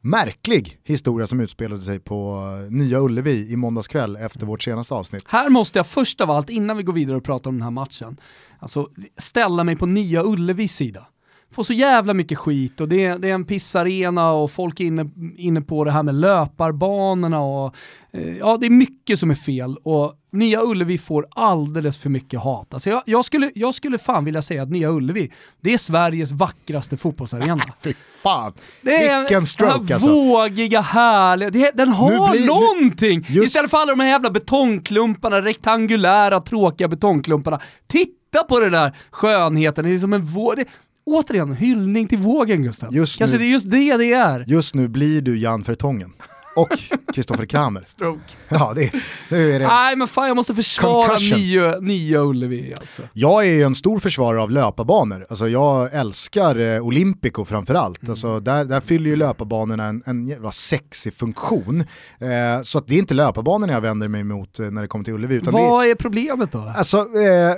märklig 0.00 0.80
historia 0.84 1.26
som 1.26 1.40
utspelade 1.40 1.82
sig 1.82 2.00
på 2.00 2.42
eh, 2.66 2.72
Nya 2.72 3.00
Ullevi 3.00 3.52
i 3.52 3.56
måndags 3.56 3.88
kväll 3.88 4.16
efter 4.16 4.46
vårt 4.46 4.62
senaste 4.62 4.94
avsnitt. 4.94 5.32
Här 5.32 5.50
måste 5.50 5.78
jag 5.78 5.86
först 5.86 6.20
av 6.20 6.30
allt, 6.30 6.50
innan 6.50 6.76
vi 6.76 6.82
går 6.82 6.92
vidare 6.92 7.16
och 7.16 7.24
pratar 7.24 7.50
om 7.50 7.54
den 7.54 7.62
här 7.62 7.70
matchen, 7.70 8.20
alltså 8.58 8.88
ställa 9.16 9.64
mig 9.64 9.76
på 9.76 9.86
nya 9.86 10.22
Ullevis 10.24 10.72
sida. 10.72 11.06
Får 11.52 11.62
så 11.64 11.72
jävla 11.72 12.14
mycket 12.14 12.38
skit 12.38 12.80
och 12.80 12.88
det 12.88 13.04
är, 13.04 13.18
det 13.18 13.30
är 13.30 13.34
en 13.34 13.44
pissarena 13.44 14.30
och 14.32 14.50
folk 14.50 14.80
är 14.80 14.84
inne, 14.84 15.10
inne 15.36 15.60
på 15.60 15.84
det 15.84 15.90
här 15.92 16.02
med 16.02 16.14
löparbanorna 16.14 17.40
och 17.40 17.74
eh, 18.12 18.36
ja, 18.38 18.56
det 18.60 18.66
är 18.66 18.70
mycket 18.70 19.18
som 19.18 19.30
är 19.30 19.34
fel 19.34 19.76
och 19.84 20.14
Nya 20.32 20.62
Ullevi 20.62 20.98
får 20.98 21.26
alldeles 21.30 21.98
för 21.98 22.10
mycket 22.10 22.40
hat. 22.40 22.74
Alltså 22.74 22.90
jag, 22.90 23.02
jag, 23.06 23.24
skulle, 23.24 23.50
jag 23.54 23.74
skulle 23.74 23.98
fan 23.98 24.24
vilja 24.24 24.42
säga 24.42 24.62
att 24.62 24.70
Nya 24.70 24.90
Ullevi, 24.90 25.30
det 25.60 25.74
är 25.74 25.78
Sveriges 25.78 26.32
vackraste 26.32 26.96
fotbollsarena. 26.96 27.64
Fy 27.82 27.94
fan, 28.22 28.52
Det 28.82 29.06
är 29.08 29.20
vilken 29.20 29.46
stroke 29.46 29.84
den 29.84 29.94
alltså. 29.94 30.08
vågiga, 30.10 30.80
härliga, 30.80 31.50
det, 31.50 31.70
den 31.76 31.88
har 31.88 32.10
Nu 32.10 32.30
blir- 32.32 32.40
nu- 32.40 32.46
någonting! 32.46 33.24
just- 33.28 33.46
Istället 33.46 33.70
för 33.70 33.78
alla 33.78 33.92
de 33.92 34.00
här 34.00 34.08
jävla 34.08 34.30
betongklumparna, 34.30 35.42
rektangulära, 35.42 36.40
tråkiga 36.40 36.88
betongklumparna. 36.88 37.60
Titta 37.86 38.42
på 38.48 38.60
den 38.60 38.72
där 38.72 38.96
skönheten, 39.10 39.84
det 39.84 39.90
är 39.94 39.98
som 39.98 40.12
en 40.12 40.24
våg. 40.24 40.64
Återigen, 41.08 41.52
hyllning 41.52 42.08
till 42.08 42.18
vågen 42.18 42.62
Gustav. 42.62 42.94
Just 42.94 43.18
Kanske 43.18 43.36
nu- 43.36 43.42
det 43.42 43.48
är 43.48 43.52
just 43.52 43.70
det 43.70 43.96
det 43.96 44.12
är. 44.12 44.44
Just 44.48 44.74
nu 44.74 44.88
blir 44.88 45.20
du 45.22 45.38
Jan 45.38 45.62
Vertongen 45.62 46.12
och 46.56 46.68
Kristoffer 47.14 47.46
Kramer. 47.46 47.80
Stroke. 47.80 48.20
Ja, 48.48 48.72
det, 48.76 48.92
nu 49.30 49.52
är 49.54 49.58
det. 49.60 49.66
Nej 49.66 49.96
men 49.96 50.08
fan 50.08 50.26
jag 50.28 50.36
måste 50.36 50.54
försvara 50.54 51.08
Concussion. 51.08 51.38
nya, 51.38 51.76
nya 51.80 52.20
Ullevi 52.22 52.74
alltså. 52.80 53.02
Jag 53.12 53.46
är 53.46 53.50
ju 53.50 53.62
en 53.62 53.74
stor 53.74 54.00
försvarare 54.00 54.42
av 54.42 54.50
löparbanor. 54.50 55.26
Alltså 55.28 55.48
jag 55.48 55.94
älskar 55.94 56.58
eh, 56.58 56.80
Olympico 56.86 57.44
framförallt. 57.44 58.02
Mm. 58.02 58.10
Alltså 58.12 58.40
där, 58.40 58.64
där 58.64 58.80
fyller 58.80 59.10
ju 59.10 59.16
löparbanorna 59.16 59.84
en, 59.84 60.02
en 60.06 60.28
jävla 60.28 60.52
sexig 60.52 61.14
funktion. 61.14 61.80
Eh, 62.20 62.62
så 62.62 62.78
att 62.78 62.86
det 62.86 62.94
är 62.94 62.98
inte 62.98 63.14
löparbanorna 63.14 63.72
jag 63.72 63.80
vänder 63.80 64.08
mig 64.08 64.20
emot 64.20 64.58
eh, 64.60 64.70
när 64.70 64.82
det 64.82 64.88
kommer 64.88 65.04
till 65.04 65.14
Ullevi. 65.14 65.38
Det 65.38 65.48
är, 65.50 65.52
Vad 65.52 65.86
är 65.86 65.94
problemet 65.94 66.52
då? 66.52 66.72
alltså, 66.76 66.96
eh, 66.98 67.54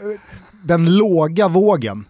den 0.64 0.96
låga 0.96 1.48
vågen, 1.48 2.04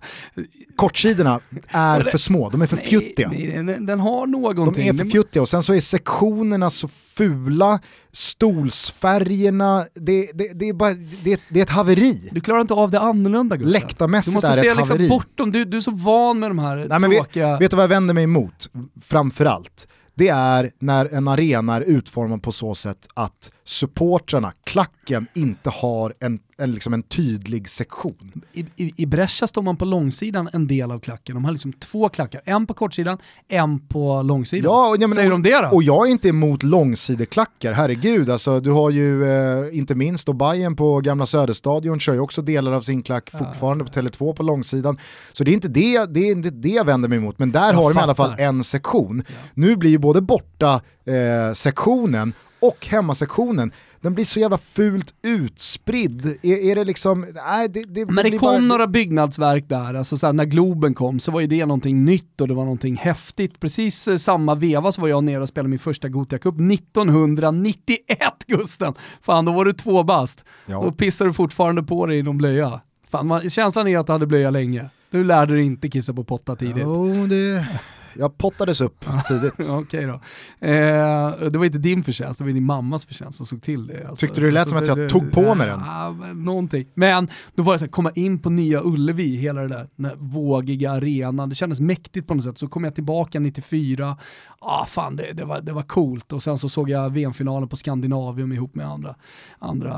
kortsidorna 0.77 1.41
är 1.69 2.01
för 2.01 2.19
små, 2.19 2.51
de 2.51 2.63
är 2.63 2.67
för 2.67 2.77
fjuttiga. 2.77 3.29
Nej, 3.29 3.63
den, 3.65 3.87
den 3.87 4.01
har 4.01 4.27
De 4.27 4.31
någonting. 4.33 4.89
är 4.89 4.93
för 4.95 5.05
fjuttiga 5.05 5.43
och 5.43 5.49
sen 5.49 5.63
så 5.63 5.75
är 5.75 5.81
sektionerna 5.81 6.71
så 6.71 6.89
fula, 6.89 7.81
stolsfärgerna, 8.13 9.87
det, 9.95 10.31
det, 10.35 10.49
det, 10.55 10.69
är, 10.69 10.73
bara, 10.73 10.95
det, 11.25 11.41
det 11.49 11.61
är 11.61 11.63
ett 11.63 11.71
haveri. 11.71 12.29
Du 12.33 12.41
klarar 12.41 12.61
inte 12.61 12.75
av 12.75 12.91
det 12.91 13.01
annorlunda 13.01 13.57
Gustav. 13.57 13.73
Läktarmässigt 13.73 14.33
Du 14.33 14.37
måste 14.37 14.49
är 14.49 14.57
det 14.57 14.63
se 14.63 14.69
ett 14.69 14.77
liksom 14.77 14.95
haveri. 14.95 15.09
bortom, 15.09 15.53
du, 15.53 15.65
du 15.65 15.77
är 15.77 15.81
så 15.81 15.91
van 15.91 16.39
med 16.39 16.51
de 16.51 16.59
här 16.59 16.77
Nej, 16.77 17.01
men 17.01 17.11
vet, 17.11 17.19
tråkiga... 17.19 17.59
vet 17.59 17.71
du 17.71 17.77
vad 17.77 17.85
jag 17.85 17.89
vänder 17.89 18.15
mig 18.15 18.25
emot 18.25 18.71
framförallt? 19.05 19.89
Det 20.15 20.29
är 20.29 20.71
när 20.79 21.07
en 21.15 21.29
arena 21.29 21.75
är 21.77 21.81
utformad 21.81 22.43
på 22.43 22.53
så 22.53 22.75
sätt 22.75 23.09
att 23.15 23.53
supportrarna, 23.65 24.53
klacken, 24.65 25.27
inte 25.35 25.71
har 25.71 26.15
en, 26.21 26.39
en, 26.59 26.73
liksom 26.73 26.95
en 26.95 27.03
tydlig 27.03 27.69
sektion. 27.69 28.43
I, 28.53 28.67
i, 28.77 28.93
I 28.97 29.07
Brescia 29.07 29.47
står 29.47 29.63
man 29.63 29.77
på 29.77 29.85
långsidan 29.85 30.49
en 30.53 30.67
del 30.67 30.91
av 30.91 30.99
klacken. 30.99 31.35
De 31.35 31.45
har 31.45 31.53
liksom 31.53 31.73
två 31.73 32.09
klackar, 32.09 32.41
en 32.45 32.67
på 32.67 32.75
kortsidan, 32.75 33.19
en 33.49 33.89
på 33.89 34.23
långsidan. 34.23 34.73
Ja, 34.73 34.89
och, 34.89 34.97
ja, 34.97 35.09
men, 35.09 35.15
Säger 35.15 35.31
de 35.31 35.43
det 35.43 35.61
då? 35.63 35.69
Och 35.69 35.83
jag 35.83 36.07
är 36.07 36.11
inte 36.11 36.29
emot 36.29 36.63
långsideklackar, 36.63 37.73
herregud. 37.73 38.31
Alltså, 38.31 38.61
du 38.61 38.71
har 38.71 38.91
ju 38.91 39.25
eh, 39.25 39.79
inte 39.79 39.95
minst 39.95 40.27
då 40.27 40.33
Bayern 40.33 40.77
på 40.77 41.01
Gamla 41.01 41.27
Söderstadion 41.27 42.01
kör 42.01 42.15
ju 42.15 42.21
också 42.21 42.43
delar 42.43 42.73
av 42.73 42.81
sin 42.81 43.03
klack 43.03 43.31
fortfarande 43.31 43.85
på 43.85 43.91
Tele2 43.91 44.35
på 44.35 44.43
långsidan. 44.43 44.99
Så 45.33 45.45
det 45.45 45.51
är 45.51 45.55
inte 45.55 45.69
det, 45.69 46.15
det, 46.15 46.21
är 46.21 46.33
inte 46.33 46.51
det 46.51 46.69
jag 46.69 46.85
vänder 46.85 47.09
mig 47.09 47.19
emot, 47.19 47.39
men 47.39 47.53
där 47.53 47.67
Jag 47.67 47.75
har 47.75 47.95
de 47.95 47.99
i 47.99 48.03
alla 48.03 48.15
fall 48.15 48.31
fattar. 48.31 48.45
en 48.45 48.65
sektion. 48.65 49.25
Nu 49.55 49.77
blir 49.77 49.91
ju 49.91 49.99
både 49.99 50.21
borta 50.21 50.81
eh, 51.05 51.55
sektionen 51.55 52.33
och 52.63 52.87
hemmasektionen, 52.87 53.73
den 54.01 54.15
blir 54.15 54.25
så 54.25 54.41
jävla 54.41 54.59
fult 54.59 55.15
utspridd. 55.23 56.27
Är, 56.43 56.57
är 56.57 56.75
det 56.77 56.85
liksom, 56.85 57.27
nej 57.47 57.69
det, 57.69 57.83
det, 57.85 58.07
Men 58.07 58.25
det 58.25 58.31
kom 58.31 58.39
bara- 58.41 58.59
några 58.59 58.87
byggnadsverk 58.87 59.69
där, 59.69 59.95
alltså 59.95 60.19
så 60.19 60.27
här, 60.27 60.33
när 60.33 60.45
Globen 60.45 60.95
kom 60.95 61.21
så 61.21 61.33
var 61.33 61.41
ju 61.41 61.47
det 61.47 61.67
någonting 61.67 62.05
nytt 62.05 62.41
och 62.41 62.49
det 62.49 62.55
var 62.55 62.65
någonting 62.65 62.97
häftigt. 62.97 63.61
Precis 63.61 64.09
eh, 64.09 64.17
samma 64.17 64.55
veva 64.55 64.93
så 64.93 65.01
var 65.01 65.09
jag 65.09 65.25
nere 65.25 65.43
och 65.43 65.49
spelade 65.49 65.69
min 65.69 65.79
första 65.79 66.09
Gothia 66.09 66.39
Cup 66.39 66.55
1991 66.61 67.99
Gusten! 68.47 68.95
Fan 69.23 69.45
då 69.45 69.53
var 69.53 69.65
du 69.65 69.73
två 69.73 70.03
bast. 70.03 70.45
Ja. 70.67 70.83
Då 70.83 70.93
pissar 70.93 71.27
du 71.27 71.33
fortfarande 71.33 71.83
på 71.83 72.07
dig 72.07 72.19
i 72.19 72.23
någon 72.23 72.39
blöja. 72.39 72.81
Fan, 73.11 73.27
man, 73.27 73.51
känslan 73.51 73.89
är 73.89 73.99
att 73.99 74.07
du 74.07 74.13
hade 74.13 74.27
blöja 74.27 74.51
länge. 74.51 74.91
Du 75.11 75.25
lärde 75.25 75.55
dig 75.55 75.63
inte 75.67 75.89
kissa 75.89 76.13
på 76.15 76.25
potta 76.25 76.57
tidigt. 76.57 76.77
Jo, 76.83 77.27
det, 77.27 77.67
Jag 78.15 78.39
pottades 78.39 78.81
upp 78.81 79.05
tidigt. 79.29 79.71
Okej 79.71 80.07
då. 80.07 80.21
Eh, 80.67 81.51
det 81.51 81.59
var 81.59 81.65
inte 81.65 81.79
din 81.79 82.05
förtjänst, 82.05 82.39
det 82.39 82.45
var 82.45 82.53
din 82.53 82.65
mammas 82.65 83.07
förtjänst 83.07 83.37
som 83.37 83.47
såg 83.47 83.63
till 83.63 83.87
det. 83.87 84.01
Alltså. 84.01 84.27
Tyckte 84.27 84.41
du 84.41 84.47
det 84.47 84.53
lät 84.53 84.69
som 84.69 84.79
att 84.79 84.87
jag 84.87 85.09
tog 85.09 85.33
på 85.33 85.55
mig 85.55 85.67
den? 85.67 85.81
Ja, 85.81 86.11
men 86.21 86.45
någonting. 86.45 86.87
Men 86.95 87.29
då 87.55 87.63
var 87.63 87.73
det 87.73 87.79
så 87.79 87.85
här, 87.85 87.91
komma 87.93 88.11
in 88.15 88.39
på 88.39 88.51
Nya 88.51 88.81
Ullevi, 88.85 89.37
hela 89.37 89.61
det 89.61 89.69
där, 89.69 89.89
den 89.97 90.11
vågiga 90.19 90.93
arenan, 90.93 91.49
det 91.49 91.55
kändes 91.55 91.81
mäktigt 91.81 92.27
på 92.27 92.35
något 92.35 92.45
sätt. 92.45 92.59
Så 92.59 92.69
kom 92.69 92.85
jag 92.85 92.95
tillbaka 92.95 93.41
94, 93.41 94.17
ah, 94.59 94.87
fan 94.87 95.17
det, 95.17 95.33
det, 95.33 95.45
var, 95.45 95.61
det 95.61 95.73
var 95.73 95.83
coolt. 95.83 96.33
Och 96.33 96.43
sen 96.43 96.59
så 96.59 96.69
såg 96.69 96.91
jag 96.91 97.11
VM-finalen 97.11 97.69
på 97.69 97.77
Skandinavium 97.77 98.53
ihop 98.53 98.75
med 98.75 98.87
andra, 98.87 99.15
andra 99.59 99.91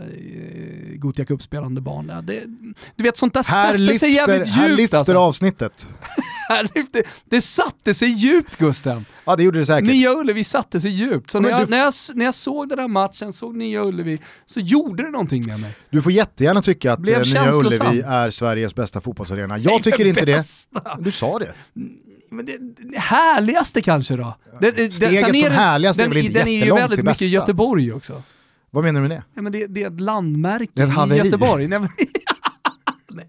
eh, 0.00 0.96
Gothia 0.96 1.24
Cup-spelande 1.24 1.80
barn. 1.80 2.10
Ja, 2.14 2.22
det, 2.22 2.42
du 2.96 3.02
vet 3.02 3.16
sånt 3.16 3.34
där 3.34 3.44
Här 3.52 3.66
sätter 3.66 3.78
lyfter, 3.78 3.98
sig 3.98 4.14
jävligt 4.14 4.48
här 4.48 4.68
djupt 4.68 4.80
lyfter 4.80 4.98
alltså. 4.98 5.18
avsnittet. 5.18 5.88
Här 6.48 6.70
lyfter, 6.74 7.02
det 7.24 7.40
satte 7.50 7.94
sig 7.94 8.08
djupt 8.08 8.56
Gusten. 8.58 9.04
Ja 9.24 9.36
det 9.36 9.42
gjorde 9.42 9.58
det 9.58 9.66
säkert. 9.66 9.88
Nya 9.88 10.12
Ullevi 10.12 10.44
satte 10.44 10.80
sig 10.80 10.90
djupt. 10.90 11.30
Så 11.30 11.40
när 11.40 11.50
jag, 11.50 11.60
du- 11.60 11.70
när, 11.70 11.78
jag, 11.78 11.92
när 12.14 12.24
jag 12.24 12.34
såg 12.34 12.68
den 12.68 12.78
här 12.78 12.88
matchen, 12.88 13.32
såg 13.32 13.56
Nya 13.56 13.82
Ullevi, 13.84 14.18
så 14.46 14.60
gjorde 14.60 15.02
det 15.02 15.10
någonting 15.10 15.46
med 15.46 15.60
mig. 15.60 15.76
Du 15.90 16.02
får 16.02 16.12
jättegärna 16.12 16.62
tycka 16.62 16.92
att 16.92 16.98
Blev 17.00 17.20
eh, 17.20 17.26
Nya. 17.26 17.52
Ullevi 17.52 18.00
är 18.06 18.30
Sveriges 18.30 18.74
bästa 18.74 19.00
fotbollsarena. 19.00 19.58
Jag 19.58 19.82
tycker 19.82 20.04
inte 20.04 20.20
det. 20.24 20.32
bästa. 20.36 20.96
Du 21.00 21.10
sa 21.10 21.38
det. 21.38 21.52
Men 22.30 22.46
det, 22.46 22.52
det 22.92 22.98
härligaste 22.98 23.82
kanske 23.82 24.16
då? 24.16 24.34
Det, 24.60 24.70
det, 24.70 24.90
Steget 24.92 25.20
sen 25.20 25.30
från 25.30 25.42
den- 25.42 25.52
härligast 25.52 25.98
är 25.98 26.02
den, 26.04 26.10
väl 26.12 26.24
inte 26.26 26.38
Den 26.38 26.48
är 26.48 26.64
ju 26.64 26.74
väldigt 26.74 26.90
mycket 26.90 27.04
bästa. 27.04 27.24
Göteborg 27.24 27.92
också. 27.92 28.22
Vad 28.70 28.84
menar 28.84 29.00
du 29.00 29.08
med 29.08 29.16
det? 29.16 29.22
Ja, 29.34 29.42
men 29.42 29.52
det, 29.52 29.66
det 29.66 29.82
är 29.82 29.86
ett 29.86 30.00
landmärke 30.00 30.70
Det 30.74 30.82
är 30.82 31.06
ett 31.06 31.12
i. 31.12 31.16
Göteborg. 31.16 31.68
Nej, 31.68 31.78
men, 31.78 31.88
nej. 33.14 33.28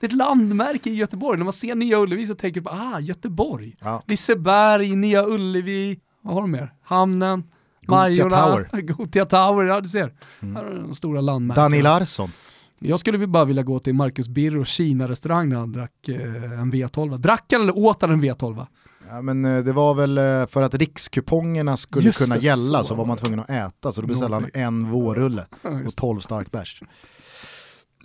Det 0.00 0.06
är 0.06 0.08
ett 0.08 0.12
landmärke 0.12 0.90
i 0.90 0.94
Göteborg. 0.94 1.38
När 1.38 1.44
man 1.44 1.52
ser 1.52 1.74
Nya 1.74 1.98
Ullevi 1.98 2.26
så 2.26 2.34
tänker 2.34 2.60
man, 2.60 2.94
ah, 2.94 3.00
Göteborg. 3.00 3.76
Ja. 3.80 4.02
Liseberg, 4.06 4.96
Nya 4.96 5.26
Ullevi, 5.26 6.00
vad 6.22 6.34
har 6.34 6.40
de 6.40 6.50
mer? 6.50 6.72
Hamnen, 6.82 7.42
Gothia 7.86 8.30
Tower. 8.30 8.80
Gothia 8.80 9.24
Tower, 9.24 9.64
ja 9.64 9.80
du 9.80 9.88
ser. 9.88 10.14
Här 10.40 10.64
är 10.64 10.74
de 10.74 10.94
stora 10.94 11.20
landmärkena. 11.20 11.64
Danny 11.64 11.82
Larsson. 11.82 12.30
Jag 12.78 13.00
skulle 13.00 13.26
bara 13.26 13.44
vilja 13.44 13.62
gå 13.62 13.78
till 13.78 13.94
Marcus 13.94 14.28
Birros 14.28 14.68
Kina-restaurang 14.68 15.48
när 15.48 15.56
han 15.56 15.72
drack 15.72 16.08
eh, 16.08 16.60
en 16.60 16.72
V12. 16.72 17.18
Drack 17.18 17.44
han 17.52 17.62
eller 17.62 17.78
åt 17.78 18.02
han 18.02 18.10
en 18.10 18.22
V12? 18.22 18.66
Ja, 19.08 19.22
men 19.22 19.44
eh, 19.44 19.64
det 19.64 19.72
var 19.72 19.94
väl 19.94 20.18
eh, 20.18 20.46
för 20.46 20.62
att 20.62 20.74
rikskupongerna 20.74 21.76
skulle 21.76 22.04
Just 22.06 22.18
kunna 22.18 22.34
det, 22.34 22.40
gälla 22.40 22.78
så 22.78 22.84
så 22.84 22.94
var 22.94 23.06
man 23.06 23.16
tvungen 23.16 23.40
att 23.40 23.50
äta 23.50 23.92
så 23.92 24.00
då 24.00 24.06
beställde 24.06 24.36
han 24.36 24.50
en 24.54 24.90
vårrulle 24.90 25.46
och 25.86 25.96
12 25.96 26.20
stark 26.20 26.50
bärs. 26.50 26.82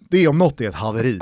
Det 0.09 0.27
om 0.27 0.37
något 0.37 0.61
är 0.61 0.69
ett 0.69 0.75
haveri. 0.75 1.19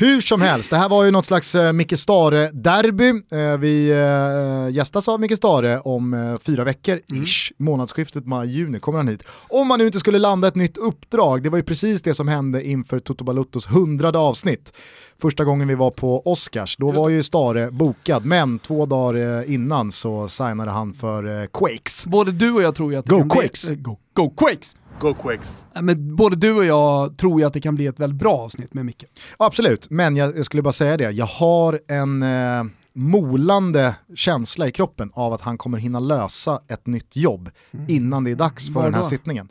Hur 0.00 0.20
som 0.20 0.40
helst, 0.40 0.70
det 0.70 0.76
här 0.76 0.88
var 0.88 1.04
ju 1.04 1.10
något 1.10 1.26
slags 1.26 1.54
eh, 1.54 1.72
Micke 1.72 1.98
Stare-derby. 1.98 3.08
Eh, 3.32 3.58
vi 3.58 3.90
eh, 3.90 4.76
gästas 4.76 5.08
av 5.08 5.20
Micke 5.20 5.36
Stare 5.36 5.80
om 5.80 6.14
eh, 6.14 6.38
fyra 6.38 6.64
veckor, 6.64 7.00
ish, 7.24 7.52
månadsskiftet 7.56 8.26
maj-juni 8.26 8.80
kommer 8.80 8.98
han 8.98 9.08
hit. 9.08 9.22
Om 9.48 9.68
man 9.68 9.78
nu 9.78 9.86
inte 9.86 9.98
skulle 9.98 10.18
landa 10.18 10.48
ett 10.48 10.54
nytt 10.54 10.76
uppdrag, 10.76 11.42
det 11.42 11.50
var 11.50 11.58
ju 11.58 11.64
precis 11.64 12.02
det 12.02 12.14
som 12.14 12.28
hände 12.28 12.66
inför 12.66 12.98
Toto 13.00 13.24
Baluttos 13.24 13.66
hundrade 13.66 14.18
avsnitt. 14.18 14.72
Första 15.20 15.44
gången 15.44 15.68
vi 15.68 15.74
var 15.74 15.90
på 15.90 16.22
Oscars, 16.32 16.76
då 16.76 16.92
var 16.92 17.08
ju 17.08 17.22
Stare 17.22 17.70
bokad, 17.70 18.24
men 18.24 18.58
två 18.58 18.86
dagar 18.86 19.40
eh, 19.40 19.54
innan 19.54 19.92
så 19.92 20.28
signade 20.28 20.70
han 20.70 20.94
för 20.94 21.40
eh, 21.42 21.46
Quakes. 21.46 22.06
Både 22.06 22.32
du 22.32 22.52
och 22.52 22.62
jag 22.62 22.74
tror 22.74 22.92
ju 22.92 22.98
att 22.98 23.06
Go 23.08 23.18
kan 23.18 23.30
Quakes. 23.30 23.66
bli... 23.66 23.74
eh, 23.74 23.80
Go, 23.80 23.96
go 24.12 24.30
Quakes! 24.30 24.76
Go 25.00 25.14
Quakes. 25.14 25.62
Men 25.80 26.16
både 26.16 26.36
du 26.36 26.52
och 26.52 26.64
jag 26.64 27.18
tror 27.18 27.40
ju 27.40 27.46
att 27.46 27.52
det 27.52 27.60
kan 27.60 27.74
bli 27.74 27.86
ett 27.86 28.00
väldigt 28.00 28.18
bra 28.18 28.36
avsnitt 28.36 28.74
med 28.74 28.86
Micke. 28.86 29.04
Absolut, 29.36 29.90
men 29.90 30.16
jag, 30.16 30.38
jag 30.38 30.44
skulle 30.44 30.62
bara 30.62 30.72
säga 30.72 30.96
det, 30.96 31.10
jag 31.10 31.26
har 31.26 31.80
en 31.88 32.22
eh, 32.22 32.64
molande 32.92 33.94
känsla 34.14 34.68
i 34.68 34.72
kroppen 34.72 35.10
av 35.14 35.32
att 35.32 35.40
han 35.40 35.58
kommer 35.58 35.78
hinna 35.78 36.00
lösa 36.00 36.60
ett 36.68 36.86
nytt 36.86 37.16
jobb 37.16 37.50
innan 37.88 38.24
det 38.24 38.30
är 38.30 38.34
dags 38.36 38.72
för 38.72 38.84
den 38.84 38.94
här 38.94 39.02
då? 39.02 39.08
sittningen. 39.08 39.48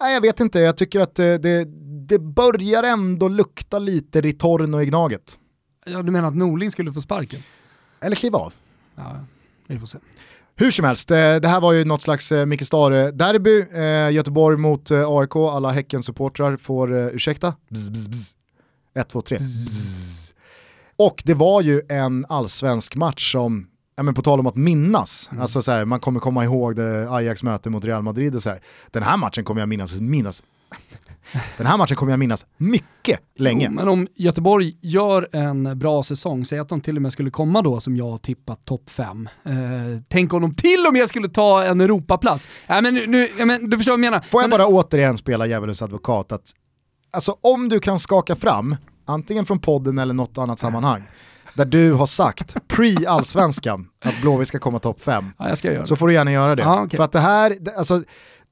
Nej, 0.00 0.14
jag 0.14 0.20
vet 0.20 0.40
inte, 0.40 0.60
jag 0.60 0.76
tycker 0.76 1.00
att 1.00 1.18
eh, 1.18 1.34
det, 1.34 1.64
det 2.08 2.18
börjar 2.18 2.82
ändå 2.82 3.28
lukta 3.28 3.78
lite 3.78 4.20
Ritorno 4.20 4.80
i 4.80 4.86
Gnaget. 4.86 5.38
Ja, 5.86 6.02
du 6.02 6.12
menar 6.12 6.28
att 6.28 6.36
Norling 6.36 6.70
skulle 6.70 6.92
få 6.92 7.00
sparken? 7.00 7.40
Eller 8.00 8.16
kliva 8.16 8.38
av. 8.38 8.52
Ja, 8.94 9.16
vi 9.66 9.78
får 9.78 9.86
se. 9.86 9.98
Hur 10.60 10.70
som 10.70 10.84
helst, 10.84 11.10
eh, 11.10 11.16
det 11.16 11.48
här 11.48 11.60
var 11.60 11.72
ju 11.72 11.84
något 11.84 12.02
slags 12.02 12.32
eh, 12.32 12.46
Micke 12.46 12.62
Stare-derby. 12.62 13.66
Eh, 13.72 14.10
Göteborg 14.10 14.56
mot 14.56 14.90
AIK, 14.90 15.36
alla 15.36 15.70
Häcken-supportrar 15.70 16.56
får 16.56 16.94
ursäkta. 16.94 17.54
Bzz, 17.70 17.90
bzz, 17.90 18.08
bzz. 18.08 18.34
Ett, 18.94 19.08
två, 19.08 19.22
tre. 19.22 19.36
Bzz. 19.36 20.34
Och 20.96 21.22
det 21.24 21.34
var 21.34 21.62
ju 21.62 21.82
en 21.88 22.26
allsvensk 22.28 22.96
match 22.96 23.32
som, 23.32 23.66
ja, 23.96 24.02
men 24.02 24.14
på 24.14 24.22
tal 24.22 24.40
om 24.40 24.46
att 24.46 24.56
minnas, 24.56 25.30
alltså 25.40 25.62
så 25.62 25.72
här, 25.72 25.84
man 25.84 26.00
kommer 26.00 26.20
komma 26.20 26.44
ihåg 26.44 26.76
det 26.76 27.10
Ajax 27.10 27.42
möte 27.42 27.70
mot 27.70 27.84
Real 27.84 28.02
Madrid 28.02 28.34
och 28.34 28.42
så 28.42 28.50
här. 28.50 28.60
Den 28.90 29.02
här 29.02 29.16
matchen 29.16 29.44
kommer 29.44 29.60
jag 29.60 29.68
minnas, 29.68 30.00
minnas. 30.00 30.42
Den 31.56 31.66
här 31.66 31.78
matchen 31.78 31.96
kommer 31.96 32.12
jag 32.12 32.18
minnas 32.18 32.46
mycket 32.56 33.20
länge. 33.36 33.66
Jo, 33.70 33.74
men 33.74 33.88
om 33.88 34.06
Göteborg 34.14 34.72
gör 34.80 35.28
en 35.32 35.78
bra 35.78 36.02
säsong, 36.02 36.44
säg 36.44 36.58
att 36.58 36.68
de 36.68 36.80
till 36.80 36.96
och 36.96 37.02
med 37.02 37.12
skulle 37.12 37.30
komma 37.30 37.62
då 37.62 37.80
som 37.80 37.96
jag 37.96 38.22
tippat 38.22 38.64
topp 38.64 38.90
5. 38.90 39.28
Eh, 39.44 39.52
tänk 40.08 40.32
om 40.32 40.42
de 40.42 40.54
till 40.54 40.86
och 40.86 40.92
med 40.92 41.08
skulle 41.08 41.28
ta 41.28 41.64
en 41.64 41.80
Europaplats. 41.80 42.48
Ja, 42.66 42.80
men 42.80 42.94
nu, 42.94 43.28
ja, 43.38 43.44
men, 43.44 43.70
du 43.70 43.76
förstår 43.76 43.92
vad 43.92 43.98
jag 43.98 44.10
menar. 44.10 44.20
Får 44.20 44.42
jag 44.42 44.50
men, 44.50 44.58
bara 44.58 44.66
återigen 44.66 45.18
spela 45.18 45.46
djävulens 45.46 45.82
advokat 45.82 46.32
att 46.32 46.52
alltså 47.10 47.36
om 47.40 47.68
du 47.68 47.80
kan 47.80 47.98
skaka 47.98 48.36
fram, 48.36 48.76
antingen 49.04 49.46
från 49.46 49.58
podden 49.58 49.98
eller 49.98 50.14
något 50.14 50.38
annat 50.38 50.58
sammanhang, 50.58 51.02
där 51.54 51.64
du 51.64 51.92
har 51.92 52.06
sagt 52.06 52.56
pre-allsvenskan 52.68 53.86
att 54.04 54.20
Blåvitt 54.20 54.48
ska 54.48 54.58
komma 54.58 54.78
topp 54.78 55.00
5, 55.00 55.32
Ja, 55.38 55.84
så 55.84 55.96
får 55.96 56.08
du 56.08 56.14
gärna 56.14 56.32
göra 56.32 56.54
det. 56.54 56.62
Ja, 56.62 56.82
okej. 56.82 56.96
För 56.96 57.04
att 57.04 57.12
det 57.12 57.20
här, 57.20 57.56
alltså 57.76 58.02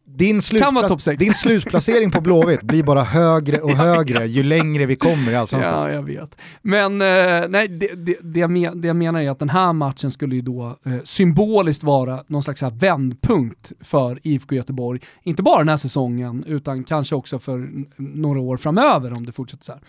din, 0.07 0.41
slutpla- 0.41 1.17
din 1.17 1.35
slutplacering 1.35 2.11
på 2.11 2.21
Blåvitt 2.21 2.63
blir 2.63 2.83
bara 2.83 3.03
högre 3.03 3.59
och 3.61 3.71
högre 3.77 4.27
ju 4.27 4.43
längre 4.43 4.87
vi 4.87 4.97
kommer 4.97 5.33
i 5.33 5.37
allsvenskan. 5.37 5.75
Ja, 5.75 5.91
jag 5.91 6.03
vet. 6.03 6.39
Men 6.63 6.93
eh, 6.93 7.49
nej, 7.49 7.69
det, 7.69 7.95
det, 7.95 8.17
det, 8.23 8.41
jag 8.41 8.51
men, 8.51 8.81
det 8.81 8.89
jag 8.89 8.97
menar 8.97 9.21
är 9.21 9.31
att 9.31 9.39
den 9.39 9.51
här 9.51 9.73
matchen 9.73 10.11
skulle 10.11 10.35
ju 10.35 10.43
då 10.43 10.79
eh, 10.87 10.95
symboliskt 11.05 11.83
vara 11.83 12.25
någon 12.27 12.43
slags 12.43 12.63
här 12.63 12.71
vändpunkt 12.71 13.73
för 13.81 14.21
IFK 14.23 14.55
Göteborg. 14.55 15.01
Inte 15.23 15.43
bara 15.43 15.59
den 15.59 15.69
här 15.69 15.77
säsongen, 15.77 16.45
utan 16.47 16.85
kanske 16.85 17.15
också 17.15 17.39
för 17.39 17.69
några 17.97 18.41
år 18.41 18.57
framöver 18.57 19.13
om 19.13 19.27
det 19.27 19.33
fortsätter 19.33 19.65
så 19.65 19.73
här. 19.73 19.81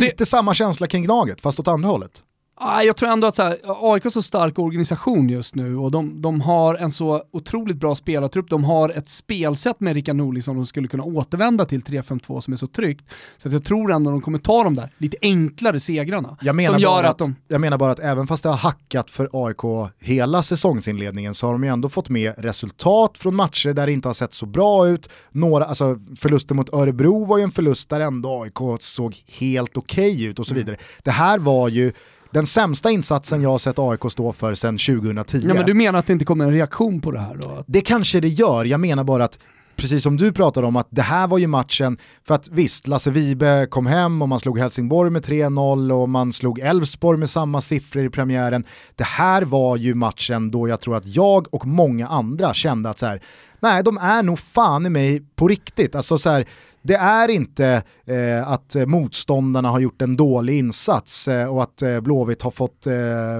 Lite 0.00 0.26
samma 0.26 0.54
känsla 0.54 0.86
kring 0.86 1.02
Gnaget, 1.04 1.40
fast 1.40 1.60
åt 1.60 1.68
andra 1.68 1.88
hållet. 1.88 2.22
Ah, 2.54 2.82
jag 2.82 2.96
tror 2.96 3.08
ändå 3.08 3.26
att 3.26 3.36
så 3.36 3.42
här, 3.42 3.58
AIK 3.64 4.04
är 4.04 4.10
så 4.10 4.22
stark 4.22 4.58
organisation 4.58 5.28
just 5.28 5.54
nu 5.54 5.76
och 5.76 5.90
de, 5.90 6.22
de 6.22 6.40
har 6.40 6.74
en 6.74 6.92
så 6.92 7.22
otroligt 7.30 7.76
bra 7.76 7.94
spelartrupp. 7.94 8.50
De 8.50 8.64
har 8.64 8.88
ett 8.88 9.08
spelsätt 9.08 9.80
med 9.80 9.94
Rickard 9.94 10.16
Norling 10.16 10.42
som 10.42 10.56
de 10.56 10.66
skulle 10.66 10.88
kunna 10.88 11.04
återvända 11.04 11.64
till 11.64 11.80
3-5-2 11.80 12.40
som 12.40 12.52
är 12.52 12.56
så 12.56 12.66
tryggt. 12.66 13.04
Så 13.38 13.48
att 13.48 13.52
jag 13.52 13.64
tror 13.64 13.92
ändå 13.92 14.10
de 14.10 14.20
kommer 14.20 14.38
ta 14.38 14.64
de 14.64 14.74
där 14.74 14.90
lite 14.98 15.16
enklare 15.22 15.80
segrarna. 15.80 16.36
Jag 16.40 16.56
menar, 16.56 16.78
som 16.78 16.82
bara 16.82 17.08
att 17.08 17.10
att, 17.10 17.18
de... 17.18 17.36
jag 17.48 17.60
menar 17.60 17.78
bara 17.78 17.92
att 17.92 18.00
även 18.00 18.26
fast 18.26 18.42
det 18.42 18.48
har 18.48 18.56
hackat 18.56 19.10
för 19.10 19.30
AIK 19.32 19.90
hela 19.98 20.42
säsongsinledningen 20.42 21.34
så 21.34 21.46
har 21.46 21.52
de 21.52 21.64
ju 21.64 21.70
ändå 21.70 21.88
fått 21.88 22.08
med 22.08 22.34
resultat 22.38 23.18
från 23.18 23.34
matcher 23.34 23.72
där 23.72 23.86
det 23.86 23.92
inte 23.92 24.08
har 24.08 24.14
sett 24.14 24.32
så 24.32 24.46
bra 24.46 24.88
ut. 24.88 25.08
Några, 25.30 25.64
alltså 25.64 25.98
förlusten 26.16 26.56
mot 26.56 26.74
Örebro 26.74 27.24
var 27.24 27.38
ju 27.38 27.44
en 27.44 27.50
förlust 27.50 27.88
där 27.88 28.00
ändå 28.00 28.42
AIK 28.42 28.82
såg 28.82 29.22
helt 29.26 29.76
okej 29.76 30.24
ut 30.24 30.38
och 30.38 30.46
så 30.46 30.54
vidare. 30.54 30.76
Det 31.02 31.10
här 31.10 31.38
var 31.38 31.68
ju 31.68 31.92
den 32.32 32.46
sämsta 32.46 32.90
insatsen 32.90 33.42
jag 33.42 33.50
har 33.50 33.58
sett 33.58 33.78
AIK 33.78 34.00
stå 34.10 34.32
för 34.32 34.54
sedan 34.54 34.78
2010. 34.78 35.40
Ja, 35.44 35.54
men 35.54 35.66
du 35.66 35.74
menar 35.74 35.98
att 35.98 36.06
det 36.06 36.12
inte 36.12 36.24
kommer 36.24 36.44
en 36.44 36.52
reaktion 36.52 37.00
på 37.00 37.10
det 37.10 37.20
här 37.20 37.38
då? 37.42 37.64
Det 37.66 37.80
kanske 37.80 38.20
det 38.20 38.28
gör, 38.28 38.64
jag 38.64 38.80
menar 38.80 39.04
bara 39.04 39.24
att 39.24 39.38
precis 39.76 40.02
som 40.02 40.16
du 40.16 40.32
pratade 40.32 40.66
om 40.66 40.76
att 40.76 40.86
det 40.90 41.02
här 41.02 41.26
var 41.26 41.38
ju 41.38 41.46
matchen, 41.46 41.98
för 42.24 42.34
att 42.34 42.48
visst, 42.48 42.86
Lasse 42.86 43.10
Vibe 43.10 43.66
kom 43.70 43.86
hem 43.86 44.22
och 44.22 44.28
man 44.28 44.40
slog 44.40 44.58
Helsingborg 44.58 45.10
med 45.10 45.24
3-0 45.24 45.92
och 45.92 46.08
man 46.08 46.32
slog 46.32 46.58
Elfsborg 46.58 47.18
med 47.18 47.30
samma 47.30 47.60
siffror 47.60 48.04
i 48.04 48.10
premiären. 48.10 48.64
Det 48.96 49.04
här 49.04 49.42
var 49.42 49.76
ju 49.76 49.94
matchen 49.94 50.50
då 50.50 50.68
jag 50.68 50.80
tror 50.80 50.96
att 50.96 51.06
jag 51.06 51.54
och 51.54 51.66
många 51.66 52.08
andra 52.08 52.54
kände 52.54 52.90
att 52.90 52.98
så 52.98 53.06
här, 53.06 53.22
nej 53.60 53.82
de 53.82 53.98
är 53.98 54.22
nog 54.22 54.38
fan 54.38 54.86
i 54.86 54.90
mig 54.90 55.22
på 55.36 55.48
riktigt. 55.48 55.94
Alltså 55.94 56.18
så 56.18 56.30
här, 56.30 56.44
det 56.82 56.94
är 56.94 57.28
inte 57.28 57.82
eh, 58.06 58.48
att 58.48 58.76
motståndarna 58.86 59.70
har 59.70 59.80
gjort 59.80 60.02
en 60.02 60.16
dålig 60.16 60.58
insats 60.58 61.28
eh, 61.28 61.46
och 61.54 61.62
att 61.62 61.82
eh, 61.82 62.00
Blåvitt 62.00 62.42
har 62.42 62.50
fått 62.50 62.86
eh, 62.86 62.94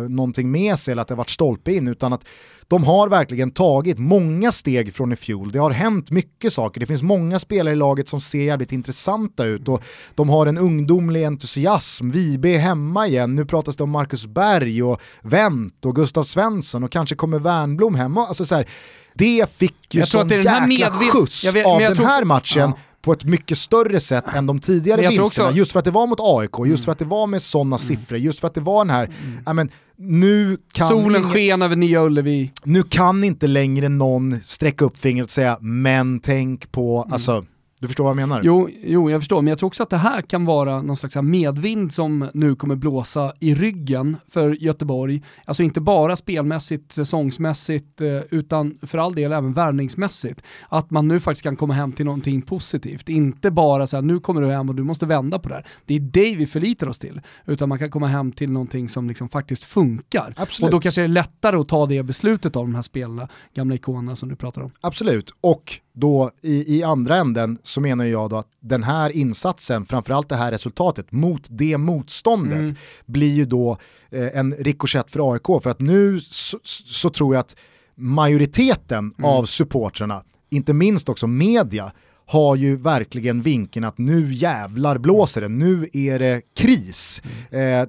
någonting 0.08 0.50
med 0.50 0.78
sig 0.78 0.92
eller 0.92 1.02
att 1.02 1.08
det 1.08 1.14
har 1.14 1.18
varit 1.18 1.30
stolpe 1.30 1.72
in, 1.72 1.88
utan 1.88 2.12
att 2.12 2.24
de 2.68 2.84
har 2.84 3.08
verkligen 3.08 3.50
tagit 3.50 3.98
många 3.98 4.52
steg 4.52 4.94
från 4.94 5.12
i 5.12 5.16
fjol. 5.16 5.52
Det 5.52 5.58
har 5.58 5.70
hänt 5.70 6.10
mycket 6.10 6.52
saker. 6.52 6.80
Det 6.80 6.86
finns 6.86 7.02
många 7.02 7.38
spelare 7.38 7.72
i 7.74 7.76
laget 7.76 8.08
som 8.08 8.20
ser 8.20 8.42
jävligt 8.42 8.72
intressanta 8.72 9.44
ut 9.44 9.68
och 9.68 9.82
de 10.14 10.28
har 10.28 10.46
en 10.46 10.58
ungdomlig 10.58 11.24
entusiasm. 11.24 12.10
Vibe 12.10 12.48
är 12.48 12.58
hemma 12.58 13.06
igen. 13.06 13.34
Nu 13.34 13.44
pratas 13.44 13.76
det 13.76 13.82
om 13.84 13.90
Marcus 13.90 14.26
Berg 14.26 14.82
och 14.82 15.00
Wendt 15.22 15.84
och 15.86 15.94
Gustav 15.96 16.22
Svensson 16.22 16.84
och 16.84 16.92
kanske 16.92 17.14
kommer 17.16 17.38
Wernbloom 17.38 17.94
hem. 17.94 18.18
Alltså 18.18 18.44
så 18.44 18.54
här, 18.54 18.66
det 19.14 19.50
fick 19.56 19.94
ju 19.94 20.00
Jag 20.00 20.08
sån 20.08 20.28
jäkla 20.28 20.90
skjuts 21.12 21.44
jag 21.44 21.52
vet- 21.52 21.66
av 21.66 21.80
jag 21.82 21.90
den 21.90 21.96
tror- 21.96 22.06
här 22.06 22.24
matchen 22.24 22.60
Ja. 22.62 22.78
På 23.02 23.12
ett 23.12 23.24
mycket 23.24 23.58
större 23.58 24.00
sätt 24.00 24.24
än 24.34 24.46
de 24.46 24.58
tidigare 24.58 25.00
vinsterna. 25.08 25.24
också- 25.26 25.50
Just 25.58 25.72
för 25.72 25.78
att 25.78 25.84
det 25.84 25.90
var 25.90 26.06
mot 26.06 26.18
AIK, 26.20 26.66
just 26.70 26.84
för 26.84 26.92
att 26.92 26.98
det 26.98 27.04
var 27.04 27.26
med 27.26 27.42
sådana 27.42 27.78
siffror, 27.78 28.18
just 28.18 28.40
för 28.40 28.46
att 28.48 28.54
det 28.54 28.60
var 28.60 28.84
den 28.84 28.94
här, 28.94 29.10
ja 29.46 29.52
men 29.52 29.70
nu 29.96 30.58
kan, 30.72 30.88
Solen 30.88 31.16
ingen, 31.20 31.30
sken 31.32 31.62
över 31.62 31.76
Nya 31.76 32.02
Ullevi. 32.02 32.52
nu 32.64 32.82
kan 32.82 33.24
inte 33.24 33.46
längre 33.46 33.88
någon 33.88 34.40
sträcka 34.44 34.84
upp 34.84 34.98
fingret 34.98 35.24
och 35.24 35.30
säga 35.30 35.58
men 35.60 36.20
tänk 36.20 36.72
på, 36.72 37.08
alltså 37.10 37.44
du 37.82 37.88
förstår 37.88 38.04
vad 38.04 38.10
jag 38.10 38.16
menar? 38.28 38.40
Jo, 38.44 38.68
jo, 38.82 39.10
jag 39.10 39.20
förstår, 39.20 39.42
men 39.42 39.48
jag 39.48 39.58
tror 39.58 39.66
också 39.66 39.82
att 39.82 39.90
det 39.90 39.96
här 39.96 40.22
kan 40.22 40.44
vara 40.44 40.82
någon 40.82 40.96
slags 40.96 41.16
medvind 41.16 41.92
som 41.92 42.30
nu 42.34 42.54
kommer 42.54 42.76
blåsa 42.76 43.32
i 43.40 43.54
ryggen 43.54 44.16
för 44.28 44.50
Göteborg. 44.50 45.22
Alltså 45.44 45.62
inte 45.62 45.80
bara 45.80 46.16
spelmässigt, 46.16 46.92
säsongsmässigt, 46.92 48.00
eh, 48.00 48.20
utan 48.30 48.78
för 48.82 48.98
all 48.98 49.14
del 49.14 49.32
även 49.32 49.52
värvningsmässigt. 49.52 50.42
Att 50.68 50.90
man 50.90 51.08
nu 51.08 51.20
faktiskt 51.20 51.42
kan 51.42 51.56
komma 51.56 51.74
hem 51.74 51.92
till 51.92 52.04
någonting 52.04 52.42
positivt. 52.42 53.08
Inte 53.08 53.50
bara 53.50 53.86
så 53.86 53.96
här, 53.96 54.02
nu 54.02 54.20
kommer 54.20 54.40
du 54.42 54.48
hem 54.48 54.68
och 54.68 54.74
du 54.74 54.82
måste 54.82 55.06
vända 55.06 55.38
på 55.38 55.48
det 55.48 55.54
här. 55.54 55.66
Det 55.86 55.96
är 55.96 56.00
det 56.00 56.36
vi 56.36 56.46
förlitar 56.46 56.86
oss 56.86 56.98
till. 56.98 57.20
Utan 57.46 57.68
man 57.68 57.78
kan 57.78 57.90
komma 57.90 58.06
hem 58.06 58.32
till 58.32 58.52
någonting 58.52 58.88
som 58.88 59.08
liksom 59.08 59.28
faktiskt 59.28 59.64
funkar. 59.64 60.34
Absolut. 60.36 60.68
Och 60.68 60.76
då 60.76 60.80
kanske 60.80 61.00
det 61.00 61.06
är 61.06 61.08
lättare 61.08 61.56
att 61.56 61.68
ta 61.68 61.86
det 61.86 62.02
beslutet 62.02 62.56
av 62.56 62.64
de 62.64 62.74
här 62.74 62.82
spelarna, 62.82 63.28
gamla 63.54 63.74
ikonerna 63.74 64.16
som 64.16 64.28
du 64.28 64.36
pratar 64.36 64.62
om. 64.62 64.70
Absolut, 64.80 65.34
och 65.40 65.80
då 65.94 66.30
i, 66.42 66.78
i 66.78 66.82
andra 66.82 67.16
änden 67.16 67.58
så 67.62 67.80
menar 67.80 68.04
jag 68.04 68.30
då 68.30 68.36
att 68.36 68.48
den 68.60 68.82
här 68.82 69.10
insatsen, 69.10 69.86
framförallt 69.86 70.28
det 70.28 70.36
här 70.36 70.50
resultatet 70.50 71.12
mot 71.12 71.46
det 71.50 71.78
motståndet 71.78 72.58
Mm. 72.60 72.74
blir 73.06 73.32
ju 73.34 73.44
då 73.44 73.78
eh, 74.10 74.38
en 74.38 74.52
rikoschett 74.54 75.10
för 75.10 75.32
AIK 75.32 75.62
för 75.62 75.70
att 75.70 75.80
nu 75.80 76.20
så, 76.20 76.58
så 76.64 77.10
tror 77.10 77.34
jag 77.34 77.40
att 77.40 77.56
majoriteten 77.94 79.14
Mm. 79.18 79.24
av 79.30 79.44
supportrarna, 79.44 80.22
inte 80.50 80.72
minst 80.72 81.08
också 81.08 81.26
media, 81.26 81.92
har 82.26 82.56
ju 82.56 82.76
verkligen 82.76 83.42
vinkeln 83.42 83.84
att 83.84 83.98
nu 83.98 84.32
jävlar 84.32 84.98
blåser 84.98 85.40
det, 85.40 85.48
nu 85.48 85.88
är 85.92 86.18
det 86.18 86.42
kris. 86.56 87.22
Mm. 87.50 87.80
Eh, 87.80 87.88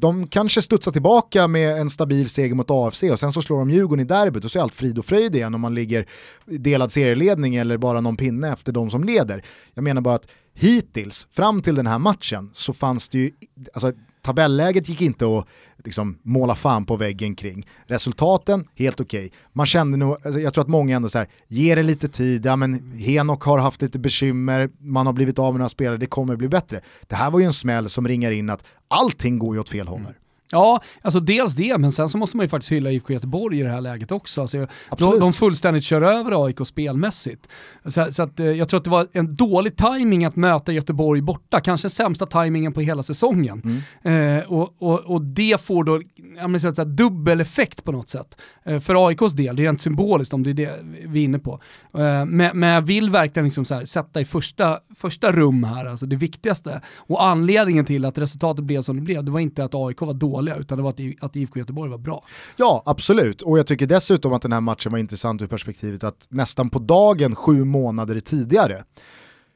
de 0.00 0.26
kanske 0.26 0.62
studsar 0.62 0.92
tillbaka 0.92 1.48
med 1.48 1.80
en 1.80 1.90
stabil 1.90 2.28
seger 2.28 2.54
mot 2.54 2.70
AFC 2.70 3.02
och 3.02 3.18
sen 3.18 3.32
så 3.32 3.42
slår 3.42 3.58
de 3.58 3.70
Djurgården 3.70 4.04
i 4.04 4.08
derbyt 4.08 4.44
och 4.44 4.50
så 4.50 4.58
är 4.58 4.62
allt 4.62 4.74
frid 4.74 4.98
och 4.98 5.06
fröjd 5.06 5.36
igen 5.36 5.54
om 5.54 5.60
man 5.60 5.74
ligger 5.74 6.06
delad 6.46 6.92
serieledning 6.92 7.56
eller 7.56 7.78
bara 7.78 8.00
någon 8.00 8.16
pinne 8.16 8.52
efter 8.52 8.72
de 8.72 8.90
som 8.90 9.04
leder. 9.04 9.42
Jag 9.74 9.84
menar 9.84 10.00
bara 10.00 10.14
att 10.14 10.28
hittills, 10.54 11.28
fram 11.32 11.62
till 11.62 11.74
den 11.74 11.86
här 11.86 11.98
matchen, 11.98 12.50
så 12.52 12.72
fanns 12.72 13.08
det 13.08 13.18
ju, 13.18 13.30
alltså 13.74 13.92
tabelläget 14.26 14.88
gick 14.88 15.02
inte 15.02 15.26
att 15.26 15.46
liksom 15.84 16.18
måla 16.22 16.54
fan 16.54 16.84
på 16.84 16.96
väggen 16.96 17.34
kring. 17.34 17.66
Resultaten, 17.86 18.64
helt 18.74 19.00
okej. 19.00 19.32
Man 19.52 19.66
kände 19.66 19.96
nog, 19.96 20.16
alltså, 20.24 20.40
jag 20.40 20.54
tror 20.54 20.62
att 20.62 20.68
många 20.68 20.96
ändå 20.96 21.08
så 21.08 21.18
här, 21.18 21.28
ger 21.48 21.76
det 21.76 21.82
lite 21.82 22.08
tid, 22.08 22.46
ja 22.46 22.56
men 22.56 22.92
Henok 22.98 23.42
har 23.42 23.58
haft 23.58 23.82
lite 23.82 23.98
bekymmer, 23.98 24.70
man 24.78 25.06
har 25.06 25.12
blivit 25.12 25.38
av 25.38 25.52
med 25.52 25.58
några 25.58 25.68
spelare, 25.68 25.96
det 25.96 26.06
kommer 26.06 26.36
bli 26.36 26.48
bättre. 26.48 26.80
Det 27.06 27.14
här 27.16 27.30
var 27.30 27.40
ju 27.40 27.46
en 27.46 27.52
smäll 27.52 27.88
som 27.88 28.08
ringar 28.08 28.30
in 28.30 28.50
att 28.50 28.64
allting 28.88 29.38
går 29.38 29.54
ju 29.54 29.60
åt 29.60 29.68
fel 29.68 29.88
håll 29.88 30.00
Mm. 30.00 30.12
Ja, 30.50 30.82
alltså 31.02 31.20
dels 31.20 31.54
det, 31.54 31.78
men 31.78 31.92
sen 31.92 32.08
så 32.08 32.18
måste 32.18 32.36
man 32.36 32.44
ju 32.44 32.48
faktiskt 32.48 32.72
hylla 32.72 32.90
IFK 32.90 33.12
Göteborg 33.12 33.60
i 33.60 33.62
det 33.62 33.70
här 33.70 33.80
läget 33.80 34.12
också. 34.12 34.40
Alltså, 34.40 34.66
de, 34.98 35.20
de 35.20 35.32
fullständigt 35.32 35.84
kör 35.84 36.02
över 36.02 36.44
AIK 36.46 36.66
spelmässigt. 36.66 37.48
Så, 37.84 38.12
så 38.12 38.22
att, 38.22 38.40
eh, 38.40 38.46
jag 38.46 38.68
tror 38.68 38.78
att 38.78 38.84
det 38.84 38.90
var 38.90 39.06
en 39.12 39.34
dålig 39.34 39.76
timing 39.76 40.24
att 40.24 40.36
möta 40.36 40.72
Göteborg 40.72 41.20
borta, 41.20 41.60
kanske 41.60 41.90
sämsta 41.90 42.26
timingen 42.26 42.72
på 42.72 42.80
hela 42.80 43.02
säsongen. 43.02 43.82
Mm. 44.04 44.38
Eh, 44.38 44.44
och, 44.44 44.74
och, 44.78 45.00
och 45.00 45.22
det 45.22 45.60
får 45.60 45.84
då 45.84 46.00
menar, 46.48 46.58
så 46.58 46.82
att, 46.82 46.96
dubbel 46.96 47.40
effekt 47.40 47.84
på 47.84 47.92
något 47.92 48.08
sätt. 48.08 48.38
Eh, 48.64 48.80
för 48.80 49.08
AIKs 49.08 49.32
del, 49.32 49.56
det 49.56 49.62
är 49.62 49.64
rent 49.64 49.80
symboliskt 49.80 50.34
om 50.34 50.42
det 50.42 50.50
är 50.50 50.54
det 50.54 50.78
vi 51.06 51.20
är 51.20 51.24
inne 51.24 51.38
på. 51.38 51.60
Eh, 51.94 52.24
men, 52.24 52.58
men 52.58 52.68
jag 52.68 52.82
vill 52.82 53.10
verkligen 53.10 53.44
liksom 53.44 53.64
så 53.64 53.74
här, 53.74 53.84
sätta 53.84 54.20
i 54.20 54.24
första, 54.24 54.78
första 54.96 55.32
rum 55.32 55.64
här, 55.64 55.84
alltså 55.86 56.06
det 56.06 56.16
viktigaste. 56.16 56.80
Och 56.96 57.24
anledningen 57.24 57.84
till 57.84 58.04
att 58.04 58.18
resultatet 58.18 58.64
blev 58.64 58.82
som 58.82 58.96
det 58.96 59.02
blev, 59.02 59.24
det 59.24 59.30
var 59.30 59.40
inte 59.40 59.64
att 59.64 59.74
AIK 59.74 60.00
var 60.00 60.14
dåliga, 60.36 60.56
utan 60.56 60.78
det 60.78 60.82
var 60.84 60.90
att, 60.90 61.00
I- 61.00 61.16
att 61.20 61.36
IFK 61.36 61.58
Göteborg 61.58 61.90
var 61.90 61.98
bra. 61.98 62.24
Ja, 62.56 62.82
absolut. 62.86 63.42
Och 63.42 63.58
jag 63.58 63.66
tycker 63.66 63.86
dessutom 63.86 64.32
att 64.32 64.42
den 64.42 64.52
här 64.52 64.60
matchen 64.60 64.92
var 64.92 64.98
intressant 64.98 65.42
ur 65.42 65.46
perspektivet 65.46 66.04
att 66.04 66.26
nästan 66.30 66.70
på 66.70 66.78
dagen 66.78 67.34
sju 67.34 67.64
månader 67.64 68.20
tidigare 68.20 68.84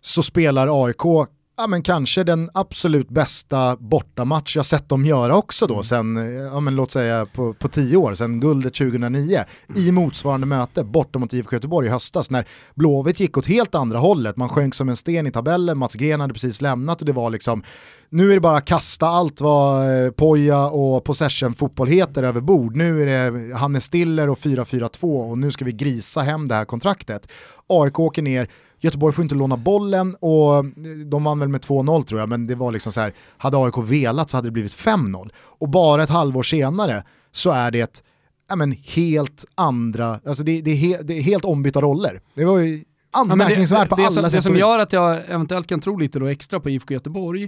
så 0.00 0.22
spelar 0.22 0.84
AIK 0.86 1.28
ja, 1.60 1.66
men 1.66 1.82
kanske 1.82 2.24
den 2.24 2.50
absolut 2.54 3.08
bästa 3.08 3.76
bortamatch 3.76 4.56
jag 4.56 4.66
sett 4.66 4.88
dem 4.88 5.04
göra 5.04 5.36
också 5.36 5.66
då, 5.66 5.82
sen, 5.82 6.16
eh, 6.16 6.42
ja, 6.42 6.60
men 6.60 6.76
låt 6.76 6.90
säga 6.90 7.26
på, 7.26 7.54
på 7.54 7.68
tio 7.68 7.96
år, 7.96 8.14
sen 8.14 8.40
guldet 8.40 8.74
2009, 8.74 9.44
i 9.76 9.92
motsvarande 9.92 10.46
möte 10.46 10.84
borta 10.84 11.18
mot 11.18 11.32
IFK 11.32 11.56
Göteborg 11.56 11.86
i 11.86 11.90
höstas, 11.90 12.30
när 12.30 12.46
Blåvitt 12.74 13.20
gick 13.20 13.38
åt 13.38 13.46
helt 13.46 13.74
andra 13.74 13.98
hållet, 13.98 14.36
man 14.36 14.48
sjönk 14.48 14.74
som 14.74 14.88
en 14.88 14.96
sten 14.96 15.26
i 15.26 15.30
tabellen, 15.30 15.78
Mats 15.78 15.94
Gren 15.94 16.20
hade 16.20 16.34
precis 16.34 16.60
lämnat 16.60 17.00
och 17.00 17.06
det 17.06 17.12
var 17.12 17.30
liksom, 17.30 17.62
nu 18.08 18.30
är 18.30 18.34
det 18.34 18.40
bara 18.40 18.56
att 18.56 18.66
kasta 18.66 19.06
allt 19.06 19.40
vad 19.40 20.04
eh, 20.04 20.10
Poja 20.10 20.66
och 20.66 21.04
possession-fotboll 21.04 21.88
heter 21.88 22.22
över 22.22 22.40
bord, 22.40 22.76
nu 22.76 23.02
är 23.02 23.06
det 23.06 23.54
Hannes 23.54 23.84
Stiller 23.84 24.28
och 24.28 24.38
4-4-2 24.38 25.30
och 25.30 25.38
nu 25.38 25.50
ska 25.50 25.64
vi 25.64 25.72
grisa 25.72 26.20
hem 26.20 26.48
det 26.48 26.54
här 26.54 26.64
kontraktet. 26.64 27.28
AIK 27.66 27.98
åker 27.98 28.22
ner, 28.22 28.48
Göteborg 28.80 29.14
får 29.14 29.22
inte 29.22 29.34
låna 29.34 29.56
bollen 29.56 30.14
och 30.14 30.56
eh, 30.56 30.62
de 31.06 31.24
vann 31.24 31.38
väl 31.38 31.48
med 31.48 31.60
2-0 31.60 32.04
tror 32.04 32.20
jag, 32.20 32.28
men 32.28 32.46
det 32.46 32.54
var 32.54 32.72
liksom 32.72 32.92
så 32.92 33.00
här, 33.00 33.12
hade 33.38 33.56
AIK 33.56 33.78
velat 33.78 34.30
så 34.30 34.36
hade 34.36 34.48
det 34.48 34.52
blivit 34.52 34.76
5-0. 34.76 35.30
Och 35.36 35.68
bara 35.68 36.02
ett 36.02 36.10
halvår 36.10 36.42
senare 36.42 37.04
så 37.30 37.50
är 37.50 37.70
det 37.70 38.02
ja, 38.48 38.56
men 38.56 38.72
helt 38.72 39.44
andra, 39.54 40.20
alltså 40.26 40.42
det, 40.42 40.60
det, 40.60 40.70
är 40.70 40.76
he, 40.76 41.02
det 41.02 41.18
är 41.18 41.22
helt 41.22 41.44
ombytta 41.44 41.80
roller. 41.80 42.20
Det 42.34 42.44
var 42.44 42.58
ju 42.58 42.84
Ja, 43.12 43.20
anmärkningsvärt 43.20 43.88
på 43.88 43.96
det, 43.96 44.02
alla 44.02 44.10
som, 44.10 44.22
sätt 44.22 44.32
Det 44.32 44.42
som 44.42 44.56
gör 44.56 44.78
att 44.78 44.92
jag 44.92 45.18
eventuellt 45.28 45.66
kan 45.66 45.80
tro 45.80 45.96
lite 45.96 46.18
då 46.18 46.26
extra 46.26 46.60
på 46.60 46.70
IFK 46.70 46.94
Göteborg 46.94 47.44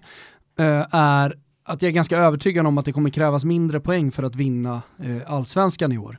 eh, 0.58 0.86
är 0.90 1.36
att 1.64 1.82
jag 1.82 1.88
är 1.88 1.92
ganska 1.92 2.18
övertygad 2.18 2.66
om 2.66 2.78
att 2.78 2.84
det 2.84 2.92
kommer 2.92 3.10
krävas 3.10 3.44
mindre 3.44 3.80
poäng 3.80 4.12
för 4.12 4.22
att 4.22 4.34
vinna 4.34 4.82
eh, 4.98 5.32
allsvenskan 5.32 5.92
i 5.92 5.98
år. 5.98 6.18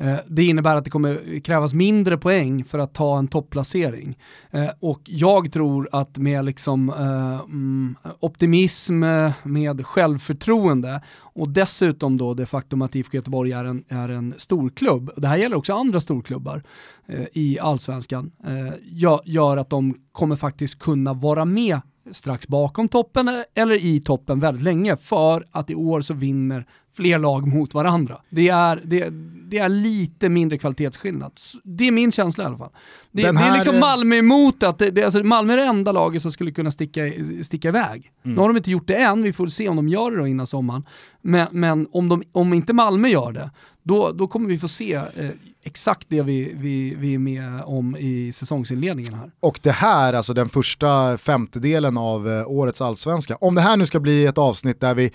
Eh, 0.00 0.16
det 0.26 0.44
innebär 0.44 0.76
att 0.76 0.84
det 0.84 0.90
kommer 0.90 1.40
krävas 1.40 1.74
mindre 1.74 2.18
poäng 2.18 2.64
för 2.64 2.78
att 2.78 2.94
ta 2.94 3.18
en 3.18 3.28
topplacering. 3.28 4.18
Eh, 4.50 4.68
och 4.80 5.00
jag 5.04 5.52
tror 5.52 5.88
att 5.92 6.18
med 6.18 6.44
liksom, 6.44 6.88
eh, 6.88 7.40
mm, 7.40 7.96
optimism, 8.20 9.04
med 9.42 9.86
självförtroende 9.86 11.02
och 11.20 11.48
dessutom 11.48 12.16
då 12.16 12.34
det 12.34 12.46
faktum 12.46 12.82
att 12.82 12.96
IFK 12.96 13.16
Göteborg 13.16 13.52
är 13.52 13.64
en, 13.64 13.84
är 13.88 14.08
en 14.08 14.34
storklubb, 14.36 15.10
det 15.16 15.28
här 15.28 15.36
gäller 15.36 15.56
också 15.56 15.74
andra 15.74 16.00
storklubbar 16.00 16.62
i 17.32 17.58
allsvenskan, 17.58 18.30
gör, 19.24 19.56
att 19.56 19.70
de 19.70 19.94
kommer 20.12 20.36
faktiskt 20.36 20.78
kunna 20.78 21.12
vara 21.12 21.44
med 21.44 21.80
strax 22.10 22.48
bakom 22.48 22.88
toppen 22.88 23.44
eller 23.54 23.84
i 23.84 24.00
toppen 24.00 24.40
väldigt 24.40 24.62
länge 24.62 24.96
för 24.96 25.44
att 25.50 25.70
i 25.70 25.74
år 25.74 26.00
så 26.00 26.14
vinner 26.14 26.66
fler 26.98 27.18
lag 27.18 27.46
mot 27.46 27.74
varandra. 27.74 28.20
Det 28.30 28.48
är, 28.48 28.80
det, 28.84 29.08
det 29.50 29.58
är 29.58 29.68
lite 29.68 30.28
mindre 30.28 30.58
kvalitetsskillnad. 30.58 31.32
Det 31.64 31.88
är 31.88 31.92
min 31.92 32.12
känsla 32.12 32.44
i 32.44 32.46
alla 32.46 32.58
fall. 32.58 32.70
Det, 33.10 33.22
det 33.22 33.28
är 33.28 33.54
liksom 33.54 33.78
Malmö 33.78 34.16
emot 34.16 34.62
att 34.62 34.78
det, 34.78 34.90
det, 34.90 35.04
alltså 35.04 35.22
Malmö 35.22 35.52
är 35.52 35.56
det 35.56 35.64
enda 35.64 35.92
laget 35.92 36.22
som 36.22 36.32
skulle 36.32 36.50
kunna 36.50 36.70
sticka, 36.70 37.00
sticka 37.42 37.68
iväg. 37.68 38.12
Mm. 38.24 38.34
Nu 38.34 38.40
har 38.40 38.48
de 38.48 38.56
inte 38.56 38.70
gjort 38.70 38.86
det 38.86 38.96
än, 38.96 39.22
vi 39.22 39.32
får 39.32 39.48
se 39.48 39.68
om 39.68 39.76
de 39.76 39.88
gör 39.88 40.10
det 40.10 40.16
då 40.16 40.26
innan 40.26 40.46
sommaren. 40.46 40.84
Men, 41.22 41.46
men 41.50 41.88
om, 41.92 42.08
de, 42.08 42.22
om 42.32 42.52
inte 42.52 42.72
Malmö 42.72 43.08
gör 43.08 43.32
det, 43.32 43.50
då, 43.82 44.12
då 44.12 44.26
kommer 44.26 44.48
vi 44.48 44.58
få 44.58 44.68
se 44.68 44.94
eh, 44.94 45.30
exakt 45.64 46.06
det 46.08 46.22
vi, 46.22 46.52
vi, 46.56 46.94
vi 46.98 47.14
är 47.14 47.18
med 47.18 47.62
om 47.64 47.96
i 47.96 48.32
säsongsinledningen 48.32 49.14
här. 49.14 49.30
Och 49.40 49.60
det 49.62 49.70
här, 49.70 50.12
alltså 50.12 50.34
den 50.34 50.48
första 50.48 51.18
femtedelen 51.18 51.96
av 51.96 52.28
eh, 52.28 52.48
årets 52.48 52.80
allsvenska, 52.80 53.36
om 53.36 53.54
det 53.54 53.60
här 53.60 53.76
nu 53.76 53.86
ska 53.86 54.00
bli 54.00 54.26
ett 54.26 54.38
avsnitt 54.38 54.80
där 54.80 54.94
vi 54.94 55.12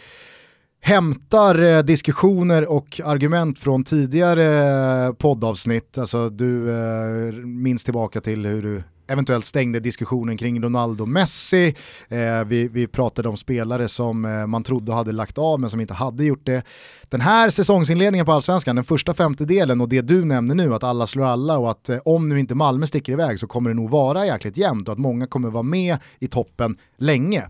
hämtar 0.86 1.62
eh, 1.62 1.80
diskussioner 1.80 2.72
och 2.72 3.02
argument 3.06 3.60
från 3.60 3.84
tidigare 3.84 5.06
eh, 5.06 5.14
poddavsnitt, 5.14 5.98
alltså 5.98 6.30
du 6.30 6.70
eh, 6.70 7.34
minns 7.34 7.84
tillbaka 7.84 8.22
till 8.22 8.46
hur 8.46 8.62
du 8.62 8.84
eventuellt 9.08 9.46
stängde 9.46 9.80
diskussionen 9.80 10.38
kring 10.38 10.64
Ronaldo 10.64 11.06
Messi, 11.06 11.76
eh, 12.08 12.44
vi, 12.46 12.68
vi 12.68 12.88
pratade 12.88 13.30
om 13.30 13.38
spelare 13.38 13.88
som 13.88 14.26
eh, 14.26 14.48
man 14.48 14.64
trodde 14.64 14.94
hade 14.94 15.12
lagt 15.12 15.38
av 15.38 15.60
men 15.60 15.70
som 15.70 15.82
inte 15.82 15.94
hade 15.94 16.26
gjort 16.26 16.46
det. 16.46 16.64
Den 17.10 17.22
här 17.22 17.50
säsongsinledningen 17.50 18.26
på 18.26 18.32
allsvenskan, 18.32 18.76
den 18.76 18.86
första 18.86 19.14
femtedelen 19.14 19.82
och 19.82 19.90
det 19.90 20.02
du 20.02 20.26
nämner 20.26 20.56
nu, 20.56 20.74
att 20.74 20.84
alla 20.84 21.08
slår 21.08 21.26
alla 21.26 21.58
och 21.58 21.72
att 21.72 21.90
eh, 21.90 22.00
om 22.06 22.30
nu 22.30 22.40
inte 22.40 22.56
Malmö 22.56 22.88
sticker 22.88 23.14
iväg 23.14 23.40
så 23.40 23.48
kommer 23.48 23.70
det 23.70 23.76
nog 23.76 23.90
vara 23.90 24.26
jäkligt 24.26 24.58
jämnt 24.58 24.88
och 24.88 24.94
att 24.94 25.00
många 25.00 25.28
kommer 25.28 25.50
vara 25.50 25.64
med 25.64 25.98
i 26.20 26.28
toppen 26.28 26.78
länge 26.98 27.44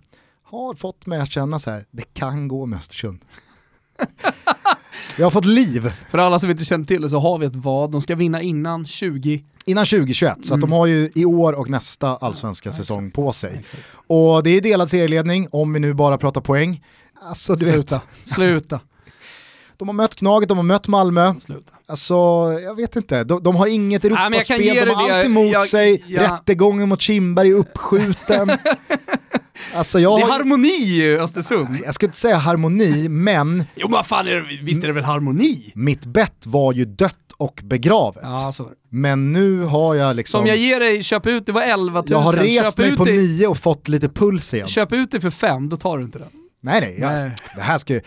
har 0.54 0.74
fått 0.76 1.06
mig 1.06 1.20
att 1.20 1.32
känna 1.32 1.60
så 1.60 1.72
här, 1.72 1.86
det 1.92 2.14
kan 2.14 2.48
gå 2.48 2.66
med 2.66 2.78
Östersund. 2.78 3.20
Jag 5.18 5.26
har 5.26 5.32
fått 5.32 5.46
liv 5.46 5.94
För 6.12 6.18
alla 6.18 6.40
som 6.40 6.50
inte 6.50 6.66
känner 6.66 6.86
till 6.86 7.02
det 7.02 7.10
så 7.10 7.20
har 7.20 7.38
vi 7.38 7.46
ett 7.46 7.56
vad, 7.56 7.92
de 7.92 8.02
ska 8.02 8.16
vinna 8.16 8.42
innan 8.42 8.86
20... 8.86 9.44
innan 9.66 9.86
2021, 9.86 10.38
så 10.44 10.54
att 10.54 10.62
de 10.62 10.72
har 10.72 10.86
ju 10.86 11.10
i 11.16 11.26
år 11.26 11.54
och 11.54 11.70
nästa 11.70 12.16
allsvenska 12.18 12.72
säsong 12.72 13.12
på 13.12 13.34
sig. 13.34 13.64
Och 14.08 14.44
det 14.44 14.50
är 14.50 14.62
delad 14.62 14.90
serieledning, 14.90 15.48
om 15.52 15.74
vi 15.74 15.80
nu 15.80 15.94
bara 15.94 16.18
pratar 16.18 16.42
poäng. 16.42 16.84
Alltså 17.22 17.56
du 17.56 17.66
Sluta, 17.66 18.02
vet, 18.24 18.34
sluta. 18.34 18.80
De 19.78 19.88
har 19.88 19.94
mött 19.94 20.16
Gnaget, 20.16 20.50
de 20.50 20.58
har 20.58 20.64
mött 20.64 20.88
Malmö. 20.88 21.34
Sluta. 21.40 21.74
Alltså, 21.86 22.14
jag 22.64 22.76
vet 22.76 22.96
inte. 22.96 23.24
De, 23.24 23.44
de 23.44 23.56
har 23.56 23.68
inget 23.68 24.04
jag 24.04 24.12
Europaspel, 24.12 24.62
ge 24.62 24.86
de 24.86 24.92
har 24.92 25.12
allt 25.12 25.26
emot 25.26 25.52
Jag- 25.52 25.66
sig. 25.68 26.04
ja. 26.08 26.24
Rättegången 26.24 26.90
mot 26.90 27.02
Kindberg 27.02 27.50
är 27.50 27.54
uppskjuten. 27.54 28.52
alltså 29.76 30.00
jag, 30.00 30.18
Det 30.20 30.22
är 30.24 30.26
har, 30.28 30.32
harmoni 30.34 30.68
i 30.68 31.18
Östersund. 31.18 31.78
jag 31.86 31.94
skulle 31.94 32.08
inte 32.08 32.18
säga 32.20 32.38
harmoni, 32.38 33.10
men 33.10 33.64
Jo 33.76 33.88
men 33.90 34.04
fan, 34.04 34.28
är 34.28 34.32
det, 34.32 34.60
visst 34.64 34.84
är 34.84 34.88
det 34.88 34.94
väl 34.94 35.04
harmoni? 35.04 35.72
mitt 35.76 36.06
bett 36.06 36.46
var 36.46 36.74
ju 36.74 36.86
dött 36.86 37.18
och 37.38 37.62
begravet. 37.64 38.22
Ja, 38.24 38.52
så. 38.56 38.70
Men 38.90 39.32
nu 39.32 39.62
har 39.64 39.96
jag 39.96 40.16
liksom... 40.16 40.40
Som 40.42 40.48
jag 40.48 40.58
ger 40.58 40.80
dig, 40.80 41.04
köp 41.04 41.26
ut, 41.28 41.46
det 41.46 41.52
var 41.52 41.62
11 41.62 42.00
000. 42.00 42.06
jag 42.10 42.20
har 42.20 42.34
rest 42.34 42.66
köp 42.66 42.78
mig 42.78 42.98
på 42.98 43.06
det, 43.06 43.12
nio 43.12 43.48
och 43.48 43.58
fått 43.58 43.88
lite 43.88 44.10
puls 44.10 44.54
igen. 44.54 44.68
Köp 44.68 44.92
ut 44.94 45.12
det 45.12 45.22
för 45.22 45.30
5, 45.30 45.70
då 45.70 45.78
tar 45.78 45.98
du 45.98 46.04
inte 46.04 46.20
den. 46.20 46.28
Nej 46.62 46.82
nej, 46.82 46.98
jag, 47.00 47.12
Nej. 47.14 47.36
det 47.56 47.62
här 47.62 47.78
ska 47.78 47.94
ju... 47.94 48.02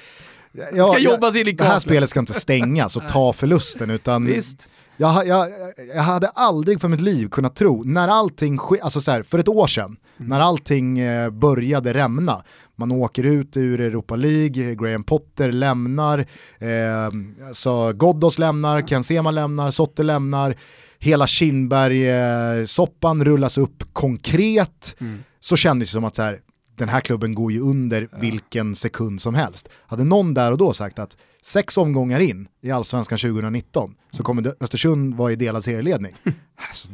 Jag, 0.74 0.86
Ska 0.88 0.98
jobbas 0.98 1.36
in 1.36 1.48
i 1.48 1.52
Det 1.52 1.64
här 1.64 1.78
spelet 1.78 2.10
ska 2.10 2.20
inte 2.20 2.32
stängas 2.32 2.96
och 2.96 3.08
ta 3.08 3.32
förlusten 3.32 3.90
utan 3.90 4.24
Visst. 4.26 4.68
Jag, 4.96 5.26
jag, 5.26 5.48
jag 5.94 6.02
hade 6.02 6.28
aldrig 6.28 6.80
för 6.80 6.88
mitt 6.88 7.00
liv 7.00 7.28
kunnat 7.28 7.56
tro, 7.56 7.82
när 7.84 8.08
allting 8.08 8.58
ske, 8.58 8.80
alltså 8.80 9.00
så 9.00 9.10
här, 9.10 9.22
för 9.22 9.38
ett 9.38 9.48
år 9.48 9.66
sedan, 9.66 9.96
Mm. 10.18 10.28
när 10.28 10.40
allting 10.40 10.98
eh, 10.98 11.30
började 11.30 11.94
rämna, 11.94 12.42
man 12.76 12.92
åker 12.92 13.24
ut 13.24 13.56
ur 13.56 13.80
Europa 13.80 14.16
League, 14.16 14.74
Graham 14.74 15.04
Potter 15.04 15.52
lämnar, 15.52 16.18
eh, 16.58 17.10
så 17.52 17.92
Ghoddos 17.92 18.38
lämnar, 18.38 18.82
Ken 18.82 19.04
Sema 19.04 19.30
lämnar, 19.30 19.70
Sotte 19.70 20.02
lämnar, 20.02 20.56
hela 20.98 21.26
Kindberg-soppan 21.26 23.24
rullas 23.24 23.58
upp 23.58 23.84
konkret, 23.92 24.96
Mm. 25.00 25.18
så 25.40 25.56
kändes 25.56 25.88
det 25.88 25.92
som 25.92 26.04
att 26.04 26.14
så 26.16 26.22
här, 26.22 26.38
den 26.78 26.88
här 26.88 27.00
klubben 27.00 27.34
går 27.34 27.52
ju 27.52 27.60
under 27.60 28.08
vilken 28.20 28.74
sekund 28.76 29.20
som 29.20 29.34
helst. 29.34 29.68
Hade 29.86 30.04
någon 30.04 30.34
där 30.34 30.52
och 30.52 30.58
då 30.58 30.72
sagt 30.72 30.98
att 30.98 31.16
sex 31.46 31.76
omgångar 31.76 32.20
in 32.20 32.48
i 32.62 32.70
Allsvenskan 32.70 33.18
2019 33.18 33.94
så 34.10 34.22
kommer 34.22 34.54
Östersund 34.60 35.14
vara 35.14 35.32
i 35.32 35.36
delad 35.36 35.64
serieledning. 35.64 36.14
alltså, 36.68 36.88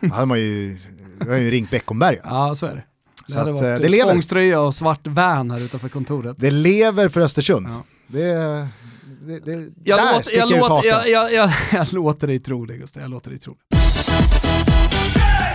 då, 0.00 0.08
hade 0.08 0.26
man 0.26 0.40
ju, 0.40 0.76
hade 1.20 1.40
ju 1.40 1.50
ringt 1.50 1.70
Beckomberga. 1.70 2.20
Ja, 2.24 2.54
så 2.54 2.66
är 2.66 2.74
det. 2.74 2.84
Det 3.26 3.32
Så 3.32 3.38
hade 3.38 3.54
att, 3.54 3.60
varit 3.60 3.78
eh, 3.78 3.82
det 3.82 3.88
lever. 3.88 4.10
tvångströja 4.10 4.60
och 4.60 4.74
svart 4.74 5.06
van 5.06 5.50
här 5.50 5.60
utanför 5.60 5.88
kontoret. 5.88 6.36
Det 6.40 6.50
lever 6.50 7.08
för 7.08 7.20
Östersund. 7.20 7.66
Ja. 7.70 7.84
Det, 8.06 8.22
det, 9.26 9.38
det, 9.44 9.72
Jag, 9.84 9.98
där 9.98 10.12
låter, 10.12 10.22
sticker 10.22 10.56
jag, 10.56 10.68
hakan. 10.68 10.88
jag, 10.88 11.08
jag, 11.08 11.32
jag, 11.32 11.50
jag 11.72 11.92
låter 11.92 12.26
dig 12.26 12.40
tro 12.40 12.66
det 12.66 12.76
Gustav, 12.76 13.02
jag 13.02 13.10
låter 13.10 13.30
dig 13.30 13.38
tro 13.38 13.56
det. 13.70 13.76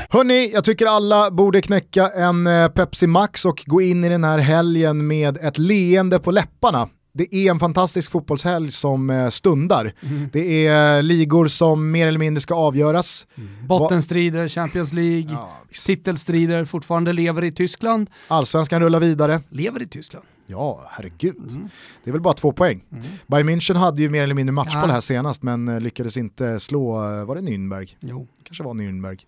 Hörni, 0.09 0.51
jag 0.53 0.63
tycker 0.63 0.85
alla 0.85 1.31
borde 1.31 1.61
knäcka 1.61 2.09
en 2.09 2.47
eh, 2.47 2.67
Pepsi 2.67 3.07
Max 3.07 3.45
och 3.45 3.63
gå 3.65 3.81
in 3.81 4.03
i 4.03 4.09
den 4.09 4.23
här 4.23 4.39
helgen 4.39 5.07
med 5.07 5.37
ett 5.37 5.57
leende 5.57 6.19
på 6.19 6.31
läpparna. 6.31 6.89
Det 7.17 7.35
är 7.35 7.51
en 7.51 7.59
fantastisk 7.59 8.11
fotbollshelg 8.11 8.71
som 8.71 9.09
eh, 9.09 9.29
stundar. 9.29 9.93
Mm. 10.01 10.29
Det 10.33 10.67
är 10.67 11.01
ligor 11.01 11.47
som 11.47 11.91
mer 11.91 12.07
eller 12.07 12.19
mindre 12.19 12.41
ska 12.41 12.55
avgöras. 12.55 13.27
Bottenstrider, 13.67 14.47
Champions 14.47 14.93
League, 14.93 15.31
Ja, 15.31 15.49
titelstrider, 15.85 16.65
fortfarande 16.65 17.13
lever 17.13 17.43
i 17.43 17.51
Tyskland. 17.51 18.09
Allsvenskan 18.27 18.81
rullar 18.81 18.99
vidare. 18.99 19.41
Lever 19.49 19.81
i 19.81 19.87
Tyskland. 19.87 20.25
Ja, 20.47 20.81
herregud. 20.89 21.51
Mm. 21.51 21.69
Det 22.03 22.09
är 22.09 22.11
väl 22.11 22.21
bara 22.21 22.33
två 22.33 22.51
poäng. 22.51 22.83
Bayern 23.27 23.49
München 23.49 23.75
hade 23.75 24.01
ju 24.01 24.09
mer 24.09 24.23
eller 24.23 24.35
mindre 24.35 24.51
matchboll 24.51 24.83
Ja. 24.89 24.93
här 24.93 25.01
senast 25.01 25.43
men 25.43 25.67
eh, 25.67 25.79
lyckades 25.79 26.17
inte 26.17 26.59
slå, 26.59 26.95
eh, 26.95 27.25
var 27.25 27.35
det 27.35 27.41
Nürnberg? 27.41 27.95
Jo. 27.99 28.27
kanske 28.43 28.63
var 28.63 28.73
Nürnberg. 28.73 29.19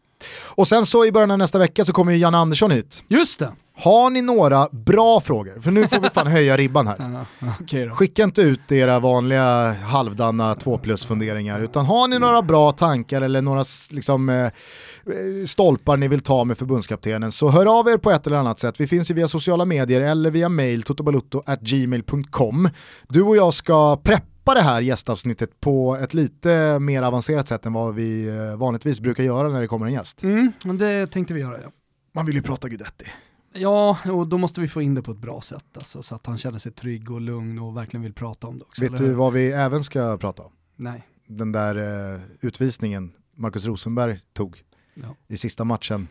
Och 0.46 0.68
sen 0.68 0.86
så 0.86 1.06
i 1.06 1.12
början 1.12 1.32
av 1.32 1.38
nästa 1.38 1.60
vecka 1.60 1.86
så 1.86 1.94
kommer 1.94 2.12
ju 2.12 2.18
Janne 2.18 2.38
Andersson 2.38 2.72
hit. 2.72 3.04
Just 3.08 3.40
det! 3.40 3.52
Har 3.80 4.10
ni 4.10 4.22
några 4.22 4.68
bra 4.72 5.22
frågor? 5.22 5.62
För 5.62 5.72
nu 5.72 5.88
får 5.88 6.00
vi 6.02 6.10
fan 6.10 6.28
höja 6.32 6.58
ribban 6.58 6.88
här. 6.88 7.26
Då. 7.88 7.96
Skicka 7.96 8.24
inte 8.24 8.42
ut 8.42 8.72
era 8.72 9.00
vanliga 9.00 9.72
halvdana 9.74 10.56
2 10.56 10.78
plus 10.78 11.06
funderingar 11.06 11.60
utan 11.60 11.86
har 11.86 12.08
ni 12.08 12.20
några 12.20 12.42
bra 12.42 12.72
tankar 12.72 13.22
eller 13.22 13.42
några 13.42 13.64
liksom, 13.92 14.30
eh, 14.30 14.46
eh, 14.46 14.52
stolpar 15.46 15.98
ni 15.98 16.08
vill 16.08 16.20
ta 16.20 16.44
med 16.44 16.58
förbundskaptenen 16.58 17.32
så 17.32 17.50
hör 17.50 17.80
av 17.80 17.88
er 17.88 17.98
på 17.98 18.12
ett 18.12 18.28
eller 18.28 18.38
annat 18.38 18.60
sätt. 18.60 18.80
Vi 18.80 18.88
finns 18.88 19.12
ju 19.12 19.16
via 19.16 19.28
sociala 19.28 19.66
medier 19.66 20.02
eller 20.02 20.32
via 20.32 20.50
mail 20.50 20.84
totobalutto@gmail.com. 20.84 22.70
Du 23.08 23.22
och 23.22 23.38
jag 23.38 23.54
ska 23.54 23.98
preppa 23.98 24.54
det 24.54 24.62
här 24.62 24.82
gästavsnittet 24.82 25.60
på 25.60 25.98
ett 26.02 26.14
lite 26.14 26.80
mer 26.80 27.02
avancerat 27.02 27.48
sätt 27.48 27.66
än 27.66 27.74
vad 27.74 27.96
vi 27.96 28.28
eh, 28.28 28.58
vanligtvis 28.58 29.00
brukar 29.00 29.24
göra 29.24 29.50
när 29.50 29.62
det 29.62 29.68
kommer 29.68 29.86
en 29.86 29.94
gäst. 29.94 30.24
Mm, 30.24 30.52
det 30.64 31.08
tänkte 31.08 31.34
vi 31.34 31.40
göra 31.40 31.58
ja. 31.64 31.70
Man 32.16 32.26
vill 32.26 32.36
ju 32.36 32.42
prata 32.42 32.68
Guidetti. 32.68 33.06
Ja, 33.54 33.98
och 34.06 34.28
då 34.28 34.38
måste 34.38 34.62
vi 34.62 34.68
få 34.68 34.82
in 34.82 34.96
det 34.96 35.02
på 35.02 35.12
ett 35.12 35.18
bra 35.18 35.42
sätt 35.42 35.66
alltså, 35.74 36.04
så 36.04 36.16
att 36.16 36.26
han 36.26 36.38
känner 36.38 36.60
sig 36.60 36.72
trygg 36.72 37.12
och 37.12 37.22
lugn 37.22 37.60
och 37.60 37.78
verkligen 37.78 38.04
vill 38.04 38.14
prata 38.14 38.48
om 38.48 38.60
det 38.60 38.66
också. 38.66 38.82
Vet 38.82 38.98
du 38.98 39.14
vad 39.14 39.34
vi 39.34 39.52
även 39.52 39.84
ska 39.84 40.18
prata 40.18 40.44
om? 40.44 40.52
Nej. 40.76 41.08
Den 41.28 41.52
där 41.52 41.76
eh, 42.16 42.22
utvisningen 42.42 43.12
Marcus 43.36 43.66
Rosenberg 43.66 44.20
tog 44.34 44.64
Ja. 44.94 45.16
i 45.28 45.38
sista 45.38 45.64
matchen 45.64 46.08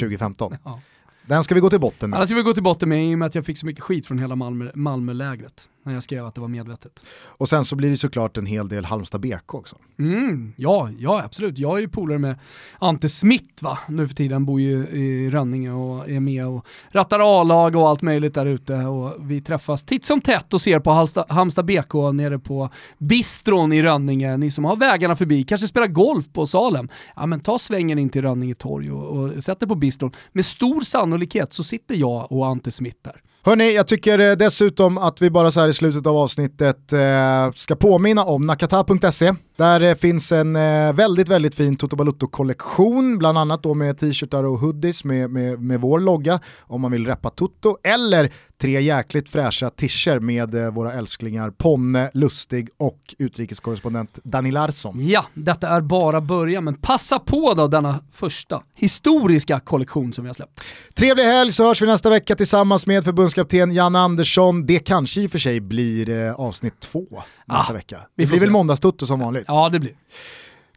2015. 0.00 0.56
Ja. 0.64 0.80
Den 1.26 1.44
ska 1.44 1.54
vi 1.54 1.60
gå 1.60 1.70
till 1.70 1.80
botten 1.80 2.10
med. 2.10 2.16
Annars 2.16 2.28
ska 2.28 2.36
vi 2.36 2.42
gå 2.42 2.52
till 2.52 2.62
botten 2.62 2.88
med 2.88 3.10
i 3.10 3.14
och 3.14 3.18
med 3.18 3.26
att 3.26 3.34
jag 3.34 3.44
fick 3.46 3.58
så 3.58 3.66
mycket 3.66 3.82
skit 3.82 4.06
från 4.06 4.18
hela 4.18 4.36
Malmö, 4.36 4.70
Malmölägret 4.74 5.68
när 5.86 5.94
jag 5.94 6.02
skrev 6.02 6.26
att 6.26 6.34
det 6.34 6.40
var 6.40 6.48
medvetet. 6.48 7.00
Och 7.26 7.48
sen 7.48 7.64
så 7.64 7.76
blir 7.76 7.90
det 7.90 7.96
såklart 7.96 8.36
en 8.36 8.46
hel 8.46 8.68
del 8.68 8.84
Halmstad 8.84 9.20
BK 9.20 9.54
också. 9.54 9.76
Mm, 9.98 10.52
ja, 10.56 10.90
ja, 10.98 11.22
absolut. 11.22 11.58
Jag 11.58 11.76
är 11.76 11.80
ju 11.80 11.88
polare 11.88 12.18
med 12.18 12.38
Ante 12.78 13.08
Smith 13.08 13.64
va, 13.64 13.78
nu 13.88 14.08
för 14.08 14.14
tiden, 14.14 14.44
bor 14.44 14.60
ju 14.60 14.86
i 14.86 15.30
Rönninge 15.30 15.70
och 15.70 16.10
är 16.10 16.20
med 16.20 16.46
och 16.46 16.66
rattar 16.88 17.40
A-lag 17.40 17.76
och 17.76 17.88
allt 17.88 18.02
möjligt 18.02 18.34
där 18.34 18.46
ute 18.46 18.74
och 18.74 19.30
vi 19.30 19.40
träffas 19.40 19.82
titt 19.82 20.04
som 20.04 20.20
tätt 20.20 20.54
och 20.54 20.60
ser 20.60 20.80
på 20.80 20.90
Halsta, 20.90 21.24
Halmstad 21.28 21.64
BK 21.64 21.94
nere 22.12 22.38
på 22.38 22.70
bistron 22.98 23.72
i 23.72 23.82
Rönninge. 23.82 24.36
Ni 24.36 24.50
som 24.50 24.64
har 24.64 24.76
vägarna 24.76 25.16
förbi, 25.16 25.44
kanske 25.44 25.66
spelar 25.66 25.86
golf 25.86 26.24
på 26.32 26.46
Salem, 26.46 26.88
ja 27.16 27.26
men 27.26 27.40
ta 27.40 27.58
svängen 27.58 27.98
in 27.98 28.08
till 28.08 28.22
Rönninge 28.22 28.54
torg 28.54 28.92
och, 28.92 29.06
och 29.06 29.44
sätt 29.44 29.60
dig 29.60 29.68
på 29.68 29.74
bistron. 29.74 30.12
Med 30.32 30.44
stor 30.44 30.80
sannolikhet 30.80 31.52
så 31.52 31.64
sitter 31.64 31.94
jag 31.94 32.32
och 32.32 32.46
Ante 32.46 32.70
Smith 32.70 32.98
där. 33.02 33.22
Hörni, 33.46 33.74
jag 33.74 33.86
tycker 33.86 34.18
eh, 34.18 34.32
dessutom 34.32 34.98
att 34.98 35.22
vi 35.22 35.30
bara 35.30 35.50
så 35.50 35.60
här 35.60 35.68
i 35.68 35.72
slutet 35.72 36.06
av 36.06 36.16
avsnittet 36.16 36.92
eh, 36.92 37.52
ska 37.54 37.76
påminna 37.76 38.24
om 38.24 38.46
nakata.se. 38.46 39.34
Där 39.56 39.80
eh, 39.80 39.94
finns 39.94 40.32
en 40.32 40.56
eh, 40.56 40.92
väldigt, 40.92 41.28
väldigt 41.28 41.54
fin 41.54 41.76
Toto 41.76 41.96
Balutto-kollektion, 41.96 43.18
bland 43.18 43.38
annat 43.38 43.62
då 43.62 43.74
med 43.74 43.98
t-shirtar 43.98 44.44
och 44.44 44.58
hoodies 44.58 45.04
med, 45.04 45.30
med, 45.30 45.60
med 45.62 45.80
vår 45.80 46.00
logga 46.00 46.40
om 46.60 46.80
man 46.80 46.92
vill 46.92 47.06
reppa 47.06 47.30
Toto, 47.30 47.76
eller 47.84 48.32
tre 48.60 48.80
jäkligt 48.80 49.28
fräscha 49.28 49.70
tischer 49.70 50.18
med 50.20 50.54
eh, 50.54 50.70
våra 50.70 50.92
älsklingar 50.92 51.50
Ponne, 51.50 52.10
Lustig 52.14 52.68
och 52.78 53.14
utrikeskorrespondent 53.18 54.18
Dani 54.24 54.50
Larsson. 54.52 55.06
Ja, 55.08 55.24
detta 55.34 55.68
är 55.68 55.80
bara 55.80 56.20
början, 56.20 56.64
men 56.64 56.74
passa 56.74 57.18
på 57.18 57.54
då 57.54 57.68
denna 57.68 58.00
första 58.12 58.62
historiska 58.74 59.60
kollektion 59.60 60.12
som 60.12 60.24
vi 60.24 60.28
har 60.28 60.34
släppt. 60.34 60.60
Trevlig 60.94 61.24
helg 61.24 61.52
så 61.52 61.64
hörs 61.66 61.82
vi 61.82 61.86
nästa 61.86 62.10
vecka 62.10 62.36
tillsammans 62.36 62.86
med 62.86 63.04
förbundskapten 63.04 63.72
Jan 63.72 63.96
Andersson. 63.96 64.66
Det 64.66 64.78
kanske 64.78 65.20
i 65.20 65.26
och 65.26 65.30
för 65.30 65.38
sig 65.38 65.60
blir 65.60 66.30
avsnitt 66.40 66.80
två 66.80 67.04
nästa 67.48 67.72
Ah, 67.72 67.74
vecka. 67.76 68.00
vi 68.14 68.22
Det 68.24 68.28
får 68.28 68.32
blir 68.32 68.40
väl 68.40 68.48
se. 68.48 68.52
måndagstutto 68.52 69.06
som 69.06 69.20
vanligt. 69.20 69.45
Ja, 69.48 69.68
det 69.68 69.80
blir. 69.80 69.94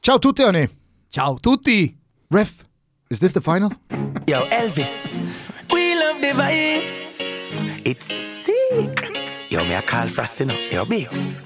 Ciao 0.02 0.20
tutti 0.20 0.44
hörni! 0.44 0.68
Ciao 1.12 1.38
tutti! 1.38 1.96
Ref, 2.34 2.50
is 3.10 3.20
this 3.20 3.34
the 3.34 3.42
final? 3.42 3.72
Yo, 4.28 4.46
Elvis. 4.52 5.68
We 5.74 5.96
love 5.96 6.22
the 6.22 6.34
vibes. 6.34 7.20
It's 7.86 8.06
sick. 8.06 9.10
Yo, 9.50 9.64
me 9.64 9.74
a 9.76 9.82
call 9.82 10.08
Frosty 10.08 10.46
now. 10.46 10.56
Yo, 10.72 10.86
Beals. 10.86 11.40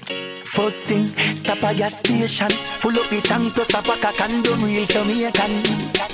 First 0.54 0.86
thing, 0.86 1.06
stop 1.34 1.62
a 1.62 1.74
gas 1.74 1.98
station. 1.98 2.48
Pull 2.80 2.92
up 2.92 3.08
the 3.10 3.20
tank 3.22 3.54
plus 3.54 3.70
a 3.70 3.82
pack 3.82 4.04
of 4.04 4.16
condom, 4.16 4.62
real 4.62 4.86
Jamaican. 4.86 5.50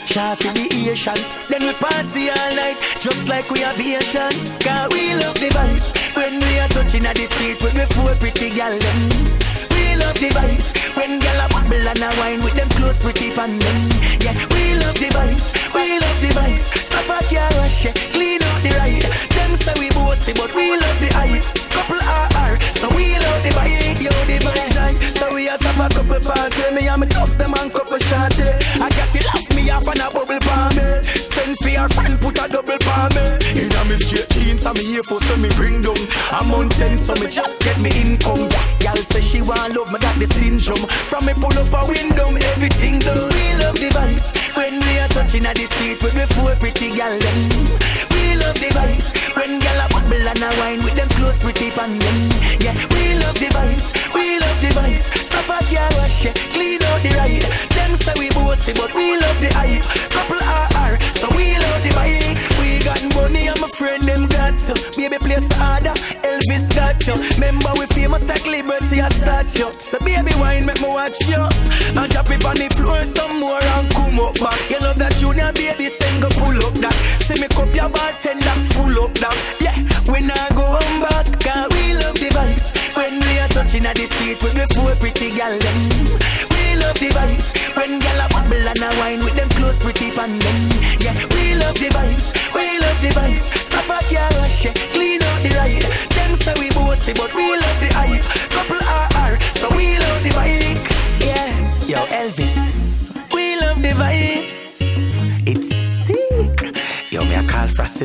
Sharp 0.07 0.41
in 0.45 0.55
the 0.55 0.91
Asian. 0.91 1.19
Then 1.51 1.63
we 1.63 1.73
party 1.75 2.31
all 2.31 2.55
night, 2.55 2.79
just 3.01 3.29
like 3.29 3.51
we 3.51 3.65
are 3.65 3.75
Asian. 3.75 4.33
Cause 4.61 4.89
we 4.95 5.15
love 5.15 5.35
the 5.35 5.51
vibes. 5.51 6.17
When 6.17 6.41
we 6.41 6.59
are 6.59 6.69
touching 6.69 7.05
at 7.05 7.17
the 7.17 7.27
street 7.27 7.61
with 7.61 7.75
the 7.75 7.87
four 7.95 8.15
pretty 8.15 8.51
gal 8.51 8.79
them. 8.79 9.50
We 9.81 9.97
love 9.97 10.19
the 10.21 10.29
vibes 10.37 10.69
when 10.97 11.21
gyal 11.21 11.41
a 11.41 11.49
bubble 11.49 11.89
and 11.89 12.03
a 12.05 12.11
wine 12.21 12.45
with 12.45 12.55
them 12.55 12.69
close 12.77 13.01
pretty 13.01 13.31
pan 13.33 13.59
them. 13.59 13.79
Yeah, 14.21 14.37
we 14.53 14.77
love 14.77 14.99
the 15.01 15.09
vibes, 15.09 15.49
we 15.73 15.99
love 15.99 16.21
the 16.21 16.29
vibes. 16.37 16.69
Stop 16.77 17.09
a 17.09 17.19
car 17.25 17.49
rush, 17.57 17.85
yeah, 17.85 17.95
clean 18.13 18.43
out 18.43 18.61
the 18.61 18.71
ride. 18.77 19.09
Them 19.33 19.57
say 19.57 19.73
we 19.81 19.89
bossy, 19.91 20.33
but 20.35 20.53
we 20.55 20.77
love 20.77 21.01
the 21.01 21.09
hype. 21.17 21.45
Couple 21.73 21.97
RR, 21.97 22.53
so 22.77 22.87
we 22.95 23.17
love 23.17 23.41
the 23.43 23.51
vibe, 23.57 24.01
yo 24.05 24.13
the 24.29 24.37
vibe. 24.45 24.61
So 25.17 25.35
we 25.35 25.49
a 25.49 25.57
stop 25.57 25.81
a 25.81 25.95
couple 25.95 26.21
party, 26.21 26.75
me 26.75 26.89
and 26.89 27.01
me 27.01 27.07
dogs 27.07 27.39
them 27.39 27.55
and 27.57 27.73
couple 27.73 27.97
shorty. 27.97 28.45
I 28.77 28.89
got 28.93 29.17
it 29.17 29.25
lock 29.25 29.49
me 29.57 29.71
off 29.71 29.89
and 29.89 30.01
a 30.01 30.11
bubble 30.13 30.41
palm 30.45 30.77
me. 30.77 31.03
Send 31.17 31.57
for 31.63 31.69
your 31.69 31.89
friend, 31.89 32.21
put 32.21 32.37
a 32.37 32.49
double 32.49 32.77
palm 32.85 33.09
me. 33.17 33.65
Inna 33.65 33.85
me 33.89 33.97
straight 33.97 34.29
jeans, 34.29 34.65
and 34.67 34.77
me 34.77 34.85
here 34.85 35.03
for 35.03 35.21
so 35.23 35.37
me 35.39 35.49
bring 35.57 35.81
down. 35.81 35.97
I'm 36.31 36.53
on 36.53 36.69
ten, 36.69 36.99
so 36.99 37.15
me 37.15 37.31
just 37.31 37.63
get 37.63 37.81
me 37.81 37.91
income. 37.97 38.50
Say 39.11 39.21
she 39.21 39.41
want 39.43 39.75
love, 39.75 39.91
me 39.91 39.99
got 39.99 40.15
the 40.19 40.27
syndrome. 40.27 40.87
From 41.11 41.27
me 41.27 41.35
pull 41.35 41.57
up 41.59 41.73
a 41.75 41.83
window, 41.91 42.31
everything 42.55 42.99
done. 43.01 43.29
We 43.35 43.55
love 43.59 43.75
the 43.75 43.91
vibes 43.91 44.31
when 44.57 44.79
we 44.79 44.99
are 44.99 45.09
touching 45.09 45.47
at 45.47 45.57
the 45.57 45.67
street 45.67 46.03
with 46.03 46.15
me 46.15 46.27
four 46.35 46.55
pretty 46.57 46.95
gal 46.95 47.19
them. 47.19 47.39
We 48.15 48.37
love 48.37 48.59
the 48.61 48.71
vibes 48.71 49.11
When 49.37 49.61
gyal 49.61 49.83
a 49.83 49.87
bubble 49.91 50.29
and 50.31 50.43
a 50.43 50.51
wine 50.61 50.83
with 50.85 50.95
them 50.95 51.09
close 51.19 51.41
tip 51.41 51.79
and 51.79 52.01
them. 52.01 52.19
Yeah, 52.61 52.75
we 52.95 53.15
love 53.23 53.39
the 53.39 53.49
vibes, 53.51 53.89
we 54.15 54.39
love 54.39 54.61
the 54.61 54.71
vibes. 54.79 55.07
Stop 55.29 55.51
a 55.51 55.59
car 55.71 55.91
wash, 55.99 56.25
yeah, 56.25 56.35
clean 56.55 56.83
out 56.85 57.01
the 57.03 57.11
ride. 57.19 57.47
Them 57.77 57.97
say 57.97 58.15
we 58.19 58.29
bossy, 58.31 58.73
but 58.73 58.95
we 58.95 59.19
love 59.19 59.41
the 59.41 59.51
hype. 59.55 59.85
Couple 60.15 60.41
RR, 60.41 60.95
so 61.19 61.27
we 61.37 61.59
love 61.59 61.83
the 61.83 61.93
bike. 61.95 62.39
We 62.61 62.79
got 62.85 63.03
money, 63.15 63.49
I'm 63.49 63.63
a 63.63 63.69
friend, 63.69 64.03
them 64.05 64.27
got 64.27 64.59
to. 64.67 64.75
Baby, 64.97 65.19
place 65.19 65.51
harder, 65.53 65.95
Elvis 66.23 66.75
got 66.75 67.01
you. 67.07 67.17
Remember 67.35 67.71
we 67.79 67.87
famous 67.87 68.25
like 68.27 68.47
Liberty, 69.19 69.41
a 69.41 69.49
statue. 69.49 69.73
So 69.81 69.99
baby, 70.01 70.33
wine, 70.39 70.67
make 70.67 70.81
me 70.81 70.89
watch 70.89 71.21
you. 71.29 71.37
And 71.37 72.11
drop 72.13 72.31
it 72.31 72.45
on 72.45 72.57
the 72.57 72.69
floor 72.77 73.05
some 73.05 73.41
more 73.41 73.63
and 73.63 73.91
come 73.93 74.21
up 74.21 74.35
back. 74.39 74.71
You 74.71 74.79
love 74.81 74.99
that 74.99 75.15
junior 75.15 75.53
baby, 75.53 75.89
sing 75.89 76.21
go 76.21 76.29
pull 76.31 76.57
up 76.57 76.75
that. 76.75 76.95
See 77.23 77.41
me 77.41 77.49
cup 77.49 77.75
your 77.75 77.89
bartender, 77.89 78.57
full 78.75 79.05
up 79.05 79.15
that. 79.19 79.37
Yeah, 79.61 79.77
when 80.11 80.31
I 80.31 80.49
go 80.51 80.79
home 80.79 81.01
back, 81.03 81.27
cause 81.41 81.69
we 81.75 81.95
love 81.95 82.15
the 82.15 82.31
vibes. 82.31 82.71
When 82.97 83.21
we 83.21 83.39
are 83.39 83.49
touching 83.49 83.87
at 83.87 83.97
the 83.97 84.07
street 84.07 84.43
with 84.43 84.55
the 84.55 84.67
four 84.75 84.95
pretty 84.97 85.31
gal 85.35 85.57
them. 85.59 85.79
We 86.55 86.77
love 86.79 86.99
the 86.99 87.11
vibes. 87.11 87.49
When 87.77 87.99
gal 88.01 88.21
a 88.21 88.29
bubble 88.29 88.67
and 88.69 88.83
a 88.83 88.91
wine 89.01 89.25
with 89.25 89.37
them 89.37 89.49
close 89.51 89.83
pretty 89.83 90.11
pan 90.11 90.39
them. 90.39 90.59
Yeah, 91.01 91.15
we 91.35 91.55
love 91.55 91.77
the 91.79 91.89
vibes. 91.91 92.29
We 92.55 92.79
love 92.79 93.01
the 93.03 93.11
vibes. 93.15 93.47
Stop 93.71 93.91
a 93.91 93.99
car 94.11 94.31
wash, 94.41 94.65
yeah, 94.65 94.75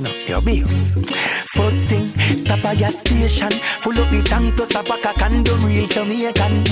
you 0.03 0.11
your 0.27 0.41
bills. 0.41 0.93
First 1.53 1.87
thing, 1.87 2.07
stop 2.37 2.65
at 2.65 2.79
your 2.79 2.91
station. 2.91 3.51
Full 3.81 3.97
up 3.99 4.11
the 4.11 4.21
tank 4.23 4.55
plus 4.55 4.75
a 4.75 4.83
pack 4.83 5.05
of 5.05 5.15
condom, 5.15 5.63
real 5.63 5.87
Jamaican. 5.87 6.65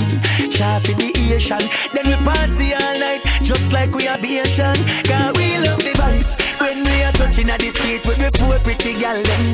Sharp 0.50 0.88
in 0.90 0.98
the 0.98 1.10
Asian. 1.32 1.62
Then 1.92 2.06
we 2.06 2.16
party 2.24 2.74
all 2.74 2.98
night, 2.98 3.22
just 3.42 3.72
like 3.72 3.94
we 3.94 4.08
are 4.08 4.18
Asian. 4.18 4.76
Cause 5.08 5.32
we 5.38 5.56
love 5.56 5.80
the 5.80 5.94
vibes. 5.96 6.36
When 6.60 6.84
we 6.84 7.02
are 7.02 7.12
touching 7.12 7.48
at 7.48 7.60
the 7.60 7.70
street 7.70 8.04
with 8.04 8.18
the 8.18 8.30
poor 8.36 8.58
pretty 8.60 8.92
gal 9.00 9.16
them. 9.16 9.44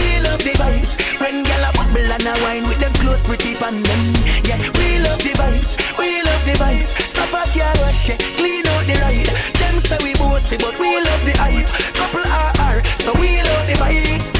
We 0.00 0.20
love 0.24 0.40
the 0.40 0.54
vibes. 0.56 0.96
When 1.20 1.44
gal 1.44 1.68
a 1.68 1.72
bubble 1.76 2.08
and 2.08 2.26
a 2.26 2.34
wine 2.42 2.64
with 2.64 2.80
them 2.80 2.92
close 3.04 3.26
pretty 3.26 3.54
pan 3.54 3.82
them. 3.82 4.02
Yeah, 4.48 4.58
we 4.80 4.98
love 5.04 5.20
the 5.20 5.36
vibes. 5.36 5.76
We 5.98 6.22
love 6.22 6.44
the 6.46 6.56
vibes. 6.56 6.88
Stop 7.12 7.34
at 7.34 7.54
your 7.54 7.72
rush, 7.84 8.16
clean 8.36 8.66
out 8.66 8.84
the 8.88 8.96
ride. 9.04 9.30
Them 9.60 9.80
say 9.80 9.98
we 10.02 10.14
bossy, 10.14 10.56
but 10.56 10.78
we 10.80 10.96
love 10.96 11.24
the 11.24 11.36
hype. 11.36 11.68
Couple 11.94 12.24
are 12.24 12.53
so 12.82 13.12
we 13.20 13.38
out 13.38 13.66
the 13.66 13.76
bike, 13.78 14.33